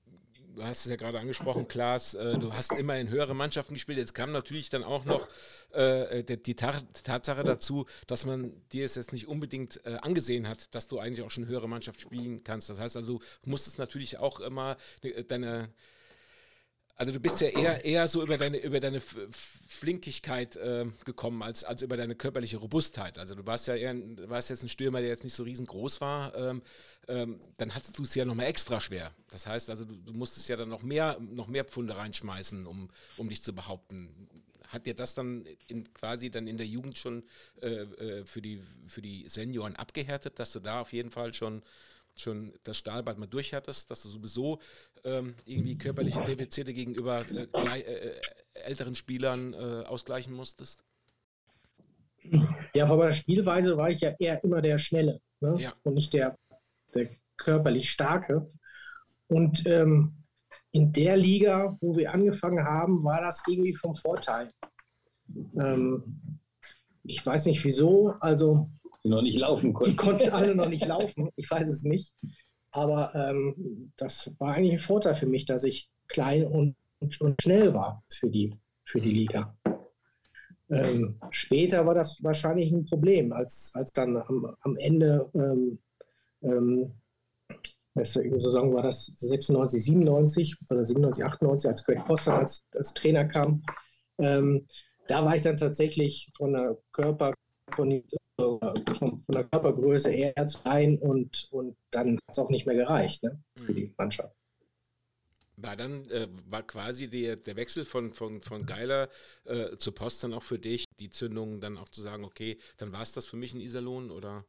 du 0.56 0.64
hast 0.64 0.86
es 0.86 0.92
ja 0.92 0.96
gerade 0.96 1.20
angesprochen, 1.20 1.68
Klaas, 1.68 2.14
äh, 2.14 2.38
du 2.38 2.54
hast 2.54 2.72
immer 2.74 2.98
in 2.98 3.10
höhere 3.10 3.34
Mannschaften 3.34 3.74
gespielt. 3.74 3.98
Jetzt 3.98 4.14
kam 4.14 4.32
natürlich 4.32 4.70
dann 4.70 4.84
auch 4.84 5.06
noch 5.06 5.28
äh, 5.72 6.24
die, 6.24 6.42
die, 6.42 6.56
Tatsache 6.56 7.44
dazu, 7.44 7.86
dass 8.08 8.26
man 8.26 8.54
dir 8.72 8.86
es 8.86 8.96
jetzt 8.96 9.14
nicht 9.14 9.28
unbedingt 9.28 9.86
äh, 9.86 9.98
angesehen 10.02 10.48
hat, 10.48 10.74
dass 10.74 10.88
du 10.88 11.00
eigentlich 11.00 11.26
auch 11.26 11.32
schon 11.32 11.48
höhere 11.48 11.68
Mannschaft 11.68 12.02
spielen 12.02 12.44
kannst. 12.44 12.70
Das 12.70 12.80
heißt 12.80 12.96
also, 12.96 13.20
du 13.44 13.50
musstest 13.50 13.80
natürlich 13.80 14.18
auch 14.18 14.40
immer 14.40 14.78
äh, 15.02 15.24
deine 15.24 15.70
also 16.98 17.12
du 17.12 17.20
bist 17.20 17.42
ja 17.42 17.50
eher, 17.50 17.84
eher 17.84 18.08
so 18.08 18.24
über 18.24 18.38
deine, 18.38 18.58
über 18.58 18.80
deine 18.80 19.02
Flinkigkeit 19.02 20.56
äh, 20.56 20.86
gekommen, 21.04 21.44
als, 21.44 21.66
als 21.66 21.82
über 21.82 21.98
deine 21.98 22.16
körperliche 22.16 22.58
Robustheit. 22.58 23.20
Also 23.20 23.36
du 23.36 23.46
warst 23.46 23.68
ja 23.68 23.76
eher, 23.76 23.94
du 23.94 24.30
warst 24.30 24.50
jetzt 24.50 24.64
ein 24.64 24.70
Stürmer, 24.70 25.02
der 25.02 25.10
jetzt 25.10 25.26
nicht 25.26 25.34
so 25.34 25.44
riesengroß 25.44 26.00
war. 26.00 26.34
Ähm, 26.36 26.62
ähm, 27.10 27.40
dann 27.58 27.76
hattest 27.76 27.98
du 27.98 28.04
es 28.04 28.16
ja 28.16 28.24
nochmal 28.24 28.46
extra 28.46 28.80
schwer. 28.80 29.14
Das 29.30 29.46
heißt 29.46 29.70
also, 29.70 29.84
du, 29.84 29.96
du, 29.96 30.14
musstest 30.14 30.48
ja 30.48 30.56
dann 30.56 30.70
noch 30.70 30.84
mehr, 30.84 31.18
noch 31.20 31.48
mehr 31.48 31.66
Pfunde 31.66 31.98
reinschmeißen, 31.98 32.66
um, 32.66 32.90
um 33.18 33.28
dich 33.28 33.42
zu 33.42 33.54
behaupten. 33.54 34.30
Hat 34.70 34.86
dir 34.86 34.96
das 34.96 35.16
dann 35.16 35.46
in, 35.68 35.94
quasi 35.94 36.32
dann 36.32 36.48
in 36.48 36.58
der 36.58 36.66
Jugend 36.66 36.98
schon 36.98 37.24
äh, 37.62 37.68
äh 37.68 38.26
für, 38.26 38.42
die, 38.42 38.64
für 38.88 39.02
die 39.02 39.28
Senioren 39.28 39.76
abgehärtet, 39.76 40.40
dass 40.40 40.54
du 40.54 40.62
da 40.62 40.80
auf 40.80 40.94
jeden 40.94 41.12
Fall 41.12 41.34
schon 41.34 41.62
schon 42.18 42.54
das 42.64 42.78
Stahlbad 42.78 43.18
mal 43.18 43.28
durch 43.28 43.54
hattest, 43.54 43.92
dass 43.92 44.02
du 44.02 44.10
sowieso 44.10 44.60
ähm, 45.06 45.36
irgendwie 45.46 45.78
körperliche 45.78 46.20
Defizite 46.22 46.74
gegenüber 46.74 47.24
äh, 47.30 47.80
äh, 47.80 47.82
äh, 47.82 48.22
älteren 48.54 48.96
Spielern 48.96 49.54
äh, 49.54 49.86
ausgleichen 49.86 50.34
musstest? 50.34 50.84
Ja, 52.74 52.88
von 52.88 52.98
meiner 52.98 53.14
Spielweise 53.14 53.78
war 53.78 53.90
ich 53.92 54.02
ja 54.02 54.16
eher 54.18 54.44
immer 54.44 54.62
der 54.62 54.80
Schnelle 54.80 55.22
ne? 55.40 55.56
ja. 55.60 55.74
und 55.84 55.94
nicht 55.94 56.12
der, 56.14 56.36
der 56.94 57.10
körperlich 57.38 57.90
Starke. 57.92 58.50
Und 59.28 59.66
ähm, 59.68 60.24
in 60.72 60.92
der 60.92 61.18
Liga, 61.18 61.78
wo 61.82 61.96
wir 61.96 62.12
angefangen 62.12 62.66
haben, 62.66 63.04
war 63.04 63.22
das 63.22 63.44
irgendwie 63.48 63.76
vom 63.76 63.96
Vorteil. 63.96 64.52
Ähm, 65.58 66.40
ich 67.04 67.24
weiß 67.24 67.46
nicht 67.46 67.64
wieso, 67.64 68.16
also 68.20 68.70
die 69.04 69.10
noch 69.10 69.22
nicht 69.22 69.38
laufen 69.38 69.72
konnten. 69.72 69.92
Die 69.92 69.98
konnten 69.98 70.30
alle 70.32 70.56
noch 70.56 70.68
nicht 70.68 70.86
laufen, 70.86 71.30
ich 71.36 71.50
weiß 71.50 71.68
es 71.68 71.84
nicht. 71.84 72.16
Aber 72.76 73.16
ähm, 73.16 73.94
das 73.96 74.36
war 74.38 74.54
eigentlich 74.54 74.74
ein 74.74 74.80
Vorteil 74.80 75.16
für 75.16 75.28
mich, 75.28 75.46
dass 75.46 75.64
ich 75.64 75.90
klein 76.10 76.46
und, 76.46 76.76
und 77.00 77.42
schnell 77.42 77.74
war 77.74 78.04
für 78.10 78.30
die, 78.30 78.54
für 78.84 79.00
die 79.00 79.12
Liga. 79.12 79.56
Ähm, 80.70 81.16
später 81.30 81.86
war 81.86 81.94
das 81.94 82.22
wahrscheinlich 82.22 82.74
ein 82.74 82.84
Problem, 82.84 83.32
als, 83.32 83.72
als 83.76 83.94
dann 83.94 84.18
am, 84.18 84.58
am 84.60 84.76
Ende, 84.76 85.30
ähm, 85.36 85.80
ähm, 86.42 86.92
Saison 88.04 88.74
war 88.74 88.84
das 88.84 89.06
96, 89.06 89.82
97 89.82 90.58
oder 90.70 90.84
97, 90.84 91.24
98, 91.24 91.70
als 91.70 91.86
Greg 91.86 92.04
Poster 92.04 92.34
als, 92.34 92.66
als 92.74 92.94
Trainer 92.94 93.24
kam. 93.24 93.64
Ähm, 94.18 94.68
da 95.08 95.24
war 95.24 95.34
ich 95.34 95.44
dann 95.44 95.56
tatsächlich 95.56 96.30
von 96.36 96.52
der 96.52 96.78
Körper, 96.92 97.34
von, 97.74 98.04
von, 98.40 98.60
von, 98.98 99.18
der 99.30 99.44
Körpergröße 99.46 100.12
eher 100.12 100.48
zu 100.48 100.62
klein 100.62 100.98
und, 100.98 101.48
und 101.52 101.78
dann 101.92 102.16
hat 102.16 102.32
es 102.32 102.40
auch 102.40 102.50
nicht 102.50 102.66
mehr 102.66 102.76
gereicht 102.76 103.24
ne, 103.24 103.42
für 103.56 103.74
die 103.74 103.86
mhm. 103.86 103.94
Mannschaft. 103.98 104.36
War 105.58 105.78
dann, 105.78 106.10
äh, 106.10 106.28
war 106.50 106.64
quasi 106.64 107.10
die, 107.10 107.42
der 107.42 107.56
Wechsel 107.56 107.86
von, 107.86 108.12
von, 108.12 108.42
von 108.42 108.66
Geiler 108.66 109.10
äh, 109.46 109.78
zur 109.78 109.96
Post 109.96 110.24
dann 110.24 110.34
auch 110.34 110.44
für 110.44 110.60
dich, 110.60 110.86
die 111.00 111.10
Zündung 111.10 111.62
dann 111.62 111.78
auch 111.78 111.88
zu 111.88 112.02
sagen, 112.02 112.26
okay, 112.26 112.58
dann 112.78 112.92
war 112.92 113.02
es 113.02 113.14
das 113.14 113.26
für 113.26 113.38
mich 113.38 113.54
in 113.54 113.62
Iserlohn 113.62 114.12
oder? 114.12 114.46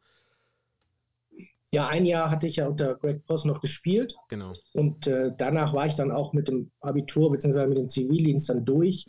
ja, 1.76 1.88
ein 1.88 2.06
Jahr 2.06 2.30
hatte 2.30 2.46
ich 2.46 2.56
ja 2.56 2.68
unter 2.68 2.94
Greg 2.94 3.26
Poss 3.26 3.44
noch 3.44 3.60
gespielt. 3.60 4.16
Genau. 4.28 4.52
Und 4.72 5.06
äh, 5.06 5.32
danach 5.36 5.74
war 5.74 5.86
ich 5.86 5.94
dann 5.94 6.10
auch 6.10 6.32
mit 6.32 6.48
dem 6.48 6.70
Abitur 6.80 7.30
bzw. 7.30 7.66
mit 7.66 7.78
dem 7.78 7.88
Zivildienst 7.88 8.48
dann 8.48 8.64
durch. 8.64 9.06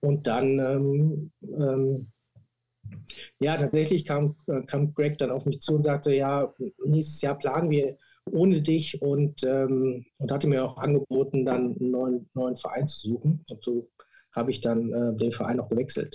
Und 0.00 0.26
dann, 0.26 0.58
ähm, 0.58 1.30
ähm, 1.42 2.10
ja, 3.40 3.56
tatsächlich 3.56 4.04
kam, 4.04 4.36
äh, 4.46 4.62
kam 4.62 4.94
Greg 4.94 5.18
dann 5.18 5.30
auf 5.30 5.46
mich 5.46 5.60
zu 5.60 5.74
und 5.74 5.82
sagte, 5.82 6.14
ja, 6.14 6.52
nächstes 6.84 7.20
Jahr 7.20 7.38
planen 7.38 7.70
wir 7.70 7.96
ohne 8.30 8.60
dich 8.60 9.00
und, 9.02 9.42
ähm, 9.44 10.06
und 10.18 10.32
hatte 10.32 10.46
mir 10.46 10.64
auch 10.64 10.76
angeboten, 10.76 11.44
dann 11.44 11.76
einen 11.78 11.90
neuen, 11.90 12.30
neuen 12.34 12.56
Verein 12.56 12.86
zu 12.86 13.00
suchen. 13.00 13.44
Und 13.48 13.64
so 13.64 13.90
habe 14.32 14.50
ich 14.50 14.60
dann 14.60 14.92
äh, 14.92 15.16
den 15.16 15.32
Verein 15.32 15.60
auch 15.60 15.68
gewechselt. 15.68 16.14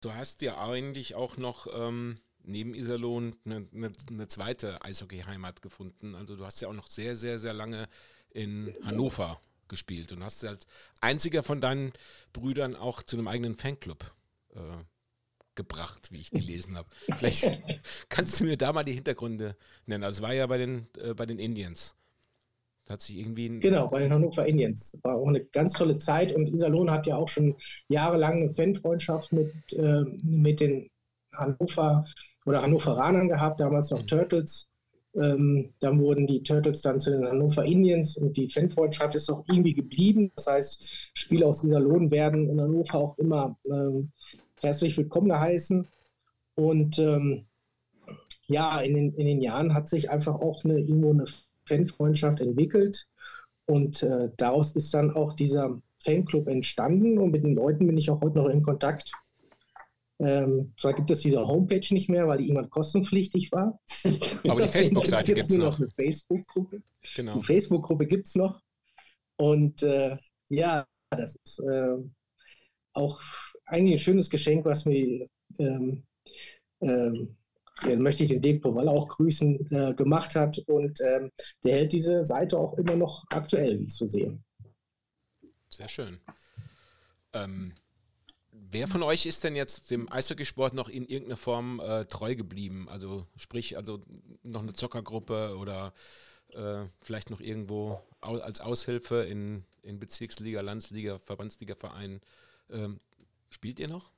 Du 0.00 0.12
hast 0.12 0.42
ja 0.42 0.58
eigentlich 0.58 1.14
auch 1.14 1.36
noch 1.36 1.66
ähm, 1.74 2.16
neben 2.42 2.74
Iserlohn 2.74 3.36
eine, 3.44 3.66
eine, 3.74 3.92
eine 4.08 4.28
zweite 4.28 4.82
Eishockey-Heimat 4.82 5.62
gefunden. 5.62 6.14
Also 6.14 6.36
du 6.36 6.44
hast 6.44 6.60
ja 6.60 6.68
auch 6.68 6.74
noch 6.74 6.88
sehr, 6.88 7.16
sehr, 7.16 7.38
sehr 7.38 7.52
lange 7.52 7.88
in 8.30 8.74
Hannover 8.82 9.40
gespielt 9.68 10.12
und 10.12 10.24
hast 10.24 10.44
als 10.44 10.66
einziger 11.00 11.42
von 11.42 11.60
deinen 11.60 11.92
Brüdern 12.32 12.76
auch 12.76 13.02
zu 13.02 13.16
einem 13.16 13.28
eigenen 13.28 13.54
Fanclub 13.54 14.12
äh, 14.54 14.58
gebracht, 15.54 16.08
wie 16.10 16.20
ich 16.20 16.30
gelesen 16.30 16.76
habe. 16.76 16.88
Vielleicht 17.18 17.44
kannst 18.08 18.40
du 18.40 18.44
mir 18.44 18.56
da 18.56 18.72
mal 18.72 18.84
die 18.84 18.92
Hintergründe 18.92 19.56
nennen. 19.86 20.04
Also 20.04 20.18
es 20.18 20.22
war 20.22 20.34
ja 20.34 20.46
bei 20.46 20.58
den, 20.58 20.86
äh, 20.98 21.14
bei 21.14 21.26
den 21.26 21.38
Indians. 21.38 21.94
Da 22.86 22.94
hat 22.94 23.02
sich 23.02 23.18
irgendwie 23.18 23.60
genau, 23.60 23.88
bei 23.88 24.00
den 24.00 24.12
Hannover 24.12 24.46
Indians. 24.46 24.98
War 25.02 25.16
auch 25.16 25.28
eine 25.28 25.44
ganz 25.44 25.74
tolle 25.74 25.98
Zeit 25.98 26.32
und 26.32 26.50
Iserlohn 26.50 26.90
hat 26.90 27.06
ja 27.06 27.16
auch 27.16 27.28
schon 27.28 27.54
jahrelang 27.88 28.42
eine 28.42 28.50
Fanfreundschaft 28.52 29.32
mit, 29.32 29.52
äh, 29.72 30.02
mit 30.22 30.60
den 30.60 30.90
Hannover 31.32 32.04
oder 32.44 32.62
Hannoveranern 32.62 33.28
gehabt, 33.28 33.60
damals 33.60 33.90
noch 33.90 34.02
mhm. 34.02 34.06
Turtles. 34.08 34.68
Ähm, 35.14 35.74
dann 35.78 36.00
wurden 36.00 36.26
die 36.26 36.42
Turtles 36.42 36.80
dann 36.80 36.98
zu 36.98 37.10
den 37.10 37.26
Hannover 37.26 37.64
Indians 37.64 38.16
und 38.16 38.36
die 38.36 38.48
Fanfreundschaft 38.48 39.14
ist 39.14 39.30
auch 39.30 39.44
irgendwie 39.46 39.74
geblieben. 39.74 40.32
Das 40.36 40.46
heißt, 40.46 41.10
Spieler 41.14 41.48
aus 41.48 41.62
Iserlohn 41.62 42.10
werden 42.10 42.48
in 42.48 42.60
Hannover 42.60 42.94
auch 42.94 43.18
immer 43.18 43.56
ähm, 43.66 44.10
herzlich 44.62 44.96
willkommen 44.96 45.28
geheißen. 45.28 45.88
Und 46.54 46.98
ähm, 46.98 47.46
ja, 48.46 48.80
in 48.80 48.94
den, 48.94 49.14
in 49.14 49.26
den 49.26 49.40
Jahren 49.40 49.74
hat 49.74 49.88
sich 49.88 50.10
einfach 50.10 50.34
auch 50.36 50.64
eine, 50.64 50.78
irgendwo 50.78 51.10
eine 51.10 51.24
Fanfreundschaft 51.66 52.40
entwickelt. 52.40 53.08
Und 53.66 54.02
äh, 54.02 54.30
daraus 54.36 54.72
ist 54.72 54.92
dann 54.94 55.10
auch 55.10 55.32
dieser 55.32 55.80
Fanclub 55.98 56.48
entstanden. 56.48 57.18
Und 57.18 57.32
mit 57.32 57.44
den 57.44 57.54
Leuten 57.54 57.86
bin 57.86 57.96
ich 57.96 58.10
auch 58.10 58.20
heute 58.20 58.38
noch 58.38 58.48
in 58.48 58.62
Kontakt. 58.62 59.12
Ähm, 60.18 60.72
zwar 60.78 60.92
gibt 60.92 61.10
es 61.10 61.20
diese 61.20 61.46
Homepage 61.46 61.86
nicht 61.90 62.08
mehr, 62.08 62.28
weil 62.28 62.38
die 62.38 62.44
irgendwann 62.44 62.70
kostenpflichtig 62.70 63.50
war. 63.50 63.80
Aber 64.46 64.62
die 64.62 64.68
Facebook-Seite 64.68 65.34
gibt 65.34 65.48
es 65.48 65.56
noch. 65.56 65.72
noch. 65.72 65.78
eine 65.80 65.90
Facebook-Gruppe. 65.90 66.82
Genau. 67.16 67.34
Die 67.38 67.42
Facebook-Gruppe 67.42 68.06
gibt 68.06 68.28
es 68.28 68.36
noch. 68.36 68.60
Und 69.36 69.82
äh, 69.82 70.16
ja, 70.48 70.86
das 71.10 71.36
ist 71.44 71.58
äh, 71.60 71.96
auch 72.92 73.20
eigentlich 73.72 73.94
ein 73.94 74.04
schönes 74.04 74.30
Geschenk, 74.30 74.64
was 74.64 74.84
mir, 74.84 75.26
ähm, 75.58 76.02
ähm, 76.80 77.36
möchte 77.96 78.22
ich 78.22 78.28
den 78.28 78.42
Dirk 78.42 78.62
Powall 78.62 78.88
auch 78.88 79.08
grüßen, 79.08 79.70
äh, 79.70 79.94
gemacht 79.94 80.34
hat. 80.36 80.58
Und 80.68 81.00
ähm, 81.00 81.30
der 81.64 81.76
hält 81.78 81.92
diese 81.92 82.24
Seite 82.24 82.58
auch 82.58 82.74
immer 82.78 82.96
noch 82.96 83.24
aktuell, 83.30 83.86
zu 83.88 84.06
sehen. 84.06 84.44
Sehr 85.68 85.88
schön. 85.88 86.20
Ähm, 87.32 87.72
wer 88.50 88.88
von 88.88 89.02
euch 89.02 89.24
ist 89.26 89.42
denn 89.42 89.56
jetzt 89.56 89.90
dem 89.90 90.10
Eishockeysport 90.12 90.74
noch 90.74 90.88
in 90.88 91.06
irgendeiner 91.06 91.38
Form 91.38 91.80
äh, 91.80 92.04
treu 92.04 92.34
geblieben? 92.34 92.88
Also 92.90 93.26
sprich, 93.36 93.76
also 93.76 94.02
noch 94.42 94.62
eine 94.62 94.74
Zockergruppe 94.74 95.56
oder 95.56 95.94
äh, 96.50 96.84
vielleicht 97.00 97.30
noch 97.30 97.40
irgendwo 97.40 98.00
als 98.20 98.60
Aushilfe 98.60 99.22
in, 99.24 99.64
in 99.82 99.98
Bezirksliga, 99.98 100.60
Landsliga, 100.60 101.18
Verbandsliga-Vereinen. 101.18 102.20
Ähm, 102.70 103.00
Spielt 103.52 103.78
ihr 103.78 103.88
noch? 103.88 104.10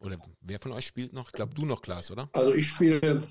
Oder 0.00 0.18
wer 0.42 0.60
von 0.60 0.72
euch 0.72 0.86
spielt 0.86 1.14
noch? 1.14 1.28
Ich 1.28 1.32
glaube, 1.32 1.54
du 1.54 1.64
noch, 1.64 1.80
Klaas, 1.80 2.10
oder? 2.10 2.28
Also 2.32 2.52
ich 2.52 2.68
spiele 2.68 3.26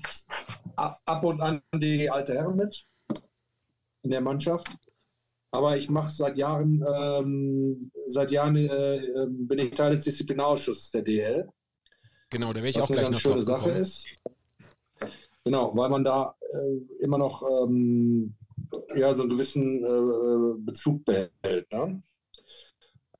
ab 0.76 1.24
und 1.24 1.40
an 1.40 1.62
die 1.74 2.10
alte 2.10 2.34
Herren 2.34 2.56
mit 2.56 2.86
in 4.02 4.10
der 4.10 4.20
Mannschaft. 4.20 4.68
Aber 5.52 5.76
ich 5.76 5.88
mache 5.90 6.10
seit 6.10 6.36
Jahren, 6.36 6.84
ähm, 6.92 7.90
seit 8.08 8.30
Jahren 8.32 8.56
äh, 8.56 8.96
ähm, 8.96 9.46
bin 9.46 9.58
ich 9.60 9.70
Teil 9.70 9.94
des 9.94 10.04
Disziplinarausschusses 10.04 10.90
der 10.90 11.02
DL. 11.02 11.48
Genau, 12.30 12.52
da 12.52 12.56
werde 12.56 12.68
ich 12.68 12.80
auch 12.80 12.86
gleich 12.86 12.98
eine 12.98 13.10
ganz 13.10 13.20
schöne 13.20 13.42
Sache 13.42 13.70
ist. 13.70 14.06
Genau, 15.44 15.74
weil 15.76 15.88
man 15.88 16.04
da 16.04 16.36
äh, 16.52 17.02
immer 17.04 17.18
noch 17.18 17.42
ähm, 17.42 18.36
ja, 18.94 19.14
so 19.14 19.22
einen 19.22 19.30
gewissen 19.30 19.84
äh, 19.84 20.62
Bezug 20.64 21.04
behält. 21.04 21.72
Ne? 21.72 22.02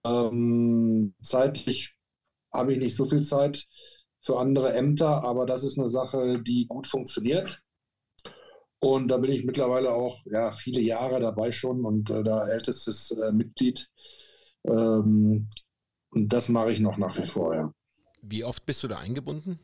Ähm, 0.04 1.14
zeitlich 1.22 1.96
habe 2.52 2.72
ich 2.72 2.78
nicht 2.78 2.96
so 2.96 3.08
viel 3.08 3.22
Zeit 3.22 3.66
für 4.22 4.38
andere 4.38 4.72
Ämter, 4.74 5.22
aber 5.24 5.46
das 5.46 5.64
ist 5.64 5.78
eine 5.78 5.88
Sache, 5.88 6.42
die 6.42 6.66
gut 6.66 6.86
funktioniert. 6.86 7.60
Und 8.80 9.08
da 9.08 9.18
bin 9.18 9.30
ich 9.30 9.44
mittlerweile 9.44 9.92
auch 9.92 10.18
ja, 10.24 10.52
viele 10.52 10.80
Jahre 10.80 11.20
dabei 11.20 11.52
schon 11.52 11.84
und 11.84 12.10
äh, 12.10 12.22
da 12.22 12.48
ältestes 12.48 13.10
äh, 13.10 13.30
Mitglied. 13.30 13.90
Ähm, 14.64 15.48
und 16.10 16.32
das 16.32 16.48
mache 16.48 16.72
ich 16.72 16.80
noch 16.80 16.96
nach 16.96 17.16
wie 17.18 17.26
vor, 17.26 17.54
ja. 17.54 17.72
Wie 18.22 18.44
oft 18.44 18.64
bist 18.66 18.82
du 18.82 18.88
da 18.88 18.98
eingebunden? 18.98 19.58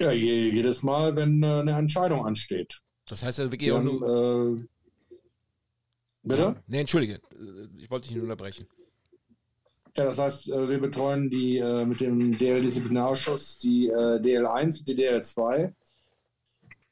Ja, 0.00 0.12
je, 0.12 0.50
jedes 0.50 0.82
Mal, 0.82 1.16
wenn 1.16 1.42
äh, 1.42 1.46
eine 1.46 1.72
Entscheidung 1.72 2.26
ansteht. 2.26 2.82
Das 3.06 3.22
heißt 3.22 3.38
ja 3.38 3.50
wirklich 3.50 3.72
auch 3.72 3.82
nur. 3.82 4.66
Äh, 6.26 6.28
Bitte? 6.28 6.56
Nee, 6.66 6.80
entschuldige, 6.80 7.20
ich 7.78 7.88
wollte 7.88 8.08
dich 8.08 8.16
nicht 8.16 8.22
unterbrechen. 8.22 8.66
Ja, 9.96 10.04
das 10.04 10.18
heißt, 10.18 10.48
äh, 10.48 10.68
wir 10.68 10.78
betreuen 10.78 11.30
die 11.30 11.58
äh, 11.58 11.84
mit 11.84 12.00
dem 12.00 12.36
DL-Disziplinarausschuss 12.36 13.58
die 13.58 13.88
äh, 13.88 14.20
DL1 14.20 14.80
und 14.80 14.88
die 14.88 14.94
DL2. 14.94 15.72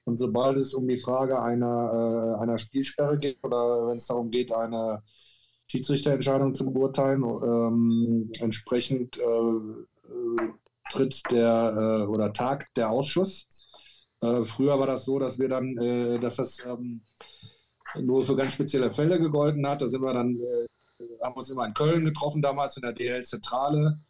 Und 0.04 0.18
sobald 0.18 0.56
es 0.56 0.72
um 0.74 0.86
die 0.86 1.00
Frage 1.00 1.40
einer, 1.40 2.38
einer 2.38 2.58
Spielsperre 2.58 3.18
geht 3.18 3.42
oder 3.42 3.88
wenn 3.88 3.96
es 3.96 4.06
darum 4.06 4.30
geht, 4.30 4.52
eine 4.52 5.02
Schiedsrichterentscheidung 5.66 6.52
zu 6.52 6.70
beurteilen, 6.70 7.22
ähm, 7.22 8.30
entsprechend 8.38 9.16
äh, 9.16 10.52
tritt 10.90 11.22
der 11.30 11.74
äh, 11.74 12.06
oder 12.06 12.34
tagt 12.34 12.76
der 12.76 12.90
Ausschuss. 12.90 13.70
Äh, 14.20 14.44
früher 14.44 14.78
war 14.78 14.86
das 14.86 15.06
so, 15.06 15.18
dass 15.18 15.38
wir 15.38 15.48
dann, 15.48 15.74
dass 16.20 16.36
das 16.36 16.62
ähm, 16.66 17.00
nur 18.00 18.22
für 18.22 18.36
ganz 18.36 18.54
spezielle 18.54 18.92
Fälle 18.92 19.18
gegolten 19.18 19.66
hat. 19.66 19.82
Da 19.82 19.88
sind 19.88 20.02
wir 20.02 20.12
dann, 20.12 20.38
äh, 20.40 21.04
haben 21.22 21.34
uns 21.34 21.50
immer 21.50 21.66
in 21.66 21.74
Köln 21.74 22.04
getroffen, 22.04 22.42
damals 22.42 22.76
in 22.76 22.82
der 22.82 22.92
DL-Zentrale. 22.92 24.00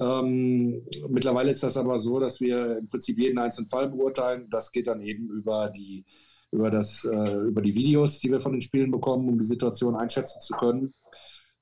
Ähm, 0.00 0.80
mittlerweile 1.08 1.50
ist 1.50 1.62
das 1.62 1.76
aber 1.76 1.98
so, 1.98 2.20
dass 2.20 2.40
wir 2.40 2.78
im 2.78 2.86
Prinzip 2.86 3.18
jeden 3.18 3.38
einzelnen 3.38 3.68
Fall 3.68 3.88
beurteilen. 3.88 4.48
Das 4.50 4.70
geht 4.70 4.86
dann 4.86 5.00
eben 5.00 5.28
über 5.30 5.70
die, 5.70 6.04
über, 6.52 6.70
das, 6.70 7.04
äh, 7.04 7.34
über 7.46 7.62
die 7.62 7.74
Videos, 7.74 8.20
die 8.20 8.30
wir 8.30 8.40
von 8.40 8.52
den 8.52 8.60
Spielen 8.60 8.90
bekommen, 8.90 9.28
um 9.28 9.38
die 9.38 9.44
Situation 9.44 9.96
einschätzen 9.96 10.40
zu 10.40 10.54
können. 10.54 10.94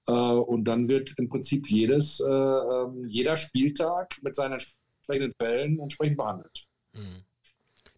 Äh, 0.06 0.12
und 0.12 0.64
dann 0.64 0.88
wird 0.88 1.14
im 1.16 1.28
Prinzip 1.28 1.68
jedes, 1.68 2.20
äh, 2.20 2.28
ähm, 2.28 3.04
jeder 3.06 3.36
Spieltag 3.36 4.16
mit 4.22 4.34
seinen 4.34 4.52
entsprechenden 4.52 5.32
Fällen 5.40 5.80
entsprechend 5.80 6.16
behandelt. 6.18 6.66
Mhm. 6.92 7.24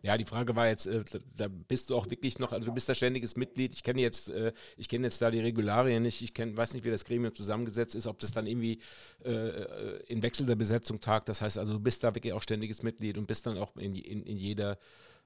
Ja, 0.03 0.17
die 0.17 0.25
Frage 0.25 0.55
war 0.55 0.69
jetzt, 0.69 0.87
äh, 0.87 1.05
da 1.37 1.49
bist 1.49 1.91
du 1.91 1.97
auch 1.97 2.09
wirklich 2.09 2.39
noch, 2.39 2.53
also 2.53 2.67
du 2.67 2.73
bist 2.73 2.89
da 2.89 2.95
ständiges 2.95 3.37
Mitglied. 3.37 3.75
Ich 3.75 3.83
kenne 3.83 4.01
jetzt, 4.01 4.31
äh, 4.31 4.53
ich 4.77 4.89
kenne 4.89 5.07
jetzt 5.07 5.21
da 5.21 5.31
die 5.31 5.41
Regularien 5.41 6.03
nicht. 6.03 6.23
Ich 6.23 6.35
kenn, 6.35 6.57
weiß 6.57 6.75
nicht, 6.75 6.85
wie 6.85 6.91
das 6.91 7.05
Gremium 7.05 7.35
zusammengesetzt 7.35 7.95
ist, 7.95 8.07
ob 8.07 8.19
das 8.21 8.33
dann 8.33 8.47
irgendwie 8.47 8.79
äh, 9.25 10.03
in 10.07 10.23
wechselnder 10.23 10.55
Besetzung 10.55 11.01
tagt. 11.01 11.29
Das 11.29 11.41
heißt 11.41 11.59
also, 11.59 11.73
du 11.73 11.81
bist 11.81 12.05
da 12.05 12.15
wirklich 12.15 12.33
auch 12.33 12.43
ständiges 12.43 12.83
Mitglied 12.83 13.19
und 13.19 13.27
bist 13.27 13.47
dann 13.47 13.59
auch 13.59 13.77
in, 13.77 13.95
in, 13.97 14.23
in 14.23 14.37
jeder, 14.37 14.79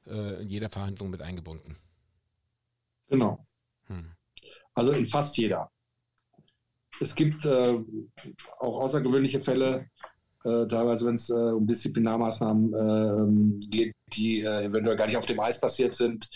äh, 0.07 0.43
in 0.43 0.49
jeder 0.49 0.71
Verhandlung 0.71 1.11
mit 1.11 1.21
eingebunden. 1.21 1.77
Genau. 3.09 3.39
Hm. 3.89 4.13
Also 4.75 4.93
in 4.93 5.07
fast 5.07 5.37
jeder. 5.37 5.71
Es 7.01 7.15
gibt 7.15 7.45
äh, 7.45 7.79
auch 8.59 8.81
außergewöhnliche 8.81 9.41
Fälle, 9.41 9.91
äh, 10.45 10.67
teilweise 10.67 11.07
wenn 11.07 11.15
es 11.15 11.31
äh, 11.31 11.35
um 11.35 11.67
Disziplinarmaßnahmen 11.67 12.75
ähm, 12.75 13.61
geht, 13.69 13.95
die 14.13 14.41
äh, 14.41 14.65
eventuell 14.65 14.97
gar 14.97 15.07
nicht 15.07 15.17
auf 15.17 15.27
dem 15.27 15.41
Eis 15.41 15.61
passiert 15.61 15.97
sind. 15.97 16.29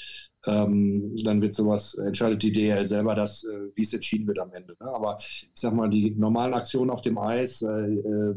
Ähm, 0.46 1.16
dann 1.24 1.42
wird 1.42 1.56
sowas, 1.56 1.94
entscheidet 1.94 2.40
die 2.42 2.52
DL 2.52 2.86
selber 2.86 3.16
das, 3.16 3.42
äh, 3.44 3.70
wie 3.74 3.82
es 3.82 3.92
entschieden 3.92 4.28
wird 4.28 4.38
am 4.38 4.52
Ende. 4.52 4.76
Ne? 4.78 4.86
Aber 4.86 5.16
ich 5.18 5.50
sag 5.54 5.72
mal, 5.72 5.90
die 5.90 6.12
normalen 6.12 6.54
Aktionen 6.54 6.90
auf 6.90 7.02
dem 7.02 7.18
Eis, 7.18 7.62
äh, 7.62 7.68
äh, 7.68 8.34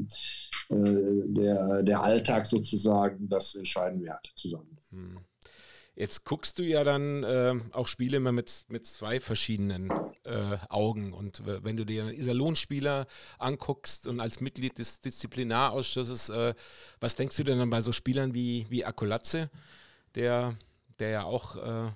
der, 0.69 1.83
der 1.83 2.01
Alltag 2.01 2.47
sozusagen, 2.47 3.29
das 3.29 3.53
entscheiden 3.55 4.01
wir 4.01 4.13
halt 4.13 4.31
zusammen. 4.35 4.77
Hm. 4.89 5.17
Jetzt 5.99 6.23
guckst 6.23 6.57
du 6.57 6.63
ja 6.63 6.85
dann 6.85 7.25
äh, 7.25 7.55
auch 7.73 7.89
Spiele 7.89 8.15
immer 8.15 8.31
mit, 8.31 8.63
mit 8.69 8.87
zwei 8.87 9.19
verschiedenen 9.19 9.91
äh, 10.23 10.57
Augen. 10.69 11.11
Und 11.11 11.43
wenn 11.45 11.75
du 11.75 11.85
dir 11.85 12.03
einen 12.03 12.13
Iserlohn-Spieler 12.13 13.05
anguckst 13.37 14.07
und 14.07 14.21
als 14.21 14.39
Mitglied 14.39 14.77
des 14.77 15.01
Disziplinarausschusses, 15.01 16.29
äh, 16.29 16.53
was 17.01 17.17
denkst 17.17 17.35
du 17.35 17.43
denn 17.43 17.59
dann 17.59 17.69
bei 17.69 17.81
so 17.81 17.91
Spielern 17.91 18.33
wie, 18.33 18.65
wie 18.69 18.85
Akolatze, 18.85 19.49
der, 20.15 20.55
der 20.99 21.09
ja 21.09 21.23
auch 21.25 21.57
äh, 21.57 21.91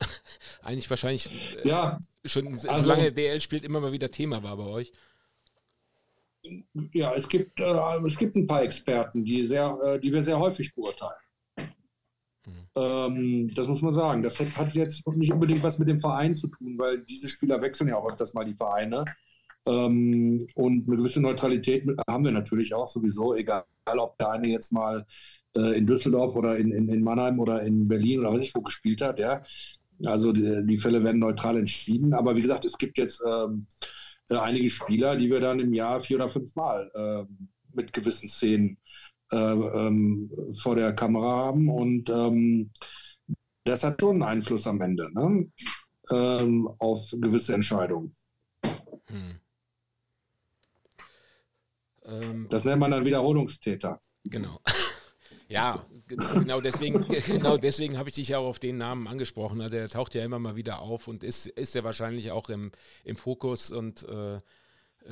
eigentlich 0.62 0.90
wahrscheinlich 0.90 1.30
äh, 1.62 1.68
ja, 1.68 2.00
schon 2.24 2.48
also, 2.48 2.74
solange 2.74 3.12
DL 3.12 3.40
spielt, 3.40 3.62
immer 3.62 3.78
mal 3.78 3.92
wieder 3.92 4.10
Thema 4.10 4.42
war 4.42 4.56
bei 4.56 4.66
euch? 4.66 4.90
Ja, 6.92 7.14
es 7.14 7.28
gibt, 7.28 7.60
äh, 7.60 7.98
es 8.04 8.18
gibt 8.18 8.34
ein 8.34 8.48
paar 8.48 8.64
Experten, 8.64 9.24
die, 9.24 9.46
sehr, 9.46 10.00
die 10.00 10.12
wir 10.12 10.24
sehr 10.24 10.40
häufig 10.40 10.74
beurteilen. 10.74 11.14
Ähm, 12.74 13.52
das 13.54 13.66
muss 13.66 13.82
man 13.82 13.94
sagen. 13.94 14.22
Das 14.22 14.40
hat 14.40 14.74
jetzt 14.74 15.06
nicht 15.08 15.32
unbedingt 15.32 15.62
was 15.62 15.78
mit 15.78 15.88
dem 15.88 16.00
Verein 16.00 16.36
zu 16.36 16.48
tun, 16.48 16.78
weil 16.78 17.04
diese 17.04 17.28
Spieler 17.28 17.60
wechseln 17.60 17.88
ja 17.88 17.96
auch 17.96 18.10
öfters 18.10 18.34
mal 18.34 18.44
die 18.44 18.54
Vereine. 18.54 19.04
Ähm, 19.66 20.46
und 20.54 20.88
eine 20.88 20.96
gewisse 20.96 21.20
Neutralität 21.20 21.86
haben 22.08 22.24
wir 22.24 22.32
natürlich 22.32 22.74
auch 22.74 22.88
sowieso, 22.88 23.34
egal 23.34 23.64
ob 23.86 24.18
der 24.18 24.30
eine 24.30 24.48
jetzt 24.48 24.72
mal 24.72 25.06
äh, 25.54 25.76
in 25.76 25.86
Düsseldorf 25.86 26.34
oder 26.34 26.56
in, 26.56 26.72
in, 26.72 26.88
in, 26.88 27.02
Mannheim 27.02 27.38
oder 27.38 27.62
in 27.62 27.86
Berlin 27.86 28.20
oder 28.20 28.32
weiß 28.32 28.42
ich 28.42 28.54
wo 28.54 28.62
gespielt 28.62 29.02
hat. 29.02 29.18
Ja. 29.18 29.42
Also 30.04 30.32
die, 30.32 30.64
die 30.66 30.78
Fälle 30.78 31.04
werden 31.04 31.20
neutral 31.20 31.58
entschieden. 31.58 32.14
Aber 32.14 32.34
wie 32.36 32.42
gesagt, 32.42 32.64
es 32.64 32.78
gibt 32.78 32.98
jetzt 32.98 33.22
ähm, 33.26 33.66
äh, 34.30 34.36
einige 34.36 34.68
Spieler, 34.68 35.16
die 35.16 35.30
wir 35.30 35.40
dann 35.40 35.60
im 35.60 35.74
Jahr 35.74 36.00
vier 36.00 36.16
oder 36.16 36.28
fünf 36.28 36.54
Mal 36.56 36.90
äh, 36.94 37.32
mit 37.74 37.92
gewissen 37.92 38.28
Szenen 38.28 38.78
ähm, 39.32 40.30
vor 40.60 40.76
der 40.76 40.94
Kamera 40.94 41.46
haben. 41.46 41.68
Und 41.68 42.08
ähm, 42.10 42.70
das 43.64 43.84
hat 43.84 44.00
schon 44.00 44.22
einen 44.22 44.38
Einfluss 44.38 44.66
am 44.66 44.80
Ende 44.80 45.10
ne? 45.12 45.50
ähm, 46.10 46.68
auf 46.78 47.10
gewisse 47.12 47.54
Entscheidungen. 47.54 48.14
Hm. 49.06 49.40
Ähm, 52.04 52.46
das 52.50 52.64
nennt 52.64 52.80
man 52.80 52.90
dann 52.90 53.04
Wiederholungstäter. 53.04 54.00
Genau. 54.24 54.60
Ja, 55.48 55.84
genau 56.06 56.62
deswegen, 56.62 57.06
genau 57.26 57.58
deswegen 57.58 57.98
habe 57.98 58.08
ich 58.08 58.14
dich 58.14 58.28
ja 58.28 58.38
auch 58.38 58.46
auf 58.46 58.58
den 58.58 58.78
Namen 58.78 59.06
angesprochen. 59.06 59.60
Also 59.60 59.76
er 59.76 59.86
taucht 59.86 60.14
ja 60.14 60.24
immer 60.24 60.38
mal 60.38 60.56
wieder 60.56 60.80
auf 60.80 61.08
und 61.08 61.22
ist, 61.22 61.46
ist 61.46 61.74
ja 61.74 61.84
wahrscheinlich 61.84 62.30
auch 62.30 62.48
im, 62.48 62.72
im 63.04 63.16
Fokus 63.16 63.70
und 63.70 64.02
äh, 64.08 64.36
äh 64.36 64.40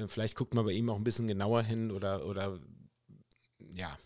vielleicht 0.06 0.36
guckt 0.36 0.54
man 0.54 0.64
bei 0.64 0.72
ihm 0.72 0.88
auch 0.88 0.96
ein 0.96 1.04
bisschen 1.04 1.26
genauer 1.26 1.62
hin 1.62 1.90
oder, 1.90 2.24
oder 2.24 2.58
ja, 3.74 3.98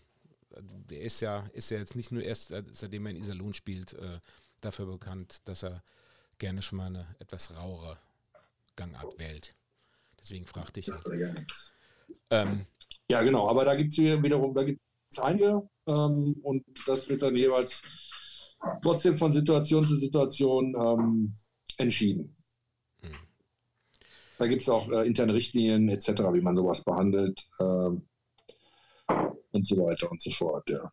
der 0.61 1.01
ist 1.01 1.19
ja, 1.21 1.47
ist 1.53 1.69
ja 1.71 1.77
jetzt 1.77 1.95
nicht 1.95 2.11
nur 2.11 2.23
erst, 2.23 2.51
äh, 2.51 2.63
seitdem 2.71 3.05
er 3.05 3.11
in 3.11 3.17
Iserlohn 3.17 3.53
spielt, 3.53 3.93
äh, 3.93 4.19
dafür 4.61 4.85
bekannt, 4.85 5.41
dass 5.45 5.63
er 5.63 5.83
gerne 6.37 6.61
schon 6.61 6.77
mal 6.77 6.87
eine 6.87 7.15
etwas 7.19 7.55
rauere 7.55 7.97
Gangart 8.75 9.17
wählt. 9.17 9.55
Deswegen 10.19 10.45
fragte 10.45 10.79
ich. 10.79 10.89
Halt. 10.89 11.45
Ähm, 12.29 12.65
ja, 13.07 13.21
genau, 13.21 13.49
aber 13.49 13.65
da 13.65 13.75
gibt 13.75 13.91
es 13.91 13.97
wiederum, 13.97 14.53
da 14.53 14.63
gibt 14.63 14.81
es 15.11 15.19
einige 15.19 15.69
ähm, 15.85 16.35
und 16.41 16.65
das 16.87 17.07
wird 17.07 17.21
dann 17.21 17.35
jeweils 17.35 17.81
trotzdem 18.81 19.17
von 19.17 19.31
Situation 19.31 19.83
zu 19.83 19.95
Situation 19.97 20.73
ähm, 20.75 21.33
entschieden. 21.77 22.35
Hm. 23.01 23.15
Da 24.37 24.47
gibt 24.47 24.63
es 24.63 24.69
auch 24.69 24.89
äh, 24.89 25.05
interne 25.05 25.33
Richtlinien 25.33 25.89
etc., 25.89 26.09
wie 26.33 26.41
man 26.41 26.55
sowas 26.55 26.83
behandelt. 26.83 27.47
Ähm, 27.59 28.07
und 29.55 29.67
so 29.67 29.77
weiter 29.77 30.11
und 30.11 30.21
so 30.21 30.31
fort, 30.31 30.69
ja. 30.69 30.91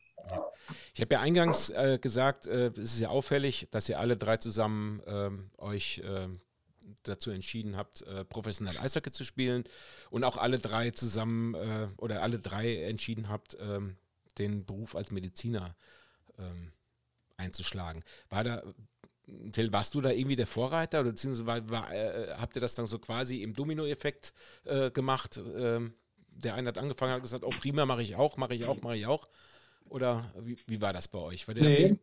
Ich 0.95 1.01
habe 1.01 1.15
ja 1.15 1.21
eingangs 1.21 1.71
äh, 1.71 1.99
gesagt, 2.01 2.47
äh, 2.47 2.69
es 2.69 2.95
ist 2.95 3.01
ja 3.01 3.09
auffällig, 3.09 3.69
dass 3.71 3.89
ihr 3.89 3.99
alle 3.99 4.17
drei 4.17 4.37
zusammen 4.37 5.03
ähm, 5.07 5.51
euch 5.59 5.99
äh, 5.99 6.29
dazu 7.03 7.31
entschieden 7.31 7.77
habt, 7.77 8.03
äh, 8.03 8.25
professionell 8.25 8.79
Eishockey 8.79 9.13
zu 9.13 9.25
spielen 9.25 9.65
und 10.11 10.25
auch 10.25 10.37
alle 10.37 10.59
drei 10.59 10.91
zusammen 10.91 11.55
äh, 11.55 11.89
oder 11.97 12.23
alle 12.23 12.39
drei 12.39 12.83
entschieden 12.85 13.29
habt, 13.29 13.57
ähm, 13.61 13.97
den 14.39 14.65
Beruf 14.65 14.95
als 14.95 15.11
Mediziner 15.11 15.75
ähm, 16.39 16.73
einzuschlagen. 17.37 18.05
War 18.29 18.45
da, 18.45 18.63
Till, 19.53 19.73
warst 19.73 19.95
du 19.95 20.01
da 20.01 20.11
irgendwie 20.11 20.37
der 20.37 20.47
Vorreiter 20.47 21.01
oder 21.01 21.11
beziehungsweise 21.11 21.47
war, 21.47 21.71
war, 21.71 21.95
äh, 21.95 22.35
habt 22.37 22.57
ihr 22.57 22.61
das 22.61 22.75
dann 22.75 22.87
so 22.87 22.99
quasi 22.99 23.43
im 23.43 23.55
Domino-Effekt 23.55 24.35
gemacht, 24.93 25.41
ähm, 25.57 25.95
der 26.37 26.55
eine 26.55 26.69
hat 26.69 26.79
angefangen, 26.79 27.13
hat 27.13 27.23
gesagt, 27.23 27.45
oh 27.45 27.51
prima, 27.51 27.87
mache 27.87 28.03
ich 28.03 28.17
auch, 28.17 28.37
mache 28.37 28.55
ich 28.55 28.67
auch, 28.67 28.81
mache 28.83 28.97
ich 28.97 29.07
auch. 29.07 29.29
Oder 29.89 30.33
wie, 30.41 30.57
wie 30.67 30.81
war 30.81 30.93
das 30.93 31.09
bei 31.09 31.19
euch? 31.19 31.47
War 31.47 31.55
nee. 31.55 31.97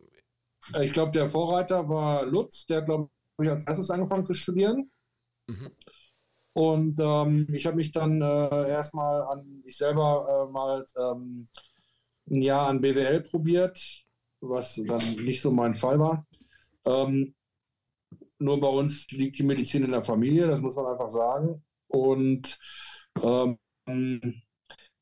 Ich 0.81 0.93
glaube, 0.93 1.11
der 1.11 1.29
Vorreiter 1.29 1.87
war 1.87 2.25
Lutz, 2.25 2.65
der, 2.65 2.81
glaube 2.81 3.09
ich, 3.41 3.49
als 3.49 3.65
erstes 3.65 3.89
angefangen 3.89 4.25
zu 4.25 4.33
studieren. 4.33 4.91
Mhm. 5.47 5.71
Und 6.53 6.99
ähm, 6.99 7.47
ich 7.53 7.65
habe 7.65 7.77
mich 7.77 7.91
dann 7.91 8.21
äh, 8.21 8.69
erstmal 8.69 9.21
an, 9.23 9.63
ich 9.65 9.77
selber 9.77 10.47
äh, 10.47 10.51
mal 10.51 10.85
ähm, 10.97 11.45
ein 12.29 12.41
Jahr 12.41 12.67
an 12.67 12.81
BWL 12.81 13.21
probiert, 13.21 14.03
was 14.41 14.75
dann 14.85 15.15
nicht 15.23 15.41
so 15.41 15.51
mein 15.51 15.75
Fall 15.75 15.99
war. 15.99 16.27
Ähm, 16.85 17.33
nur 18.39 18.59
bei 18.59 18.67
uns 18.67 19.09
liegt 19.11 19.37
die 19.39 19.43
Medizin 19.43 19.83
in 19.83 19.91
der 19.91 20.03
Familie, 20.03 20.47
das 20.47 20.61
muss 20.61 20.75
man 20.75 20.87
einfach 20.87 21.09
sagen. 21.09 21.63
Und 21.87 22.57
ähm, 23.21 23.57
ähm, 23.89 24.41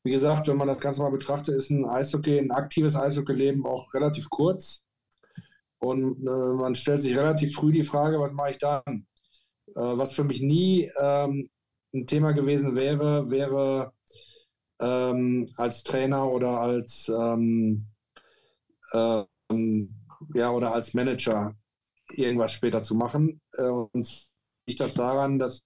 wie 0.04 0.12
gesagt, 0.12 0.48
wenn 0.48 0.56
man 0.56 0.68
das 0.68 0.80
Ganze 0.80 1.02
mal 1.02 1.10
betrachtet, 1.10 1.54
ist 1.54 1.70
ein 1.70 1.84
Eishockey, 1.84 2.38
ein 2.38 2.50
aktives 2.50 2.96
Eishockey-Leben 2.96 3.66
auch 3.66 3.92
relativ 3.94 4.30
kurz. 4.30 4.82
Und 5.80 6.26
äh, 6.26 6.30
man 6.30 6.74
stellt 6.74 7.02
sich 7.02 7.16
relativ 7.16 7.54
früh 7.54 7.72
die 7.72 7.84
Frage, 7.84 8.18
was 8.18 8.32
mache 8.32 8.50
ich 8.50 8.58
dann? 8.58 9.06
Äh, 9.68 9.74
was 9.74 10.14
für 10.14 10.24
mich 10.24 10.40
nie 10.40 10.90
ähm, 11.00 11.48
ein 11.94 12.06
Thema 12.06 12.32
gewesen 12.32 12.74
wäre, 12.74 13.30
wäre 13.30 13.92
ähm, 14.80 15.48
als 15.56 15.82
Trainer 15.82 16.30
oder 16.30 16.60
als 16.60 17.08
ähm, 17.08 17.86
ähm 18.92 19.94
ja 20.34 20.50
oder 20.50 20.72
als 20.72 20.94
Manager 20.94 21.54
irgendwas 22.10 22.52
später 22.52 22.82
zu 22.82 22.94
machen. 22.94 23.40
Äh, 23.52 23.68
und 23.68 24.08
liegt 24.66 24.80
das 24.80 24.94
daran, 24.94 25.38
dass 25.38 25.64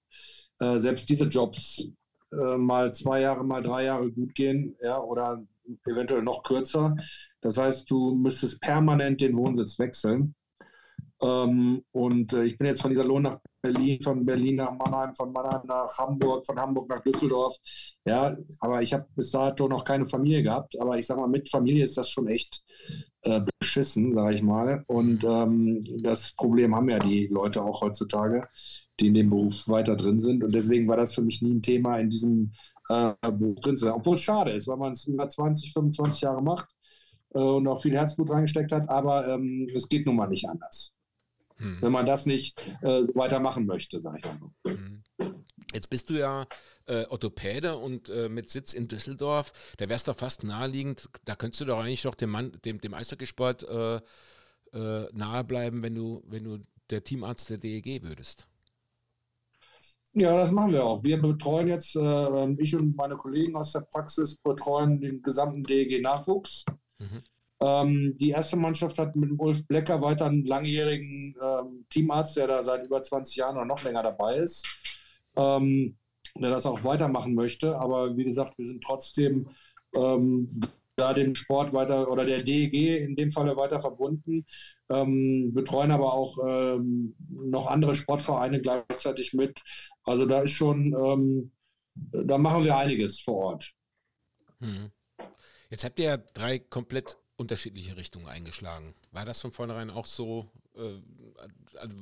äh, 0.61 0.79
selbst 0.79 1.09
diese 1.09 1.25
Jobs 1.25 1.89
äh, 2.33 2.57
mal 2.57 2.95
zwei 2.95 3.21
Jahre, 3.21 3.45
mal 3.45 3.63
drei 3.63 3.85
Jahre 3.85 4.11
gut 4.11 4.35
gehen, 4.35 4.77
ja, 4.83 5.01
oder 5.01 5.43
eventuell 5.87 6.23
noch 6.23 6.43
kürzer. 6.43 6.97
Das 7.41 7.59
heißt, 7.59 7.91
du 7.91 8.15
müsstest 8.15 8.61
permanent 8.61 9.21
den 9.21 9.37
Wohnsitz 9.37 9.79
wechseln. 9.79 10.35
Ähm, 11.23 11.85
und 11.93 12.33
äh, 12.33 12.45
ich 12.45 12.59
bin 12.59 12.67
jetzt 12.67 12.83
von 12.83 12.91
dieser 12.91 13.05
Lohn 13.05 13.23
nach 13.23 13.39
Berlin, 13.63 14.03
von 14.03 14.25
Berlin 14.25 14.57
nach 14.57 14.73
Mannheim, 14.73 15.15
von 15.15 15.33
Mannheim 15.33 15.63
nach 15.67 15.97
Hamburg, 15.97 16.45
von 16.45 16.59
Hamburg 16.59 16.89
nach 16.89 17.03
Düsseldorf. 17.03 17.57
Ja, 18.05 18.37
aber 18.59 18.83
ich 18.83 18.93
habe 18.93 19.07
bis 19.15 19.31
dato 19.31 19.69
noch 19.69 19.85
keine 19.85 20.09
Familie 20.09 20.43
gehabt. 20.43 20.79
Aber 20.81 20.99
ich 20.99 21.07
sage 21.07 21.21
mal, 21.21 21.29
mit 21.29 21.49
Familie 21.49 21.85
ist 21.85 21.97
das 21.97 22.11
schon 22.11 22.27
echt 22.27 22.65
äh, 23.23 23.41
beschissen, 23.61 24.15
sage 24.15 24.35
ich 24.35 24.43
mal. 24.43 24.83
Und 24.89 25.23
ähm, 25.23 25.81
das 26.03 26.35
Problem 26.35 26.75
haben 26.75 26.91
ja 26.91 26.99
die 26.99 27.29
Leute 27.29 27.63
auch 27.63 27.83
heutzutage 27.83 28.43
die 29.01 29.09
in 29.09 29.15
dem 29.15 29.31
Beruf 29.31 29.67
weiter 29.67 29.97
drin 29.97 30.21
sind. 30.21 30.43
Und 30.45 30.55
deswegen 30.55 30.89
war 30.89 30.97
das 30.97 31.15
für 31.15 31.23
mich 31.23 31.43
nie 31.43 31.55
ein 31.55 31.63
Thema 31.63 31.99
in 31.99 32.11
diesem 32.11 32.53
äh, 32.89 33.13
Beruf 33.21 33.61
drin 33.61 33.77
zu 33.77 33.85
sein. 33.85 33.95
Obwohl 33.95 34.17
es 34.17 34.23
schade 34.23 34.53
ist, 34.53 34.67
weil 34.69 34.77
man 34.77 34.93
es 34.93 35.07
über 35.07 35.29
20, 35.29 35.73
25 35.73 36.21
Jahre 36.23 36.43
macht 36.43 36.69
äh, 37.35 37.39
und 37.39 37.67
auch 37.67 37.83
viel 37.83 37.95
Herzblut 37.95 38.31
reingesteckt 38.31 38.73
hat, 38.73 38.89
aber 38.89 39.29
ähm, 39.29 39.69
es 39.75 39.89
geht 39.89 40.07
nun 40.07 40.17
mal 40.17 40.29
nicht 40.29 40.49
anders. 40.49 40.93
Hm. 41.57 41.79
Wenn 41.81 41.93
man 41.93 42.07
das 42.07 42.27
nicht 42.27 42.61
äh, 42.83 43.07
weitermachen 43.15 43.67
möchte, 43.67 44.01
sage 44.01 44.19
ich 44.19 44.25
mal. 44.25 44.51
Hm. 44.67 45.03
Jetzt 45.73 45.89
bist 45.89 46.11
du 46.11 46.15
ja 46.15 46.47
äh, 46.87 47.07
Orthopäde 47.07 47.77
und 47.77 48.11
äh, 48.11 48.29
mit 48.29 48.51
Sitz 48.51 48.75
in 48.75 48.89
Düsseldorf. 48.89 49.53
Da 49.79 49.89
wär's 49.89 50.05
doch 50.05 50.17
fast 50.17 50.45
naheliegend. 50.45 51.09
Da 51.25 51.35
könntest 51.35 51.63
du 51.63 51.65
doch 51.65 51.79
eigentlich 51.79 52.05
noch 52.05 52.15
dem 52.15 52.31
Mann, 52.31 52.53
dem, 52.65 52.79
dem 52.81 52.95
Eishockeysport 52.95 53.63
äh, 53.69 53.97
äh 54.75 55.09
nahe 55.13 55.45
bleiben, 55.45 55.83
wenn 55.83 55.95
du, 55.95 56.23
wenn 56.27 56.45
du 56.45 56.59
der 56.91 57.05
Teamarzt 57.05 57.49
der 57.49 57.59
DEG 57.59 58.03
würdest. 58.03 58.47
Ja, 60.15 60.37
das 60.37 60.53
machen 60.53 60.73
wir 60.73 60.85
auch. 60.85 61.03
Wir 61.03 61.21
betreuen 61.21 61.69
jetzt, 61.69 61.97
äh, 61.97 62.53
ich 62.59 62.77
und 62.77 62.97
meine 62.97 63.17
Kollegen 63.17 63.57
aus 63.57 63.73
der 63.73 63.81
Praxis 63.81 64.37
betreuen 64.37 65.01
den 65.01 65.23
gesamten 65.23 65.63
DEG-Nachwuchs. 65.63 66.65
Mhm. 66.99 67.23
Ähm, 67.61 68.19
die 68.19 68.31
erste 68.31 68.57
Mannschaft 68.57 68.99
hat 68.99 69.17
mit 69.17 69.31
Ulf 69.39 69.67
Blecker 69.67 70.03
weiter 70.03 70.27
einen 70.27 70.45
langjährigen 70.45 71.35
ähm, 71.41 71.87
Teamarzt, 71.89 72.37
der 72.37 72.49
da 72.49 72.65
seit 72.65 72.85
über 72.85 73.03
20 73.03 73.37
Jahren 73.37 73.57
oder 73.57 73.65
noch 73.65 73.85
länger 73.85 74.03
dabei 74.03 74.37
ist, 74.37 74.67
ähm, 75.37 75.97
der 76.37 76.51
das 76.51 76.67
auch 76.67 76.85
weitermachen 76.85 77.35
möchte. 77.35 77.79
Aber 77.79 78.17
wie 78.17 78.25
gesagt, 78.25 78.59
wir 78.59 78.67
sind 78.67 78.83
trotzdem 78.83 79.49
ähm, 79.95 80.49
da 80.97 81.15
dem 81.15 81.35
Sport 81.35 81.73
weiter 81.73 82.11
oder 82.11 82.25
der 82.25 82.43
DEG 82.43 83.01
in 83.03 83.17
dem 83.17 83.33
Falle 83.33 83.57
weiter 83.57 83.81
verbunden, 83.81 84.45
ähm, 84.91 85.53
betreuen 85.53 85.91
aber 85.91 86.13
auch 86.13 86.39
ähm, 86.47 87.15
noch 87.29 87.67
andere 87.67 87.95
Sportvereine 87.95 88.61
gleichzeitig 88.61 89.33
mit. 89.33 89.61
Also 90.05 90.27
da 90.27 90.41
ist 90.41 90.53
schon, 90.53 90.93
ähm, 90.93 91.53
da 91.95 92.39
machen 92.39 92.65
wir 92.65 92.77
einiges 92.77 93.21
vor 93.21 93.37
Ort. 93.37 93.73
Hm. 94.61 94.91
Jetzt 95.71 95.85
habt 95.85 95.99
ihr 96.01 96.07
ja 96.07 96.17
drei 96.17 96.59
komplett 96.59 97.17
unterschiedliche 97.37 97.97
Richtungen 97.97 98.27
eingeschlagen. 98.27 98.95
War 99.11 99.25
das 99.25 99.41
von 99.41 99.53
vornherein 99.53 99.91
auch 99.91 100.07
so? 100.07 100.51
Äh, 100.77 101.01
also 101.77 101.97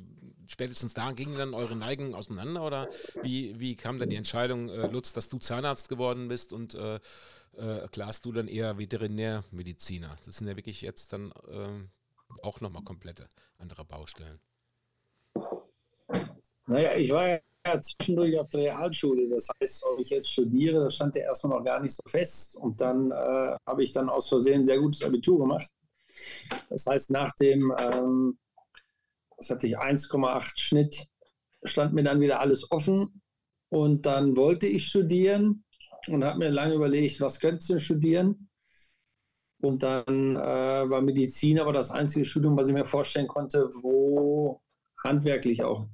spätestens 0.47 0.95
da 0.95 1.13
gingen 1.13 1.37
dann 1.37 1.55
eure 1.55 1.77
Neigungen 1.77 2.15
auseinander 2.15 2.65
oder 2.65 2.89
wie, 3.23 3.59
wie 3.61 3.77
kam 3.77 3.99
dann 3.99 4.11
die 4.11 4.17
Entscheidung, 4.17 4.69
äh, 4.69 4.87
Lutz, 4.89 5.13
dass 5.13 5.29
du 5.29 5.39
Zahnarzt 5.39 5.89
geworden 5.89 6.29
bist 6.29 6.53
und 6.53 6.75
äh, 6.75 6.97
äh, 7.57 7.89
Klaas, 7.89 8.21
du 8.21 8.33
dann 8.33 8.49
eher 8.49 8.79
Veterinärmediziner? 8.79 10.17
Das 10.25 10.37
sind 10.37 10.49
ja 10.49 10.57
wirklich 10.57 10.83
jetzt 10.83 11.13
dann 11.13 11.33
äh, 11.49 12.43
auch 12.43 12.61
nochmal 12.61 12.83
komplette 12.83 13.29
andere 13.59 13.85
Baustellen. 13.85 14.41
Naja, 16.67 16.97
ich 16.97 17.11
war 17.11 17.29
ja 17.29 17.41
zwischendurch 17.81 18.39
auf 18.39 18.49
der 18.49 18.61
Realschule. 18.61 19.29
Das 19.29 19.49
heißt, 19.61 19.85
ob 19.85 20.01
ich 20.01 20.11
jetzt 20.11 20.31
studiere, 20.31 20.85
das 20.85 20.95
stand 20.95 21.17
ja 21.17 21.23
erstmal 21.23 21.59
noch 21.59 21.65
gar 21.65 21.81
nicht 21.81 21.95
so 21.95 22.03
fest. 22.07 22.57
Und 22.57 22.81
dann 22.81 23.11
äh, 23.11 23.57
habe 23.67 23.83
ich 23.83 23.93
dann 23.93 24.09
aus 24.09 24.29
Versehen 24.29 24.63
ein 24.63 24.67
sehr 24.67 24.79
gutes 24.79 25.03
Abitur 25.03 25.39
gemacht. 25.39 25.71
Das 26.69 26.87
heißt, 26.87 27.11
nach 27.11 27.35
dem, 27.37 27.75
ähm, 27.79 28.39
das 29.37 29.51
hatte 29.51 29.67
ich 29.67 29.79
1,8 29.79 30.53
Schnitt, 30.57 31.07
stand 31.65 31.93
mir 31.93 32.03
dann 32.03 32.21
wieder 32.21 32.41
alles 32.41 32.71
offen. 32.71 33.23
Und 33.69 34.07
dann 34.07 34.37
wollte 34.37 34.67
ich 34.67 34.87
studieren 34.89 35.65
und 36.09 36.25
habe 36.25 36.39
mir 36.39 36.49
lange 36.49 36.75
überlegt, 36.75 37.21
was 37.21 37.39
könntest 37.39 37.71
du 37.71 37.79
studieren? 37.79 38.49
Und 39.63 39.83
dann 39.83 40.37
äh, 40.37 40.91
war 40.91 41.03
Medizin 41.03 41.61
aber 41.61 41.73
das 41.73 41.91
einzige 41.91 42.25
Studium, 42.25 42.57
was 42.57 42.69
ich 42.69 42.75
mir 42.75 42.87
vorstellen 42.87 43.29
konnte, 43.29 43.69
wo 43.83 44.61
handwerklich 45.05 45.63
auch 45.63 45.87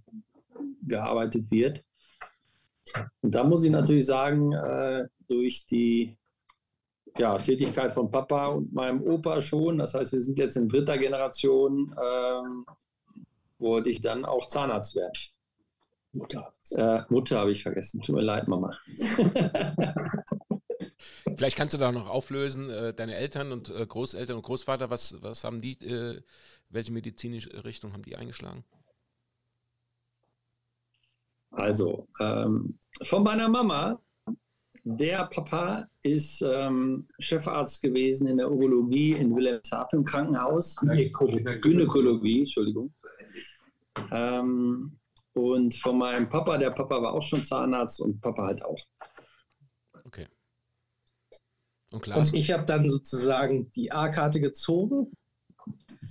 gearbeitet 0.87 1.51
wird. 1.51 1.85
Und 3.21 3.35
da 3.35 3.45
muss 3.45 3.63
ich 3.63 3.71
natürlich 3.71 4.07
sagen, 4.07 4.53
äh, 4.53 5.07
durch 5.29 5.67
die 5.67 6.17
ja, 7.19 7.37
Tätigkeit 7.39 7.93
von 7.93 8.11
Papa 8.11 8.47
und 8.49 8.73
meinem 8.73 9.03
Opa 9.03 9.41
schon, 9.41 9.79
das 9.79 9.95
heißt, 9.95 10.13
wir 10.13 10.21
sind 10.21 10.39
jetzt 10.39 10.57
in 10.57 10.69
dritter 10.69 10.99
Generation, 10.99 11.95
ähm, 12.01 12.67
wollte 13.59 13.91
ich 13.91 14.01
dann 14.01 14.25
auch 14.25 14.49
Zahnarzt 14.49 14.95
werden. 14.97 15.13
Mutter. 16.13 16.55
Äh, 16.73 17.01
Mutter 17.09 17.39
habe 17.39 17.53
ich 17.53 17.63
vergessen. 17.63 18.01
Tut 18.01 18.17
mir 18.17 18.23
leid, 18.23 18.49
Mama. 18.49 18.77
Vielleicht 21.37 21.57
kannst 21.57 21.75
du 21.75 21.79
da 21.79 21.93
noch 21.93 22.09
auflösen, 22.09 22.71
äh, 22.71 22.95
deine 22.95 23.17
Eltern 23.17 23.53
und 23.53 23.69
äh, 23.71 23.87
Großeltern 23.87 24.37
und 24.37 24.43
Großvater, 24.43 24.89
was, 24.89 25.23
was 25.23 25.45
haben 25.45 25.61
die, 25.61 25.73
äh, 25.87 26.23
welche 26.71 26.93
medizinische 26.93 27.65
Richtung 27.65 27.93
haben 27.93 28.03
die 28.03 28.17
eingeschlagen? 28.17 28.65
Also, 31.57 32.07
ähm, 32.21 32.79
von 33.03 33.23
meiner 33.23 33.49
Mama, 33.49 33.99
der 34.85 35.25
Papa 35.27 35.89
ist 36.03 36.43
ähm, 36.43 37.09
Chefarzt 37.19 37.83
gewesen 37.83 38.29
in 38.29 38.37
der 38.37 38.51
Urologie 38.51 39.13
in 39.13 39.35
Wilhelmshaven 39.35 40.01
im 40.01 40.05
Krankenhaus. 40.05 40.77
Gynäkologie, 40.77 41.61
Gynäkologie 41.61 42.39
Entschuldigung. 42.41 42.95
Ähm, 44.13 44.99
und 45.33 45.75
von 45.75 45.99
meinem 45.99 46.29
Papa, 46.29 46.57
der 46.59 46.71
Papa 46.71 47.03
war 47.03 47.15
auch 47.15 47.23
schon 47.23 47.43
Zahnarzt 47.43 48.01
und 48.01 48.21
Papa 48.21 48.47
halt 48.47 48.63
auch. 48.63 48.79
Okay. 50.05 50.27
Und, 51.91 52.07
und 52.07 52.35
ich 52.35 52.53
habe 52.53 52.65
dann 52.65 52.89
sozusagen 52.89 53.71
die 53.73 53.91
A-Karte 53.91 54.41
gezogen. 54.41 55.11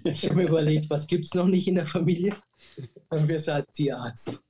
Ich 0.03 0.25
habe 0.25 0.35
mir 0.35 0.47
überlegt, 0.47 0.89
was 0.89 1.07
gibt 1.07 1.25
es 1.25 1.33
noch 1.33 1.47
nicht 1.47 1.67
in 1.67 1.75
der 1.75 1.85
Familie? 1.85 2.35
Dann 3.09 3.27
wirst 3.27 3.47
du 3.47 3.53
halt 3.53 3.71
Tierarzt. 3.71 4.43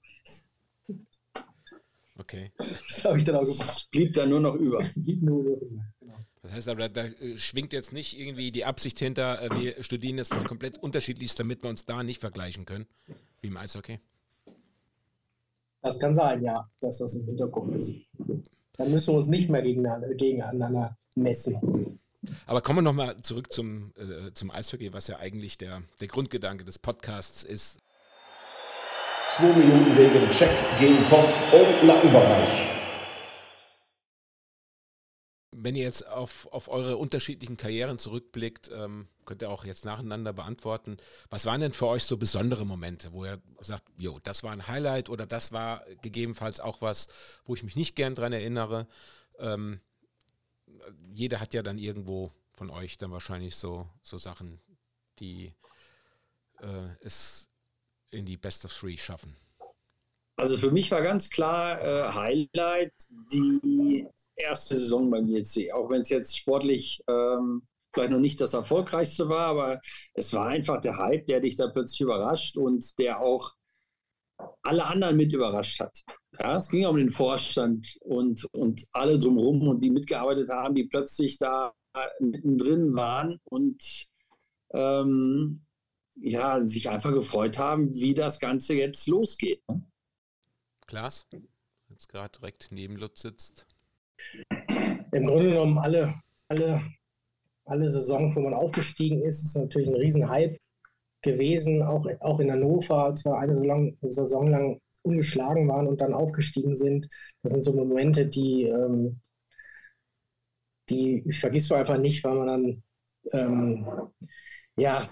Okay. 2.17 2.51
Das 2.57 3.05
habe 3.05 3.17
ich 3.17 3.23
dann 3.25 3.35
auch 3.35 3.43
gemacht. 3.43 3.87
Blieb 3.91 4.13
dann 4.13 4.29
nur 4.29 4.39
noch 4.39 4.55
über. 4.55 4.83
Blieb 4.95 5.21
nur 5.21 5.43
noch 5.43 5.61
über. 5.61 5.83
Genau. 5.99 6.15
Das 6.43 6.51
heißt 6.53 6.67
aber, 6.69 6.89
da, 6.89 7.05
äh, 7.05 7.37
schwingt 7.37 7.73
jetzt 7.73 7.91
nicht 7.91 8.17
irgendwie 8.17 8.51
die 8.51 8.65
Absicht 8.65 8.99
hinter, 8.99 9.41
äh, 9.41 9.49
wir 9.59 9.83
studieren 9.83 10.17
jetzt 10.17 10.31
was 10.31 10.45
komplett 10.45 10.77
unterschiedliches, 10.77 11.35
damit 11.35 11.63
wir 11.63 11.69
uns 11.69 11.85
da 11.85 12.03
nicht 12.03 12.21
vergleichen 12.21 12.65
können, 12.65 12.85
wie 13.41 13.47
im 13.47 13.57
Eishockey. 13.57 13.99
Das 15.81 15.99
kann 15.99 16.15
sein, 16.15 16.43
ja, 16.43 16.69
dass 16.79 16.99
das 16.99 17.15
im 17.15 17.25
Hintergrund 17.25 17.75
ist. 17.75 17.95
Dann 18.77 18.91
müssen 18.91 19.13
wir 19.13 19.17
uns 19.17 19.27
nicht 19.27 19.49
mehr 19.49 19.61
gegeneinander, 19.61 20.13
gegeneinander 20.15 20.97
messen. 21.15 21.99
Aber 22.47 22.61
kommen 22.61 22.79
wir 22.79 22.83
nochmal 22.83 23.17
zurück 23.21 23.51
zum, 23.51 23.93
äh, 23.97 24.31
zum 24.33 24.51
Eishockey, 24.51 24.93
was 24.93 25.07
ja 25.07 25.19
eigentlich 25.19 25.57
der, 25.57 25.83
der 25.99 26.07
Grundgedanke 26.07 26.63
des 26.63 26.79
Podcasts 26.79 27.43
ist. 27.43 27.79
2 29.37 29.51
Minuten 29.51 29.97
wegen 29.97 30.29
Check 30.29 30.49
gegen 30.79 31.03
Kopf- 31.09 31.51
und 31.51 31.85
Nackenbereich. 31.85 32.69
Wenn 35.51 35.75
ihr 35.75 35.83
jetzt 35.83 36.07
auf, 36.07 36.47
auf 36.53 36.69
eure 36.69 36.95
unterschiedlichen 36.95 37.57
Karrieren 37.57 37.97
zurückblickt, 37.97 38.71
ähm, 38.73 39.09
könnt 39.25 39.41
ihr 39.41 39.49
auch 39.49 39.65
jetzt 39.65 39.83
nacheinander 39.83 40.31
beantworten. 40.31 40.95
Was 41.29 41.45
waren 41.45 41.59
denn 41.59 41.73
für 41.73 41.87
euch 41.87 42.05
so 42.05 42.15
besondere 42.15 42.65
Momente, 42.65 43.11
wo 43.11 43.25
ihr 43.25 43.41
sagt, 43.59 43.83
jo, 43.97 44.19
das 44.23 44.41
war 44.43 44.51
ein 44.51 44.67
Highlight 44.67 45.09
oder 45.09 45.25
das 45.25 45.51
war 45.51 45.83
gegebenenfalls 46.01 46.61
auch 46.61 46.79
was, 46.81 47.09
wo 47.43 47.55
ich 47.55 47.63
mich 47.63 47.75
nicht 47.75 47.97
gern 47.97 48.15
dran 48.15 48.31
erinnere? 48.31 48.87
Ähm, 49.39 49.81
jeder 51.11 51.41
hat 51.41 51.53
ja 51.53 51.61
dann 51.61 51.77
irgendwo 51.77 52.31
von 52.53 52.69
euch 52.69 52.97
dann 52.97 53.11
wahrscheinlich 53.11 53.57
so, 53.57 53.89
so 54.01 54.17
Sachen, 54.17 54.61
die 55.19 55.53
äh, 56.61 56.87
es 57.01 57.49
in 58.15 58.25
die 58.25 58.37
Best 58.37 58.65
of 58.65 58.73
Three 58.73 58.97
schaffen? 58.97 59.35
Also 60.37 60.57
für 60.57 60.71
mich 60.71 60.91
war 60.91 61.01
ganz 61.01 61.29
klar 61.29 61.81
äh, 61.81 62.11
Highlight 62.11 62.93
die 63.31 64.07
erste 64.35 64.77
Saison 64.77 65.09
beim 65.09 65.27
JC. 65.27 65.71
Auch 65.71 65.89
wenn 65.89 66.01
es 66.01 66.09
jetzt 66.09 66.37
sportlich 66.37 67.01
ähm, 67.07 67.63
vielleicht 67.93 68.11
noch 68.11 68.19
nicht 68.19 68.41
das 68.41 68.53
erfolgreichste 68.53 69.29
war, 69.29 69.47
aber 69.47 69.81
es 70.13 70.33
war 70.33 70.47
einfach 70.47 70.81
der 70.81 70.97
Hype, 70.97 71.25
der 71.27 71.39
dich 71.39 71.55
da 71.55 71.67
plötzlich 71.67 72.01
überrascht 72.01 72.57
und 72.57 72.99
der 72.99 73.21
auch 73.21 73.53
alle 74.63 74.85
anderen 74.85 75.15
mit 75.15 75.31
überrascht 75.31 75.79
hat. 75.79 76.03
Ja, 76.37 76.57
es 76.57 76.69
ging 76.69 76.85
um 76.85 76.97
den 76.97 77.11
Vorstand 77.11 77.97
und, 78.01 78.45
und 78.53 78.85
alle 78.91 79.17
drumherum 79.17 79.69
und 79.69 79.81
die 79.81 79.89
mitgearbeitet 79.89 80.49
haben, 80.49 80.75
die 80.75 80.83
plötzlich 80.83 81.37
da 81.37 81.73
mittendrin 82.19 82.95
waren 82.95 83.39
und 83.45 84.07
ähm, 84.73 85.64
ja, 86.15 86.65
sich 86.65 86.89
einfach 86.89 87.11
gefreut 87.11 87.57
haben, 87.57 87.93
wie 87.93 88.13
das 88.13 88.39
Ganze 88.39 88.75
jetzt 88.75 89.07
losgeht. 89.07 89.61
Ne? 89.67 89.83
Klaas, 90.87 91.27
jetzt 91.89 92.09
gerade 92.09 92.39
direkt 92.39 92.69
neben 92.71 92.95
Lutz 92.95 93.21
sitzt. 93.21 93.67
Im 95.11 95.25
Grunde 95.25 95.49
genommen 95.49 95.77
alle, 95.77 96.15
alle, 96.47 96.81
alle 97.65 97.89
Saisons, 97.89 98.35
wo 98.35 98.41
man 98.41 98.53
aufgestiegen 98.53 99.21
ist, 99.21 99.43
ist 99.43 99.55
natürlich 99.55 99.87
ein 99.87 99.95
Riesenhype 99.95 100.57
gewesen, 101.21 101.81
auch, 101.81 102.05
auch 102.21 102.39
in 102.39 102.51
Hannover, 102.51 103.05
als 103.05 103.25
wir 103.25 103.37
eine 103.37 103.55
Saison, 103.55 103.97
Saison 104.01 104.47
lang 104.47 104.81
ungeschlagen 105.01 105.67
waren 105.67 105.87
und 105.87 106.01
dann 106.01 106.13
aufgestiegen 106.13 106.75
sind. 106.75 107.07
Das 107.41 107.51
sind 107.51 107.63
so 107.63 107.73
Momente, 107.73 108.25
die, 108.25 108.63
ähm, 108.63 109.19
die 110.89 111.23
vergisst 111.31 111.69
man 111.69 111.79
einfach 111.79 111.97
nicht, 111.97 112.23
weil 112.23 112.35
man 112.35 112.47
dann 112.47 112.83
ähm, 113.31 113.87
ja, 114.77 115.09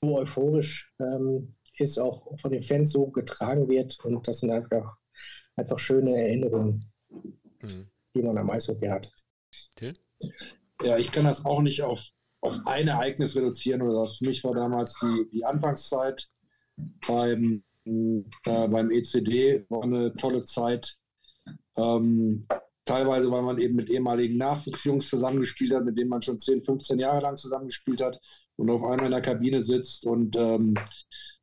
so 0.00 0.18
euphorisch 0.18 0.92
ähm, 1.00 1.54
ist, 1.76 1.98
auch 1.98 2.38
von 2.38 2.50
den 2.50 2.62
Fans 2.62 2.92
so 2.92 3.06
getragen 3.08 3.68
wird. 3.68 3.98
Und 4.04 4.26
das 4.26 4.40
sind 4.40 4.50
einfach, 4.50 4.96
einfach 5.56 5.78
schöne 5.78 6.16
Erinnerungen, 6.16 6.90
mhm. 7.08 7.86
die 8.14 8.22
man 8.22 8.38
am 8.38 8.50
Eishockey 8.50 8.86
hat. 8.86 9.12
Till? 9.76 9.94
Ja, 10.82 10.96
ich 10.96 11.12
kann 11.12 11.24
das 11.24 11.44
auch 11.44 11.60
nicht 11.60 11.82
auf, 11.82 12.02
auf 12.40 12.56
ein 12.66 12.88
Ereignis 12.88 13.36
reduzieren 13.36 13.82
oder. 13.82 14.08
Für 14.08 14.24
mich 14.24 14.42
war 14.44 14.54
damals 14.54 14.98
die, 15.00 15.28
die 15.32 15.44
Anfangszeit 15.44 16.28
beim, 17.06 17.62
äh, 17.84 18.22
beim 18.68 18.90
ECD, 18.90 19.64
war 19.68 19.82
eine 19.82 20.14
tolle 20.14 20.44
Zeit. 20.44 20.96
Ähm, 21.76 22.46
teilweise, 22.84 23.30
weil 23.30 23.42
man 23.42 23.58
eben 23.58 23.76
mit 23.76 23.90
ehemaligen 23.90 24.38
Nachwuchsjungs 24.38 25.08
zusammengespielt 25.08 25.74
hat, 25.74 25.84
mit 25.84 25.98
denen 25.98 26.10
man 26.10 26.22
schon 26.22 26.40
10, 26.40 26.64
15 26.64 26.98
Jahre 26.98 27.20
lang 27.20 27.36
zusammengespielt 27.36 28.02
hat 28.02 28.18
und 28.60 28.68
auf 28.70 28.82
einmal 28.82 29.06
in 29.06 29.12
der 29.12 29.22
Kabine 29.22 29.62
sitzt 29.62 30.06
und 30.06 30.36
ähm, 30.36 30.74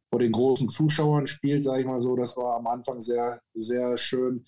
vor 0.10 0.20
den 0.20 0.32
großen 0.32 0.70
Zuschauern 0.70 1.26
spielt, 1.26 1.64
sage 1.64 1.82
ich 1.82 1.88
mal 1.88 2.00
so. 2.00 2.16
Das 2.16 2.38
war 2.38 2.58
am 2.58 2.68
Anfang 2.68 3.02
sehr, 3.02 3.42
sehr 3.56 3.98
schön. 3.98 4.46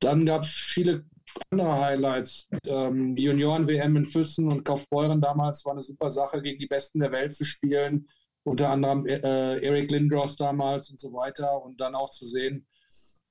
Dann 0.00 0.26
gab 0.26 0.42
es 0.42 0.50
viele 0.50 1.04
andere 1.50 1.80
Highlights. 1.80 2.48
Ähm, 2.66 3.14
die 3.14 3.22
Junioren-WM 3.22 3.96
in 3.96 4.04
Füssen 4.04 4.50
und 4.50 4.64
Kaufbeuren 4.64 5.20
damals 5.20 5.64
war 5.64 5.72
eine 5.72 5.82
super 5.82 6.10
Sache, 6.10 6.42
gegen 6.42 6.58
die 6.58 6.66
Besten 6.66 6.98
der 6.98 7.12
Welt 7.12 7.36
zu 7.36 7.44
spielen. 7.44 8.08
Unter 8.42 8.70
anderem 8.70 9.06
äh, 9.06 9.58
Eric 9.58 9.90
Lindros 9.90 10.36
damals 10.36 10.90
und 10.90 11.00
so 11.00 11.12
weiter. 11.12 11.62
Und 11.62 11.80
dann 11.80 11.94
auch 11.94 12.10
zu 12.10 12.26
sehen, 12.26 12.66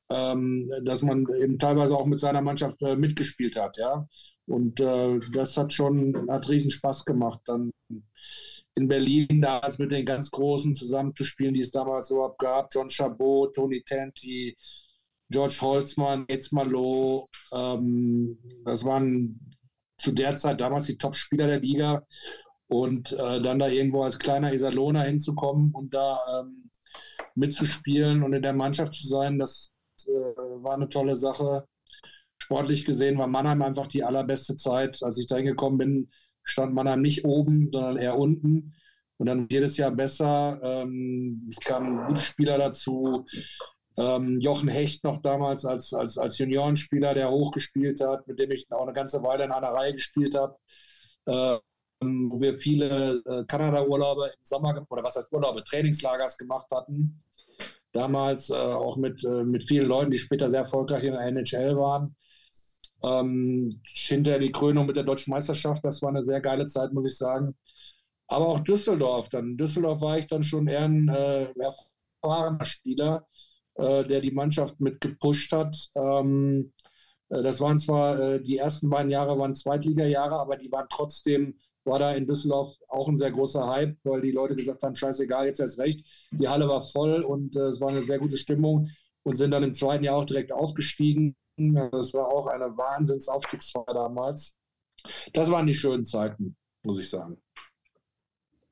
ähm, 0.10 0.72
dass 0.86 1.02
man 1.02 1.26
eben 1.42 1.60
teilweise 1.60 1.98
auch 1.98 2.06
mit 2.06 2.22
seiner 2.22 2.42
Mannschaft 2.42 2.82
äh, 2.82 2.96
mitgespielt 2.96 3.58
hat. 3.58 3.78
Ja? 3.78 4.08
Und 4.48 4.80
äh, 4.80 5.20
das 5.34 5.58
hat 5.58 5.74
schon, 5.74 6.28
hat 6.30 6.50
riesen 6.50 6.72
Spaß 6.72 7.06
gemacht, 7.06 7.42
dann 7.46 7.72
in 8.76 8.88
Berlin 8.88 9.42
damals 9.42 9.80
mit 9.80 9.92
den 9.92 10.06
ganz 10.06 10.32
Großen 10.32 10.76
zusammenzuspielen, 10.76 11.54
die 11.54 11.62
es 11.62 11.72
damals 11.72 12.12
überhaupt 12.12 12.40
gab. 12.40 12.74
John 12.74 12.90
Chabot, 12.90 13.54
Tony 13.56 13.82
Tanti, 13.84 14.56
George 15.30 15.58
Holzmann, 15.62 16.26
Yates 16.30 16.52
Malo. 16.52 17.28
Ähm, 17.52 18.38
das 18.64 18.86
waren 18.86 19.40
zu 19.98 20.12
der 20.12 20.36
Zeit 20.36 20.62
damals 20.62 20.86
die 20.86 20.98
Top-Spieler 20.98 21.48
der 21.48 21.60
Liga. 21.60 22.06
Und 22.68 23.14
äh, 23.14 23.42
dann 23.42 23.60
da 23.60 23.68
irgendwo 23.68 24.04
als 24.04 24.20
kleiner 24.20 24.54
Iserlohner 24.54 25.04
hinzukommen 25.04 25.72
und 25.74 25.94
da 25.94 26.20
ähm, 26.42 26.70
mitzuspielen 27.34 28.24
und 28.24 28.34
in 28.34 28.42
der 28.42 28.54
Mannschaft 28.54 28.94
zu 28.94 29.08
sein, 29.08 29.40
das 29.40 29.74
äh, 30.06 30.10
war 30.10 30.74
eine 30.74 30.90
tolle 30.90 31.16
Sache. 31.16 31.66
Sportlich 32.48 32.86
gesehen 32.86 33.18
war 33.18 33.28
Mannheim 33.28 33.62
einfach 33.62 33.88
die 33.88 34.06
allerbeste 34.06 34.56
Zeit. 34.56 35.04
Als 35.04 35.18
ich 35.18 35.28
da 35.28 35.36
hingekommen 35.36 35.78
bin, 35.78 36.10
stand 36.46 36.74
Mannheim 36.74 37.02
nicht 37.02 37.26
oben, 37.26 37.70
sondern 37.74 37.98
eher 37.98 38.18
unten. 38.18 38.74
Und 39.18 39.26
dann 39.26 39.50
jedes 39.52 39.76
Jahr 39.76 39.92
besser. 39.92 40.58
Ähm, 40.64 41.50
es 41.52 41.60
kamen 41.60 42.08
gute 42.08 42.22
Spieler 42.22 42.58
dazu. 42.58 43.26
Ähm, 43.98 44.40
Jochen 44.40 44.70
Hecht 44.70 45.04
noch 45.04 45.22
damals 45.22 45.66
als, 45.66 45.94
als, 45.94 46.18
als 46.18 46.38
Juniorenspieler, 46.38 47.14
der 47.14 47.30
hochgespielt 47.30 48.00
hat, 48.00 48.26
mit 48.30 48.40
dem 48.40 48.52
ich 48.52 48.66
auch 48.72 48.84
eine 48.84 48.94
ganze 48.94 49.22
Weile 49.24 49.44
in 49.44 49.52
einer 49.52 49.74
Reihe 49.74 49.92
gespielt 49.92 50.34
habe. 50.34 50.56
Ähm, 51.28 52.32
wo 52.32 52.40
wir 52.40 52.58
viele 52.60 53.22
äh, 53.26 53.44
Kanada-Urlaube 53.44 54.28
im 54.28 54.46
Sommer, 54.46 54.86
oder 54.88 55.04
was 55.04 55.18
heißt 55.18 55.34
Urlaube, 55.34 55.66
Trainingslagers 55.66 56.38
gemacht 56.38 56.68
hatten. 56.72 57.22
Damals 57.92 58.52
äh, 58.52 58.56
auch 58.56 58.96
mit, 58.96 59.22
äh, 59.26 59.44
mit 59.44 59.68
vielen 59.68 59.88
Leuten, 59.88 60.12
die 60.12 60.18
später 60.18 60.50
sehr 60.50 60.62
erfolgreich 60.62 61.04
in 61.04 61.12
der 61.12 61.24
NHL 61.24 61.76
waren. 61.76 62.16
Ähm, 63.04 63.82
hinterher 63.86 64.40
die 64.40 64.52
Krönung 64.52 64.86
mit 64.88 64.96
der 64.96 65.04
deutschen 65.04 65.32
Meisterschaft, 65.32 65.84
das 65.86 66.02
war 66.02 66.10
eine 66.10 66.24
sehr 66.24 66.42
geile 66.42 66.68
Zeit, 66.68 66.94
muss 66.94 67.08
ich 67.08 67.18
sagen. 67.18 67.56
Aber 68.28 68.48
auch 68.48 68.60
Düsseldorf. 68.60 69.30
Dann 69.30 69.52
in 69.52 69.58
Düsseldorf 69.58 70.02
war 70.02 70.18
ich 70.18 70.28
dann 70.28 70.44
schon 70.44 70.68
eher 70.68 70.84
ein 70.86 71.08
äh, 71.10 71.48
erfahrener 72.24 72.66
Spieler, 72.66 73.28
äh, 73.76 74.06
der 74.06 74.22
die 74.22 74.32
Mannschaft 74.32 74.80
mit 74.80 75.00
gepusht 75.02 75.52
hat. 75.54 75.76
Ähm, 75.96 76.74
äh, 77.30 77.44
das 77.44 77.62
waren 77.62 77.80
zwar 77.80 78.20
äh, 78.20 78.42
die 78.42 78.58
ersten 78.58 78.90
beiden 78.90 79.12
Jahre 79.12 79.38
waren 79.40 79.56
Zweitliga-Jahre, 79.56 80.40
aber 80.40 80.58
die 80.58 80.72
waren 80.72 80.88
trotzdem 80.90 81.56
war 81.88 82.00
da 82.00 82.14
in 82.14 82.28
Düsseldorf 82.28 82.76
auch 82.90 83.08
ein 83.08 83.18
sehr 83.18 83.32
großer 83.32 83.68
Hype, 83.68 83.98
weil 84.04 84.22
die 84.22 84.32
Leute 84.32 84.56
gesagt 84.56 84.84
haben, 84.84 84.94
scheißegal, 84.94 85.48
jetzt 85.48 85.60
erst 85.60 85.80
recht. 85.80 86.06
Die 86.32 86.48
Halle 86.48 86.68
war 86.68 86.82
voll 86.84 87.22
und 87.22 87.56
äh, 87.56 87.70
es 87.70 87.80
war 87.80 87.90
eine 87.90 88.04
sehr 88.04 88.20
gute 88.20 88.38
Stimmung 88.38 88.90
und 89.24 89.36
sind 89.36 89.52
dann 89.52 89.64
im 89.64 89.74
zweiten 89.74 90.04
Jahr 90.04 90.18
auch 90.18 90.26
direkt 90.26 90.52
aufgestiegen. 90.52 91.36
Das 91.58 92.14
war 92.14 92.28
auch 92.28 92.48
eine 92.48 92.76
Wahnsinnsaufstiegsfeier 92.78 93.94
damals. 93.94 94.56
Das 95.34 95.50
waren 95.50 95.66
die 95.66 95.76
schönen 95.76 96.06
Zeiten, 96.06 96.56
muss 96.84 97.00
ich 97.00 97.10
sagen. 97.10 97.42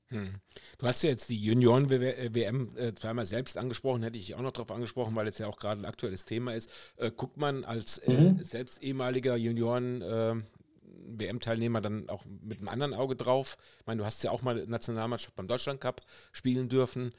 Hm. 0.10 0.36
Du 0.78 0.86
hast 0.86 1.02
ja 1.02 1.10
jetzt 1.10 1.30
die 1.30 1.42
Junioren-WM 1.42 2.78
äh, 2.78 2.94
zweimal 2.94 3.26
selbst 3.26 3.58
angesprochen, 3.58 4.04
hätte 4.04 4.20
ich 4.20 4.36
auch 4.36 4.42
noch 4.42 4.52
darauf 4.52 4.70
angesprochen, 4.72 5.16
weil 5.16 5.28
es 5.28 5.40
ja 5.40 5.48
auch 5.48 5.58
gerade 5.58 5.82
ein 5.82 5.86
aktuelles 5.86 6.26
Thema 6.26 6.54
ist. 6.54 6.70
Äh, 6.98 7.10
guckt 7.12 7.38
man 7.38 7.64
als 7.64 7.98
äh, 8.00 8.12
mhm. 8.12 8.44
selbst 8.44 8.84
ehemaliger 8.84 9.36
Junioren-WM-Teilnehmer 9.36 11.82
dann 11.82 12.08
auch 12.10 12.24
mit 12.26 12.60
einem 12.60 12.68
anderen 12.68 12.94
Auge 12.94 13.16
drauf? 13.16 13.58
Ich 13.80 13.88
meine, 13.88 13.98
du 14.00 14.06
hast 14.06 14.24
ja 14.24 14.30
auch 14.30 14.44
mal 14.44 14.68
Nationalmannschaft 14.68 15.36
beim 15.36 15.48
Deutschland 15.48 15.82
Cup 15.82 16.02
spielen 16.32 16.70
dürfen, 16.70 17.16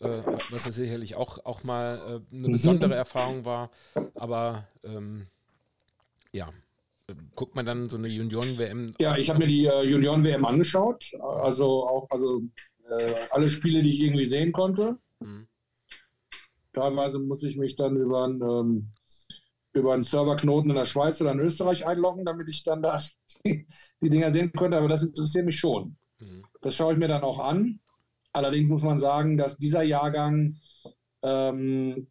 äh, 0.00 0.22
was 0.50 0.64
ja 0.64 0.72
sicherlich 0.72 1.14
auch, 1.14 1.44
auch 1.44 1.62
mal 1.64 1.94
äh, 1.94 2.34
eine 2.34 2.48
mhm. 2.48 2.52
besondere 2.52 2.94
Erfahrung 2.94 3.44
war. 3.44 3.70
Aber 4.14 4.68
ähm, 4.82 5.26
ja, 6.32 6.48
guckt 7.34 7.54
man 7.54 7.66
dann 7.66 7.88
so 7.88 7.96
eine 7.96 8.08
Junioren-WM? 8.08 8.94
Ja, 8.98 9.16
ich 9.16 9.28
habe 9.28 9.40
mir 9.40 9.46
die 9.46 9.66
äh, 9.66 9.82
Junioren-WM 9.82 10.44
angeschaut. 10.44 11.04
Also 11.42 11.86
auch 11.88 12.08
also, 12.10 12.42
äh, 12.88 13.14
alle 13.30 13.48
Spiele, 13.48 13.82
die 13.82 13.90
ich 13.90 14.00
irgendwie 14.00 14.26
sehen 14.26 14.52
konnte. 14.52 14.98
Mhm. 15.20 15.46
Teilweise 16.72 17.18
muss 17.18 17.42
ich 17.44 17.56
mich 17.56 17.76
dann 17.76 17.96
über 17.96 18.24
einen, 18.24 18.42
ähm, 18.42 18.92
über 19.72 19.94
einen 19.94 20.04
Serverknoten 20.04 20.70
in 20.70 20.76
der 20.76 20.86
Schweiz 20.86 21.20
oder 21.20 21.32
in 21.32 21.40
Österreich 21.40 21.86
einloggen, 21.86 22.24
damit 22.24 22.48
ich 22.48 22.64
dann 22.64 22.82
da 22.82 23.00
die 23.44 23.66
Dinger 24.00 24.30
sehen 24.30 24.52
konnte. 24.52 24.76
Aber 24.76 24.88
das 24.88 25.04
interessiert 25.04 25.44
mich 25.44 25.58
schon. 25.58 25.96
Mhm. 26.18 26.44
Das 26.62 26.74
schaue 26.74 26.94
ich 26.94 26.98
mir 26.98 27.08
dann 27.08 27.22
auch 27.22 27.38
an. 27.38 27.80
Allerdings 28.34 28.68
muss 28.68 28.82
man 28.82 28.98
sagen, 28.98 29.38
dass 29.38 29.56
dieser 29.56 29.82
Jahrgang 29.82 30.56
ähm, 31.22 32.08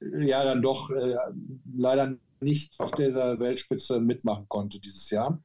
ja 0.00 0.44
dann 0.44 0.60
doch 0.60 0.90
äh, 0.90 1.16
leider 1.72 2.16
nicht 2.40 2.78
auf 2.80 2.90
dieser 2.92 3.38
Weltspitze 3.38 4.00
mitmachen 4.00 4.46
konnte 4.48 4.80
dieses 4.80 5.08
Jahr. 5.10 5.40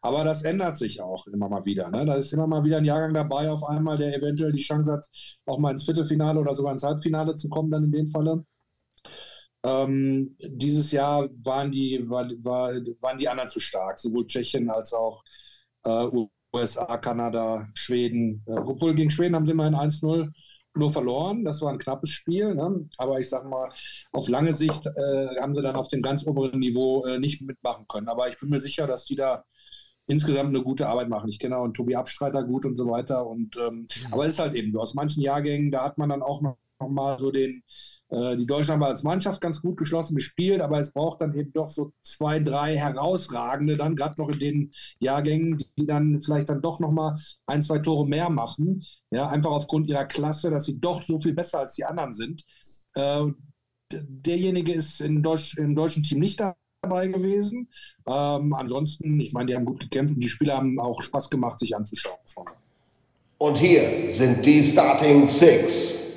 Aber 0.00 0.22
das 0.22 0.44
ändert 0.44 0.76
sich 0.76 1.00
auch 1.00 1.26
immer 1.26 1.48
mal 1.48 1.64
wieder. 1.64 1.90
Ne? 1.90 2.06
Da 2.06 2.14
ist 2.14 2.32
immer 2.32 2.46
mal 2.46 2.62
wieder 2.62 2.78
ein 2.78 2.84
Jahrgang 2.84 3.12
dabei, 3.12 3.50
auf 3.50 3.64
einmal, 3.64 3.98
der 3.98 4.16
eventuell 4.16 4.52
die 4.52 4.62
Chance 4.62 4.92
hat, 4.92 5.06
auch 5.46 5.58
mal 5.58 5.72
ins 5.72 5.84
Viertelfinale 5.84 6.38
oder 6.38 6.54
sogar 6.54 6.72
ins 6.72 6.84
Halbfinale 6.84 7.34
zu 7.34 7.48
kommen, 7.48 7.70
dann 7.70 7.84
in 7.84 7.92
dem 7.92 8.06
Falle. 8.08 8.44
Ähm, 9.64 10.36
dieses 10.38 10.92
Jahr 10.92 11.28
waren 11.42 11.72
die, 11.72 12.08
war, 12.08 12.28
war, 12.44 12.70
waren 13.00 13.18
die 13.18 13.28
anderen 13.28 13.50
zu 13.50 13.58
stark, 13.58 13.98
sowohl 13.98 14.26
Tschechien 14.26 14.70
als 14.70 14.92
auch 14.92 15.24
äh, 15.84 16.06
USA, 16.58 16.96
Kanada, 16.98 17.68
Schweden. 17.74 18.42
Äh, 18.46 18.52
obwohl 18.52 18.94
gegen 18.94 19.10
Schweden 19.10 19.34
haben 19.34 19.46
sie 19.46 19.52
immerhin 19.52 19.74
1-0 19.74 20.30
nur 20.74 20.92
verloren. 20.92 21.44
Das 21.44 21.60
war 21.60 21.72
ein 21.72 21.78
knappes 21.78 22.10
Spiel. 22.10 22.54
Ne? 22.54 22.88
Aber 22.96 23.18
ich 23.18 23.28
sage 23.28 23.48
mal, 23.48 23.70
auf 24.12 24.28
lange 24.28 24.52
Sicht 24.52 24.86
äh, 24.86 25.40
haben 25.40 25.54
sie 25.54 25.62
dann 25.62 25.76
auf 25.76 25.88
dem 25.88 26.02
ganz 26.02 26.26
oberen 26.26 26.58
Niveau 26.58 27.04
äh, 27.04 27.18
nicht 27.18 27.42
mitmachen 27.42 27.86
können. 27.88 28.08
Aber 28.08 28.28
ich 28.28 28.38
bin 28.38 28.48
mir 28.50 28.60
sicher, 28.60 28.86
dass 28.86 29.04
die 29.04 29.16
da 29.16 29.44
insgesamt 30.06 30.48
eine 30.48 30.62
gute 30.62 30.88
Arbeit 30.88 31.08
machen. 31.08 31.28
Ich 31.28 31.38
kenne 31.38 31.56
auch 31.56 31.64
einen 31.64 31.74
Tobi 31.74 31.94
Abstreiter 31.96 32.42
gut 32.44 32.64
und 32.64 32.74
so 32.74 32.88
weiter. 32.88 33.26
Und, 33.26 33.56
ähm, 33.58 33.80
mhm. 33.80 34.12
Aber 34.12 34.24
es 34.24 34.34
ist 34.34 34.38
halt 34.38 34.54
eben 34.54 34.72
so. 34.72 34.80
Aus 34.80 34.94
manchen 34.94 35.22
Jahrgängen, 35.22 35.70
da 35.70 35.84
hat 35.84 35.98
man 35.98 36.08
dann 36.08 36.22
auch 36.22 36.40
noch, 36.40 36.56
noch 36.80 36.88
mal 36.88 37.18
so 37.18 37.30
den, 37.30 37.62
die 38.10 38.46
Deutschen 38.46 38.72
haben 38.72 38.82
als 38.82 39.02
Mannschaft 39.02 39.40
ganz 39.42 39.60
gut 39.60 39.76
geschlossen 39.76 40.14
gespielt, 40.14 40.62
aber 40.62 40.78
es 40.78 40.92
braucht 40.92 41.20
dann 41.20 41.34
eben 41.34 41.52
doch 41.52 41.68
so 41.68 41.92
zwei, 42.02 42.40
drei 42.40 42.74
herausragende, 42.74 43.76
dann 43.76 43.96
gerade 43.96 44.14
noch 44.18 44.30
in 44.30 44.38
den 44.38 44.72
Jahrgängen, 44.98 45.62
die 45.76 45.84
dann 45.84 46.22
vielleicht 46.22 46.48
dann 46.48 46.62
doch 46.62 46.80
nochmal 46.80 47.16
ein, 47.46 47.60
zwei 47.60 47.80
Tore 47.80 48.08
mehr 48.08 48.30
machen. 48.30 48.82
Ja, 49.10 49.28
einfach 49.28 49.50
aufgrund 49.50 49.88
ihrer 49.88 50.06
Klasse, 50.06 50.50
dass 50.50 50.64
sie 50.64 50.80
doch 50.80 51.02
so 51.02 51.20
viel 51.20 51.34
besser 51.34 51.60
als 51.60 51.74
die 51.74 51.84
anderen 51.84 52.14
sind. 52.14 52.44
Äh, 52.94 53.26
derjenige 53.92 54.72
ist 54.72 55.00
im, 55.02 55.22
Deutsch, 55.22 55.58
im 55.58 55.74
deutschen 55.74 56.02
Team 56.02 56.20
nicht 56.20 56.40
dabei 56.40 57.08
gewesen. 57.08 57.68
Ähm, 58.06 58.54
ansonsten, 58.54 59.20
ich 59.20 59.32
meine, 59.32 59.46
die 59.46 59.54
haben 59.54 59.64
gut 59.66 59.80
gekämpft 59.80 60.14
und 60.14 60.20
die 60.20 60.28
Spieler 60.28 60.56
haben 60.56 60.80
auch 60.80 61.02
Spaß 61.02 61.28
gemacht, 61.28 61.58
sich 61.58 61.76
anzuschauen. 61.76 62.16
Und 63.38 63.58
hier 63.58 64.10
sind 64.10 64.44
die 64.44 64.64
Starting 64.64 65.26
Six. 65.26 66.08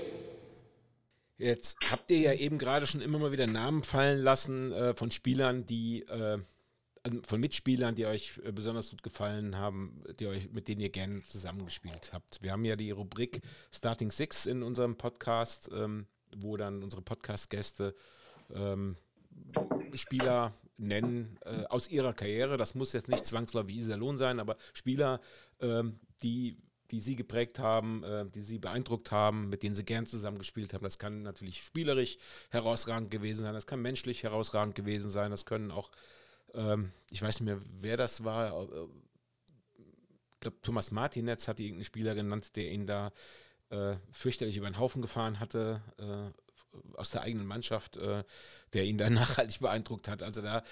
Jetzt 1.41 1.77
habt 1.89 2.11
ihr 2.11 2.19
ja 2.19 2.33
eben 2.33 2.59
gerade 2.59 2.85
schon 2.85 3.01
immer 3.01 3.17
mal 3.17 3.31
wieder 3.31 3.47
Namen 3.47 3.81
fallen 3.81 4.21
lassen 4.21 4.71
äh, 4.73 4.93
von 4.93 5.09
Spielern, 5.09 5.65
die 5.65 6.03
äh, 6.03 6.37
von 7.25 7.39
Mitspielern, 7.39 7.95
die 7.95 8.05
euch 8.05 8.39
äh, 8.43 8.51
besonders 8.51 8.91
gut 8.91 9.01
gefallen 9.01 9.57
haben, 9.57 10.03
die 10.19 10.27
euch, 10.27 10.51
mit 10.51 10.67
denen 10.67 10.81
ihr 10.81 10.91
gerne 10.91 11.23
zusammengespielt 11.23 12.13
habt. 12.13 12.43
Wir 12.43 12.51
haben 12.51 12.63
ja 12.63 12.75
die 12.75 12.91
Rubrik 12.91 13.41
Starting 13.71 14.11
Six 14.11 14.45
in 14.45 14.61
unserem 14.61 14.97
Podcast, 14.97 15.71
ähm, 15.73 16.05
wo 16.37 16.57
dann 16.57 16.83
unsere 16.83 17.01
Podcast-Gäste 17.01 17.95
ähm, 18.53 18.95
Spieler 19.95 20.53
nennen 20.77 21.39
äh, 21.45 21.63
aus 21.65 21.89
ihrer 21.89 22.13
Karriere. 22.13 22.57
Das 22.57 22.75
muss 22.75 22.93
jetzt 22.93 23.09
nicht 23.09 23.25
zwangsläufig 23.25 23.77
Iserlohn 23.77 24.17
sein, 24.17 24.39
aber 24.39 24.57
Spieler, 24.73 25.21
ähm, 25.59 25.99
die 26.21 26.57
die 26.91 26.99
sie 26.99 27.15
geprägt 27.15 27.59
haben, 27.59 28.03
äh, 28.03 28.25
die 28.25 28.41
sie 28.41 28.59
beeindruckt 28.59 29.11
haben, 29.11 29.49
mit 29.49 29.63
denen 29.63 29.75
sie 29.75 29.85
gern 29.85 30.05
zusammengespielt 30.05 30.73
haben. 30.73 30.83
Das 30.83 30.99
kann 30.99 31.23
natürlich 31.23 31.63
spielerisch 31.63 32.17
herausragend 32.49 33.11
gewesen 33.11 33.43
sein, 33.43 33.53
das 33.53 33.65
kann 33.65 33.81
menschlich 33.81 34.23
herausragend 34.23 34.75
gewesen 34.75 35.09
sein, 35.09 35.31
das 35.31 35.45
können 35.45 35.71
auch, 35.71 35.91
ähm, 36.53 36.91
ich 37.09 37.21
weiß 37.21 37.39
nicht 37.39 37.45
mehr, 37.45 37.61
wer 37.79 37.97
das 37.97 38.23
war, 38.23 38.63
äh, 38.63 38.87
ich 40.33 40.39
glaube, 40.41 40.57
Thomas 40.61 40.91
Martinetz 40.91 41.47
hat 41.47 41.59
irgendeinen 41.59 41.85
Spieler 41.85 42.15
genannt, 42.15 42.55
der 42.55 42.71
ihn 42.71 42.87
da 42.87 43.11
äh, 43.69 43.95
fürchterlich 44.11 44.57
über 44.57 44.69
den 44.69 44.79
Haufen 44.79 45.01
gefahren 45.01 45.39
hatte, 45.39 45.81
äh, 45.97 46.97
aus 46.97 47.11
der 47.11 47.21
eigenen 47.21 47.45
Mannschaft, 47.45 47.97
äh, 47.97 48.23
der 48.73 48.85
ihn 48.85 48.97
dann 48.97 49.13
nachhaltig 49.13 49.59
beeindruckt 49.61 50.07
hat. 50.07 50.23
Also 50.23 50.41
da 50.41 50.63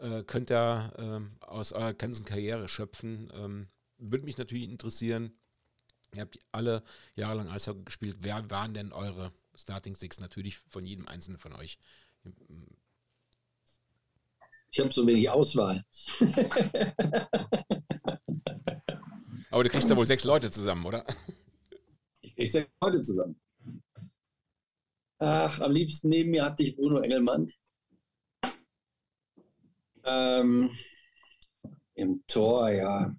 äh, 0.00 0.22
könnt 0.22 0.50
ihr 0.50 0.92
ähm, 0.98 1.36
aus 1.40 1.72
eurer 1.72 1.94
ganzen 1.94 2.24
Karriere 2.24 2.68
schöpfen. 2.68 3.30
Ähm, 3.34 3.68
würde 3.98 4.24
mich 4.24 4.38
natürlich 4.38 4.64
interessieren, 4.64 5.32
Ihr 6.14 6.22
habt 6.22 6.38
alle 6.52 6.82
jahrelang 7.16 7.48
Eishockey 7.48 7.84
gespielt. 7.84 8.18
Wer 8.20 8.48
waren 8.50 8.74
denn 8.74 8.92
eure 8.92 9.32
Starting 9.54 9.94
Six? 9.94 10.20
Natürlich 10.20 10.58
von 10.58 10.84
jedem 10.84 11.06
einzelnen 11.08 11.38
von 11.38 11.52
euch. 11.54 11.78
Ich 14.70 14.80
habe 14.80 14.92
so 14.92 15.06
wenig 15.06 15.28
Auswahl. 15.30 15.84
Aber 19.50 19.64
du 19.64 19.70
kriegst 19.70 19.90
da 19.90 19.96
wohl 19.96 20.06
sechs 20.06 20.24
Leute 20.24 20.50
zusammen, 20.50 20.84
oder? 20.84 21.04
Ich 22.20 22.34
krieg 22.34 22.50
sechs 22.50 22.70
Leute 22.80 23.00
zusammen. 23.00 23.40
Ach, 25.18 25.60
am 25.60 25.72
liebsten 25.72 26.10
neben 26.10 26.30
mir 26.30 26.44
hatte 26.44 26.62
ich 26.62 26.76
Bruno 26.76 27.00
Engelmann. 27.00 27.52
Ähm, 30.04 30.70
Im 31.94 32.22
Tor, 32.26 32.70
ja. 32.70 33.14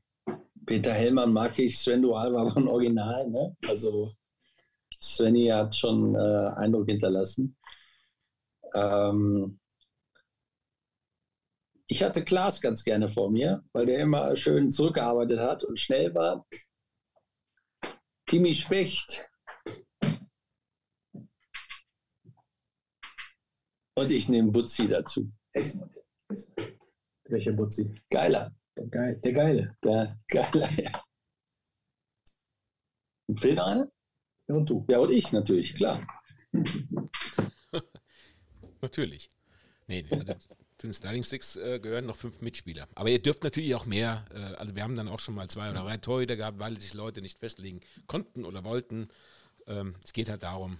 Peter 0.66 0.94
Hellmann 0.94 1.34
mag 1.34 1.58
ich, 1.60 1.78
Sven 1.78 2.02
Dual 2.02 2.34
war 2.34 2.42
aber 2.42 2.58
ein 2.58 2.68
Original. 2.68 3.30
Ne? 3.30 3.56
Also 3.68 4.14
Svenny 5.02 5.48
hat 5.48 5.76
schon 5.76 6.16
äh, 6.16 6.50
Eindruck 6.56 6.88
hinterlassen. 6.88 7.58
Ähm, 8.74 9.60
ich 11.88 12.04
hatte 12.04 12.24
Klaas 12.24 12.62
ganz 12.62 12.84
gerne 12.84 13.10
vor 13.10 13.32
mir, 13.32 13.64
weil 13.74 13.88
der 13.88 14.00
immer 14.00 14.36
schön 14.36 14.70
zurückgearbeitet 14.72 15.40
hat 15.40 15.64
und 15.64 15.80
schnell 15.80 16.14
war. 16.14 16.46
Kimi 18.28 18.54
Specht. 18.54 19.28
Und 23.96 24.12
ich 24.12 24.30
nehme 24.30 24.52
Butzi 24.52 24.88
dazu. 24.88 25.32
Welcher 27.24 27.54
Butzi? 27.54 27.94
Geiler. 28.10 28.56
Der, 28.80 28.88
Geil, 28.88 29.20
der 29.22 29.34
Geile. 29.34 29.76
Der 29.84 30.18
Geiler, 30.30 30.72
ja. 30.82 31.04
Und 33.28 33.40
Fehlt 33.42 33.58
noch 33.58 33.68
einer? 33.68 33.92
Ja, 34.48 34.56
und 34.56 34.70
du. 34.70 34.86
Ja, 34.88 35.00
und 35.00 35.12
ich 35.12 35.32
natürlich, 35.34 35.74
klar. 35.76 36.08
Natürlich. 38.82 39.30
Nee, 39.88 40.06
nee, 40.10 40.18
also 40.18 40.34
zu 40.78 40.88
den 40.88 40.94
Starting 40.94 41.24
Six 41.24 41.58
äh, 41.58 41.80
gehören 41.82 42.06
noch 42.06 42.16
fünf 42.16 42.42
Mitspieler. 42.42 42.88
Aber 42.96 43.10
ihr 43.10 43.22
dürft 43.22 43.44
natürlich 43.44 43.76
auch 43.76 43.86
mehr. 43.86 44.26
Äh, 44.34 44.56
also 44.56 44.74
wir 44.76 44.84
haben 44.84 44.96
dann 44.96 45.10
auch 45.10 45.20
schon 45.20 45.36
mal 45.36 45.50
zwei 45.50 45.70
oder 45.70 45.82
drei 45.82 45.98
Torhüter 45.98 46.38
gehabt, 46.38 46.60
weil 46.60 46.80
sich 46.80 46.94
Leute 46.94 47.22
nicht 47.22 47.40
festlegen 47.40 47.82
konnten 48.08 48.46
oder 48.46 48.64
wollten. 48.64 49.10
Ähm, 49.68 49.96
es 50.04 50.14
geht 50.14 50.30
halt 50.30 50.44
darum, 50.44 50.80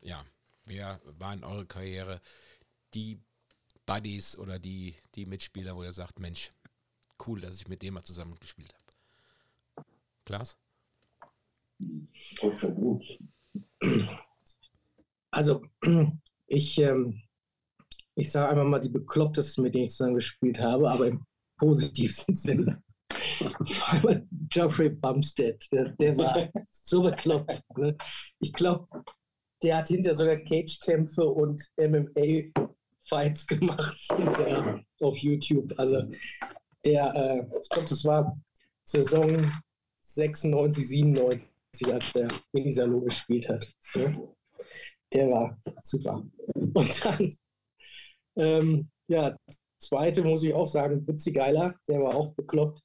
ja, 0.00 0.24
wer 0.66 1.00
war 1.18 1.34
in 1.34 1.42
eurer 1.42 1.64
Karriere 1.64 2.20
die 2.94 3.18
Buddies 3.84 4.38
oder 4.38 4.60
die, 4.60 4.94
die 5.16 5.26
Mitspieler, 5.26 5.74
wo 5.76 5.82
ihr 5.82 5.92
sagt, 5.92 6.20
Mensch, 6.20 6.50
cool, 7.26 7.40
dass 7.40 7.56
ich 7.56 7.68
mit 7.68 7.82
dem 7.82 7.94
mal 7.94 8.02
zusammen 8.02 8.38
gespielt 8.40 8.74
habe. 8.74 9.86
Klaas? 10.24 10.56
Schon 12.14 12.74
gut. 12.74 13.18
Also, 15.30 15.62
ich, 16.46 16.78
ähm, 16.78 17.22
ich 18.14 18.30
sage 18.30 18.50
einfach 18.50 18.64
mal 18.64 18.80
die 18.80 18.90
beklopptesten, 18.90 19.64
mit 19.64 19.74
denen 19.74 19.84
ich 19.84 19.90
zusammen 19.90 20.14
gespielt 20.14 20.60
habe, 20.60 20.90
aber 20.90 21.08
im 21.08 21.24
positivsten 21.56 22.34
Sinne. 22.34 22.82
Vor 23.64 23.92
allem 23.92 24.28
Geoffrey 24.48 24.90
Bumstead, 24.90 25.66
der, 25.72 25.90
der 25.90 26.16
war 26.18 26.50
so 26.70 27.02
bekloppt. 27.02 27.62
Ne? 27.76 27.96
Ich 28.40 28.52
glaube, 28.52 28.86
der 29.62 29.78
hat 29.78 29.88
hinter 29.88 30.14
sogar 30.14 30.36
Cage-Kämpfe 30.36 31.24
und 31.24 31.62
MMA-Fights 31.78 33.46
gemacht 33.46 34.08
auf 35.00 35.16
YouTube. 35.18 35.72
Also 35.78 36.10
der, 36.84 37.14
äh, 37.14 37.58
ich 37.60 37.68
glaube, 37.68 37.88
das 37.88 38.04
war 38.04 38.38
Saison 38.84 39.50
96, 40.00 40.88
97, 40.88 41.48
als 41.92 42.12
der 42.12 42.28
Minisalo 42.52 43.00
gespielt 43.00 43.48
hat. 43.48 43.66
Ne? 43.94 44.28
Der 45.12 45.30
war 45.30 45.58
super. 45.82 46.22
Und 46.54 47.04
dann, 47.04 47.34
ähm, 48.36 48.90
ja, 49.08 49.36
zweite 49.78 50.22
muss 50.22 50.42
ich 50.42 50.54
auch 50.54 50.66
sagen, 50.66 51.04
Butzi 51.04 51.32
Geiler, 51.32 51.74
der 51.88 52.00
war 52.00 52.14
auch 52.14 52.34
bekloppt 52.34 52.82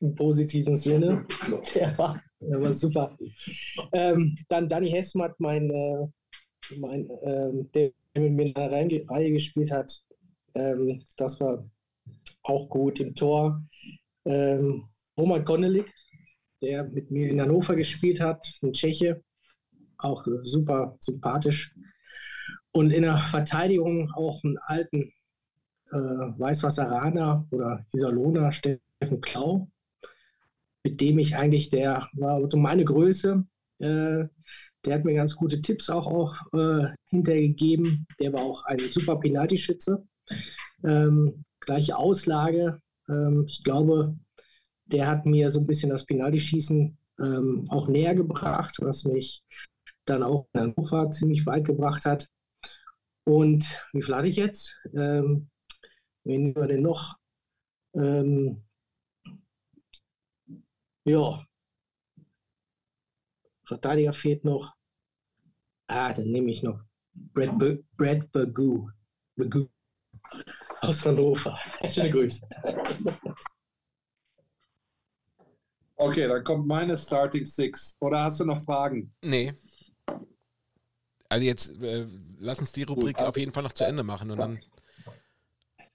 im 0.00 0.14
positiven 0.14 0.76
Sinne. 0.76 1.26
Der 1.74 1.98
war, 1.98 2.22
der 2.40 2.60
war 2.62 2.72
super. 2.72 3.16
Ähm, 3.92 4.36
dann 4.48 4.68
Danny 4.68 4.90
Hessmatt, 4.90 5.34
mein, 5.40 5.68
äh, 5.70 6.06
mein 6.76 7.10
ähm, 7.22 7.68
der 7.74 7.90
mit 8.14 8.32
mir 8.32 8.46
in 8.46 8.54
der 8.54 8.70
Reihe 8.70 9.04
Reihe 9.08 9.32
gespielt 9.32 9.72
hat. 9.72 10.00
Ähm, 10.54 11.02
das 11.16 11.40
war 11.40 11.68
auch 12.48 12.68
gut 12.68 12.98
im 13.00 13.14
Tor. 13.14 13.62
Ähm, 14.24 14.84
Roman 15.16 15.44
Konelik, 15.44 15.92
der 16.62 16.84
mit 16.84 17.10
mir 17.10 17.30
in 17.30 17.40
Hannover 17.40 17.76
gespielt 17.76 18.20
hat, 18.20 18.46
ein 18.62 18.72
Tscheche, 18.72 19.22
auch 19.98 20.26
super 20.42 20.96
sympathisch. 20.98 21.74
Und 22.72 22.90
in 22.90 23.02
der 23.02 23.18
Verteidigung 23.18 24.10
auch 24.12 24.42
einen 24.44 24.58
alten 24.58 25.12
äh, 25.90 25.96
Weißwasseraner 25.96 27.46
oder 27.50 27.84
Iserlohner, 27.92 28.52
Steffen 28.52 29.20
Klau, 29.20 29.68
mit 30.84 31.00
dem 31.00 31.18
ich 31.18 31.36
eigentlich, 31.36 31.70
der 31.70 32.08
war 32.12 32.46
so 32.48 32.56
meine 32.56 32.84
Größe, 32.84 33.44
äh, 33.78 34.24
der 34.84 34.94
hat 34.94 35.04
mir 35.04 35.14
ganz 35.14 35.34
gute 35.34 35.60
Tipps 35.60 35.90
auch, 35.90 36.06
auch 36.06 36.34
äh, 36.52 36.88
hintergegeben. 37.10 38.06
Der 38.20 38.32
war 38.32 38.42
auch 38.42 38.64
ein 38.64 38.78
super 38.78 39.16
Penaltyschütze. 39.16 40.06
Ähm, 40.84 41.44
gleiche 41.68 41.98
Auslage. 41.98 42.80
Ähm, 43.08 43.44
ich 43.46 43.62
glaube, 43.62 44.16
der 44.86 45.06
hat 45.06 45.26
mir 45.26 45.50
so 45.50 45.60
ein 45.60 45.66
bisschen 45.66 45.90
das 45.90 46.06
Penaltyschießen 46.06 46.98
ähm, 47.20 47.66
auch 47.68 47.88
näher 47.88 48.14
gebracht, 48.14 48.76
was 48.80 49.04
mich 49.04 49.44
dann 50.06 50.22
auch 50.22 50.48
in 50.54 50.60
Hannover 50.60 51.10
ziemlich 51.10 51.44
weit 51.44 51.66
gebracht 51.66 52.06
hat. 52.06 52.30
Und 53.24 53.64
wie 53.92 54.02
viel 54.02 54.14
hatte 54.14 54.28
ich 54.28 54.36
jetzt? 54.36 54.80
Ähm, 54.94 55.50
wen 56.24 56.42
nehmen 56.42 56.56
wir 56.56 56.66
denn 56.68 56.82
noch? 56.82 57.18
Ähm, 57.94 58.64
ja. 61.04 61.44
Verteidiger 63.66 64.14
fehlt 64.14 64.44
noch. 64.44 64.72
Ah, 65.88 66.14
dann 66.14 66.30
nehme 66.30 66.50
ich 66.50 66.62
noch 66.62 66.80
Brad, 67.12 67.58
Be 67.58 67.84
Brad 67.98 68.32
Bagoo. 68.32 68.88
Bagoo 69.36 69.68
aus 70.80 71.04
Hannover. 71.04 71.58
Schöne 71.88 72.10
Grüße. 72.10 72.48
Okay, 75.96 76.28
dann 76.28 76.44
kommt 76.44 76.66
meine 76.66 76.96
Starting 76.96 77.44
Six. 77.44 77.96
Oder 78.00 78.24
hast 78.24 78.40
du 78.40 78.44
noch 78.44 78.62
Fragen? 78.62 79.12
Nee. 79.22 79.52
Also 81.28 81.44
jetzt 81.44 81.70
äh, 81.82 82.06
lass 82.38 82.60
uns 82.60 82.72
die 82.72 82.84
Rubrik 82.84 83.16
Gut, 83.16 83.26
auf 83.26 83.36
jeden 83.36 83.52
Fall 83.52 83.62
noch 83.62 83.72
zu 83.72 83.84
Ende 83.84 84.02
machen 84.02 84.30
und 84.30 84.38
dann 84.38 84.60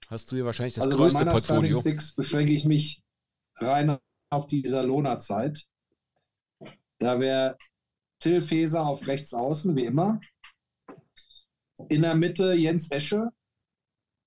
hast 0.08 0.30
du 0.30 0.36
hier 0.36 0.44
wahrscheinlich 0.44 0.74
das 0.74 0.84
also 0.84 0.96
größte 0.96 1.18
bei 1.18 1.24
meiner 1.24 1.32
Portfolio. 1.32 1.74
Starting 1.74 1.92
Six 1.92 2.12
beschränke 2.14 2.52
ich 2.52 2.64
mich 2.64 3.02
rein 3.56 3.98
auf 4.30 4.46
die 4.46 4.66
Salona-Zeit. 4.66 5.64
Da 6.98 7.18
wäre 7.18 7.56
Till 8.20 8.42
Feser 8.42 8.86
auf 8.86 9.06
rechts 9.06 9.34
außen, 9.34 9.74
wie 9.74 9.86
immer. 9.86 10.20
In 11.88 12.02
der 12.02 12.14
Mitte 12.14 12.52
Jens 12.52 12.90
Esche. 12.90 13.30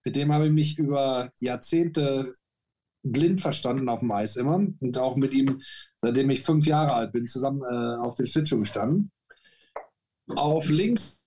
Mit 0.08 0.16
dem 0.16 0.32
habe 0.32 0.46
ich 0.46 0.54
mich 0.54 0.80
über 0.80 1.30
Jahrzehnte 1.42 2.32
blind 3.04 3.42
verstanden 3.42 3.90
auf 3.90 4.00
dem 4.00 4.12
Eis 4.14 4.38
immer. 4.38 4.56
Und 4.56 4.98
auch 4.98 5.18
mit 5.18 5.34
ihm, 5.34 5.62
seitdem 6.02 6.30
ich 6.30 6.44
fünf 6.44 6.66
Jahre 6.66 6.94
alt 6.94 7.12
bin, 7.12 7.28
zusammen 7.28 7.62
äh, 7.64 7.98
auf 7.98 8.16
den 8.16 8.26
Schlittschuh 8.26 8.60
gestanden. 8.60 9.12
Auf 10.34 10.70
links 10.70 11.22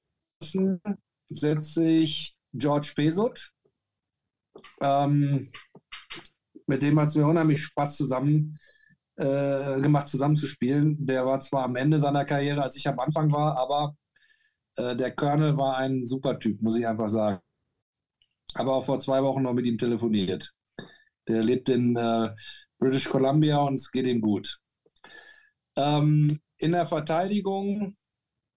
setze 1.29 1.87
ich 1.91 2.39
George 2.55 2.93
Pesut. 2.97 3.51
Ähm, 4.81 5.53
mit 6.67 6.83
dem 6.83 6.99
hat 6.99 7.09
es 7.09 7.17
mir 7.17 7.27
unheimlich 7.27 7.63
Spaß 7.63 7.99
zusammen 7.99 8.57
äh, 9.17 9.79
gemacht, 9.83 10.09
zusammen 10.09 10.39
zu 10.39 10.47
spielen. 10.47 10.97
Der 11.05 11.27
war 11.27 11.39
zwar 11.41 11.65
am 11.65 11.77
Ende 11.77 11.99
seiner 11.99 12.25
Karriere, 12.25 12.63
als 12.63 12.77
ich 12.77 12.89
am 12.89 12.99
Anfang 12.99 13.31
war, 13.31 13.59
aber 13.59 13.95
äh, 14.77 14.97
der 14.97 15.15
Colonel 15.15 15.59
war 15.59 15.77
ein 15.77 16.07
super 16.07 16.39
Typ, 16.39 16.63
muss 16.63 16.79
ich 16.79 16.87
einfach 16.87 17.11
sagen. 17.11 17.43
Aber 18.55 18.75
auch 18.75 18.85
vor 18.85 19.01
zwei 19.01 19.23
Wochen 19.23 19.43
noch 19.43 19.53
mit 19.53 19.67
ihm 19.67 19.79
telefoniert. 19.79 20.53
Der 21.29 21.43
lebt 21.43 21.69
in 21.69 21.97
äh, 21.97 22.35
British 22.79 23.09
Columbia 23.09 23.59
und 23.59 23.75
es 23.75 23.91
geht 23.91 24.07
ihm 24.07 24.21
gut. 24.21 24.59
Ähm, 25.77 26.41
in 26.59 26.73
der 26.73 26.87
Verteidigung 26.87 27.97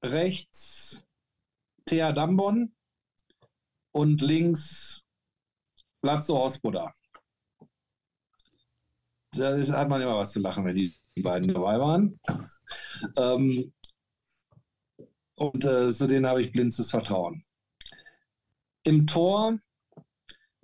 rechts 0.03 1.05
Thea 1.85 2.11
Dambon 2.11 2.73
und 3.91 4.21
links 4.21 5.05
Lazzo 6.01 6.37
Hospoda. 6.37 6.91
Da 9.31 9.57
hat 9.57 9.89
man 9.89 10.01
immer 10.01 10.17
was 10.17 10.31
zu 10.31 10.39
lachen, 10.39 10.65
wenn 10.65 10.75
die, 10.75 10.93
die 11.15 11.21
beiden 11.21 11.53
dabei 11.53 11.79
waren. 11.79 12.19
ähm, 13.17 13.73
und 15.35 15.65
äh, 15.65 15.91
zu 15.91 16.07
denen 16.07 16.27
habe 16.27 16.41
ich 16.41 16.51
blindes 16.51 16.89
Vertrauen. 16.89 17.43
Im 18.83 19.07
Tor, 19.07 19.57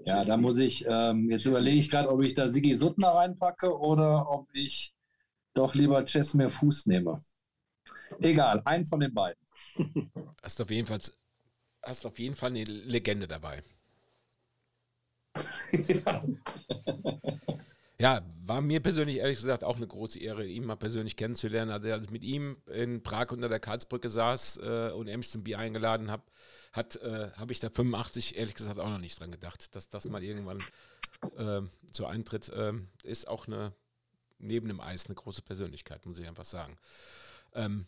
ja, 0.06 0.24
da 0.24 0.38
muss 0.38 0.58
ich, 0.58 0.86
ähm, 0.88 1.30
jetzt 1.30 1.45
überlege 1.45 1.78
ich 1.78 1.89
gerade, 1.89 2.10
ob 2.10 2.22
ich 2.22 2.34
da 2.34 2.47
Sigi 2.47 2.74
Suttner 2.76 3.10
reinpacke 3.10 3.78
oder 3.78 4.30
ob 4.30 4.47
ich 4.54 4.93
doch 5.54 5.76
lieber 5.76 6.04
Chesmir 6.06 6.50
Fuß 6.50 6.86
nehme. 6.86 7.22
Egal, 8.22 8.62
einen 8.66 8.86
von 8.86 9.00
den 9.00 9.14
beiden. 9.14 9.41
Hast 10.41 10.62
auf 10.62 10.72
jeden 10.72 10.88
Fall, 10.88 11.00
hast 11.84 12.06
auf 12.06 12.18
jeden 12.18 12.36
Fall 12.36 12.50
eine 12.50 12.64
Legende 12.64 13.28
dabei. 13.28 13.62
Ja, 18.02 18.22
war 18.45 18.62
mir 18.62 18.80
persönlich 18.80 19.18
ehrlich 19.18 19.36
gesagt 19.36 19.66
auch 19.66 19.76
eine 19.76 19.86
große 19.86 20.20
Ehre, 20.20 20.45
ihn 20.45 20.64
mal 20.64 20.78
persönlich 20.78 21.18
kennenzulernen. 21.18 21.70
Also 21.70 21.91
als 21.91 22.06
ich 22.06 22.12
mit 22.12 22.24
ihm 22.24 22.56
in 22.68 23.04
Prag 23.04 23.32
unter 23.32 23.50
der 23.50 23.60
Karlsbrücke 23.60 24.10
saß 24.10 24.58
äh, 24.64 24.91
und 24.91 25.08
mich 25.08 25.30
zum 25.30 25.43
Bier 25.43 25.60
eingeladen 25.60 26.10
hat, 26.10 26.22
hat 26.72 26.97
äh, 26.97 27.32
habe 27.36 27.51
ich 27.51 27.59
da 27.59 27.70
85 27.70 28.38
ehrlich 28.38 28.55
gesagt 28.55 28.80
auch 28.80 28.89
noch 28.89 28.99
nicht 28.99 29.20
dran 29.20 29.32
gedacht, 29.32 29.76
dass 29.76 29.89
das 29.89 30.05
mal 30.05 30.24
irgendwann 30.24 30.63
äh, 31.38 31.61
so 31.91 32.05
eintritt. 32.05 32.51
Ähm, 32.55 32.89
ist 33.03 33.28
auch 33.28 33.47
eine 33.47 33.74
neben 34.39 34.67
dem 34.67 34.80
Eis 34.80 35.05
eine 35.05 35.15
große 35.15 35.41
Persönlichkeit, 35.41 36.05
muss 36.05 36.20
ich 36.20 36.28
einfach 36.28 36.45
sagen. 36.45 36.78
Ähm, 37.53 37.86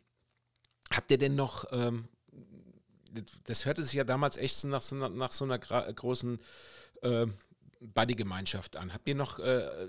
habt 0.91 1.09
ihr 1.11 1.17
denn 1.17 1.35
noch, 1.35 1.65
ähm, 1.71 2.07
das 3.45 3.65
hörte 3.65 3.83
sich 3.83 3.93
ja 3.93 4.03
damals 4.03 4.37
echt 4.37 4.63
nach 4.65 4.81
so 4.81 4.95
einer, 4.95 5.09
nach 5.09 5.31
so 5.31 5.45
einer 5.45 5.59
großen 5.59 6.39
äh, 7.01 7.27
Buddy-Gemeinschaft 7.79 8.75
an. 8.75 8.93
Habt 8.93 9.07
ihr 9.07 9.15
noch 9.15 9.39
äh, 9.39 9.87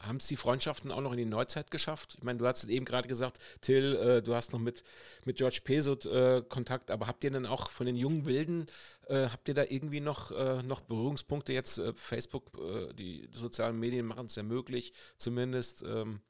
haben 0.00 0.16
es 0.16 0.26
die 0.26 0.36
Freundschaften 0.36 0.90
auch 0.90 1.00
noch 1.00 1.12
in 1.12 1.18
die 1.18 1.24
Neuzeit 1.24 1.70
geschafft? 1.70 2.16
Ich 2.18 2.24
meine, 2.24 2.38
du 2.38 2.46
hast 2.46 2.64
eben 2.64 2.84
gerade 2.84 3.08
gesagt, 3.08 3.38
Till, 3.60 3.96
äh, 3.96 4.22
du 4.22 4.34
hast 4.34 4.52
noch 4.52 4.60
mit, 4.60 4.82
mit 5.24 5.36
George 5.36 5.60
Pesut 5.64 6.06
äh, 6.06 6.42
Kontakt, 6.48 6.90
aber 6.90 7.06
habt 7.06 7.24
ihr 7.24 7.30
dann 7.30 7.46
auch 7.46 7.70
von 7.70 7.86
den 7.86 7.96
jungen 7.96 8.26
Wilden, 8.26 8.66
äh, 9.06 9.28
habt 9.28 9.48
ihr 9.48 9.54
da 9.54 9.64
irgendwie 9.64 10.00
noch, 10.00 10.30
äh, 10.30 10.62
noch 10.62 10.80
Berührungspunkte 10.80 11.52
jetzt? 11.52 11.78
Äh, 11.78 11.92
Facebook, 11.94 12.58
äh, 12.58 12.92
die 12.94 13.28
sozialen 13.32 13.78
Medien 13.78 14.06
machen 14.06 14.26
es 14.26 14.36
ja 14.36 14.42
möglich, 14.42 14.92
zumindest. 15.16 15.82
Ähm, 15.82 16.20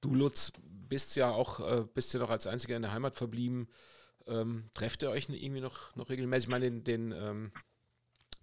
du, 0.00 0.14
Lutz, 0.14 0.52
bist 0.62 1.16
ja 1.16 1.30
auch, 1.30 1.86
bist 1.94 2.14
ja 2.14 2.20
noch 2.20 2.30
als 2.30 2.46
einziger 2.46 2.76
in 2.76 2.82
der 2.82 2.92
Heimat 2.92 3.16
verblieben. 3.16 3.66
Ähm, 4.28 4.70
trefft 4.74 5.02
ihr 5.02 5.10
euch 5.10 5.28
irgendwie 5.28 5.60
noch, 5.60 5.96
noch 5.96 6.10
regelmäßig? 6.10 6.46
Ich 6.46 6.50
meine, 6.50 6.70
den, 6.70 6.84
den 6.84 7.12
ähm, 7.12 7.52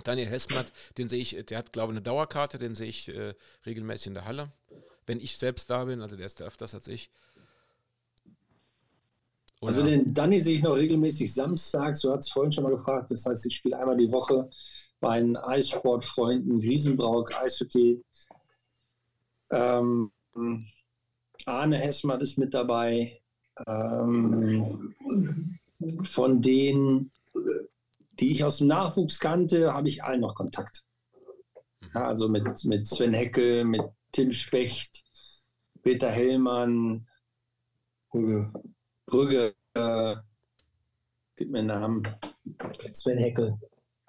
Daniel 0.03 0.27
Hesmat, 0.27 0.71
den 0.97 1.09
sehe 1.09 1.19
ich, 1.19 1.37
der 1.45 1.57
hat, 1.57 1.73
glaube 1.73 1.93
ich, 1.93 1.97
eine 1.97 2.03
Dauerkarte, 2.03 2.59
den 2.59 2.75
sehe 2.75 2.87
ich 2.87 3.09
äh, 3.09 3.33
regelmäßig 3.65 4.07
in 4.07 4.13
der 4.13 4.25
Halle. 4.25 4.51
Wenn 5.05 5.19
ich 5.19 5.37
selbst 5.37 5.69
da 5.69 5.85
bin, 5.85 6.01
also 6.01 6.15
der 6.15 6.25
ist 6.25 6.39
da 6.39 6.45
öfters 6.45 6.75
als 6.75 6.87
ich. 6.87 7.09
Oder 9.59 9.69
also 9.69 9.83
den 9.83 10.13
Danny 10.13 10.39
sehe 10.39 10.55
ich 10.55 10.61
noch 10.61 10.75
regelmäßig 10.75 11.33
samstags, 11.33 12.01
du 12.01 12.11
hast 12.11 12.31
vorhin 12.31 12.51
schon 12.51 12.63
mal 12.65 12.75
gefragt, 12.75 13.11
das 13.11 13.25
heißt, 13.25 13.45
ich 13.45 13.55
spiele 13.55 13.77
einmal 13.79 13.97
die 13.97 14.11
Woche 14.11 14.49
bei 14.99 15.19
den 15.19 15.35
Eissportfreunden 15.35 16.59
Riesenbrauch, 16.59 17.29
Eishockey. 17.41 18.01
Ähm, 19.51 20.11
Arne 21.45 21.77
Hessmann 21.77 22.21
ist 22.21 22.37
mit 22.37 22.53
dabei. 22.53 23.21
Ähm, 23.67 25.59
von 26.03 26.41
denen 26.41 27.11
die 28.19 28.31
ich 28.31 28.43
aus 28.43 28.59
dem 28.59 28.67
Nachwuchs 28.67 29.19
kannte, 29.19 29.73
habe 29.73 29.87
ich 29.87 30.03
allen 30.03 30.21
noch 30.21 30.35
Kontakt. 30.35 30.83
Ja, 31.93 32.07
also 32.07 32.27
mit, 32.27 32.63
mit 32.65 32.87
Sven 32.87 33.13
Heckel, 33.13 33.65
mit 33.65 33.81
Tim 34.11 34.31
Specht, 34.31 35.03
Peter 35.81 36.09
Hellmann, 36.09 37.07
Brügge, 38.09 38.53
Brügge 39.05 39.55
äh, 39.73 40.15
gib 41.35 41.49
mir 41.49 41.59
einen 41.59 41.67
Namen. 41.67 42.07
Sven 42.93 43.17
Heckel. 43.17 43.59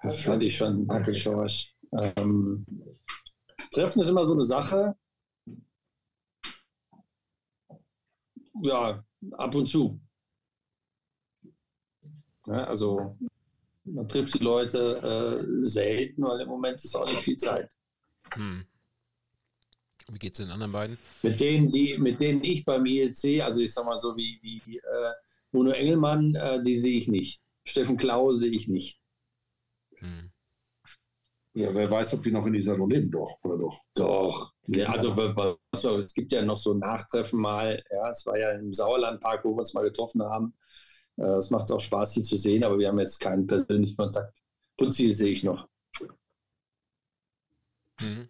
Das 0.01 0.27
hatte 0.27 0.45
ich 0.45 0.55
schon, 0.55 0.87
Hackel 0.89 1.15
Schorsch. 1.15 1.75
Ähm, 1.91 2.65
Treffen 3.71 4.01
ist 4.01 4.09
immer 4.09 4.25
so 4.25 4.33
eine 4.33 4.43
Sache. 4.43 4.95
Ja, 8.61 9.03
ab 9.31 9.55
und 9.55 9.67
zu. 9.67 9.99
Ja, 12.45 12.65
also 12.65 13.17
man 13.85 14.07
trifft 14.07 14.33
die 14.33 14.43
Leute 14.43 15.41
äh, 15.41 15.65
selten, 15.65 16.23
weil 16.23 16.41
im 16.41 16.49
Moment 16.49 16.83
ist 16.83 16.95
auch 16.95 17.05
nicht 17.05 17.21
viel 17.21 17.37
Zeit. 17.37 17.71
Hm. 18.33 18.65
Wie 20.11 20.19
geht 20.19 20.33
es 20.33 20.45
den 20.45 20.51
anderen 20.51 20.71
beiden? 20.71 20.97
Mit 21.23 21.39
denen, 21.39 21.71
die, 21.71 21.97
mit 21.97 22.19
denen 22.19 22.43
ich 22.43 22.63
beim 22.63 22.85
IEC, 22.85 23.41
also 23.41 23.59
ich 23.59 23.73
sag 23.73 23.85
mal 23.85 23.99
so 23.99 24.15
wie, 24.15 24.39
wie 24.41 24.77
äh, 24.77 25.11
Bruno 25.51 25.71
Engelmann, 25.71 26.35
äh, 26.35 26.61
die 26.61 26.75
sehe 26.75 26.97
ich 26.97 27.07
nicht. 27.07 27.41
Steffen 27.63 27.97
Klau 27.97 28.33
sehe 28.33 28.51
ich 28.51 28.67
nicht. 28.67 28.99
Hm. 29.97 30.31
Ja, 31.53 31.73
wer 31.73 31.89
weiß, 31.89 32.13
ob 32.15 32.23
die 32.23 32.31
noch 32.31 32.45
in 32.45 32.53
dieser 32.53 32.77
leben, 32.77 33.09
doch, 33.09 33.39
oder 33.41 33.57
doch? 33.57 33.81
Doch. 33.95 34.53
Ja, 34.67 34.87
also 34.89 35.13
es 36.01 36.13
gibt 36.13 36.33
ja 36.33 36.43
noch 36.43 36.57
so 36.57 36.73
ein 36.73 36.79
Nachtreffen 36.79 37.39
mal, 37.39 37.81
ja, 37.89 38.09
es 38.11 38.25
war 38.25 38.37
ja 38.37 38.51
im 38.51 38.73
Sauerlandpark, 38.73 39.45
wo 39.45 39.55
wir 39.55 39.59
uns 39.59 39.73
mal 39.73 39.83
getroffen 39.83 40.21
haben. 40.21 40.53
Äh, 41.17 41.23
es 41.37 41.49
macht 41.49 41.71
auch 41.71 41.79
Spaß, 41.79 42.13
sie 42.13 42.23
zu 42.23 42.37
sehen, 42.37 42.63
aber 42.63 42.77
wir 42.77 42.87
haben 42.89 42.99
jetzt 42.99 43.19
keinen 43.19 43.47
persönlichen 43.47 43.97
Kontakt. 43.97 44.41
Butzi 44.77 45.11
sehe 45.11 45.31
ich 45.31 45.43
noch. 45.43 45.67
Mhm. 47.99 48.29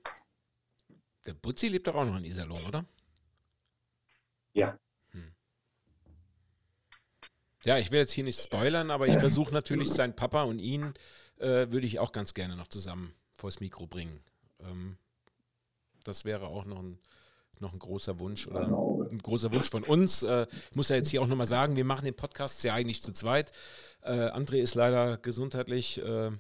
Der 1.25 1.33
Butzi 1.33 1.67
lebt 1.67 1.87
doch 1.87 1.95
auch 1.95 2.05
noch 2.05 2.17
in 2.17 2.25
Iserlohn, 2.25 2.63
oder? 2.65 2.85
Ja. 4.53 4.77
Hm. 5.11 5.33
Ja, 7.63 7.79
ich 7.79 7.91
will 7.91 7.99
jetzt 7.99 8.11
hier 8.11 8.23
nicht 8.23 8.39
spoilern, 8.39 8.91
aber 8.91 9.07
ich 9.07 9.17
versuche 9.17 9.53
natürlich 9.53 9.89
seinen 9.89 10.15
Papa 10.15 10.43
und 10.43 10.59
ihn 10.59 10.93
äh, 11.37 11.71
würde 11.71 11.87
ich 11.87 11.99
auch 11.99 12.11
ganz 12.11 12.33
gerne 12.33 12.55
noch 12.55 12.67
zusammen 12.67 13.15
vors 13.33 13.59
Mikro 13.59 13.87
bringen. 13.87 14.23
Ähm, 14.59 14.97
das 16.03 16.25
wäre 16.25 16.47
auch 16.47 16.65
noch 16.65 16.79
ein 16.79 16.99
noch 17.61 17.73
ein 17.73 17.79
großer 17.79 18.19
Wunsch 18.19 18.47
oder 18.47 18.65
genau. 18.65 19.07
ein 19.09 19.19
großer 19.19 19.53
Wunsch 19.53 19.69
von 19.69 19.83
uns. 19.83 20.23
Äh, 20.23 20.47
ich 20.69 20.75
muss 20.75 20.89
ja 20.89 20.95
jetzt 20.95 21.09
hier 21.09 21.21
auch 21.21 21.27
nochmal 21.27 21.47
sagen, 21.47 21.75
wir 21.75 21.85
machen 21.85 22.05
den 22.05 22.15
Podcast 22.15 22.63
ja 22.63 22.73
eigentlich 22.73 23.01
zu 23.01 23.11
zweit. 23.11 23.51
Äh, 24.01 24.29
André 24.29 24.57
ist 24.57 24.75
leider 24.75 25.17
gesundheitlich 25.17 26.01
äh, 26.01 26.31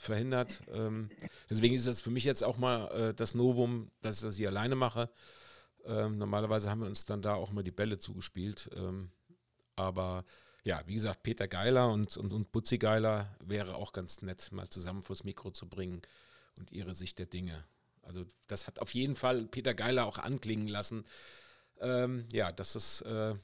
verhindert. 0.00 0.62
Ähm, 0.72 1.10
deswegen 1.48 1.74
ist 1.74 1.86
das 1.86 2.00
für 2.00 2.10
mich 2.10 2.24
jetzt 2.24 2.42
auch 2.44 2.58
mal 2.58 2.90
äh, 2.90 3.14
das 3.14 3.34
Novum, 3.34 3.90
dass 4.00 4.16
ich 4.16 4.22
das 4.22 4.36
hier 4.36 4.48
alleine 4.48 4.76
mache. 4.76 5.10
Ähm, 5.84 6.18
normalerweise 6.18 6.70
haben 6.70 6.80
wir 6.80 6.88
uns 6.88 7.04
dann 7.04 7.22
da 7.22 7.34
auch 7.34 7.52
mal 7.52 7.64
die 7.64 7.70
Bälle 7.70 7.98
zugespielt. 7.98 8.70
Ähm, 8.74 9.10
aber 9.76 10.24
ja, 10.62 10.82
wie 10.86 10.94
gesagt, 10.94 11.22
Peter 11.22 11.48
Geiler 11.48 11.90
und, 11.90 12.16
und, 12.16 12.32
und 12.32 12.52
Butzi 12.52 12.78
Geiler 12.78 13.34
wäre 13.42 13.76
auch 13.76 13.92
ganz 13.92 14.22
nett, 14.22 14.52
mal 14.52 14.68
zusammen 14.68 15.02
vors 15.02 15.24
Mikro 15.24 15.50
zu 15.50 15.68
bringen 15.68 16.02
und 16.58 16.70
ihre 16.72 16.94
Sicht 16.94 17.18
der 17.18 17.26
Dinge. 17.26 17.64
Also 18.02 18.24
das 18.46 18.66
hat 18.66 18.78
auf 18.78 18.94
jeden 18.94 19.16
Fall 19.16 19.46
Peter 19.46 19.74
Geiler 19.74 20.06
auch 20.06 20.18
anklingen 20.18 20.68
lassen. 20.68 21.04
Ähm, 21.80 22.26
ja, 22.32 22.52
dass 22.52 22.74
es, 22.74 23.00
äh, 23.02 23.34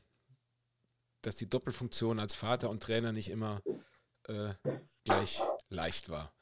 dass 1.22 1.36
die 1.36 1.48
Doppelfunktion 1.48 2.18
als 2.18 2.34
Vater 2.34 2.70
und 2.70 2.82
Trainer 2.82 3.12
nicht 3.12 3.30
immer 3.30 3.62
äh, 4.24 4.54
gleich 5.04 5.40
leicht 5.68 6.08
war. 6.08 6.32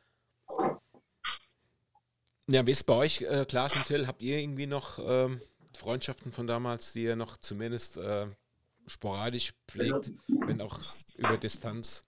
Ja, 2.47 2.67
wie 2.67 2.73
ist 2.73 2.85
bei 2.85 2.95
euch, 2.95 3.23
äh, 3.23 3.47
Klaas 3.47 3.75
und 3.75 3.87
Till? 3.87 4.07
Habt 4.07 4.21
ihr 4.21 4.39
irgendwie 4.39 4.67
noch 4.67 4.99
ähm, 4.99 5.41
Freundschaften 5.75 6.31
von 6.33 6.47
damals, 6.47 6.93
die 6.93 7.05
ihr 7.05 7.17
noch 7.17 7.39
zumindest 7.39 7.97
äh, 7.97 8.27
sporadisch 8.87 9.55
pflegt, 9.67 10.13
wenn 10.29 10.61
auch 10.61 10.79
über 11.17 11.39
Distanz? 11.39 12.03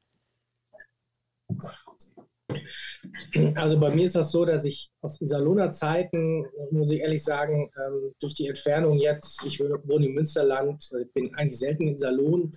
Also 3.55 3.79
bei 3.79 3.95
mir 3.95 4.05
ist 4.05 4.17
das 4.17 4.31
so, 4.31 4.45
dass 4.45 4.65
ich 4.65 4.91
aus 5.01 5.21
Iserlohner 5.21 5.73
Zeiten, 5.73 6.45
muss 6.71 6.91
ich 6.91 7.01
ehrlich 7.01 7.23
sagen, 7.23 7.71
ähm, 7.77 8.13
durch 8.21 8.35
die 8.35 8.49
Entfernung 8.49 8.99
jetzt, 8.99 9.45
ich 9.47 9.61
wohne 9.61 10.07
im 10.07 10.15
Münsterland, 10.15 10.89
äh, 10.93 11.05
bin 11.15 11.35
eigentlich 11.35 11.59
selten 11.59 11.89
in 11.89 11.95
Iserlohn, 11.95 12.57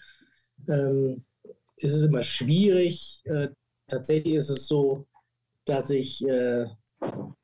ähm, 0.68 1.26
ist 1.78 1.93
es 1.93 2.03
immer 2.03 2.24
schwierig. 2.24 3.22
Äh, 3.26 3.49
tatsächlich 3.88 4.36
ist 4.36 4.49
es 4.49 4.68
so, 4.68 5.05
dass 5.66 5.89
ich, 5.89 6.26
äh, 6.28 6.66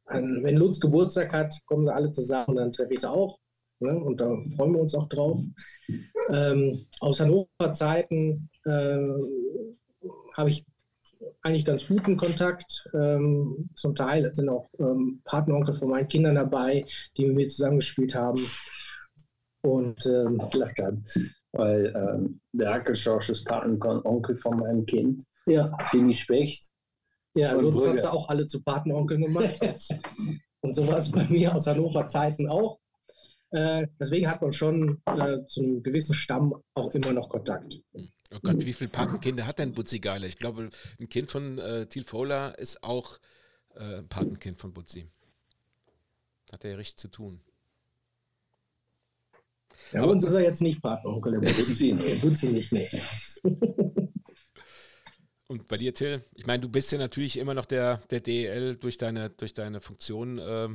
wenn 0.08 0.56
Lutz 0.56 0.80
Geburtstag 0.80 1.34
hat, 1.34 1.54
kommen 1.66 1.86
sie 1.86 1.94
alle 1.94 2.12
zusammen 2.12 2.50
und 2.50 2.56
dann 2.58 2.72
treffe 2.72 2.94
ich 2.94 3.00
sie 3.02 3.10
auch. 3.10 3.40
Ne? 3.80 3.96
Und 3.98 4.20
da 4.22 4.28
freuen 4.56 4.74
wir 4.74 4.82
uns 4.82 4.96
auch 4.96 5.08
drauf. 5.10 5.42
Ähm, 6.32 6.86
aus 7.00 7.20
Hannover 7.20 7.74
Zeiten 7.74 8.50
habe 10.36 10.50
ich 10.50 10.66
eigentlich 11.46 11.66
ganz 11.66 11.88
guten 11.88 12.18
Kontakt. 12.18 12.90
Ähm, 12.96 13.70
zum 13.76 13.94
Teil 13.94 14.34
sind 14.34 14.50
auch 14.50 14.68
ähm, 14.80 15.22
Partneronkel 15.26 15.78
von 15.78 15.90
meinen 15.90 16.08
Kindern 16.08 16.36
dabei, 16.36 16.86
die 17.16 17.26
mit 17.26 17.36
mir 17.36 17.48
zusammengespielt 17.48 18.16
haben. 18.16 18.42
Und 19.62 20.06
ähm, 20.08 20.42
kann, 20.76 21.06
weil 21.52 21.94
ähm, 21.96 22.42
der 22.52 22.74
Hackelschorsch 22.74 23.30
ist 23.30 23.46
Patenonkel 23.46 24.36
von 24.38 24.58
meinem 24.58 24.86
Kind, 24.86 25.24
ja. 25.48 25.76
Dini 25.94 26.14
Specht. 26.14 26.72
Ja, 27.36 27.54
Lutz 27.54 27.86
hat 27.86 28.02
sie 28.02 28.12
auch 28.12 28.30
alle 28.30 28.48
zu 28.48 28.64
Patenonkeln 28.64 29.22
gemacht. 29.22 29.60
und 30.62 30.76
so 30.76 30.88
war 30.88 30.98
es 30.98 31.12
bei 31.12 31.26
mir 31.26 31.56
aus 31.56 31.68
Hannover 31.68 32.08
Zeiten 32.08 32.48
auch. 32.48 32.80
Äh, 33.52 33.88
deswegen 34.00 34.28
hat 34.28 34.42
man 34.42 34.52
schon 34.52 35.02
äh, 35.06 35.46
zu 35.48 35.62
einem 35.62 35.84
gewissen 35.84 36.14
Stamm 36.16 36.56
auch 36.74 36.92
immer 36.94 37.14
noch 37.14 37.30
Kontakt. 37.30 37.80
Oh 38.34 38.40
Gott, 38.42 38.66
wie 38.66 38.74
viele 38.74 38.90
Patenkinder 38.90 39.46
hat 39.46 39.60
denn 39.60 39.74
Butzi 39.74 40.00
Geiler? 40.00 40.28
Ich 40.28 40.38
glaube, 40.38 40.70
ein 41.00 41.10
Kind 41.10 41.30
von 41.30 41.60
äh, 41.60 41.86
Thiel 41.86 42.04
Fowler 42.04 42.58
ist 42.58 42.84
auch 42.84 43.20
äh, 43.76 44.02
Patenkind 44.04 44.60
von 44.60 44.74
Butzi. 44.74 45.08
Hat 46.52 46.64
er 46.64 46.72
ja 46.72 46.78
richtig 46.78 46.98
zu 46.98 47.08
tun. 47.10 47.42
Ja, 49.92 50.02
Aber 50.02 50.12
uns 50.12 50.24
ist 50.24 50.34
er 50.34 50.42
jetzt 50.42 50.62
nicht 50.62 50.82
Patenonkel, 50.82 51.40
der 51.40 51.52
Butzi, 51.52 51.94
nee, 51.94 52.16
Butzi 52.16 52.48
nicht, 52.48 52.72
nee. 52.72 52.90
Und 55.48 55.68
bei 55.68 55.78
dir, 55.78 55.94
Till, 55.94 56.24
ich 56.34 56.48
meine, 56.48 56.62
du 56.62 56.70
bist 56.70 56.92
ja 56.92 56.98
natürlich 56.98 57.38
immer 57.38 57.54
noch 57.54 57.66
der, 57.66 57.98
der 58.10 58.20
DEL 58.20 58.78
durch 58.78 58.98
deine, 58.98 59.30
durch 59.30 59.54
deine 59.54 59.80
Funktion 59.80 60.40
äh, 60.40 60.70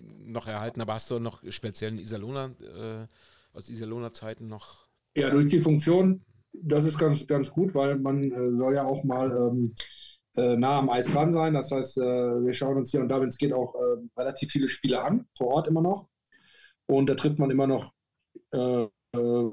noch 0.00 0.46
erhalten, 0.46 0.80
aber 0.80 0.94
hast 0.94 1.10
du 1.10 1.18
noch 1.18 1.42
speziellen 1.50 1.98
Iserlohner, 1.98 2.54
äh, 2.62 3.06
aus 3.56 3.68
Iserlohner 3.68 4.12
Zeiten 4.14 4.48
noch? 4.48 4.88
Ja, 5.14 5.28
durch 5.30 5.48
die 5.48 5.60
Funktion 5.60 6.24
das 6.52 6.84
ist 6.84 6.98
ganz, 6.98 7.26
ganz 7.26 7.50
gut, 7.50 7.74
weil 7.74 7.98
man 7.98 8.32
äh, 8.32 8.56
soll 8.56 8.74
ja 8.74 8.84
auch 8.86 9.04
mal 9.04 9.30
ähm, 9.30 9.74
äh, 10.36 10.56
nah 10.56 10.78
am 10.78 10.90
Eis 10.90 11.06
dran 11.12 11.32
sein. 11.32 11.54
Das 11.54 11.70
heißt, 11.70 11.98
äh, 11.98 12.44
wir 12.44 12.52
schauen 12.52 12.76
uns 12.76 12.90
hier 12.90 13.00
und 13.00 13.08
da, 13.08 13.20
wenn 13.20 13.28
es 13.28 13.38
geht, 13.38 13.52
auch 13.52 13.74
ähm, 13.74 14.10
relativ 14.16 14.50
viele 14.50 14.68
Spiele 14.68 15.02
an, 15.02 15.26
vor 15.36 15.48
Ort 15.48 15.68
immer 15.68 15.82
noch. 15.82 16.08
Und 16.86 17.08
da 17.08 17.14
trifft 17.14 17.38
man 17.38 17.50
immer 17.50 17.66
noch, 17.66 17.92
äh, 18.52 18.86
äh, 19.14 19.50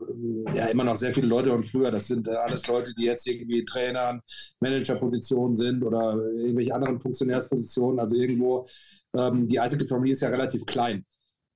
ja, 0.54 0.66
immer 0.68 0.84
noch 0.84 0.96
sehr 0.96 1.14
viele 1.14 1.28
Leute 1.28 1.54
und 1.54 1.66
früher. 1.66 1.92
Das 1.92 2.08
sind 2.08 2.28
äh, 2.28 2.32
alles 2.32 2.68
Leute, 2.68 2.94
die 2.96 3.04
jetzt 3.06 3.28
irgendwie 3.28 3.66
Trainer, 3.66 4.22
Managerpositionen 4.60 5.56
sind 5.56 5.84
oder 5.84 6.16
irgendwelche 6.38 6.74
anderen 6.76 7.00
Funktionärspositionen. 7.00 8.00
Also 8.00 8.16
irgendwo, 8.16 8.68
ähm, 9.16 9.48
die 9.48 9.60
Eishockey-Familie 9.60 10.14
ist 10.14 10.22
ja 10.22 10.30
relativ 10.30 10.66
klein. 10.66 11.06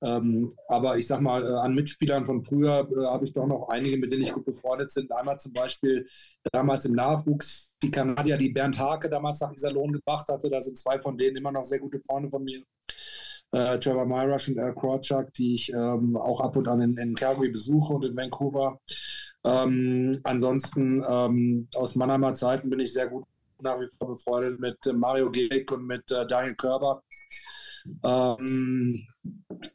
Ähm, 0.02 0.52
aber 0.68 0.96
ich 0.96 1.06
sag 1.06 1.20
mal, 1.20 1.44
äh, 1.44 1.58
an 1.58 1.74
Mitspielern 1.74 2.24
von 2.24 2.42
früher 2.42 2.88
äh, 2.90 3.06
habe 3.06 3.24
ich 3.24 3.32
doch 3.32 3.46
noch 3.46 3.68
einige, 3.68 3.98
mit 3.98 4.12
denen 4.12 4.22
ich 4.22 4.32
gut 4.32 4.44
befreundet 4.44 4.92
bin. 4.94 5.10
Einmal 5.12 5.38
zum 5.38 5.52
Beispiel 5.52 6.06
damals 6.52 6.86
im 6.86 6.94
Nachwuchs 6.94 7.74
die 7.82 7.90
Kanadier, 7.90 8.36
die 8.36 8.48
Bernd 8.48 8.78
Hake 8.78 9.08
damals 9.10 9.40
nach 9.40 9.52
Iserlohn 9.52 9.92
gebracht 9.92 10.28
hatte. 10.28 10.48
Da 10.48 10.60
sind 10.60 10.78
zwei 10.78 10.98
von 11.00 11.18
denen 11.18 11.36
immer 11.36 11.52
noch 11.52 11.64
sehr 11.64 11.78
gute 11.78 12.00
Freunde 12.00 12.30
von 12.30 12.44
mir. 12.44 12.62
Äh, 13.52 13.78
Trevor 13.80 14.06
Myrush 14.06 14.48
und 14.48 14.58
Eric 14.58 14.76
Krawchuk, 14.76 15.34
die 15.34 15.54
ich 15.54 15.72
ähm, 15.72 16.16
auch 16.16 16.40
ab 16.40 16.56
und 16.56 16.68
an 16.68 16.80
in, 16.80 16.96
in 16.96 17.14
Calgary 17.14 17.50
besuche 17.50 17.94
und 17.94 18.04
in 18.04 18.16
Vancouver. 18.16 18.80
Ähm, 19.44 20.20
ansonsten 20.22 21.04
ähm, 21.08 21.68
aus 21.74 21.94
Mannheimer 21.94 22.34
Zeiten 22.34 22.70
bin 22.70 22.80
ich 22.80 22.92
sehr 22.92 23.08
gut 23.08 23.24
nach 23.62 23.80
wie 23.80 23.88
vor 23.98 24.08
befreundet 24.08 24.60
mit 24.60 24.86
äh, 24.86 24.92
Mario 24.92 25.30
Gehrig 25.30 25.70
und 25.72 25.86
mit 25.86 26.10
äh, 26.10 26.26
Daniel 26.26 26.54
Körber. 26.54 27.02
Ähm, 28.04 29.06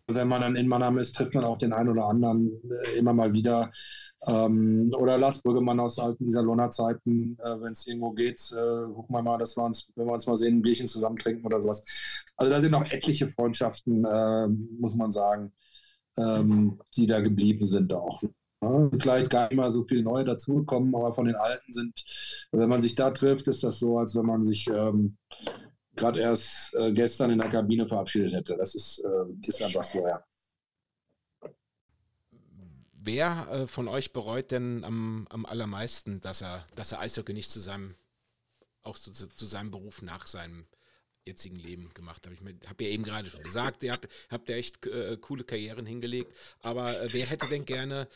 wenn 0.08 0.28
man 0.28 0.42
dann 0.42 0.56
in 0.56 0.68
Mannheim 0.68 0.98
ist, 0.98 1.16
trifft 1.16 1.36
man 1.36 1.44
auch 1.44 1.58
den 1.58 1.74
einen 1.74 1.90
oder 1.90 2.06
anderen 2.06 2.52
äh, 2.70 2.98
immer 2.98 3.14
mal 3.14 3.34
wieder. 3.34 3.72
Ähm, 4.28 4.92
oder 4.98 5.18
Lars 5.18 5.42
Brüggemann 5.42 5.80
aus 5.80 6.00
alten 6.00 6.26
Iserlohner 6.28 6.72
Zeiten, 6.72 7.38
äh, 7.44 7.62
wenn 7.62 7.74
es 7.74 7.86
irgendwo 7.86 8.12
geht, 8.12 8.40
äh, 8.54 8.92
gucken 8.94 9.16
wir 9.16 9.22
mal, 9.22 9.38
dass 9.38 9.56
wir 9.56 9.64
uns, 9.64 9.92
wenn 9.96 10.08
wir 10.08 10.14
uns 10.14 10.26
mal 10.26 10.38
sehen, 10.38 10.58
ein 10.58 10.62
Bierchen 10.62 10.88
zusammen 10.88 11.18
trinken 11.18 11.46
oder 11.46 11.62
sowas. 11.62 11.86
Also 12.36 12.52
da 12.52 12.60
sind 12.60 12.72
noch 12.72 12.92
etliche 12.92 13.28
Freundschaften, 13.28 14.04
äh, 14.04 14.48
muss 14.80 14.96
man 14.96 15.12
sagen, 15.12 15.54
ähm, 16.18 16.80
die 16.98 17.06
da 17.06 17.20
geblieben 17.22 17.68
sind 17.68 17.94
auch. 17.94 18.24
Ja, 18.64 18.90
vielleicht 18.98 19.30
gar 19.30 19.50
nicht 19.50 19.58
mal 19.58 19.72
so 19.72 19.84
viel 19.84 20.02
neue 20.02 20.24
dazugekommen, 20.24 20.96
aber 20.96 21.14
von 21.14 21.26
den 21.26 21.36
alten 21.36 21.72
sind, 21.72 22.04
wenn 22.52 22.70
man 22.70 22.82
sich 22.82 22.96
da 22.96 23.12
trifft, 23.12 23.48
ist 23.48 23.64
das 23.64 23.80
so, 23.80 24.00
als 24.00 24.16
wenn 24.16 24.26
man 24.26 24.44
sich 24.44 24.68
ähm, 24.74 25.18
gerade 25.96 26.22
erst 26.22 26.74
äh, 26.76 26.92
gestern 26.92 27.32
in 27.32 27.40
der 27.40 27.50
Kabine 27.50 27.88
verabschiedet 27.88 28.34
hätte. 28.34 28.56
Das 28.58 28.76
ist, 28.76 29.00
äh, 29.00 29.48
ist 29.48 29.62
einfach 29.62 29.84
so, 29.84 30.06
ja. 30.06 30.24
Wer 32.92 33.48
äh, 33.52 33.68
von 33.68 33.88
euch 33.88 34.14
bereut 34.14 34.52
denn 34.52 34.84
am, 34.84 35.28
am 35.30 35.46
allermeisten, 35.46 36.22
dass 36.22 36.42
er, 36.42 36.66
dass 36.76 36.92
er 36.92 37.00
Eishockey 37.00 37.34
nicht 37.34 37.52
zu 37.52 37.60
seinem, 37.60 37.96
auch 38.82 38.98
zu, 38.98 39.12
zu 39.12 39.46
seinem 39.46 39.72
Beruf 39.72 40.02
nach 40.02 40.26
seinem 40.26 40.66
jetzigen 41.24 41.58
Leben 41.58 41.94
gemacht 41.94 42.26
hat? 42.26 42.34
Ich 42.34 42.40
habe 42.68 42.84
ja 42.84 42.90
eben 42.90 43.04
gerade 43.04 43.30
schon 43.30 43.44
gesagt, 43.44 43.84
ihr 43.84 43.92
habt, 43.92 44.08
habt 44.30 44.50
ja 44.50 44.56
echt 44.56 44.86
äh, 44.88 45.18
coole 45.18 45.44
Karrieren 45.44 45.86
hingelegt, 45.86 46.34
aber 46.62 47.00
äh, 47.00 47.14
wer 47.14 47.28
hätte 47.28 47.48
denn 47.48 47.66
gerne 47.66 48.08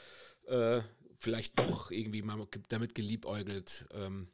äh, 0.48 0.82
vielleicht 1.18 1.60
doch 1.60 1.92
irgendwie 1.92 2.24
mal 2.24 2.48
damit 2.70 2.96
geliebäugelt, 2.96 3.88
ähm, 3.94 4.30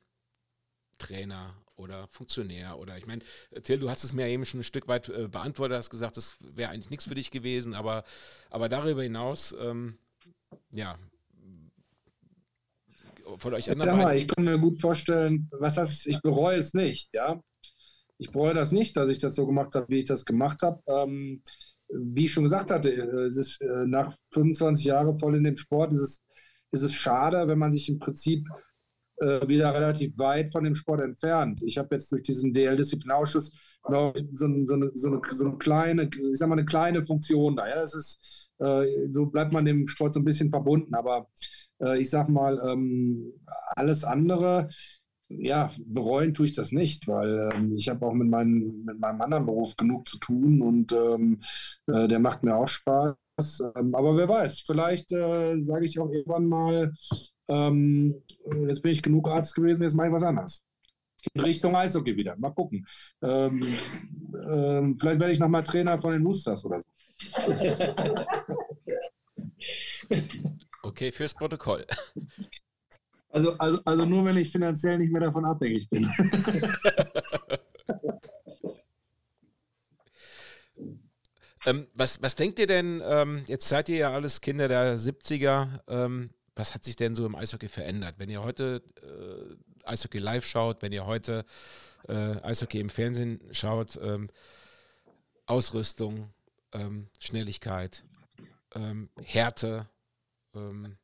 Trainer 0.98 1.52
oder 1.76 2.08
Funktionär 2.08 2.78
oder 2.80 2.98
ich 2.98 3.06
meine, 3.06 3.22
Till, 3.64 3.80
du 3.80 3.90
hast 3.90 4.04
es 4.04 4.14
mir 4.14 4.28
eben 4.28 4.46
schon 4.46 4.62
ein 4.62 4.64
Stück 4.64 4.88
weit 4.88 5.10
äh, 5.10 5.28
beantwortet, 5.28 5.78
hast 5.78 5.90
gesagt, 5.90 6.18
das 6.18 6.38
wäre 6.40 6.72
eigentlich 6.72 6.90
nichts 6.90 7.06
für 7.06 7.16
dich 7.16 7.32
gewesen, 7.32 7.74
aber, 7.74 8.04
aber 8.50 8.70
darüber 8.70 9.04
hinaus, 9.04 9.56
ähm, 9.60 9.98
ja, 10.72 10.98
von 13.38 13.54
euch 13.54 13.70
anderen. 13.70 13.98
Mal, 13.98 14.16
ich 14.16 14.28
kann 14.28 14.46
mir 14.46 14.58
gut 14.58 14.80
vorstellen, 14.80 15.50
was 15.52 15.78
heißt, 15.78 16.08
ich 16.08 16.22
bereue 16.22 16.58
es 16.58 16.74
nicht, 16.74 17.10
ja. 17.14 17.42
Ich 18.18 18.32
bereue 18.32 18.54
das 18.54 18.72
nicht, 18.72 18.96
dass 18.96 19.10
ich 19.10 19.20
das 19.20 19.36
so 19.36 19.46
gemacht 19.46 19.76
habe, 19.76 19.90
wie 19.90 20.00
ich 20.00 20.06
das 20.06 20.24
gemacht 20.24 20.62
habe. 20.62 20.82
Ähm, 20.88 21.42
wie 21.90 22.26
ich 22.26 22.34
schon 22.34 22.46
gesagt 22.46 22.72
hatte, 22.72 22.92
äh, 22.92 23.26
es 23.26 23.38
ist 23.38 23.62
äh, 23.62 23.86
nach 23.86 24.16
25 24.34 24.86
Jahren 24.86 25.18
voll 25.18 25.36
in 25.36 25.44
dem 25.44 25.58
Sport, 25.58 25.92
ist 25.92 26.00
es, 26.00 26.24
ist 26.72 26.84
es 26.84 26.94
schade, 26.94 27.48
wenn 27.48 27.60
man 27.60 27.72
sich 27.72 27.90
im 27.90 28.00
Prinzip 28.00 28.48
äh, 29.18 29.48
wieder 29.48 29.74
relativ 29.74 30.18
weit 30.18 30.52
von 30.52 30.64
dem 30.64 30.76
Sport 30.76 31.02
entfernt. 31.02 31.62
Ich 31.64 31.78
habe 31.78 31.96
jetzt 31.96 32.12
durch 32.12 32.24
diesen 32.24 32.54
DL-Disziplinarausschuss 32.54 33.52
noch 33.90 34.14
so, 34.16 34.22
so, 34.36 34.46
eine, 34.46 34.66
so, 34.66 34.74
eine, 34.76 34.92
so, 35.24 35.46
eine, 35.46 35.58
kleine, 35.58 36.10
ich 36.32 36.38
sag 36.38 36.50
mal, 36.50 36.56
eine 36.56 36.66
kleine 36.66 37.06
Funktion 37.06 37.56
da. 37.56 37.68
Ja? 37.68 37.76
Das 37.76 37.94
ist, 37.94 38.50
äh, 38.60 39.08
so 39.12 39.28
bleibt 39.28 39.54
man 39.54 39.66
dem 39.66 39.88
Sport 39.88 40.14
so 40.14 40.20
ein 40.20 40.26
bisschen 40.26 40.50
verbunden. 40.50 40.94
Aber 40.96 41.28
äh, 41.82 42.00
ich 42.00 42.10
sag 42.10 42.30
mal, 42.30 42.62
ähm, 42.68 43.34
alles 43.76 44.04
andere, 44.04 44.70
ja, 45.30 45.72
bereuen 45.86 46.34
tue 46.34 46.46
ich 46.46 46.54
das 46.54 46.72
nicht, 46.72 47.08
weil 47.08 47.50
ähm, 47.54 47.74
ich 47.76 47.90
habe 47.90 48.06
auch 48.06 48.14
mit, 48.14 48.30
mein, 48.30 48.84
mit 48.86 49.00
meinem 49.00 49.22
anderen 49.22 49.46
Beruf 49.46 49.76
genug 49.76 50.08
zu 50.08 50.20
tun 50.20 50.62
und 50.62 50.92
ähm, 50.92 51.42
äh, 51.88 52.08
der 52.08 52.20
macht 52.20 52.44
mir 52.44 52.56
auch 52.56 52.68
Spaß. 52.68 53.16
Ähm, 53.76 53.96
aber 53.96 54.16
wer 54.16 54.30
weiß, 54.30 54.62
vielleicht 54.66 55.12
äh, 55.12 55.60
sage 55.60 55.86
ich 55.86 56.00
auch 56.00 56.12
irgendwann 56.12 56.46
mal, 56.46 56.94
ähm, 57.48 58.22
jetzt 58.68 58.82
bin 58.82 58.92
ich 58.92 59.02
genug 59.02 59.28
Arzt 59.28 59.56
gewesen, 59.56 59.84
jetzt 59.84 59.96
mache 59.96 60.08
ich 60.08 60.14
was 60.14 60.24
anderes. 60.24 60.64
In 61.34 61.42
Richtung 61.42 61.76
Eishockey 61.76 62.16
wieder. 62.16 62.36
Mal 62.38 62.52
gucken. 62.52 62.86
Ähm, 63.22 63.62
ähm, 64.48 64.98
vielleicht 65.00 65.20
werde 65.20 65.34
ich 65.34 65.40
nochmal 65.40 65.64
Trainer 65.64 66.00
von 66.00 66.14
den 66.14 66.26
Roosters 66.26 66.64
oder 66.66 66.80
so. 66.82 66.88
Okay, 70.86 71.12
fürs 71.12 71.34
Protokoll. 71.34 71.86
Also, 73.30 73.58
also, 73.58 73.82
also 73.86 74.06
nur, 74.06 74.24
wenn 74.24 74.38
ich 74.38 74.52
finanziell 74.52 75.00
nicht 75.00 75.12
mehr 75.12 75.22
davon 75.22 75.44
abhängig 75.44 75.90
bin. 75.90 76.08
ähm, 81.66 81.88
was, 81.96 82.22
was 82.22 82.36
denkt 82.36 82.60
ihr 82.60 82.68
denn, 82.68 83.02
ähm, 83.04 83.44
jetzt 83.48 83.68
seid 83.68 83.90
ihr 83.90 83.98
ja 83.98 84.12
alles 84.12 84.42
Kinder 84.42 84.68
der 84.68 84.98
70er, 84.98 85.80
ähm, 85.88 86.30
was 86.56 86.74
hat 86.74 86.84
sich 86.84 86.96
denn 86.96 87.16
so 87.16 87.26
im 87.26 87.36
Eishockey 87.36 87.68
verändert? 87.68 88.16
Wenn 88.18 88.30
ihr 88.30 88.44
heute 88.44 88.82
äh, 89.02 89.88
Eishockey 89.88 90.20
live 90.20 90.46
schaut, 90.46 90.82
wenn 90.82 90.92
ihr 90.92 91.06
heute 91.06 91.46
äh, 92.08 92.42
Eishockey 92.42 92.80
im 92.80 92.90
Fernsehen 92.90 93.42
schaut, 93.52 94.00
ähm, 94.02 94.30
Ausrüstung, 95.46 96.34
ähm, 96.72 97.10
Schnelligkeit, 97.20 98.04
ähm, 98.74 99.10
Härte, 99.22 99.90
ähm, 100.56 100.98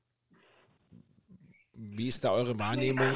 wie 1.74 2.08
ist 2.08 2.24
da 2.24 2.32
eure 2.32 2.58
Wahrnehmung? 2.58 3.08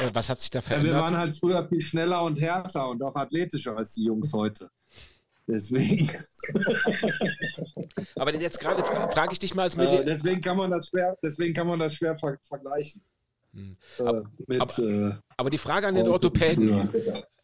Äh, 0.00 0.10
was 0.12 0.30
hat 0.30 0.40
sich 0.40 0.50
da 0.50 0.60
verändert? 0.60 0.92
Ja, 0.92 0.98
wir 0.98 1.02
waren 1.02 1.16
halt 1.16 1.38
früher 1.38 1.68
viel 1.68 1.80
schneller 1.80 2.22
und 2.22 2.40
härter 2.40 2.88
und 2.88 3.02
auch 3.02 3.14
athletischer 3.14 3.76
als 3.76 3.92
die 3.92 4.04
Jungs 4.04 4.32
heute. 4.32 4.70
Deswegen. 5.48 6.10
Aber 8.16 8.34
jetzt 8.34 8.60
gerade 8.60 8.84
frage 8.84 9.32
ich 9.32 9.38
dich 9.38 9.54
mal 9.54 9.62
als 9.62 9.76
äh, 9.76 10.04
deswegen 10.04 10.42
kann 10.42 10.58
man 10.58 10.70
das 10.70 10.88
schwer, 10.88 11.16
deswegen 11.22 11.54
kann 11.54 11.66
man 11.66 11.78
das 11.78 11.94
schwer 11.94 12.14
ver 12.14 12.36
vergleichen. 12.42 13.00
Hm. 13.54 13.78
Äh, 13.98 14.22
mit, 14.46 14.60
aber, 14.60 14.78
äh, 14.78 15.14
aber, 15.38 15.48
die 15.48 15.56
Frage 15.56 15.86
an 15.86 15.94
den 15.94 16.06
Orthopäden, 16.06 16.92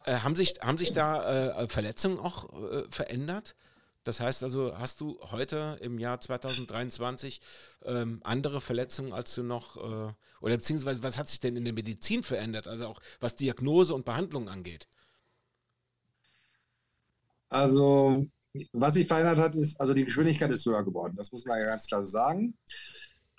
äh, 0.05 0.17
haben, 0.17 0.35
sich, 0.35 0.53
haben 0.61 0.77
sich 0.77 0.93
da 0.93 1.63
äh, 1.63 1.67
Verletzungen 1.67 2.19
auch 2.19 2.53
äh, 2.53 2.83
verändert? 2.91 3.55
Das 4.03 4.19
heißt 4.19 4.43
also, 4.43 4.77
hast 4.77 5.01
du 5.01 5.19
heute 5.31 5.79
im 5.81 5.97
Jahr 5.97 6.21
2023 6.21 7.41
ähm, 7.85 8.19
andere 8.23 8.61
Verletzungen, 8.61 9.13
als 9.13 9.33
du 9.33 9.41
noch, 9.41 9.77
oder 9.77 10.57
beziehungsweise 10.57 11.01
was 11.01 11.17
hat 11.17 11.27
sich 11.27 11.39
denn 11.39 11.55
in 11.55 11.63
der 11.63 11.73
Medizin 11.73 12.21
verändert, 12.21 12.67
also 12.67 12.85
auch 12.85 13.01
was 13.19 13.35
Diagnose 13.35 13.95
und 13.95 14.05
Behandlung 14.05 14.47
angeht? 14.47 14.87
Also, 17.55 18.25
was 18.73 18.95
sich 18.95 19.07
verändert 19.07 19.39
hat, 19.39 19.55
ist, 19.55 19.79
also 19.79 19.93
die 19.93 20.03
Geschwindigkeit 20.03 20.51
ist 20.51 20.65
höher 20.65 20.83
geworden. 20.83 21.15
Das 21.15 21.31
muss 21.31 21.45
man 21.45 21.57
ja 21.57 21.65
ganz 21.65 21.87
klar 21.87 22.03
sagen. 22.03 22.57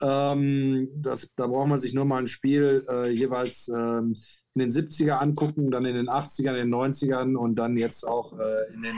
Ähm, 0.01 0.89
das, 0.97 1.31
da 1.37 1.47
braucht 1.47 1.69
man 1.69 1.79
sich 1.79 1.93
nur 1.93 2.07
mal 2.07 2.19
ein 2.21 2.27
Spiel 2.27 2.83
äh, 2.89 3.11
jeweils 3.11 3.69
ähm, 3.69 4.15
in 4.55 4.61
den 4.61 4.71
70er 4.71 5.19
angucken, 5.19 5.71
dann 5.71 5.85
in 5.85 5.95
den 5.95 6.09
80ern, 6.09 6.55
in 6.55 6.71
den 6.71 6.75
90ern 6.75 7.37
und 7.37 7.57
dann 7.57 7.77
jetzt 7.77 8.09
auch 8.09 8.39
äh, 8.39 8.73
in 8.73 8.83
den 8.83 8.97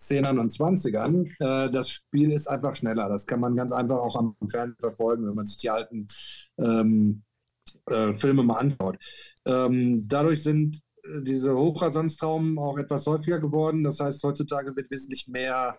10ern 0.00 0.40
und 0.40 0.50
20ern. 0.50 1.28
Äh, 1.38 1.70
das 1.70 1.88
Spiel 1.88 2.32
ist 2.32 2.48
einfach 2.48 2.74
schneller. 2.74 3.08
Das 3.08 3.26
kann 3.26 3.38
man 3.38 3.54
ganz 3.54 3.72
einfach 3.72 3.98
auch 3.98 4.16
am 4.16 4.36
Fernsehen 4.50 4.78
verfolgen, 4.80 5.28
wenn 5.28 5.34
man 5.34 5.46
sich 5.46 5.58
die 5.58 5.70
alten 5.70 6.08
ähm, 6.58 7.22
äh, 7.86 8.14
Filme 8.14 8.42
mal 8.42 8.58
anschaut. 8.58 8.98
Ähm, 9.46 10.02
dadurch 10.08 10.42
sind 10.42 10.80
diese 11.22 11.54
Hochrasanztraumen 11.54 12.58
auch 12.58 12.78
etwas 12.78 13.06
häufiger 13.06 13.40
geworden. 13.40 13.84
Das 13.84 14.00
heißt, 14.00 14.22
heutzutage 14.22 14.74
wird 14.76 14.90
wesentlich 14.90 15.28
mehr, 15.28 15.78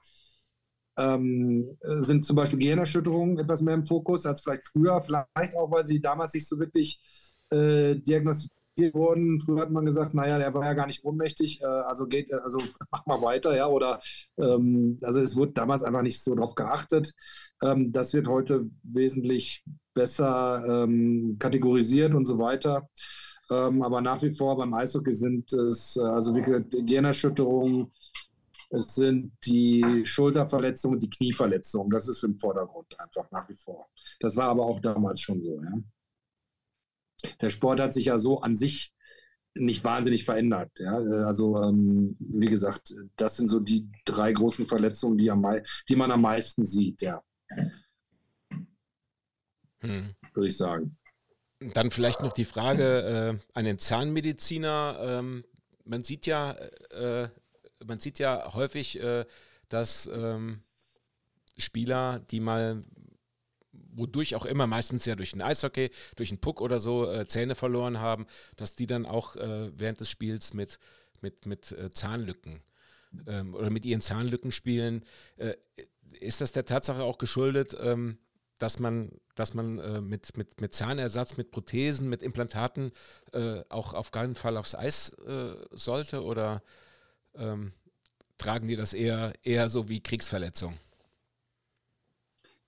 ähm, 0.97 1.77
sind 1.99 2.25
zum 2.25 2.35
Beispiel 2.35 2.59
Gehirnerschütterungen 2.59 3.37
etwas 3.39 3.61
mehr 3.61 3.75
im 3.75 3.83
Fokus 3.83 4.25
als 4.25 4.41
vielleicht 4.41 4.67
früher. 4.67 4.99
Vielleicht 5.01 5.55
auch, 5.57 5.71
weil 5.71 5.85
sie 5.85 6.01
damals 6.01 6.33
nicht 6.33 6.47
so 6.47 6.59
wirklich 6.59 6.99
äh, 7.51 7.95
diagnostiziert 7.95 8.57
wurden. 8.93 9.39
Früher 9.39 9.61
hat 9.61 9.71
man 9.71 9.85
gesagt, 9.85 10.13
naja, 10.13 10.37
der 10.37 10.53
war 10.53 10.63
ja 10.63 10.73
gar 10.73 10.87
nicht 10.87 11.03
ohnmächtig, 11.03 11.61
äh, 11.61 11.65
also 11.65 12.05
geht, 12.07 12.31
also 12.33 12.57
mach 12.91 13.05
mal 13.05 13.21
weiter, 13.21 13.55
ja, 13.55 13.67
oder 13.67 13.99
ähm, 14.37 14.97
also 15.01 15.19
es 15.19 15.35
wurde 15.35 15.53
damals 15.53 15.83
einfach 15.83 16.03
nicht 16.03 16.23
so 16.23 16.35
darauf 16.35 16.55
geachtet. 16.55 17.13
Ähm, 17.63 17.91
das 17.91 18.13
wird 18.13 18.27
heute 18.27 18.69
wesentlich 18.83 19.63
besser 19.93 20.83
ähm, 20.83 21.37
kategorisiert 21.39 22.13
und 22.13 22.25
so 22.25 22.37
weiter. 22.37 22.87
Ähm, 23.49 23.81
aber 23.81 24.01
nach 24.01 24.21
wie 24.21 24.31
vor 24.31 24.57
beim 24.57 24.73
Eishockey 24.73 25.13
sind 25.13 25.51
es 25.53 25.95
äh, 25.95 26.01
also 26.01 26.35
wirklich 26.35 26.85
Gehirnerschütterungen, 26.85 27.91
es 28.69 28.95
sind 28.95 29.31
die 29.45 30.05
Schulterverletzungen, 30.05 30.99
die 30.99 31.09
Knieverletzungen. 31.09 31.89
Das 31.89 32.07
ist 32.07 32.23
im 32.23 32.37
Vordergrund 32.37 32.99
einfach 32.99 33.29
nach 33.31 33.47
wie 33.47 33.55
vor. 33.55 33.89
Das 34.19 34.35
war 34.35 34.49
aber 34.49 34.65
auch 34.65 34.79
damals 34.81 35.21
schon 35.21 35.41
so. 35.43 35.61
Ja. 35.61 37.31
Der 37.41 37.49
Sport 37.49 37.79
hat 37.79 37.93
sich 37.93 38.05
ja 38.05 38.19
so 38.19 38.41
an 38.41 38.55
sich 38.55 38.93
nicht 39.55 39.83
wahnsinnig 39.83 40.25
verändert. 40.25 40.71
Ja? 40.79 40.97
Also, 41.25 41.61
ähm, 41.63 42.15
wie 42.19 42.49
gesagt, 42.49 42.93
das 43.15 43.37
sind 43.37 43.49
so 43.49 43.59
die 43.59 43.89
drei 44.05 44.33
großen 44.33 44.67
Verletzungen, 44.67 45.17
die, 45.17 45.31
am, 45.31 45.43
die 45.89 45.95
man 45.95 46.11
am 46.11 46.21
meisten 46.21 46.63
sieht, 46.63 47.01
ja. 47.01 47.23
Hm. 49.79 50.13
Würde 50.33 50.49
ich 50.49 50.57
sagen. 50.57 50.97
Dann 51.59 51.91
vielleicht 51.91 52.21
noch 52.21 52.33
die 52.33 52.45
Frage 52.45 53.39
äh, 53.39 53.49
an 53.53 53.65
den 53.65 53.79
Zahnmediziner. 53.79 54.99
Ähm, 55.01 55.43
man 55.85 56.03
sieht 56.03 56.25
ja, 56.25 56.51
äh, 56.91 57.29
man 57.85 57.99
sieht 57.99 58.19
ja 58.19 58.53
häufig, 58.53 59.01
äh, 59.01 59.25
dass 59.69 60.07
ähm, 60.07 60.61
Spieler, 61.57 62.19
die 62.31 62.39
mal 62.39 62.83
wodurch 63.71 64.35
auch 64.35 64.45
immer, 64.45 64.67
meistens 64.67 65.05
ja 65.05 65.15
durch 65.15 65.33
ein 65.33 65.41
Eishockey, 65.41 65.89
durch 66.15 66.29
einen 66.29 66.39
Puck 66.39 66.61
oder 66.61 66.79
so 66.79 67.11
äh, 67.11 67.27
Zähne 67.27 67.55
verloren 67.55 67.99
haben, 67.99 68.27
dass 68.55 68.75
die 68.75 68.87
dann 68.87 69.05
auch 69.05 69.35
äh, 69.35 69.71
während 69.77 69.99
des 69.99 70.09
Spiels 70.09 70.53
mit, 70.53 70.79
mit, 71.21 71.45
mit 71.45 71.71
äh, 71.71 71.89
Zahnlücken 71.91 72.61
ähm, 73.25 73.55
oder 73.55 73.69
mit 73.69 73.85
ihren 73.85 74.01
Zahnlücken 74.01 74.51
spielen. 74.51 75.03
Äh, 75.37 75.55
ist 76.19 76.41
das 76.41 76.51
der 76.51 76.65
Tatsache 76.65 77.03
auch 77.03 77.17
geschuldet, 77.17 77.75
ähm, 77.79 78.17
dass 78.59 78.79
man, 78.79 79.11
dass 79.35 79.53
man 79.53 79.79
äh, 79.79 80.01
mit, 80.01 80.35
mit, 80.37 80.61
mit 80.61 80.73
Zahnersatz, 80.73 81.37
mit 81.37 81.51
Prothesen, 81.51 82.09
mit 82.09 82.23
Implantaten 82.23 82.91
äh, 83.33 83.61
auch 83.69 83.93
auf 83.93 84.11
keinen 84.11 84.35
Fall 84.35 84.57
aufs 84.57 84.75
Eis 84.75 85.15
sollte 85.71 86.23
oder 86.23 86.61
ähm, 87.35 87.73
tragen 88.37 88.67
die 88.67 88.75
das 88.75 88.93
eher, 88.93 89.33
eher 89.43 89.69
so 89.69 89.89
wie 89.89 90.01
Kriegsverletzung? 90.01 90.77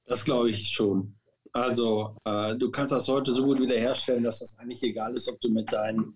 Das 0.06 0.26
glaube 0.26 0.50
ich 0.50 0.70
schon. 0.70 1.16
Also 1.54 2.16
äh, 2.26 2.56
du 2.56 2.70
kannst 2.72 2.92
das 2.92 3.08
heute 3.08 3.34
so 3.34 3.44
gut 3.44 3.60
wiederherstellen, 3.60 4.24
dass 4.24 4.40
das 4.40 4.58
eigentlich 4.60 4.84
egal 4.84 5.16
ist, 5.16 5.28
ob 5.28 5.40
du 5.40 5.50
mit 5.50 5.72
deinen 5.72 6.16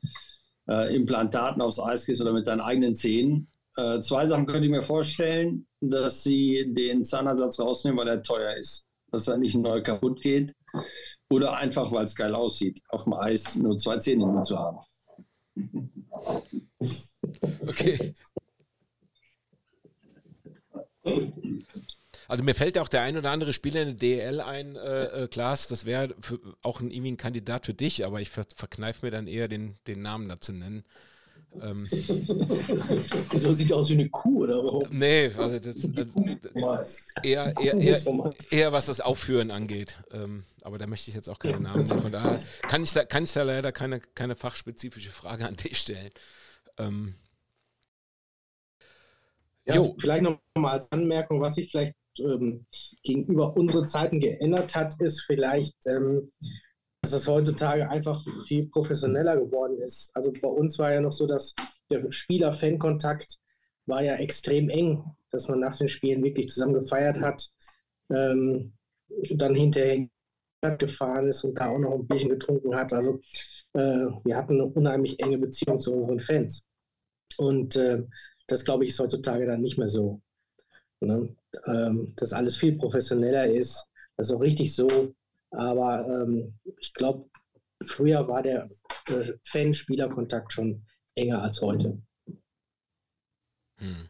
äh, 0.67 0.95
Implantaten 0.95 1.61
aufs 1.61 1.79
Eis 1.79 2.05
gehst 2.05 2.21
oder 2.21 2.33
mit 2.33 2.47
deinen 2.47 2.61
eigenen 2.61 2.95
Zähnen. 2.95 3.49
Äh, 3.75 3.99
zwei 4.01 4.27
Sachen 4.27 4.45
könnte 4.45 4.65
ich 4.65 4.71
mir 4.71 4.83
vorstellen, 4.83 5.67
dass 5.79 6.23
sie 6.23 6.73
den 6.73 7.03
Zahnersatz 7.03 7.59
rausnehmen, 7.59 7.99
weil 7.99 8.07
er 8.07 8.21
teuer 8.21 8.55
ist. 8.55 8.87
Dass 9.13 9.27
er 9.27 9.37
nicht 9.37 9.55
neu 9.55 9.81
kaputt 9.81 10.21
geht. 10.21 10.53
Oder 11.29 11.55
einfach, 11.55 11.91
weil 11.91 12.05
es 12.05 12.15
geil 12.15 12.35
aussieht, 12.35 12.81
auf 12.89 13.05
dem 13.05 13.13
Eis 13.13 13.55
nur 13.55 13.77
zwei 13.77 13.97
Zähne 13.97 14.41
zu 14.41 14.57
haben. 14.57 14.79
Okay. 17.67 18.13
Also 22.27 22.43
mir 22.43 22.55
fällt 22.55 22.75
ja 22.75 22.81
auch 22.81 22.87
der 22.87 23.01
ein 23.01 23.17
oder 23.17 23.29
andere 23.29 23.53
Spieler 23.53 23.81
in 23.81 23.89
der 23.89 23.95
DL 23.97 24.41
ein, 24.41 24.75
äh, 24.75 25.23
äh, 25.23 25.27
Klaas, 25.27 25.67
das 25.67 25.85
wäre 25.85 26.15
auch 26.61 26.79
ein, 26.79 26.89
irgendwie 26.89 27.11
ein 27.11 27.17
Kandidat 27.17 27.65
für 27.65 27.73
dich, 27.73 28.05
aber 28.05 28.21
ich 28.21 28.31
ver 28.31 28.45
verkneife 28.55 29.05
mir 29.05 29.11
dann 29.11 29.27
eher 29.27 29.47
den, 29.47 29.75
den 29.85 30.01
Namen 30.01 30.29
dazu 30.29 30.53
nennen. 30.53 30.83
Ähm. 31.61 31.85
so 33.37 33.53
sieht 33.53 33.71
aus 33.71 33.89
wie 33.89 33.93
eine 33.93 34.09
Kuh, 34.09 34.43
oder? 34.43 34.87
Nee, 34.89 35.31
also 35.37 35.59
das, 35.59 35.89
also 35.95 36.21
eher, 37.23 37.53
eher, 37.59 37.73
eher, 37.73 38.33
eher, 38.49 38.71
was 38.71 38.87
das 38.87 39.01
Aufführen 39.01 39.51
angeht. 39.51 39.99
Ähm, 40.11 40.43
aber 40.61 40.77
da 40.77 40.87
möchte 40.87 41.09
ich 41.09 41.15
jetzt 41.15 41.29
auch 41.29 41.39
keinen 41.39 41.63
Namen 41.63 41.85
nennen. 41.85 42.01
Von 42.01 42.11
daher 42.11 42.39
kann 42.63 42.83
ich 42.83 42.93
da, 42.93 43.05
kann 43.05 43.23
ich 43.23 43.33
da 43.33 43.43
leider 43.43 43.71
keine, 43.71 43.99
keine 43.99 44.35
fachspezifische 44.35 45.11
Frage 45.11 45.47
an 45.47 45.55
dich 45.55 45.77
stellen. 45.77 46.11
Ähm, 46.77 47.15
ja, 49.65 49.75
jo. 49.75 49.95
vielleicht 49.97 50.23
noch 50.23 50.39
mal 50.57 50.71
als 50.71 50.91
Anmerkung, 50.91 51.39
was 51.39 51.57
ich 51.57 51.71
vielleicht 51.71 51.95
ähm, 52.19 52.65
gegenüber 53.03 53.55
unseren 53.55 53.87
Zeiten 53.87 54.19
geändert 54.19 54.75
hat, 54.75 54.99
ist 54.99 55.21
vielleicht, 55.21 55.75
ähm, 55.85 56.31
dass 57.03 57.11
es 57.11 57.27
heutzutage 57.27 57.89
einfach 57.89 58.23
viel 58.47 58.67
professioneller 58.69 59.35
geworden 59.35 59.77
ist. 59.81 60.09
Also 60.15 60.31
bei 60.31 60.47
uns 60.47 60.79
war 60.79 60.93
ja 60.93 61.01
noch 61.01 61.11
so, 61.11 61.27
dass 61.27 61.53
der 61.91 62.09
Spieler-Fan-Kontakt 62.09 63.39
war 63.85 64.01
ja 64.01 64.15
extrem 64.15 64.69
eng, 64.69 65.03
dass 65.29 65.49
man 65.49 65.59
nach 65.59 65.77
den 65.77 65.89
Spielen 65.89 66.23
wirklich 66.23 66.47
zusammen 66.47 66.75
gefeiert 66.75 67.19
hat, 67.19 67.45
ähm, 68.09 68.71
dann 69.31 69.53
hinterher 69.53 70.07
gefahren 70.77 71.27
ist 71.27 71.43
und 71.43 71.59
da 71.59 71.67
auch 71.67 71.77
noch 71.77 71.91
ein 71.91 72.07
Bierchen 72.07 72.29
getrunken 72.29 72.73
hat. 72.73 72.93
Also 72.93 73.19
äh, 73.73 74.07
wir 74.23 74.37
hatten 74.37 74.53
eine 74.53 74.65
unheimlich 74.65 75.19
enge 75.19 75.37
Beziehung 75.37 75.81
zu 75.81 75.93
unseren 75.93 76.19
Fans. 76.19 76.65
Und 77.37 77.75
äh, 77.75 78.01
das, 78.47 78.63
glaube 78.63 78.85
ich, 78.85 78.91
ist 78.91 78.99
heutzutage 78.99 79.45
dann 79.45 79.59
nicht 79.59 79.77
mehr 79.77 79.89
so. 79.89 80.21
Ne? 81.01 81.35
Ähm, 81.65 82.13
dass 82.15 82.31
alles 82.31 82.55
viel 82.55 82.77
professioneller 82.77 83.47
ist. 83.47 83.89
Das 84.15 84.29
ist 84.29 84.35
auch 84.35 84.39
richtig 84.39 84.73
so. 84.73 85.13
Aber 85.53 86.05
ähm, 86.07 86.59
ich 86.79 86.93
glaube, 86.93 87.29
früher 87.85 88.27
war 88.27 88.41
der 88.41 88.69
äh, 89.07 89.33
Fan-Spieler-Kontakt 89.43 90.51
schon 90.53 90.85
enger 91.15 91.41
als 91.41 91.61
heute. 91.61 92.01
Hm. 93.77 94.09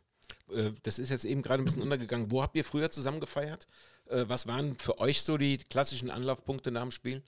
Äh, 0.52 0.72
das 0.84 1.00
ist 1.00 1.10
jetzt 1.10 1.26
eben 1.26 1.42
gerade 1.42 1.62
ein 1.62 1.66
bisschen 1.66 1.82
untergegangen. 1.82 2.32
Wo 2.32 2.42
habt 2.42 2.56
ihr 2.56 2.64
früher 2.64 2.92
zusammen 2.92 3.20
gefeiert? 3.20 3.68
Äh, 4.06 4.26
was 4.28 4.48
waren 4.48 4.78
für 4.78 5.00
euch 5.00 5.22
so 5.24 5.38
die 5.38 5.58
klassischen 5.58 6.10
Anlaufpunkte 6.10 6.72
nach 6.72 6.84
dem 6.84 6.92
Spiel? 6.92 7.24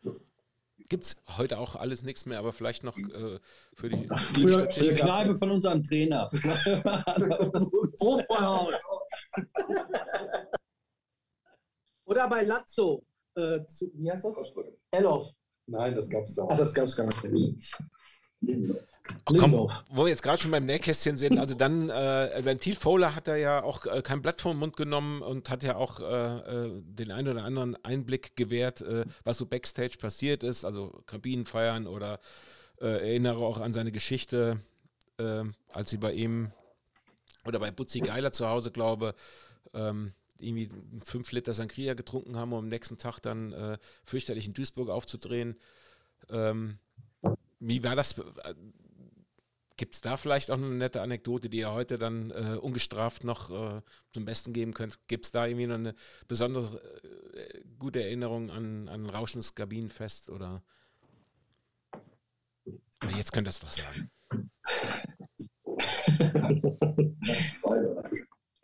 Gibt 0.89 1.05
es 1.05 1.15
heute 1.37 1.57
auch 1.57 1.75
alles 1.75 2.03
nichts 2.03 2.25
mehr, 2.25 2.37
aber 2.37 2.53
vielleicht 2.53 2.83
noch 2.83 2.97
äh, 2.97 3.39
für 3.75 3.89
die, 3.89 4.07
Ach, 4.09 4.33
die 4.33 4.41
früher, 4.43 4.67
Die 4.67 4.95
Kneipe 4.95 5.37
von 5.37 5.51
unserem 5.51 5.81
Trainer. 5.81 6.29
Hofbräuhaus. 8.01 8.73
Oder 12.05 12.29
bei 12.29 12.43
Lazzo. 12.43 13.03
Äh, 13.35 13.65
zu, 13.65 13.91
wie 13.95 14.11
heißt 14.11 14.25
das? 14.25 14.51
Elof. 14.91 15.29
Nein, 15.67 15.95
das 15.95 16.09
gab 16.09 16.23
es 16.23 16.37
auch. 16.39 16.49
Ach, 16.49 16.57
das 16.57 16.73
gab 16.73 16.85
es 16.85 16.95
gar 16.95 17.05
nicht. 17.05 17.75
Ach, 19.25 19.33
komm, 19.37 19.53
wo 19.89 20.03
wir 20.03 20.09
jetzt 20.09 20.23
gerade 20.23 20.39
schon 20.39 20.51
beim 20.51 20.65
Nähkästchen 20.65 21.17
sind, 21.17 21.37
also 21.37 21.55
dann, 21.55 21.89
äh, 21.89 22.43
Ventil 22.43 22.75
Fowler 22.75 23.15
hat 23.15 23.27
er 23.27 23.37
ja 23.37 23.63
auch 23.63 23.85
äh, 23.85 24.01
kein 24.01 24.21
Blatt 24.21 24.41
vom 24.41 24.57
Mund 24.57 24.77
genommen 24.77 25.21
und 25.21 25.49
hat 25.49 25.63
ja 25.63 25.75
auch 25.75 25.99
äh, 25.99 26.05
äh 26.05 26.81
den 26.83 27.11
einen 27.11 27.29
oder 27.29 27.43
anderen 27.43 27.75
Einblick 27.83 28.35
gewährt, 28.35 28.81
äh, 28.81 29.05
was 29.23 29.37
so 29.37 29.45
Backstage 29.45 29.97
passiert 29.99 30.43
ist, 30.43 30.65
also 30.65 31.01
Kabinenfeiern 31.05 31.87
oder 31.87 32.19
äh, 32.79 32.85
erinnere 32.87 33.39
auch 33.39 33.59
an 33.59 33.73
seine 33.73 33.91
Geschichte, 33.91 34.59
als 35.17 35.89
sie 35.89 35.95
bei 35.95 36.11
ihm 36.11 36.51
oder 37.45 37.57
bei 37.57 37.71
Butzi 37.71 38.01
Geiler 38.01 38.33
zu 38.33 38.49
Hause, 38.49 38.71
glaube 38.71 39.15
ähm, 39.73 40.11
irgendwie 40.39 40.69
fünf 41.03 41.31
Liter 41.31 41.53
Sangria 41.53 41.93
getrunken 41.93 42.35
haben, 42.35 42.53
um 42.53 42.59
am 42.59 42.67
nächsten 42.67 42.97
Tag 42.97 43.19
dann 43.19 43.77
fürchterlich 44.03 44.47
in 44.47 44.53
Duisburg 44.53 44.89
aufzudrehen. 44.89 45.55
Ähm, 46.29 46.79
wie 47.59 47.83
war 47.83 47.95
das? 47.95 48.15
Gibt 49.77 49.95
es 49.95 50.01
da 50.01 50.15
vielleicht 50.15 50.51
auch 50.51 50.57
eine 50.57 50.69
nette 50.69 51.01
Anekdote, 51.01 51.49
die 51.49 51.57
ihr 51.57 51.71
heute 51.71 51.97
dann 51.97 52.31
äh, 52.31 52.57
ungestraft 52.61 53.25
noch 53.25 53.49
äh, 53.49 53.81
zum 54.13 54.23
Besten 54.23 54.53
geben 54.53 54.73
könnt? 54.73 55.05
Gibt 55.07 55.25
es 55.25 55.31
da 55.31 55.45
irgendwie 55.45 55.67
noch 55.67 55.75
eine 55.75 55.95
besonders 56.29 56.75
äh, 56.75 57.61
gute 57.77 58.01
Erinnerung 58.01 58.51
an, 58.51 58.87
an 58.87 59.09
Rauschens 59.09 59.53
Kabinenfest? 59.53 60.29
Oder 60.29 60.63
jetzt 63.17 63.33
könnt 63.33 63.47
ihr 63.47 63.49
es 63.49 63.59
doch 63.59 63.71
sagen. 63.71 64.09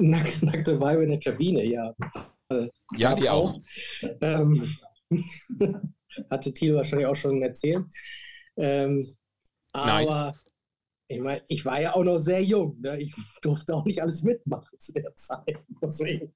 Nack, 0.02 0.42
nackte 0.42 0.80
Weibe 0.80 1.04
in 1.04 1.12
der 1.12 1.20
Kabine, 1.20 1.64
ja. 1.64 1.94
Äh, 2.50 2.68
ja, 2.98 3.16
die 3.16 3.30
auch. 3.30 3.60
Ähm, 4.22 4.68
hatte 6.30 6.54
Thiel 6.54 6.76
wahrscheinlich 6.76 7.08
auch 7.08 7.16
schon 7.16 7.42
erzählt. 7.42 7.86
Ähm, 8.58 9.06
aber 9.74 10.36
ich 11.08 11.22
meine, 11.22 11.44
ich 11.48 11.66
war 11.66 11.82
ja 11.82 11.94
auch 11.94 12.04
noch 12.04 12.18
sehr 12.18 12.42
jung. 12.42 12.80
Ne? 12.80 13.02
Ich 13.02 13.14
durfte 13.42 13.76
auch 13.76 13.86
nicht 13.86 14.02
alles 14.02 14.24
mitmachen 14.24 14.80
zu 14.80 14.94
der 14.94 15.16
Zeit. 15.16 15.60
Deswegen 15.82 16.34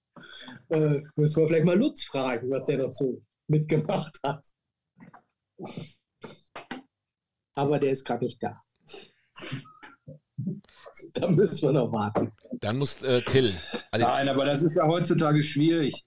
äh, 0.70 1.02
müssen 1.16 1.42
wir 1.42 1.48
vielleicht 1.48 1.66
mal 1.66 1.78
Lutz 1.78 2.04
fragen, 2.04 2.50
was 2.50 2.70
er 2.70 2.78
dazu 2.78 3.24
mitgemacht 3.48 4.20
hat. 4.24 4.46
Aber 7.54 7.80
der 7.80 7.92
ist 7.92 8.04
gerade 8.04 8.26
nicht 8.26 8.44
da. 8.44 8.62
da 11.13 11.27
müssen 11.27 11.61
wir 11.61 11.73
noch 11.73 11.91
warten. 11.91 12.31
Dann 12.53 12.77
muss 12.77 13.03
äh, 13.03 13.22
Till. 13.22 13.53
Also, 13.91 14.05
Nein, 14.05 14.30
aber 14.30 14.45
das 14.45 14.63
ist 14.63 14.76
ja 14.76 14.88
heutzutage 14.88 15.41
schwierig. 15.43 16.05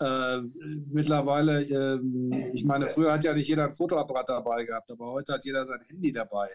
Äh, 0.00 0.40
mittlerweile, 0.88 1.62
äh, 1.62 2.00
ich 2.52 2.64
meine, 2.64 2.88
früher 2.88 3.12
hat 3.12 3.24
ja 3.24 3.32
nicht 3.32 3.48
jeder 3.48 3.66
ein 3.66 3.74
Fotoapparat 3.74 4.28
dabei 4.28 4.64
gehabt, 4.64 4.90
aber 4.90 5.12
heute 5.12 5.34
hat 5.34 5.44
jeder 5.44 5.66
sein 5.66 5.80
Handy 5.88 6.10
dabei. 6.10 6.48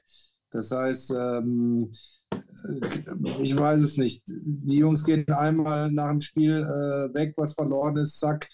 Das 0.52 0.72
heißt, 0.72 1.12
ähm, 1.12 1.92
äh, 2.34 3.42
ich 3.42 3.58
weiß 3.58 3.82
es 3.82 3.98
nicht. 3.98 4.24
Die 4.28 4.78
Jungs 4.78 5.06
gehen 5.06 5.28
einmal 5.30 5.92
nach 5.92 6.10
dem 6.10 6.20
Spiel 6.20 6.58
äh, 6.58 7.14
weg, 7.14 7.34
was 7.38 7.54
verloren 7.54 7.98
ist, 7.98 8.20
zack, 8.20 8.50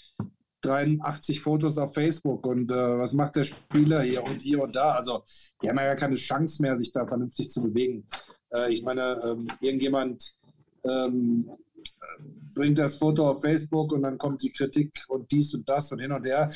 83 0.61 1.41
Fotos 1.41 1.77
auf 1.77 1.93
Facebook 1.93 2.45
und 2.45 2.72
äh, 2.72 2.99
was 2.99 3.14
macht 3.14 3.35
der 3.35 3.43
Spieler 3.43 4.02
hier 4.02 4.23
und 4.23 4.41
hier 4.41 4.61
und 4.61 4.76
da? 4.76 4.95
Also, 4.95 5.23
die 5.61 5.69
haben 5.69 5.77
ja 5.77 5.85
gar 5.85 5.95
keine 5.95 6.15
Chance 6.15 6.61
mehr, 6.61 6.77
sich 6.77 6.91
da 6.91 7.06
vernünftig 7.06 7.49
zu 7.49 7.61
bewegen. 7.61 8.07
Äh, 8.56 8.72
ich 8.72 8.84
meine, 8.84 9.19
ähm, 9.26 9.48
irgendjemand 9.60 10.34
ähm, 10.84 11.49
bringt 12.53 12.80
das 12.80 12.95
Foto 12.95 13.30
auf 13.30 13.41
Facebook 13.41 13.91
und 13.91 14.03
dann 14.03 14.18
kommt 14.18 14.41
die 14.41 14.52
Kritik 14.52 14.91
und 15.07 15.32
dies 15.32 15.53
und 15.53 15.68
das 15.68 15.91
und 15.91 15.99
hin 15.99 16.11
und 16.11 16.26
her. 16.26 16.49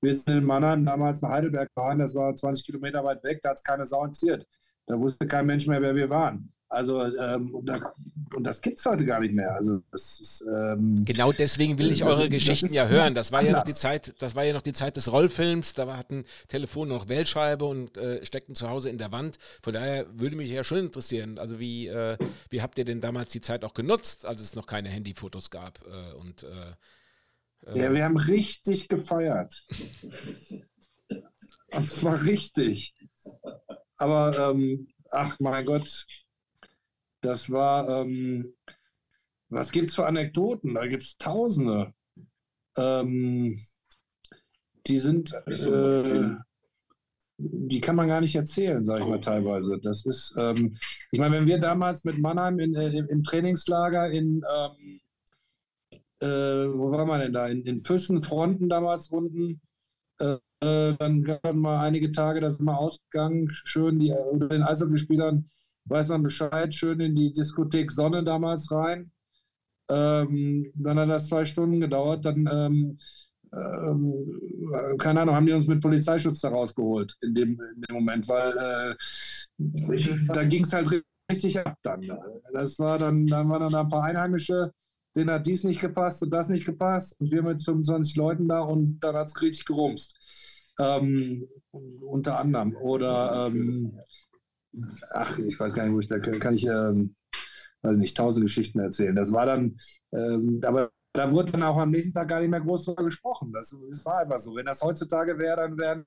Wir 0.00 0.14
sind 0.14 0.36
in 0.36 0.44
Mannheim 0.44 0.84
damals 0.84 1.22
nach 1.22 1.30
Heidelberg 1.30 1.68
gefahren, 1.74 2.00
das 2.00 2.14
war 2.14 2.34
20 2.34 2.66
Kilometer 2.66 3.04
weit 3.04 3.22
weg, 3.22 3.40
da 3.42 3.50
hat 3.50 3.58
es 3.58 3.62
keine 3.62 3.86
Sau 3.86 4.04
interessiert. 4.04 4.46
Da 4.86 4.98
wusste 4.98 5.28
kein 5.28 5.46
Mensch 5.46 5.66
mehr, 5.68 5.80
wer 5.80 5.94
wir 5.94 6.10
waren. 6.10 6.52
Also, 6.72 7.04
ähm, 7.04 7.54
und, 7.54 7.66
da, 7.66 7.92
und, 8.34 8.44
das 8.46 8.62
gibt 8.62 8.78
es 8.78 8.86
heute 8.86 9.04
gar 9.04 9.20
nicht 9.20 9.34
mehr. 9.34 9.54
Also, 9.54 9.82
das 9.90 10.20
ist, 10.20 10.42
ähm, 10.50 11.04
genau 11.04 11.30
deswegen 11.30 11.76
will 11.76 11.92
ich 11.92 12.02
eure 12.02 12.30
Geschichten 12.30 12.72
ja 12.72 12.88
hören. 12.88 13.14
Das 13.14 13.30
war 13.30 13.40
anders. 13.40 13.52
ja 13.52 13.58
noch 13.58 13.64
die 13.64 13.74
Zeit, 13.74 14.14
das 14.20 14.34
war 14.34 14.44
ja 14.44 14.54
noch 14.54 14.62
die 14.62 14.72
Zeit 14.72 14.96
des 14.96 15.12
Rollfilms. 15.12 15.74
Da 15.74 15.94
hatten 15.98 16.24
Telefon 16.48 16.88
noch 16.88 17.10
Wählscheibe 17.10 17.66
und 17.66 17.98
äh, 17.98 18.24
steckten 18.24 18.54
zu 18.54 18.70
Hause 18.70 18.88
in 18.88 18.96
der 18.96 19.12
Wand. 19.12 19.36
Von 19.60 19.74
daher 19.74 20.06
würde 20.18 20.34
mich 20.34 20.50
ja 20.50 20.64
schon 20.64 20.78
interessieren. 20.78 21.38
Also, 21.38 21.60
wie, 21.60 21.88
äh, 21.88 22.16
wie 22.48 22.62
habt 22.62 22.78
ihr 22.78 22.86
denn 22.86 23.02
damals 23.02 23.32
die 23.32 23.42
Zeit 23.42 23.66
auch 23.66 23.74
genutzt, 23.74 24.24
als 24.24 24.40
es 24.40 24.54
noch 24.54 24.64
keine 24.64 24.88
Handyfotos 24.88 25.50
gab? 25.50 25.78
Äh, 25.86 26.14
und, 26.14 26.44
äh, 26.44 27.70
äh, 27.70 27.78
ja, 27.80 27.92
wir 27.92 28.02
haben 28.02 28.16
richtig 28.16 28.88
gefeiert. 28.88 29.66
und 31.70 31.90
zwar 31.90 32.22
richtig. 32.22 32.94
Aber, 33.98 34.52
ähm, 34.52 34.88
ach 35.10 35.38
mein 35.38 35.66
Gott, 35.66 36.06
das 37.22 37.50
war, 37.50 37.88
ähm, 37.88 38.54
was 39.48 39.72
gibt 39.72 39.88
es 39.88 39.94
für 39.94 40.06
Anekdoten? 40.06 40.74
Da 40.74 40.86
gibt 40.86 41.02
es 41.02 41.16
Tausende. 41.16 41.92
Ähm, 42.76 43.56
die 44.86 44.98
sind, 44.98 45.32
äh, 45.46 46.30
die 47.38 47.80
kann 47.80 47.96
man 47.96 48.08
gar 48.08 48.20
nicht 48.20 48.34
erzählen, 48.34 48.84
sage 48.84 49.02
ich 49.02 49.08
mal 49.08 49.20
teilweise. 49.20 49.78
Das 49.80 50.04
ist, 50.04 50.34
ähm, 50.38 50.76
ich 51.10 51.20
meine, 51.20 51.36
wenn 51.36 51.46
wir 51.46 51.58
damals 51.58 52.04
mit 52.04 52.18
Mannheim 52.18 52.58
in, 52.58 52.74
äh, 52.74 52.90
im 52.90 53.22
Trainingslager 53.22 54.10
in, 54.10 54.42
ähm, 54.52 55.00
äh, 56.20 56.68
wo 56.72 56.90
war 56.90 57.06
man 57.06 57.20
denn 57.20 57.32
da? 57.32 57.46
In, 57.46 57.62
in 57.64 57.80
Füssen, 57.80 58.22
Fronten 58.22 58.68
damals 58.68 59.08
unten, 59.10 59.60
äh, 60.18 60.38
äh, 60.60 60.96
dann 60.98 61.22
gab 61.22 61.44
es 61.44 61.54
mal 61.54 61.84
einige 61.84 62.12
Tage, 62.12 62.40
da 62.40 62.50
sind 62.50 62.64
wir 62.64 62.78
ausgegangen, 62.78 63.48
schön 63.50 63.98
die, 63.98 64.12
unter 64.12 64.48
den 64.48 64.62
Eishockeyspielern 64.62 65.48
weiß 65.84 66.08
man 66.08 66.22
Bescheid, 66.22 66.74
schön 66.74 67.00
in 67.00 67.14
die 67.14 67.32
Diskothek 67.32 67.90
Sonne 67.92 68.24
damals 68.24 68.70
rein. 68.70 69.10
Ähm, 69.90 70.70
dann 70.74 70.98
hat 70.98 71.08
das 71.08 71.28
zwei 71.28 71.44
Stunden 71.44 71.80
gedauert, 71.80 72.24
dann, 72.24 72.48
ähm, 72.50 72.98
ähm, 73.52 74.96
keine 74.98 75.20
Ahnung, 75.20 75.34
haben 75.34 75.46
die 75.46 75.52
uns 75.52 75.66
mit 75.66 75.82
Polizeischutz 75.82 76.40
da 76.40 76.48
rausgeholt 76.48 77.16
in 77.20 77.34
dem, 77.34 77.60
in 77.74 77.82
dem 77.82 77.94
Moment, 77.94 78.26
weil 78.28 78.56
äh, 78.56 78.94
da 80.32 80.44
ging 80.44 80.64
es 80.64 80.72
halt 80.72 81.02
richtig 81.30 81.58
ab 81.58 81.76
dann. 81.82 82.00
Das 82.52 82.78
war 82.78 82.98
dann, 82.98 83.26
dann 83.26 83.48
waren 83.50 83.68
dann 83.68 83.74
ein 83.74 83.88
paar 83.88 84.04
Einheimische, 84.04 84.72
denen 85.14 85.30
hat 85.30 85.46
dies 85.46 85.64
nicht 85.64 85.80
gepasst 85.80 86.22
und 86.22 86.30
das 86.30 86.48
nicht 86.48 86.64
gepasst 86.64 87.20
und 87.20 87.30
wir 87.30 87.42
mit 87.42 87.62
25 87.62 88.16
Leuten 88.16 88.48
da 88.48 88.60
und 88.60 89.00
dann 89.00 89.14
hat 89.14 89.26
es 89.26 89.42
richtig 89.42 89.66
gerumst. 89.66 90.14
Ähm, 90.78 91.46
unter 92.00 92.38
anderem. 92.38 92.74
Oder 92.76 93.48
ähm, 93.48 93.98
ach, 95.12 95.38
ich 95.38 95.58
weiß 95.58 95.74
gar 95.74 95.84
nicht, 95.84 95.94
wo 95.94 96.00
ich 96.00 96.08
da 96.08 96.18
kann 96.18 96.54
ich, 96.54 96.66
ähm, 96.66 97.14
weiß 97.82 97.96
nicht, 97.96 98.16
tausend 98.16 98.44
Geschichten 98.46 98.80
erzählen. 98.80 99.14
Das 99.14 99.32
war 99.32 99.46
dann, 99.46 99.76
ähm, 100.12 100.60
aber 100.64 100.90
da 101.14 101.30
wurde 101.30 101.52
dann 101.52 101.62
auch 101.62 101.76
am 101.76 101.90
nächsten 101.90 102.14
Tag 102.14 102.28
gar 102.28 102.40
nicht 102.40 102.48
mehr 102.48 102.60
groß 102.60 102.86
darüber 102.86 103.04
gesprochen. 103.04 103.52
Das, 103.52 103.76
das 103.90 104.04
war 104.06 104.18
einfach 104.20 104.38
so. 104.38 104.54
Wenn 104.54 104.64
das 104.66 104.82
heutzutage 104.82 105.38
wäre, 105.38 105.56
dann, 105.56 105.76
wären, 105.78 106.06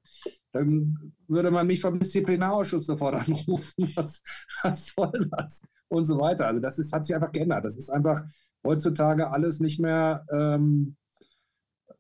dann 0.51 1.13
würde 1.27 1.51
man 1.51 1.67
mich 1.67 1.81
vom 1.81 1.99
Disziplinarausschuss 1.99 2.87
sofort 2.87 3.15
anrufen. 3.27 3.91
Was, 3.95 4.23
was 4.63 4.87
soll 4.87 5.29
das? 5.31 5.61
Und 5.89 6.05
so 6.05 6.19
weiter. 6.19 6.47
Also 6.47 6.59
das 6.59 6.79
ist, 6.79 6.91
hat 6.91 7.05
sich 7.05 7.13
einfach 7.13 7.31
geändert. 7.31 7.65
Das 7.65 7.77
ist 7.77 7.89
einfach 7.89 8.23
heutzutage 8.65 9.29
alles 9.29 9.59
nicht 9.59 9.79
mehr, 9.79 10.25
ähm, 10.31 10.95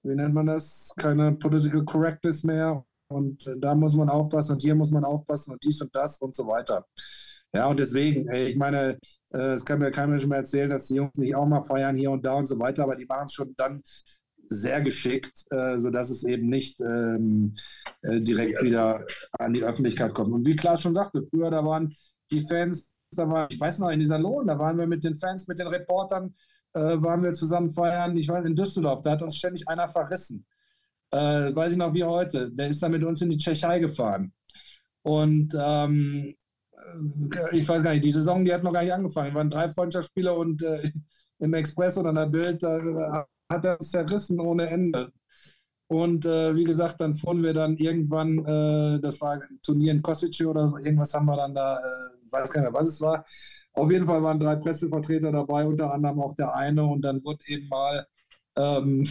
wie 0.01 0.15
nennt 0.15 0.33
man 0.33 0.47
das? 0.47 0.93
Keine 0.97 1.33
Political 1.33 1.83
Correctness 1.83 2.43
mehr 2.43 2.85
und 3.07 3.45
äh, 3.47 3.55
da 3.57 3.75
muss 3.75 3.95
man 3.95 4.09
aufpassen 4.09 4.53
und 4.53 4.61
hier 4.61 4.75
muss 4.75 4.91
man 4.91 5.03
aufpassen 5.03 5.53
und 5.53 5.63
dies 5.63 5.81
und 5.81 5.95
das 5.95 6.17
und 6.19 6.35
so 6.35 6.47
weiter. 6.47 6.85
Ja, 7.53 7.67
und 7.67 7.79
deswegen, 7.79 8.29
ich 8.33 8.57
meine, 8.57 8.99
äh, 9.33 9.53
es 9.53 9.63
kann 9.63 9.79
mir 9.79 9.91
kein 9.91 10.09
Mensch 10.09 10.25
mehr 10.25 10.39
erzählen, 10.39 10.69
dass 10.69 10.87
die 10.87 10.95
Jungs 10.95 11.17
nicht 11.17 11.35
auch 11.35 11.45
mal 11.45 11.63
feiern 11.63 11.95
hier 11.95 12.11
und 12.11 12.25
da 12.25 12.33
und 12.33 12.47
so 12.47 12.59
weiter, 12.59 12.83
aber 12.83 12.95
die 12.95 13.05
machen 13.05 13.27
es 13.27 13.33
schon 13.33 13.53
dann 13.55 13.81
sehr 14.49 14.81
geschickt, 14.81 15.45
äh, 15.51 15.77
sodass 15.77 16.09
es 16.09 16.25
eben 16.25 16.49
nicht 16.49 16.81
ähm, 16.81 17.55
direkt 18.03 18.61
wieder 18.61 19.05
an 19.39 19.53
die 19.53 19.63
Öffentlichkeit 19.63 20.13
kommt. 20.13 20.33
Und 20.33 20.45
wie 20.45 20.55
Klaas 20.55 20.81
schon 20.81 20.93
sagte, 20.93 21.23
früher, 21.23 21.49
da 21.49 21.63
waren 21.65 21.95
die 22.29 22.41
Fans, 22.41 22.91
da 23.11 23.27
war, 23.29 23.47
ich 23.49 23.59
weiß 23.59 23.79
noch, 23.79 23.89
in 23.89 23.99
dieser 23.99 24.19
Lohn, 24.19 24.47
da 24.47 24.59
waren 24.59 24.77
wir 24.77 24.85
mit 24.85 25.03
den 25.03 25.15
Fans, 25.15 25.47
mit 25.47 25.57
den 25.57 25.67
Reportern, 25.67 26.35
waren 26.73 27.23
wir 27.23 27.31
zusammen 27.31 27.71
feiern, 27.71 28.17
ich 28.17 28.27
weiß, 28.27 28.45
in 28.45 28.55
Düsseldorf, 28.55 29.01
da 29.01 29.11
hat 29.11 29.21
uns 29.21 29.37
ständig 29.37 29.67
einer 29.69 29.87
verrissen 29.87 30.45
äh, 31.11 31.55
weiß 31.55 31.73
ich 31.73 31.77
noch 31.77 31.93
wie 31.93 32.03
heute, 32.03 32.51
der 32.51 32.67
ist 32.67 32.81
dann 32.83 32.91
mit 32.91 33.03
uns 33.03 33.21
in 33.21 33.29
die 33.29 33.37
Tschechei 33.37 33.79
gefahren. 33.79 34.33
Und 35.03 35.53
ähm, 35.57 36.35
äh, 36.71 37.57
ich 37.57 37.67
weiß 37.67 37.83
gar 37.83 37.91
nicht, 37.91 38.03
die 38.03 38.11
Saison, 38.11 38.43
die 38.45 38.53
hat 38.53 38.63
noch 38.63 38.73
gar 38.73 38.83
nicht 38.83 38.93
angefangen. 38.93 39.29
Wir 39.29 39.35
waren 39.35 39.49
drei 39.49 39.69
Freundschaftsspieler 39.69 40.35
und 40.37 40.61
äh, 40.63 40.89
im 41.39 41.53
Express 41.53 41.97
oder 41.97 42.09
in 42.09 42.15
der 42.15 42.27
Bild, 42.27 42.63
da 42.63 43.25
hat 43.49 43.65
er 43.65 43.77
es 43.79 43.91
zerrissen 43.91 44.39
ohne 44.39 44.67
Ende. 44.69 45.11
Und 45.87 46.25
äh, 46.25 46.55
wie 46.55 46.63
gesagt, 46.63 46.99
dann 46.99 47.15
fuhren 47.15 47.43
wir 47.43 47.53
dann 47.53 47.77
irgendwann, 47.77 48.39
äh, 48.39 48.99
das 49.01 49.21
war 49.21 49.33
ein 49.33 49.59
Turnier 49.61 49.91
in 49.91 50.01
Kosice 50.01 50.47
oder 50.47 50.73
irgendwas 50.83 51.13
haben 51.13 51.27
wir 51.27 51.35
dann 51.37 51.53
da, 51.53 51.77
äh, 51.77 52.31
weiß 52.31 52.51
gar 52.51 52.61
nicht 52.61 52.71
mehr, 52.71 52.79
was 52.79 52.87
es 52.87 53.01
war. 53.01 53.23
Auf 53.73 53.91
jeden 53.91 54.07
Fall 54.07 54.23
waren 54.23 54.39
drei 54.39 54.55
Pressevertreter 54.55 55.31
dabei, 55.31 55.65
unter 55.65 55.93
anderem 55.93 56.21
auch 56.21 56.33
der 56.35 56.55
eine. 56.55 56.83
Und 56.83 57.01
dann 57.01 57.23
wurde 57.23 57.39
eben 57.47 57.67
mal 57.67 58.07
ähm, 58.55 59.07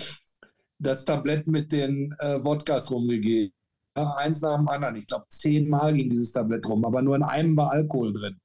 das 0.79 1.05
Tablett 1.05 1.47
mit 1.47 1.73
den 1.73 2.15
äh, 2.19 2.43
Wodkas 2.45 2.91
rumgegeben. 2.91 3.53
Ja, 3.97 4.15
eins 4.17 4.41
nach 4.41 4.57
dem 4.57 4.69
anderen. 4.69 4.97
Ich 4.97 5.07
glaube, 5.07 5.27
zehnmal 5.29 5.95
ging 5.95 6.11
dieses 6.11 6.33
Tablett 6.33 6.69
rum, 6.69 6.85
aber 6.85 7.01
nur 7.03 7.17
in 7.17 7.23
einem 7.23 7.57
war 7.57 7.71
Alkohol 7.71 8.13
drin. 8.13 8.41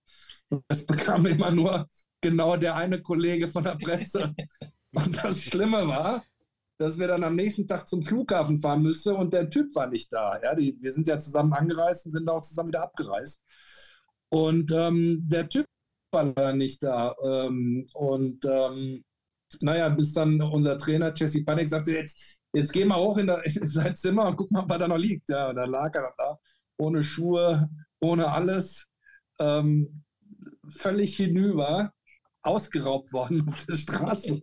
Das 0.67 0.85
bekam 0.85 1.25
immer 1.25 1.51
nur 1.51 1.87
genau 2.21 2.55
der 2.57 2.75
eine 2.75 3.01
Kollege 3.01 3.47
von 3.47 3.63
der 3.63 3.75
Presse. 3.75 4.33
Und 4.93 5.23
das 5.23 5.43
Schlimme 5.43 5.87
war, 5.87 6.23
dass 6.79 6.97
wir 6.97 7.07
dann 7.07 7.23
am 7.23 7.35
nächsten 7.35 7.67
Tag 7.67 7.87
zum 7.87 8.01
Flughafen 8.03 8.59
fahren 8.59 8.81
müssten 8.81 9.13
und 9.15 9.33
der 9.33 9.49
Typ 9.49 9.75
war 9.75 9.87
nicht 9.87 10.11
da. 10.11 10.41
Ja, 10.41 10.55
die, 10.55 10.81
wir 10.81 10.91
sind 10.91 11.07
ja 11.07 11.19
zusammen 11.19 11.53
angereist 11.53 12.05
und 12.05 12.11
sind 12.11 12.27
auch 12.29 12.41
zusammen 12.41 12.69
wieder 12.69 12.83
abgereist. 12.83 13.43
Und 14.29 14.71
ähm, 14.71 15.27
der 15.27 15.47
Typ 15.49 15.65
war 16.11 16.23
leider 16.23 16.53
nicht 16.53 16.81
da. 16.81 17.15
Ähm, 17.23 17.87
und 17.93 18.45
ähm, 18.45 19.03
naja, 19.61 19.89
bis 19.89 20.13
dann 20.13 20.41
unser 20.41 20.77
Trainer 20.77 21.13
Jesse 21.15 21.43
Panik 21.43 21.69
sagte, 21.69 21.91
jetzt, 21.91 22.39
jetzt 22.53 22.73
geh 22.73 22.85
mal 22.85 22.99
hoch 22.99 23.17
in, 23.17 23.27
der, 23.27 23.45
in 23.45 23.67
sein 23.67 23.95
Zimmer 23.95 24.27
und 24.27 24.37
guck 24.37 24.51
mal, 24.51 24.65
was 24.67 24.79
da 24.79 24.87
noch 24.87 24.97
liegt. 24.97 25.29
Ja, 25.29 25.53
da 25.53 25.65
lag 25.65 25.93
er 25.95 26.01
dann 26.01 26.13
da, 26.17 26.39
ohne 26.77 27.03
Schuhe, 27.03 27.69
ohne 27.99 28.31
alles, 28.31 28.87
ähm, 29.39 30.03
völlig 30.67 31.15
hinüber, 31.15 31.91
ausgeraubt 32.41 33.11
worden 33.13 33.47
auf 33.47 33.65
der 33.65 33.75
Straße. 33.75 34.39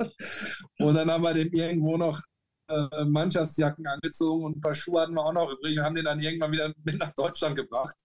und 0.79 0.95
dann 0.95 1.11
haben 1.11 1.25
wir 1.25 1.35
dem 1.35 1.51
irgendwo 1.53 1.97
noch 1.97 2.21
äh, 2.69 3.05
Mannschaftsjacken 3.05 3.87
angezogen 3.87 4.45
und 4.45 4.57
ein 4.59 4.61
paar 4.61 4.75
Schuhe 4.75 5.03
hatten 5.03 5.15
wir 5.15 5.25
auch 5.25 5.33
noch 5.33 5.51
übrig 5.51 5.79
und 5.79 5.85
haben 5.85 5.95
den 5.95 6.05
dann 6.05 6.21
irgendwann 6.21 6.53
wieder 6.53 6.73
mit 6.85 6.99
nach 6.99 7.15
Deutschland 7.15 7.57
gebracht. 7.57 7.97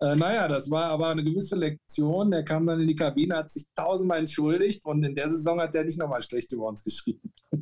Äh, 0.00 0.16
naja, 0.16 0.48
das 0.48 0.70
war 0.70 0.84
aber 0.86 1.08
eine 1.08 1.22
gewisse 1.22 1.56
Lektion. 1.56 2.30
Der 2.30 2.42
kam 2.42 2.66
dann 2.66 2.80
in 2.80 2.88
die 2.88 2.96
Kabine, 2.96 3.36
hat 3.36 3.50
sich 3.50 3.64
tausendmal 3.74 4.20
entschuldigt 4.20 4.84
und 4.86 5.04
in 5.04 5.14
der 5.14 5.28
Saison 5.28 5.60
hat 5.60 5.74
er 5.74 5.84
nicht 5.84 5.98
nochmal 5.98 6.22
schlecht 6.22 6.50
über 6.52 6.68
uns 6.68 6.82
geschrieben. 6.82 7.32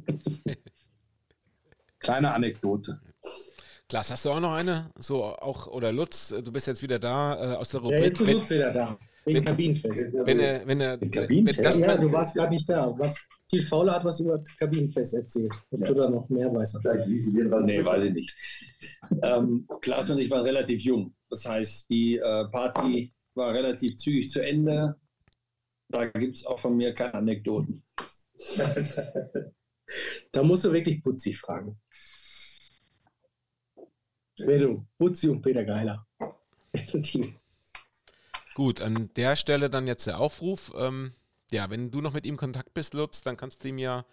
Kleine 1.98 2.32
Anekdote. 2.32 3.00
Klaas, 3.88 4.10
hast 4.10 4.24
du 4.24 4.30
auch 4.30 4.40
noch 4.40 4.52
eine? 4.52 4.90
So 4.96 5.24
auch, 5.24 5.66
oder 5.66 5.90
Lutz, 5.92 6.28
du 6.28 6.52
bist 6.52 6.66
jetzt 6.66 6.82
wieder 6.82 6.98
da 6.98 7.54
äh, 7.54 7.56
aus 7.56 7.70
der 7.70 7.80
Rubrik. 7.80 7.98
Ja, 7.98 8.06
jetzt 8.06 8.20
ist 8.20 8.32
Lutz 8.32 8.50
wieder 8.50 8.72
da. 8.72 8.98
Wegen 9.24 9.44
Kabinenfest. 9.44 10.14
Wenn 10.24 10.40
er, 10.40 10.66
wenn 10.66 10.80
er, 10.80 10.98
Kabinenfest? 10.98 11.80
Wenn 11.80 11.90
ja, 11.90 11.96
du 11.96 12.12
warst 12.12 12.34
gerade 12.36 12.52
nicht 12.52 12.68
da. 12.68 12.94
Was, 12.98 13.18
Tief 13.48 13.68
Fauler 13.68 13.94
hat 13.94 14.04
was 14.04 14.20
über 14.20 14.42
Kabinenfest 14.58 15.14
erzählt. 15.14 15.52
Ob 15.70 15.80
ja. 15.80 15.86
du 15.86 15.94
da 15.94 16.10
noch 16.10 16.28
mehr 16.28 16.52
weißt. 16.52 16.80
Nee, 17.64 17.84
weiß 17.84 18.04
ich 18.04 18.12
nicht. 18.12 18.36
Ähm, 19.22 19.66
Klaas 19.80 20.10
und 20.10 20.18
ich 20.18 20.30
waren 20.30 20.44
relativ 20.44 20.82
jung. 20.82 21.14
Das 21.30 21.46
heißt, 21.46 21.88
die 21.88 22.18
äh, 22.18 22.48
Party 22.48 23.14
war 23.34 23.54
relativ 23.54 23.96
zügig 23.96 24.30
zu 24.30 24.40
Ende. 24.40 24.96
Da 25.88 26.04
gibt 26.06 26.36
es 26.36 26.44
auch 26.44 26.58
von 26.58 26.76
mir 26.76 26.92
keine 26.92 27.14
Anekdoten. 27.14 27.82
da 30.32 30.42
musst 30.42 30.66
du 30.66 30.72
wirklich 30.72 31.02
Putzi 31.02 31.32
fragen. 31.32 31.80
du, 34.36 34.86
Putzi 34.98 35.30
und 35.30 35.40
Peter 35.40 35.64
Geiler. 35.64 36.06
Gut, 38.54 38.82
an 38.82 39.08
der 39.16 39.36
Stelle 39.36 39.70
dann 39.70 39.86
jetzt 39.86 40.06
der 40.06 40.20
Aufruf. 40.20 40.72
Ähm, 40.76 41.14
ja, 41.50 41.70
wenn 41.70 41.90
du 41.90 42.00
noch 42.00 42.12
mit 42.12 42.26
ihm 42.26 42.34
in 42.34 42.36
Kontakt 42.36 42.67
bist, 42.78 42.94
Lutz, 42.94 43.22
dann 43.22 43.36
kannst 43.36 43.64
du 43.64 43.68
ihm 43.68 43.78
ja 43.78 44.04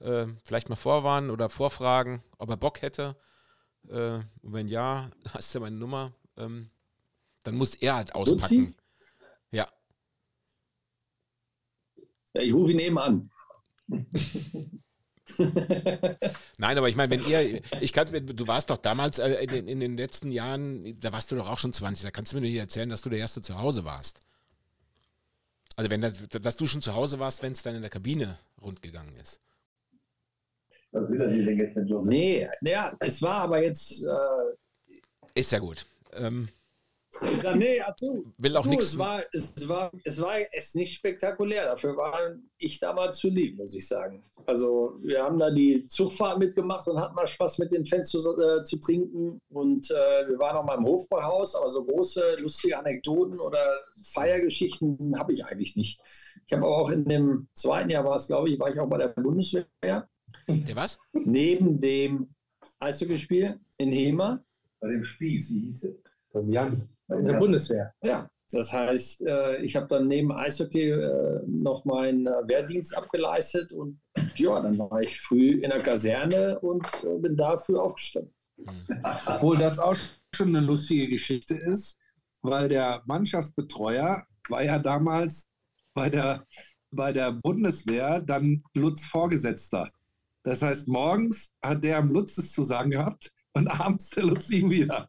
äh, 0.00 0.26
vielleicht 0.44 0.68
mal 0.68 0.76
vorwarnen 0.76 1.30
oder 1.30 1.48
vorfragen, 1.48 2.20
ob 2.38 2.50
er 2.50 2.56
Bock 2.56 2.82
hätte. 2.82 3.16
Äh, 3.88 4.18
und 4.42 4.52
wenn 4.52 4.66
ja, 4.66 5.10
hast 5.32 5.54
du 5.54 5.58
ja 5.58 5.64
meine 5.64 5.76
Nummer. 5.76 6.12
Ähm, 6.36 6.70
dann 7.44 7.54
muss 7.54 7.76
er 7.76 7.94
halt 7.94 8.14
auspacken. 8.16 8.58
Lutzi? 8.58 8.74
Ja. 9.52 9.68
ja. 12.34 12.42
Ich 12.42 12.52
rufe 12.52 12.72
ihn 12.72 12.80
eben 12.80 12.98
an. 12.98 13.30
Nein, 16.58 16.78
aber 16.78 16.88
ich 16.88 16.96
meine, 16.96 17.10
wenn 17.10 17.24
ihr, 17.28 17.62
ich 17.80 17.92
kann, 17.92 18.08
du 18.10 18.46
warst 18.48 18.70
doch 18.70 18.78
damals 18.78 19.20
äh, 19.20 19.44
in, 19.44 19.68
in, 19.68 19.78
den 19.78 19.96
letzten 19.96 20.32
Jahren, 20.32 20.98
da 20.98 21.12
warst 21.12 21.30
du 21.30 21.36
doch 21.36 21.48
auch 21.48 21.58
schon 21.58 21.72
20, 21.72 22.02
da 22.02 22.10
kannst 22.10 22.32
du 22.32 22.36
mir 22.36 22.42
nicht 22.42 22.56
erzählen, 22.56 22.88
dass 22.88 23.02
du 23.02 23.10
der 23.10 23.20
Erste 23.20 23.40
zu 23.40 23.56
Hause 23.58 23.84
warst. 23.84 24.20
Also 25.78 25.90
wenn 25.90 26.00
das, 26.00 26.18
dass 26.28 26.56
du 26.56 26.66
schon 26.66 26.82
zu 26.82 26.92
Hause 26.92 27.20
warst, 27.20 27.40
wenn 27.44 27.52
es 27.52 27.62
dann 27.62 27.76
in 27.76 27.82
der 27.82 27.90
Kabine 27.90 28.36
rundgegangen 28.60 29.14
ist. 29.14 29.40
Was 30.90 31.08
will 31.08 31.20
er 31.20 31.28
denn 31.28 31.56
jetzt 31.56 31.76
denn 31.76 32.02
Nee, 32.02 32.48
naja, 32.60 32.96
es 32.98 33.22
war 33.22 33.42
aber 33.42 33.62
jetzt. 33.62 34.02
Äh, 34.02 35.38
ist 35.38 35.52
ja 35.52 35.60
gut. 35.60 35.86
Ähm, 36.14 36.48
ich 37.22 37.40
sage, 37.40 37.58
nee, 37.58 37.80
also, 37.80 38.24
will 38.36 38.56
auch 38.56 38.66
nichts. 38.66 38.86
Es 38.86 38.98
war, 38.98 39.22
es, 39.32 39.68
war, 39.68 39.90
es 40.04 40.20
war 40.20 40.36
es 40.52 40.74
nicht 40.74 40.94
spektakulär. 40.94 41.64
Dafür 41.64 41.96
war 41.96 42.36
ich 42.58 42.78
damals 42.80 43.18
zu 43.18 43.28
lieb, 43.28 43.56
muss 43.56 43.74
ich 43.74 43.88
sagen. 43.88 44.22
Also, 44.46 44.98
wir 45.00 45.22
haben 45.22 45.38
da 45.38 45.50
die 45.50 45.86
Zugfahrt 45.86 46.38
mitgemacht 46.38 46.86
und 46.86 47.00
hatten 47.00 47.14
mal 47.14 47.26
Spaß 47.26 47.58
mit 47.58 47.72
den 47.72 47.86
Fans 47.86 48.10
zu, 48.10 48.18
äh, 48.18 48.62
zu 48.62 48.78
trinken. 48.78 49.40
Und 49.48 49.90
äh, 49.90 50.28
wir 50.28 50.38
waren 50.38 50.56
auch 50.56 50.64
mal 50.64 50.76
im 50.76 50.84
Hofbräuhaus, 50.84 51.54
aber 51.54 51.70
so 51.70 51.84
große, 51.84 52.36
lustige 52.40 52.78
Anekdoten 52.78 53.40
oder 53.40 53.74
Feiergeschichten 54.04 55.18
habe 55.18 55.32
ich 55.32 55.44
eigentlich 55.46 55.76
nicht. 55.76 56.00
Ich 56.46 56.52
habe 56.52 56.66
auch 56.66 56.90
in 56.90 57.06
dem 57.06 57.48
zweiten 57.54 57.90
Jahr 57.90 58.04
war 58.04 58.16
es, 58.16 58.26
glaube 58.26 58.50
ich, 58.50 58.60
war 58.60 58.70
ich 58.70 58.78
auch 58.78 58.88
bei 58.88 58.98
der 58.98 59.08
Bundeswehr. 59.08 59.66
Der 60.46 60.76
was? 60.76 60.98
Neben 61.12 61.80
dem 61.80 62.34
Eishockeyspiel 62.80 63.58
in 63.78 63.92
Hema. 63.92 64.44
Bei 64.80 64.88
dem 64.88 65.04
Spieß, 65.04 65.50
wie 65.50 65.60
hieß 65.60 65.84
es? 65.84 65.96
Beim 66.32 66.50
Jan. 66.50 66.88
In 67.08 67.24
der 67.24 67.38
Bundeswehr. 67.38 67.92
Ja, 68.02 68.28
das 68.50 68.72
heißt, 68.72 69.22
äh, 69.26 69.62
ich 69.62 69.76
habe 69.76 69.86
dann 69.88 70.08
neben 70.08 70.32
Eishockey 70.32 70.90
äh, 70.90 71.40
noch 71.46 71.84
meinen 71.84 72.26
äh, 72.26 72.30
Wehrdienst 72.46 72.96
abgeleistet 72.96 73.72
und 73.72 74.00
ja, 74.36 74.60
dann 74.60 74.78
war 74.78 75.00
ich 75.02 75.20
früh 75.20 75.60
in 75.60 75.70
der 75.70 75.82
Kaserne 75.82 76.58
und 76.60 76.86
bin 77.20 77.36
dafür 77.36 77.82
aufgestanden. 77.82 78.32
Obwohl 79.26 79.58
das 79.58 79.78
auch 79.78 79.96
schon 80.34 80.48
eine 80.48 80.64
lustige 80.64 81.08
Geschichte 81.08 81.56
ist, 81.56 81.98
weil 82.42 82.68
der 82.68 83.02
Mannschaftsbetreuer 83.06 84.24
war 84.48 84.62
ja 84.62 84.78
damals 84.78 85.48
bei 85.94 86.08
der, 86.08 86.44
bei 86.90 87.12
der 87.12 87.32
Bundeswehr 87.32 88.20
dann 88.20 88.62
Lutz 88.74 89.06
Vorgesetzter. 89.06 89.90
Das 90.42 90.62
heißt, 90.62 90.88
morgens 90.88 91.54
hat 91.62 91.84
der 91.84 91.98
am 91.98 92.08
Lutz 92.08 92.38
es 92.38 92.52
zu 92.52 92.64
sagen 92.64 92.90
gehabt 92.90 93.32
und 93.58 93.68
abends 93.68 94.10
der 94.10 94.24
Lutz 94.24 94.50
ihn 94.50 94.70
wieder. 94.70 95.08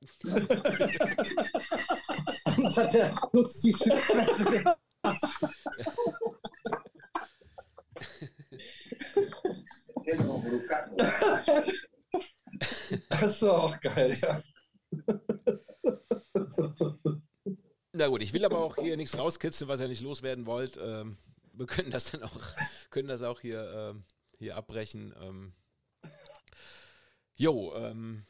abends 2.45 2.77
hat 2.77 2.93
der 2.93 3.15
Lutz 3.31 3.61
die 3.61 3.73
Schildflasche 3.73 4.76
Das 13.09 13.41
war 13.43 13.63
auch 13.63 13.80
geil, 13.80 14.17
ja. 14.21 14.41
Na 17.93 18.07
gut, 18.07 18.21
ich 18.21 18.34
will 18.34 18.45
aber 18.45 18.59
auch 18.59 18.76
hier 18.77 18.97
nichts 18.97 19.17
rauskitzeln, 19.17 19.67
was 19.67 19.80
ihr 19.80 19.88
nicht 19.88 20.01
loswerden 20.01 20.45
wollt. 20.45 20.80
Ähm, 20.81 21.17
wir 21.53 21.65
können 21.65 21.91
das 21.91 22.11
dann 22.11 22.23
auch, 22.23 22.39
können 22.89 23.07
das 23.07 23.21
auch 23.21 23.41
hier, 23.41 23.91
ähm, 23.91 24.05
hier 24.38 24.55
abbrechen. 24.55 25.13
Ähm, 25.21 25.53
jo, 27.35 27.76
ähm, 27.76 28.26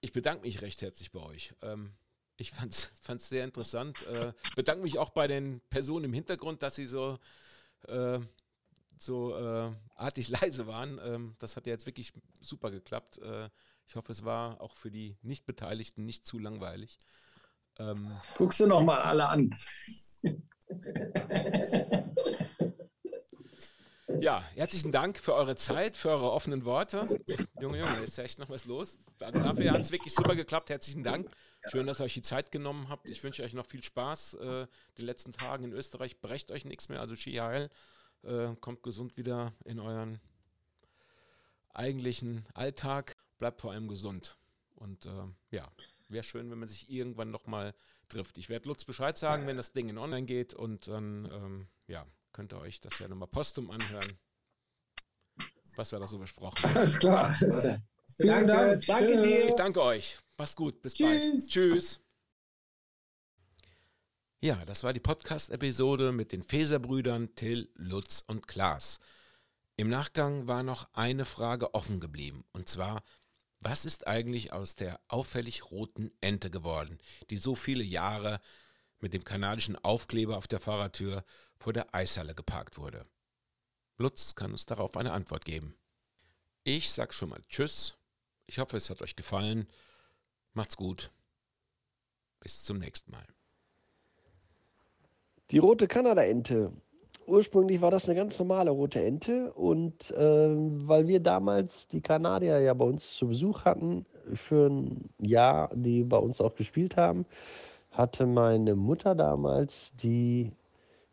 ich 0.00 0.12
bedanke 0.12 0.42
mich 0.42 0.62
recht 0.62 0.82
herzlich 0.82 1.12
bei 1.12 1.20
euch. 1.20 1.54
Ähm, 1.62 1.92
ich 2.36 2.52
fand 2.52 2.72
es 2.72 2.90
sehr 3.28 3.44
interessant. 3.44 4.06
Äh, 4.06 4.32
bedanke 4.56 4.82
mich 4.82 4.98
auch 4.98 5.10
bei 5.10 5.26
den 5.26 5.60
Personen 5.70 6.06
im 6.06 6.12
Hintergrund, 6.12 6.62
dass 6.62 6.76
sie 6.76 6.86
so, 6.86 7.18
äh, 7.86 8.20
so 8.98 9.36
äh, 9.36 9.72
artig 9.96 10.28
leise 10.40 10.66
waren. 10.66 11.00
Ähm, 11.02 11.36
das 11.38 11.56
hat 11.56 11.66
ja 11.66 11.72
jetzt 11.72 11.86
wirklich 11.86 12.12
super 12.40 12.70
geklappt. 12.70 13.18
Äh, 13.18 13.50
ich 13.86 13.96
hoffe, 13.96 14.12
es 14.12 14.24
war 14.24 14.60
auch 14.60 14.76
für 14.76 14.90
die 14.90 15.16
Nicht-Beteiligten 15.22 16.04
nicht 16.04 16.26
zu 16.26 16.38
langweilig. 16.38 16.98
Ähm, 17.78 18.10
Guckst 18.36 18.60
du 18.60 18.66
noch 18.66 18.82
mal 18.82 19.00
alle 19.00 19.28
an. 19.28 19.54
Ja, 24.20 24.42
herzlichen 24.54 24.90
Dank 24.90 25.18
für 25.18 25.34
eure 25.34 25.54
Zeit, 25.54 25.96
für 25.96 26.10
eure 26.10 26.32
offenen 26.32 26.64
Worte. 26.64 27.06
Junge, 27.60 27.78
Junge, 27.78 28.02
ist 28.02 28.16
ja 28.16 28.24
echt 28.24 28.38
noch 28.38 28.48
was 28.48 28.64
los. 28.64 28.98
Dafür 29.18 29.70
hat 29.72 29.80
es 29.80 29.92
wirklich 29.92 30.12
super 30.12 30.34
geklappt. 30.34 30.70
Herzlichen 30.70 31.02
Dank. 31.04 31.30
Schön, 31.68 31.86
dass 31.86 32.00
ihr 32.00 32.04
euch 32.04 32.14
die 32.14 32.22
Zeit 32.22 32.50
genommen 32.50 32.88
habt. 32.88 33.08
Ich 33.10 33.22
wünsche 33.22 33.44
euch 33.44 33.52
noch 33.52 33.66
viel 33.66 33.82
Spaß 33.82 34.34
äh, 34.34 34.66
den 34.98 35.04
letzten 35.04 35.32
Tagen 35.32 35.64
in 35.64 35.72
Österreich. 35.72 36.20
Brecht 36.20 36.50
euch 36.50 36.64
nichts 36.64 36.88
mehr, 36.88 37.00
also 37.00 37.14
Ski 37.14 37.34
heil. 37.34 37.70
Äh, 38.24 38.56
kommt 38.60 38.82
gesund 38.82 39.16
wieder 39.16 39.52
in 39.64 39.78
euren 39.78 40.20
eigentlichen 41.72 42.44
Alltag. 42.54 43.16
Bleibt 43.38 43.60
vor 43.60 43.70
allem 43.72 43.86
gesund. 43.86 44.36
Und 44.74 45.06
äh, 45.06 45.10
ja, 45.50 45.68
wäre 46.08 46.24
schön, 46.24 46.50
wenn 46.50 46.58
man 46.58 46.68
sich 46.68 46.90
irgendwann 46.90 47.30
nochmal 47.30 47.74
trifft. 48.08 48.38
Ich 48.38 48.48
werde 48.48 48.68
Lutz 48.68 48.84
Bescheid 48.84 49.16
sagen, 49.16 49.46
wenn 49.46 49.56
das 49.56 49.72
Ding 49.72 49.88
in 49.88 49.98
Online 49.98 50.26
geht. 50.26 50.54
Und 50.54 50.88
dann, 50.88 51.30
ähm, 51.32 51.68
ja, 51.86 52.04
könnt 52.38 52.52
ihr 52.52 52.60
euch 52.60 52.80
das 52.80 52.96
ja 53.00 53.08
nochmal 53.08 53.26
postum 53.26 53.68
anhören, 53.68 54.16
was 55.74 55.90
wir 55.90 55.98
da 55.98 56.06
so 56.06 56.20
besprochen 56.20 56.62
haben. 56.62 56.76
Alles 56.76 56.96
klar. 57.00 57.34
Vielen 58.16 58.46
Dank. 58.46 58.86
Danke 58.86 59.22
dir. 59.22 59.48
Ich 59.48 59.56
danke 59.56 59.82
euch. 59.82 60.16
Mach's 60.36 60.54
gut. 60.54 60.80
Bis 60.80 60.94
Tschüss. 60.94 61.32
bald. 61.32 61.48
Tschüss. 61.48 62.00
Ja, 64.40 64.64
das 64.66 64.84
war 64.84 64.92
die 64.92 65.00
Podcast-Episode 65.00 66.12
mit 66.12 66.30
den 66.30 66.44
Feser-Brüdern 66.44 67.34
Till, 67.34 67.72
Lutz 67.74 68.22
und 68.24 68.46
Klaas. 68.46 69.00
Im 69.74 69.88
Nachgang 69.88 70.46
war 70.46 70.62
noch 70.62 70.94
eine 70.94 71.24
Frage 71.24 71.74
offen 71.74 71.98
geblieben, 71.98 72.44
und 72.52 72.68
zwar, 72.68 73.02
was 73.58 73.84
ist 73.84 74.06
eigentlich 74.06 74.52
aus 74.52 74.76
der 74.76 75.00
auffällig 75.08 75.72
roten 75.72 76.12
Ente 76.20 76.52
geworden, 76.52 77.00
die 77.30 77.38
so 77.38 77.56
viele 77.56 77.82
Jahre 77.82 78.40
mit 79.00 79.12
dem 79.12 79.24
kanadischen 79.24 79.74
Aufkleber 79.74 80.36
auf 80.36 80.46
der 80.46 80.60
Fahrertür 80.60 81.24
vor 81.58 81.72
der 81.72 81.94
Eishalle 81.94 82.34
geparkt 82.34 82.78
wurde. 82.78 83.02
Lutz 83.96 84.34
kann 84.34 84.52
uns 84.52 84.66
darauf 84.66 84.96
eine 84.96 85.12
Antwort 85.12 85.44
geben. 85.44 85.74
Ich 86.64 86.90
sag 86.90 87.12
schon 87.12 87.30
mal 87.30 87.40
Tschüss. 87.48 87.94
Ich 88.46 88.58
hoffe, 88.58 88.76
es 88.76 88.90
hat 88.90 89.02
euch 89.02 89.16
gefallen. 89.16 89.66
Macht's 90.54 90.76
gut. 90.76 91.10
Bis 92.40 92.64
zum 92.64 92.78
nächsten 92.78 93.10
Mal. 93.10 93.26
Die 95.50 95.58
rote 95.58 95.88
Kanada-Ente. 95.88 96.72
Ursprünglich 97.26 97.80
war 97.80 97.90
das 97.90 98.08
eine 98.08 98.18
ganz 98.18 98.38
normale 98.38 98.70
rote 98.70 99.02
Ente 99.02 99.52
und 99.52 100.10
äh, 100.12 100.16
weil 100.16 101.08
wir 101.08 101.20
damals 101.20 101.88
die 101.88 102.00
Kanadier 102.00 102.58
ja 102.60 102.72
bei 102.72 102.86
uns 102.86 103.14
zu 103.16 103.28
Besuch 103.28 103.64
hatten, 103.64 104.06
für 104.34 104.68
ein 104.68 105.10
Jahr, 105.18 105.70
die 105.74 106.04
bei 106.04 106.16
uns 106.16 106.40
auch 106.40 106.54
gespielt 106.54 106.96
haben, 106.96 107.26
hatte 107.90 108.26
meine 108.26 108.74
Mutter 108.76 109.14
damals 109.14 109.92
die 109.96 110.52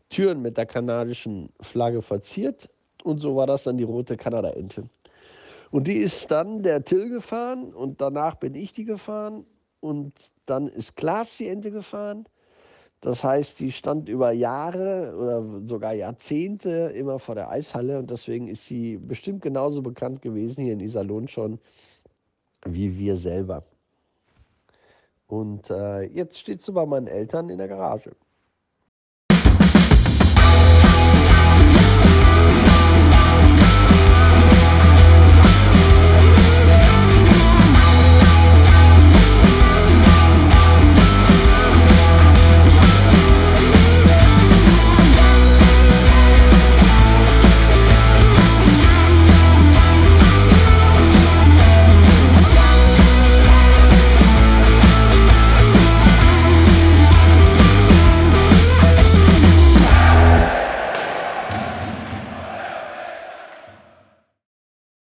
Türen 0.09 0.41
mit 0.41 0.57
der 0.57 0.65
kanadischen 0.65 1.49
Flagge 1.61 2.01
verziert 2.01 2.69
und 3.03 3.19
so 3.19 3.35
war 3.35 3.47
das 3.47 3.63
dann 3.63 3.77
die 3.77 3.83
rote 3.83 4.17
Kanada-Ente. 4.17 4.89
Und 5.71 5.87
die 5.87 5.97
ist 5.97 6.31
dann 6.31 6.63
der 6.63 6.83
Till 6.83 7.09
gefahren 7.09 7.73
und 7.73 8.01
danach 8.01 8.35
bin 8.35 8.55
ich 8.55 8.73
die 8.73 8.85
gefahren 8.85 9.45
und 9.79 10.13
dann 10.45 10.67
ist 10.67 10.95
Klaas 10.95 11.37
die 11.37 11.47
Ente 11.47 11.71
gefahren. 11.71 12.25
Das 13.01 13.23
heißt, 13.23 13.59
die 13.59 13.71
stand 13.71 14.09
über 14.09 14.31
Jahre 14.31 15.15
oder 15.15 15.67
sogar 15.67 15.93
Jahrzehnte 15.93 16.69
immer 16.95 17.19
vor 17.19 17.35
der 17.35 17.49
Eishalle 17.49 17.99
und 17.99 18.09
deswegen 18.09 18.47
ist 18.47 18.65
sie 18.65 18.97
bestimmt 18.97 19.41
genauso 19.41 19.81
bekannt 19.81 20.21
gewesen 20.21 20.63
hier 20.63 20.73
in 20.73 20.79
Iserlohn 20.79 21.27
schon 21.27 21.59
wie 22.65 22.97
wir 22.97 23.15
selber. 23.15 23.63
Und 25.27 25.69
äh, 25.69 26.03
jetzt 26.03 26.39
steht 26.39 26.61
sie 26.61 26.71
bei 26.71 26.85
meinen 26.85 27.07
Eltern 27.07 27.49
in 27.49 27.57
der 27.57 27.67
Garage. 27.67 28.15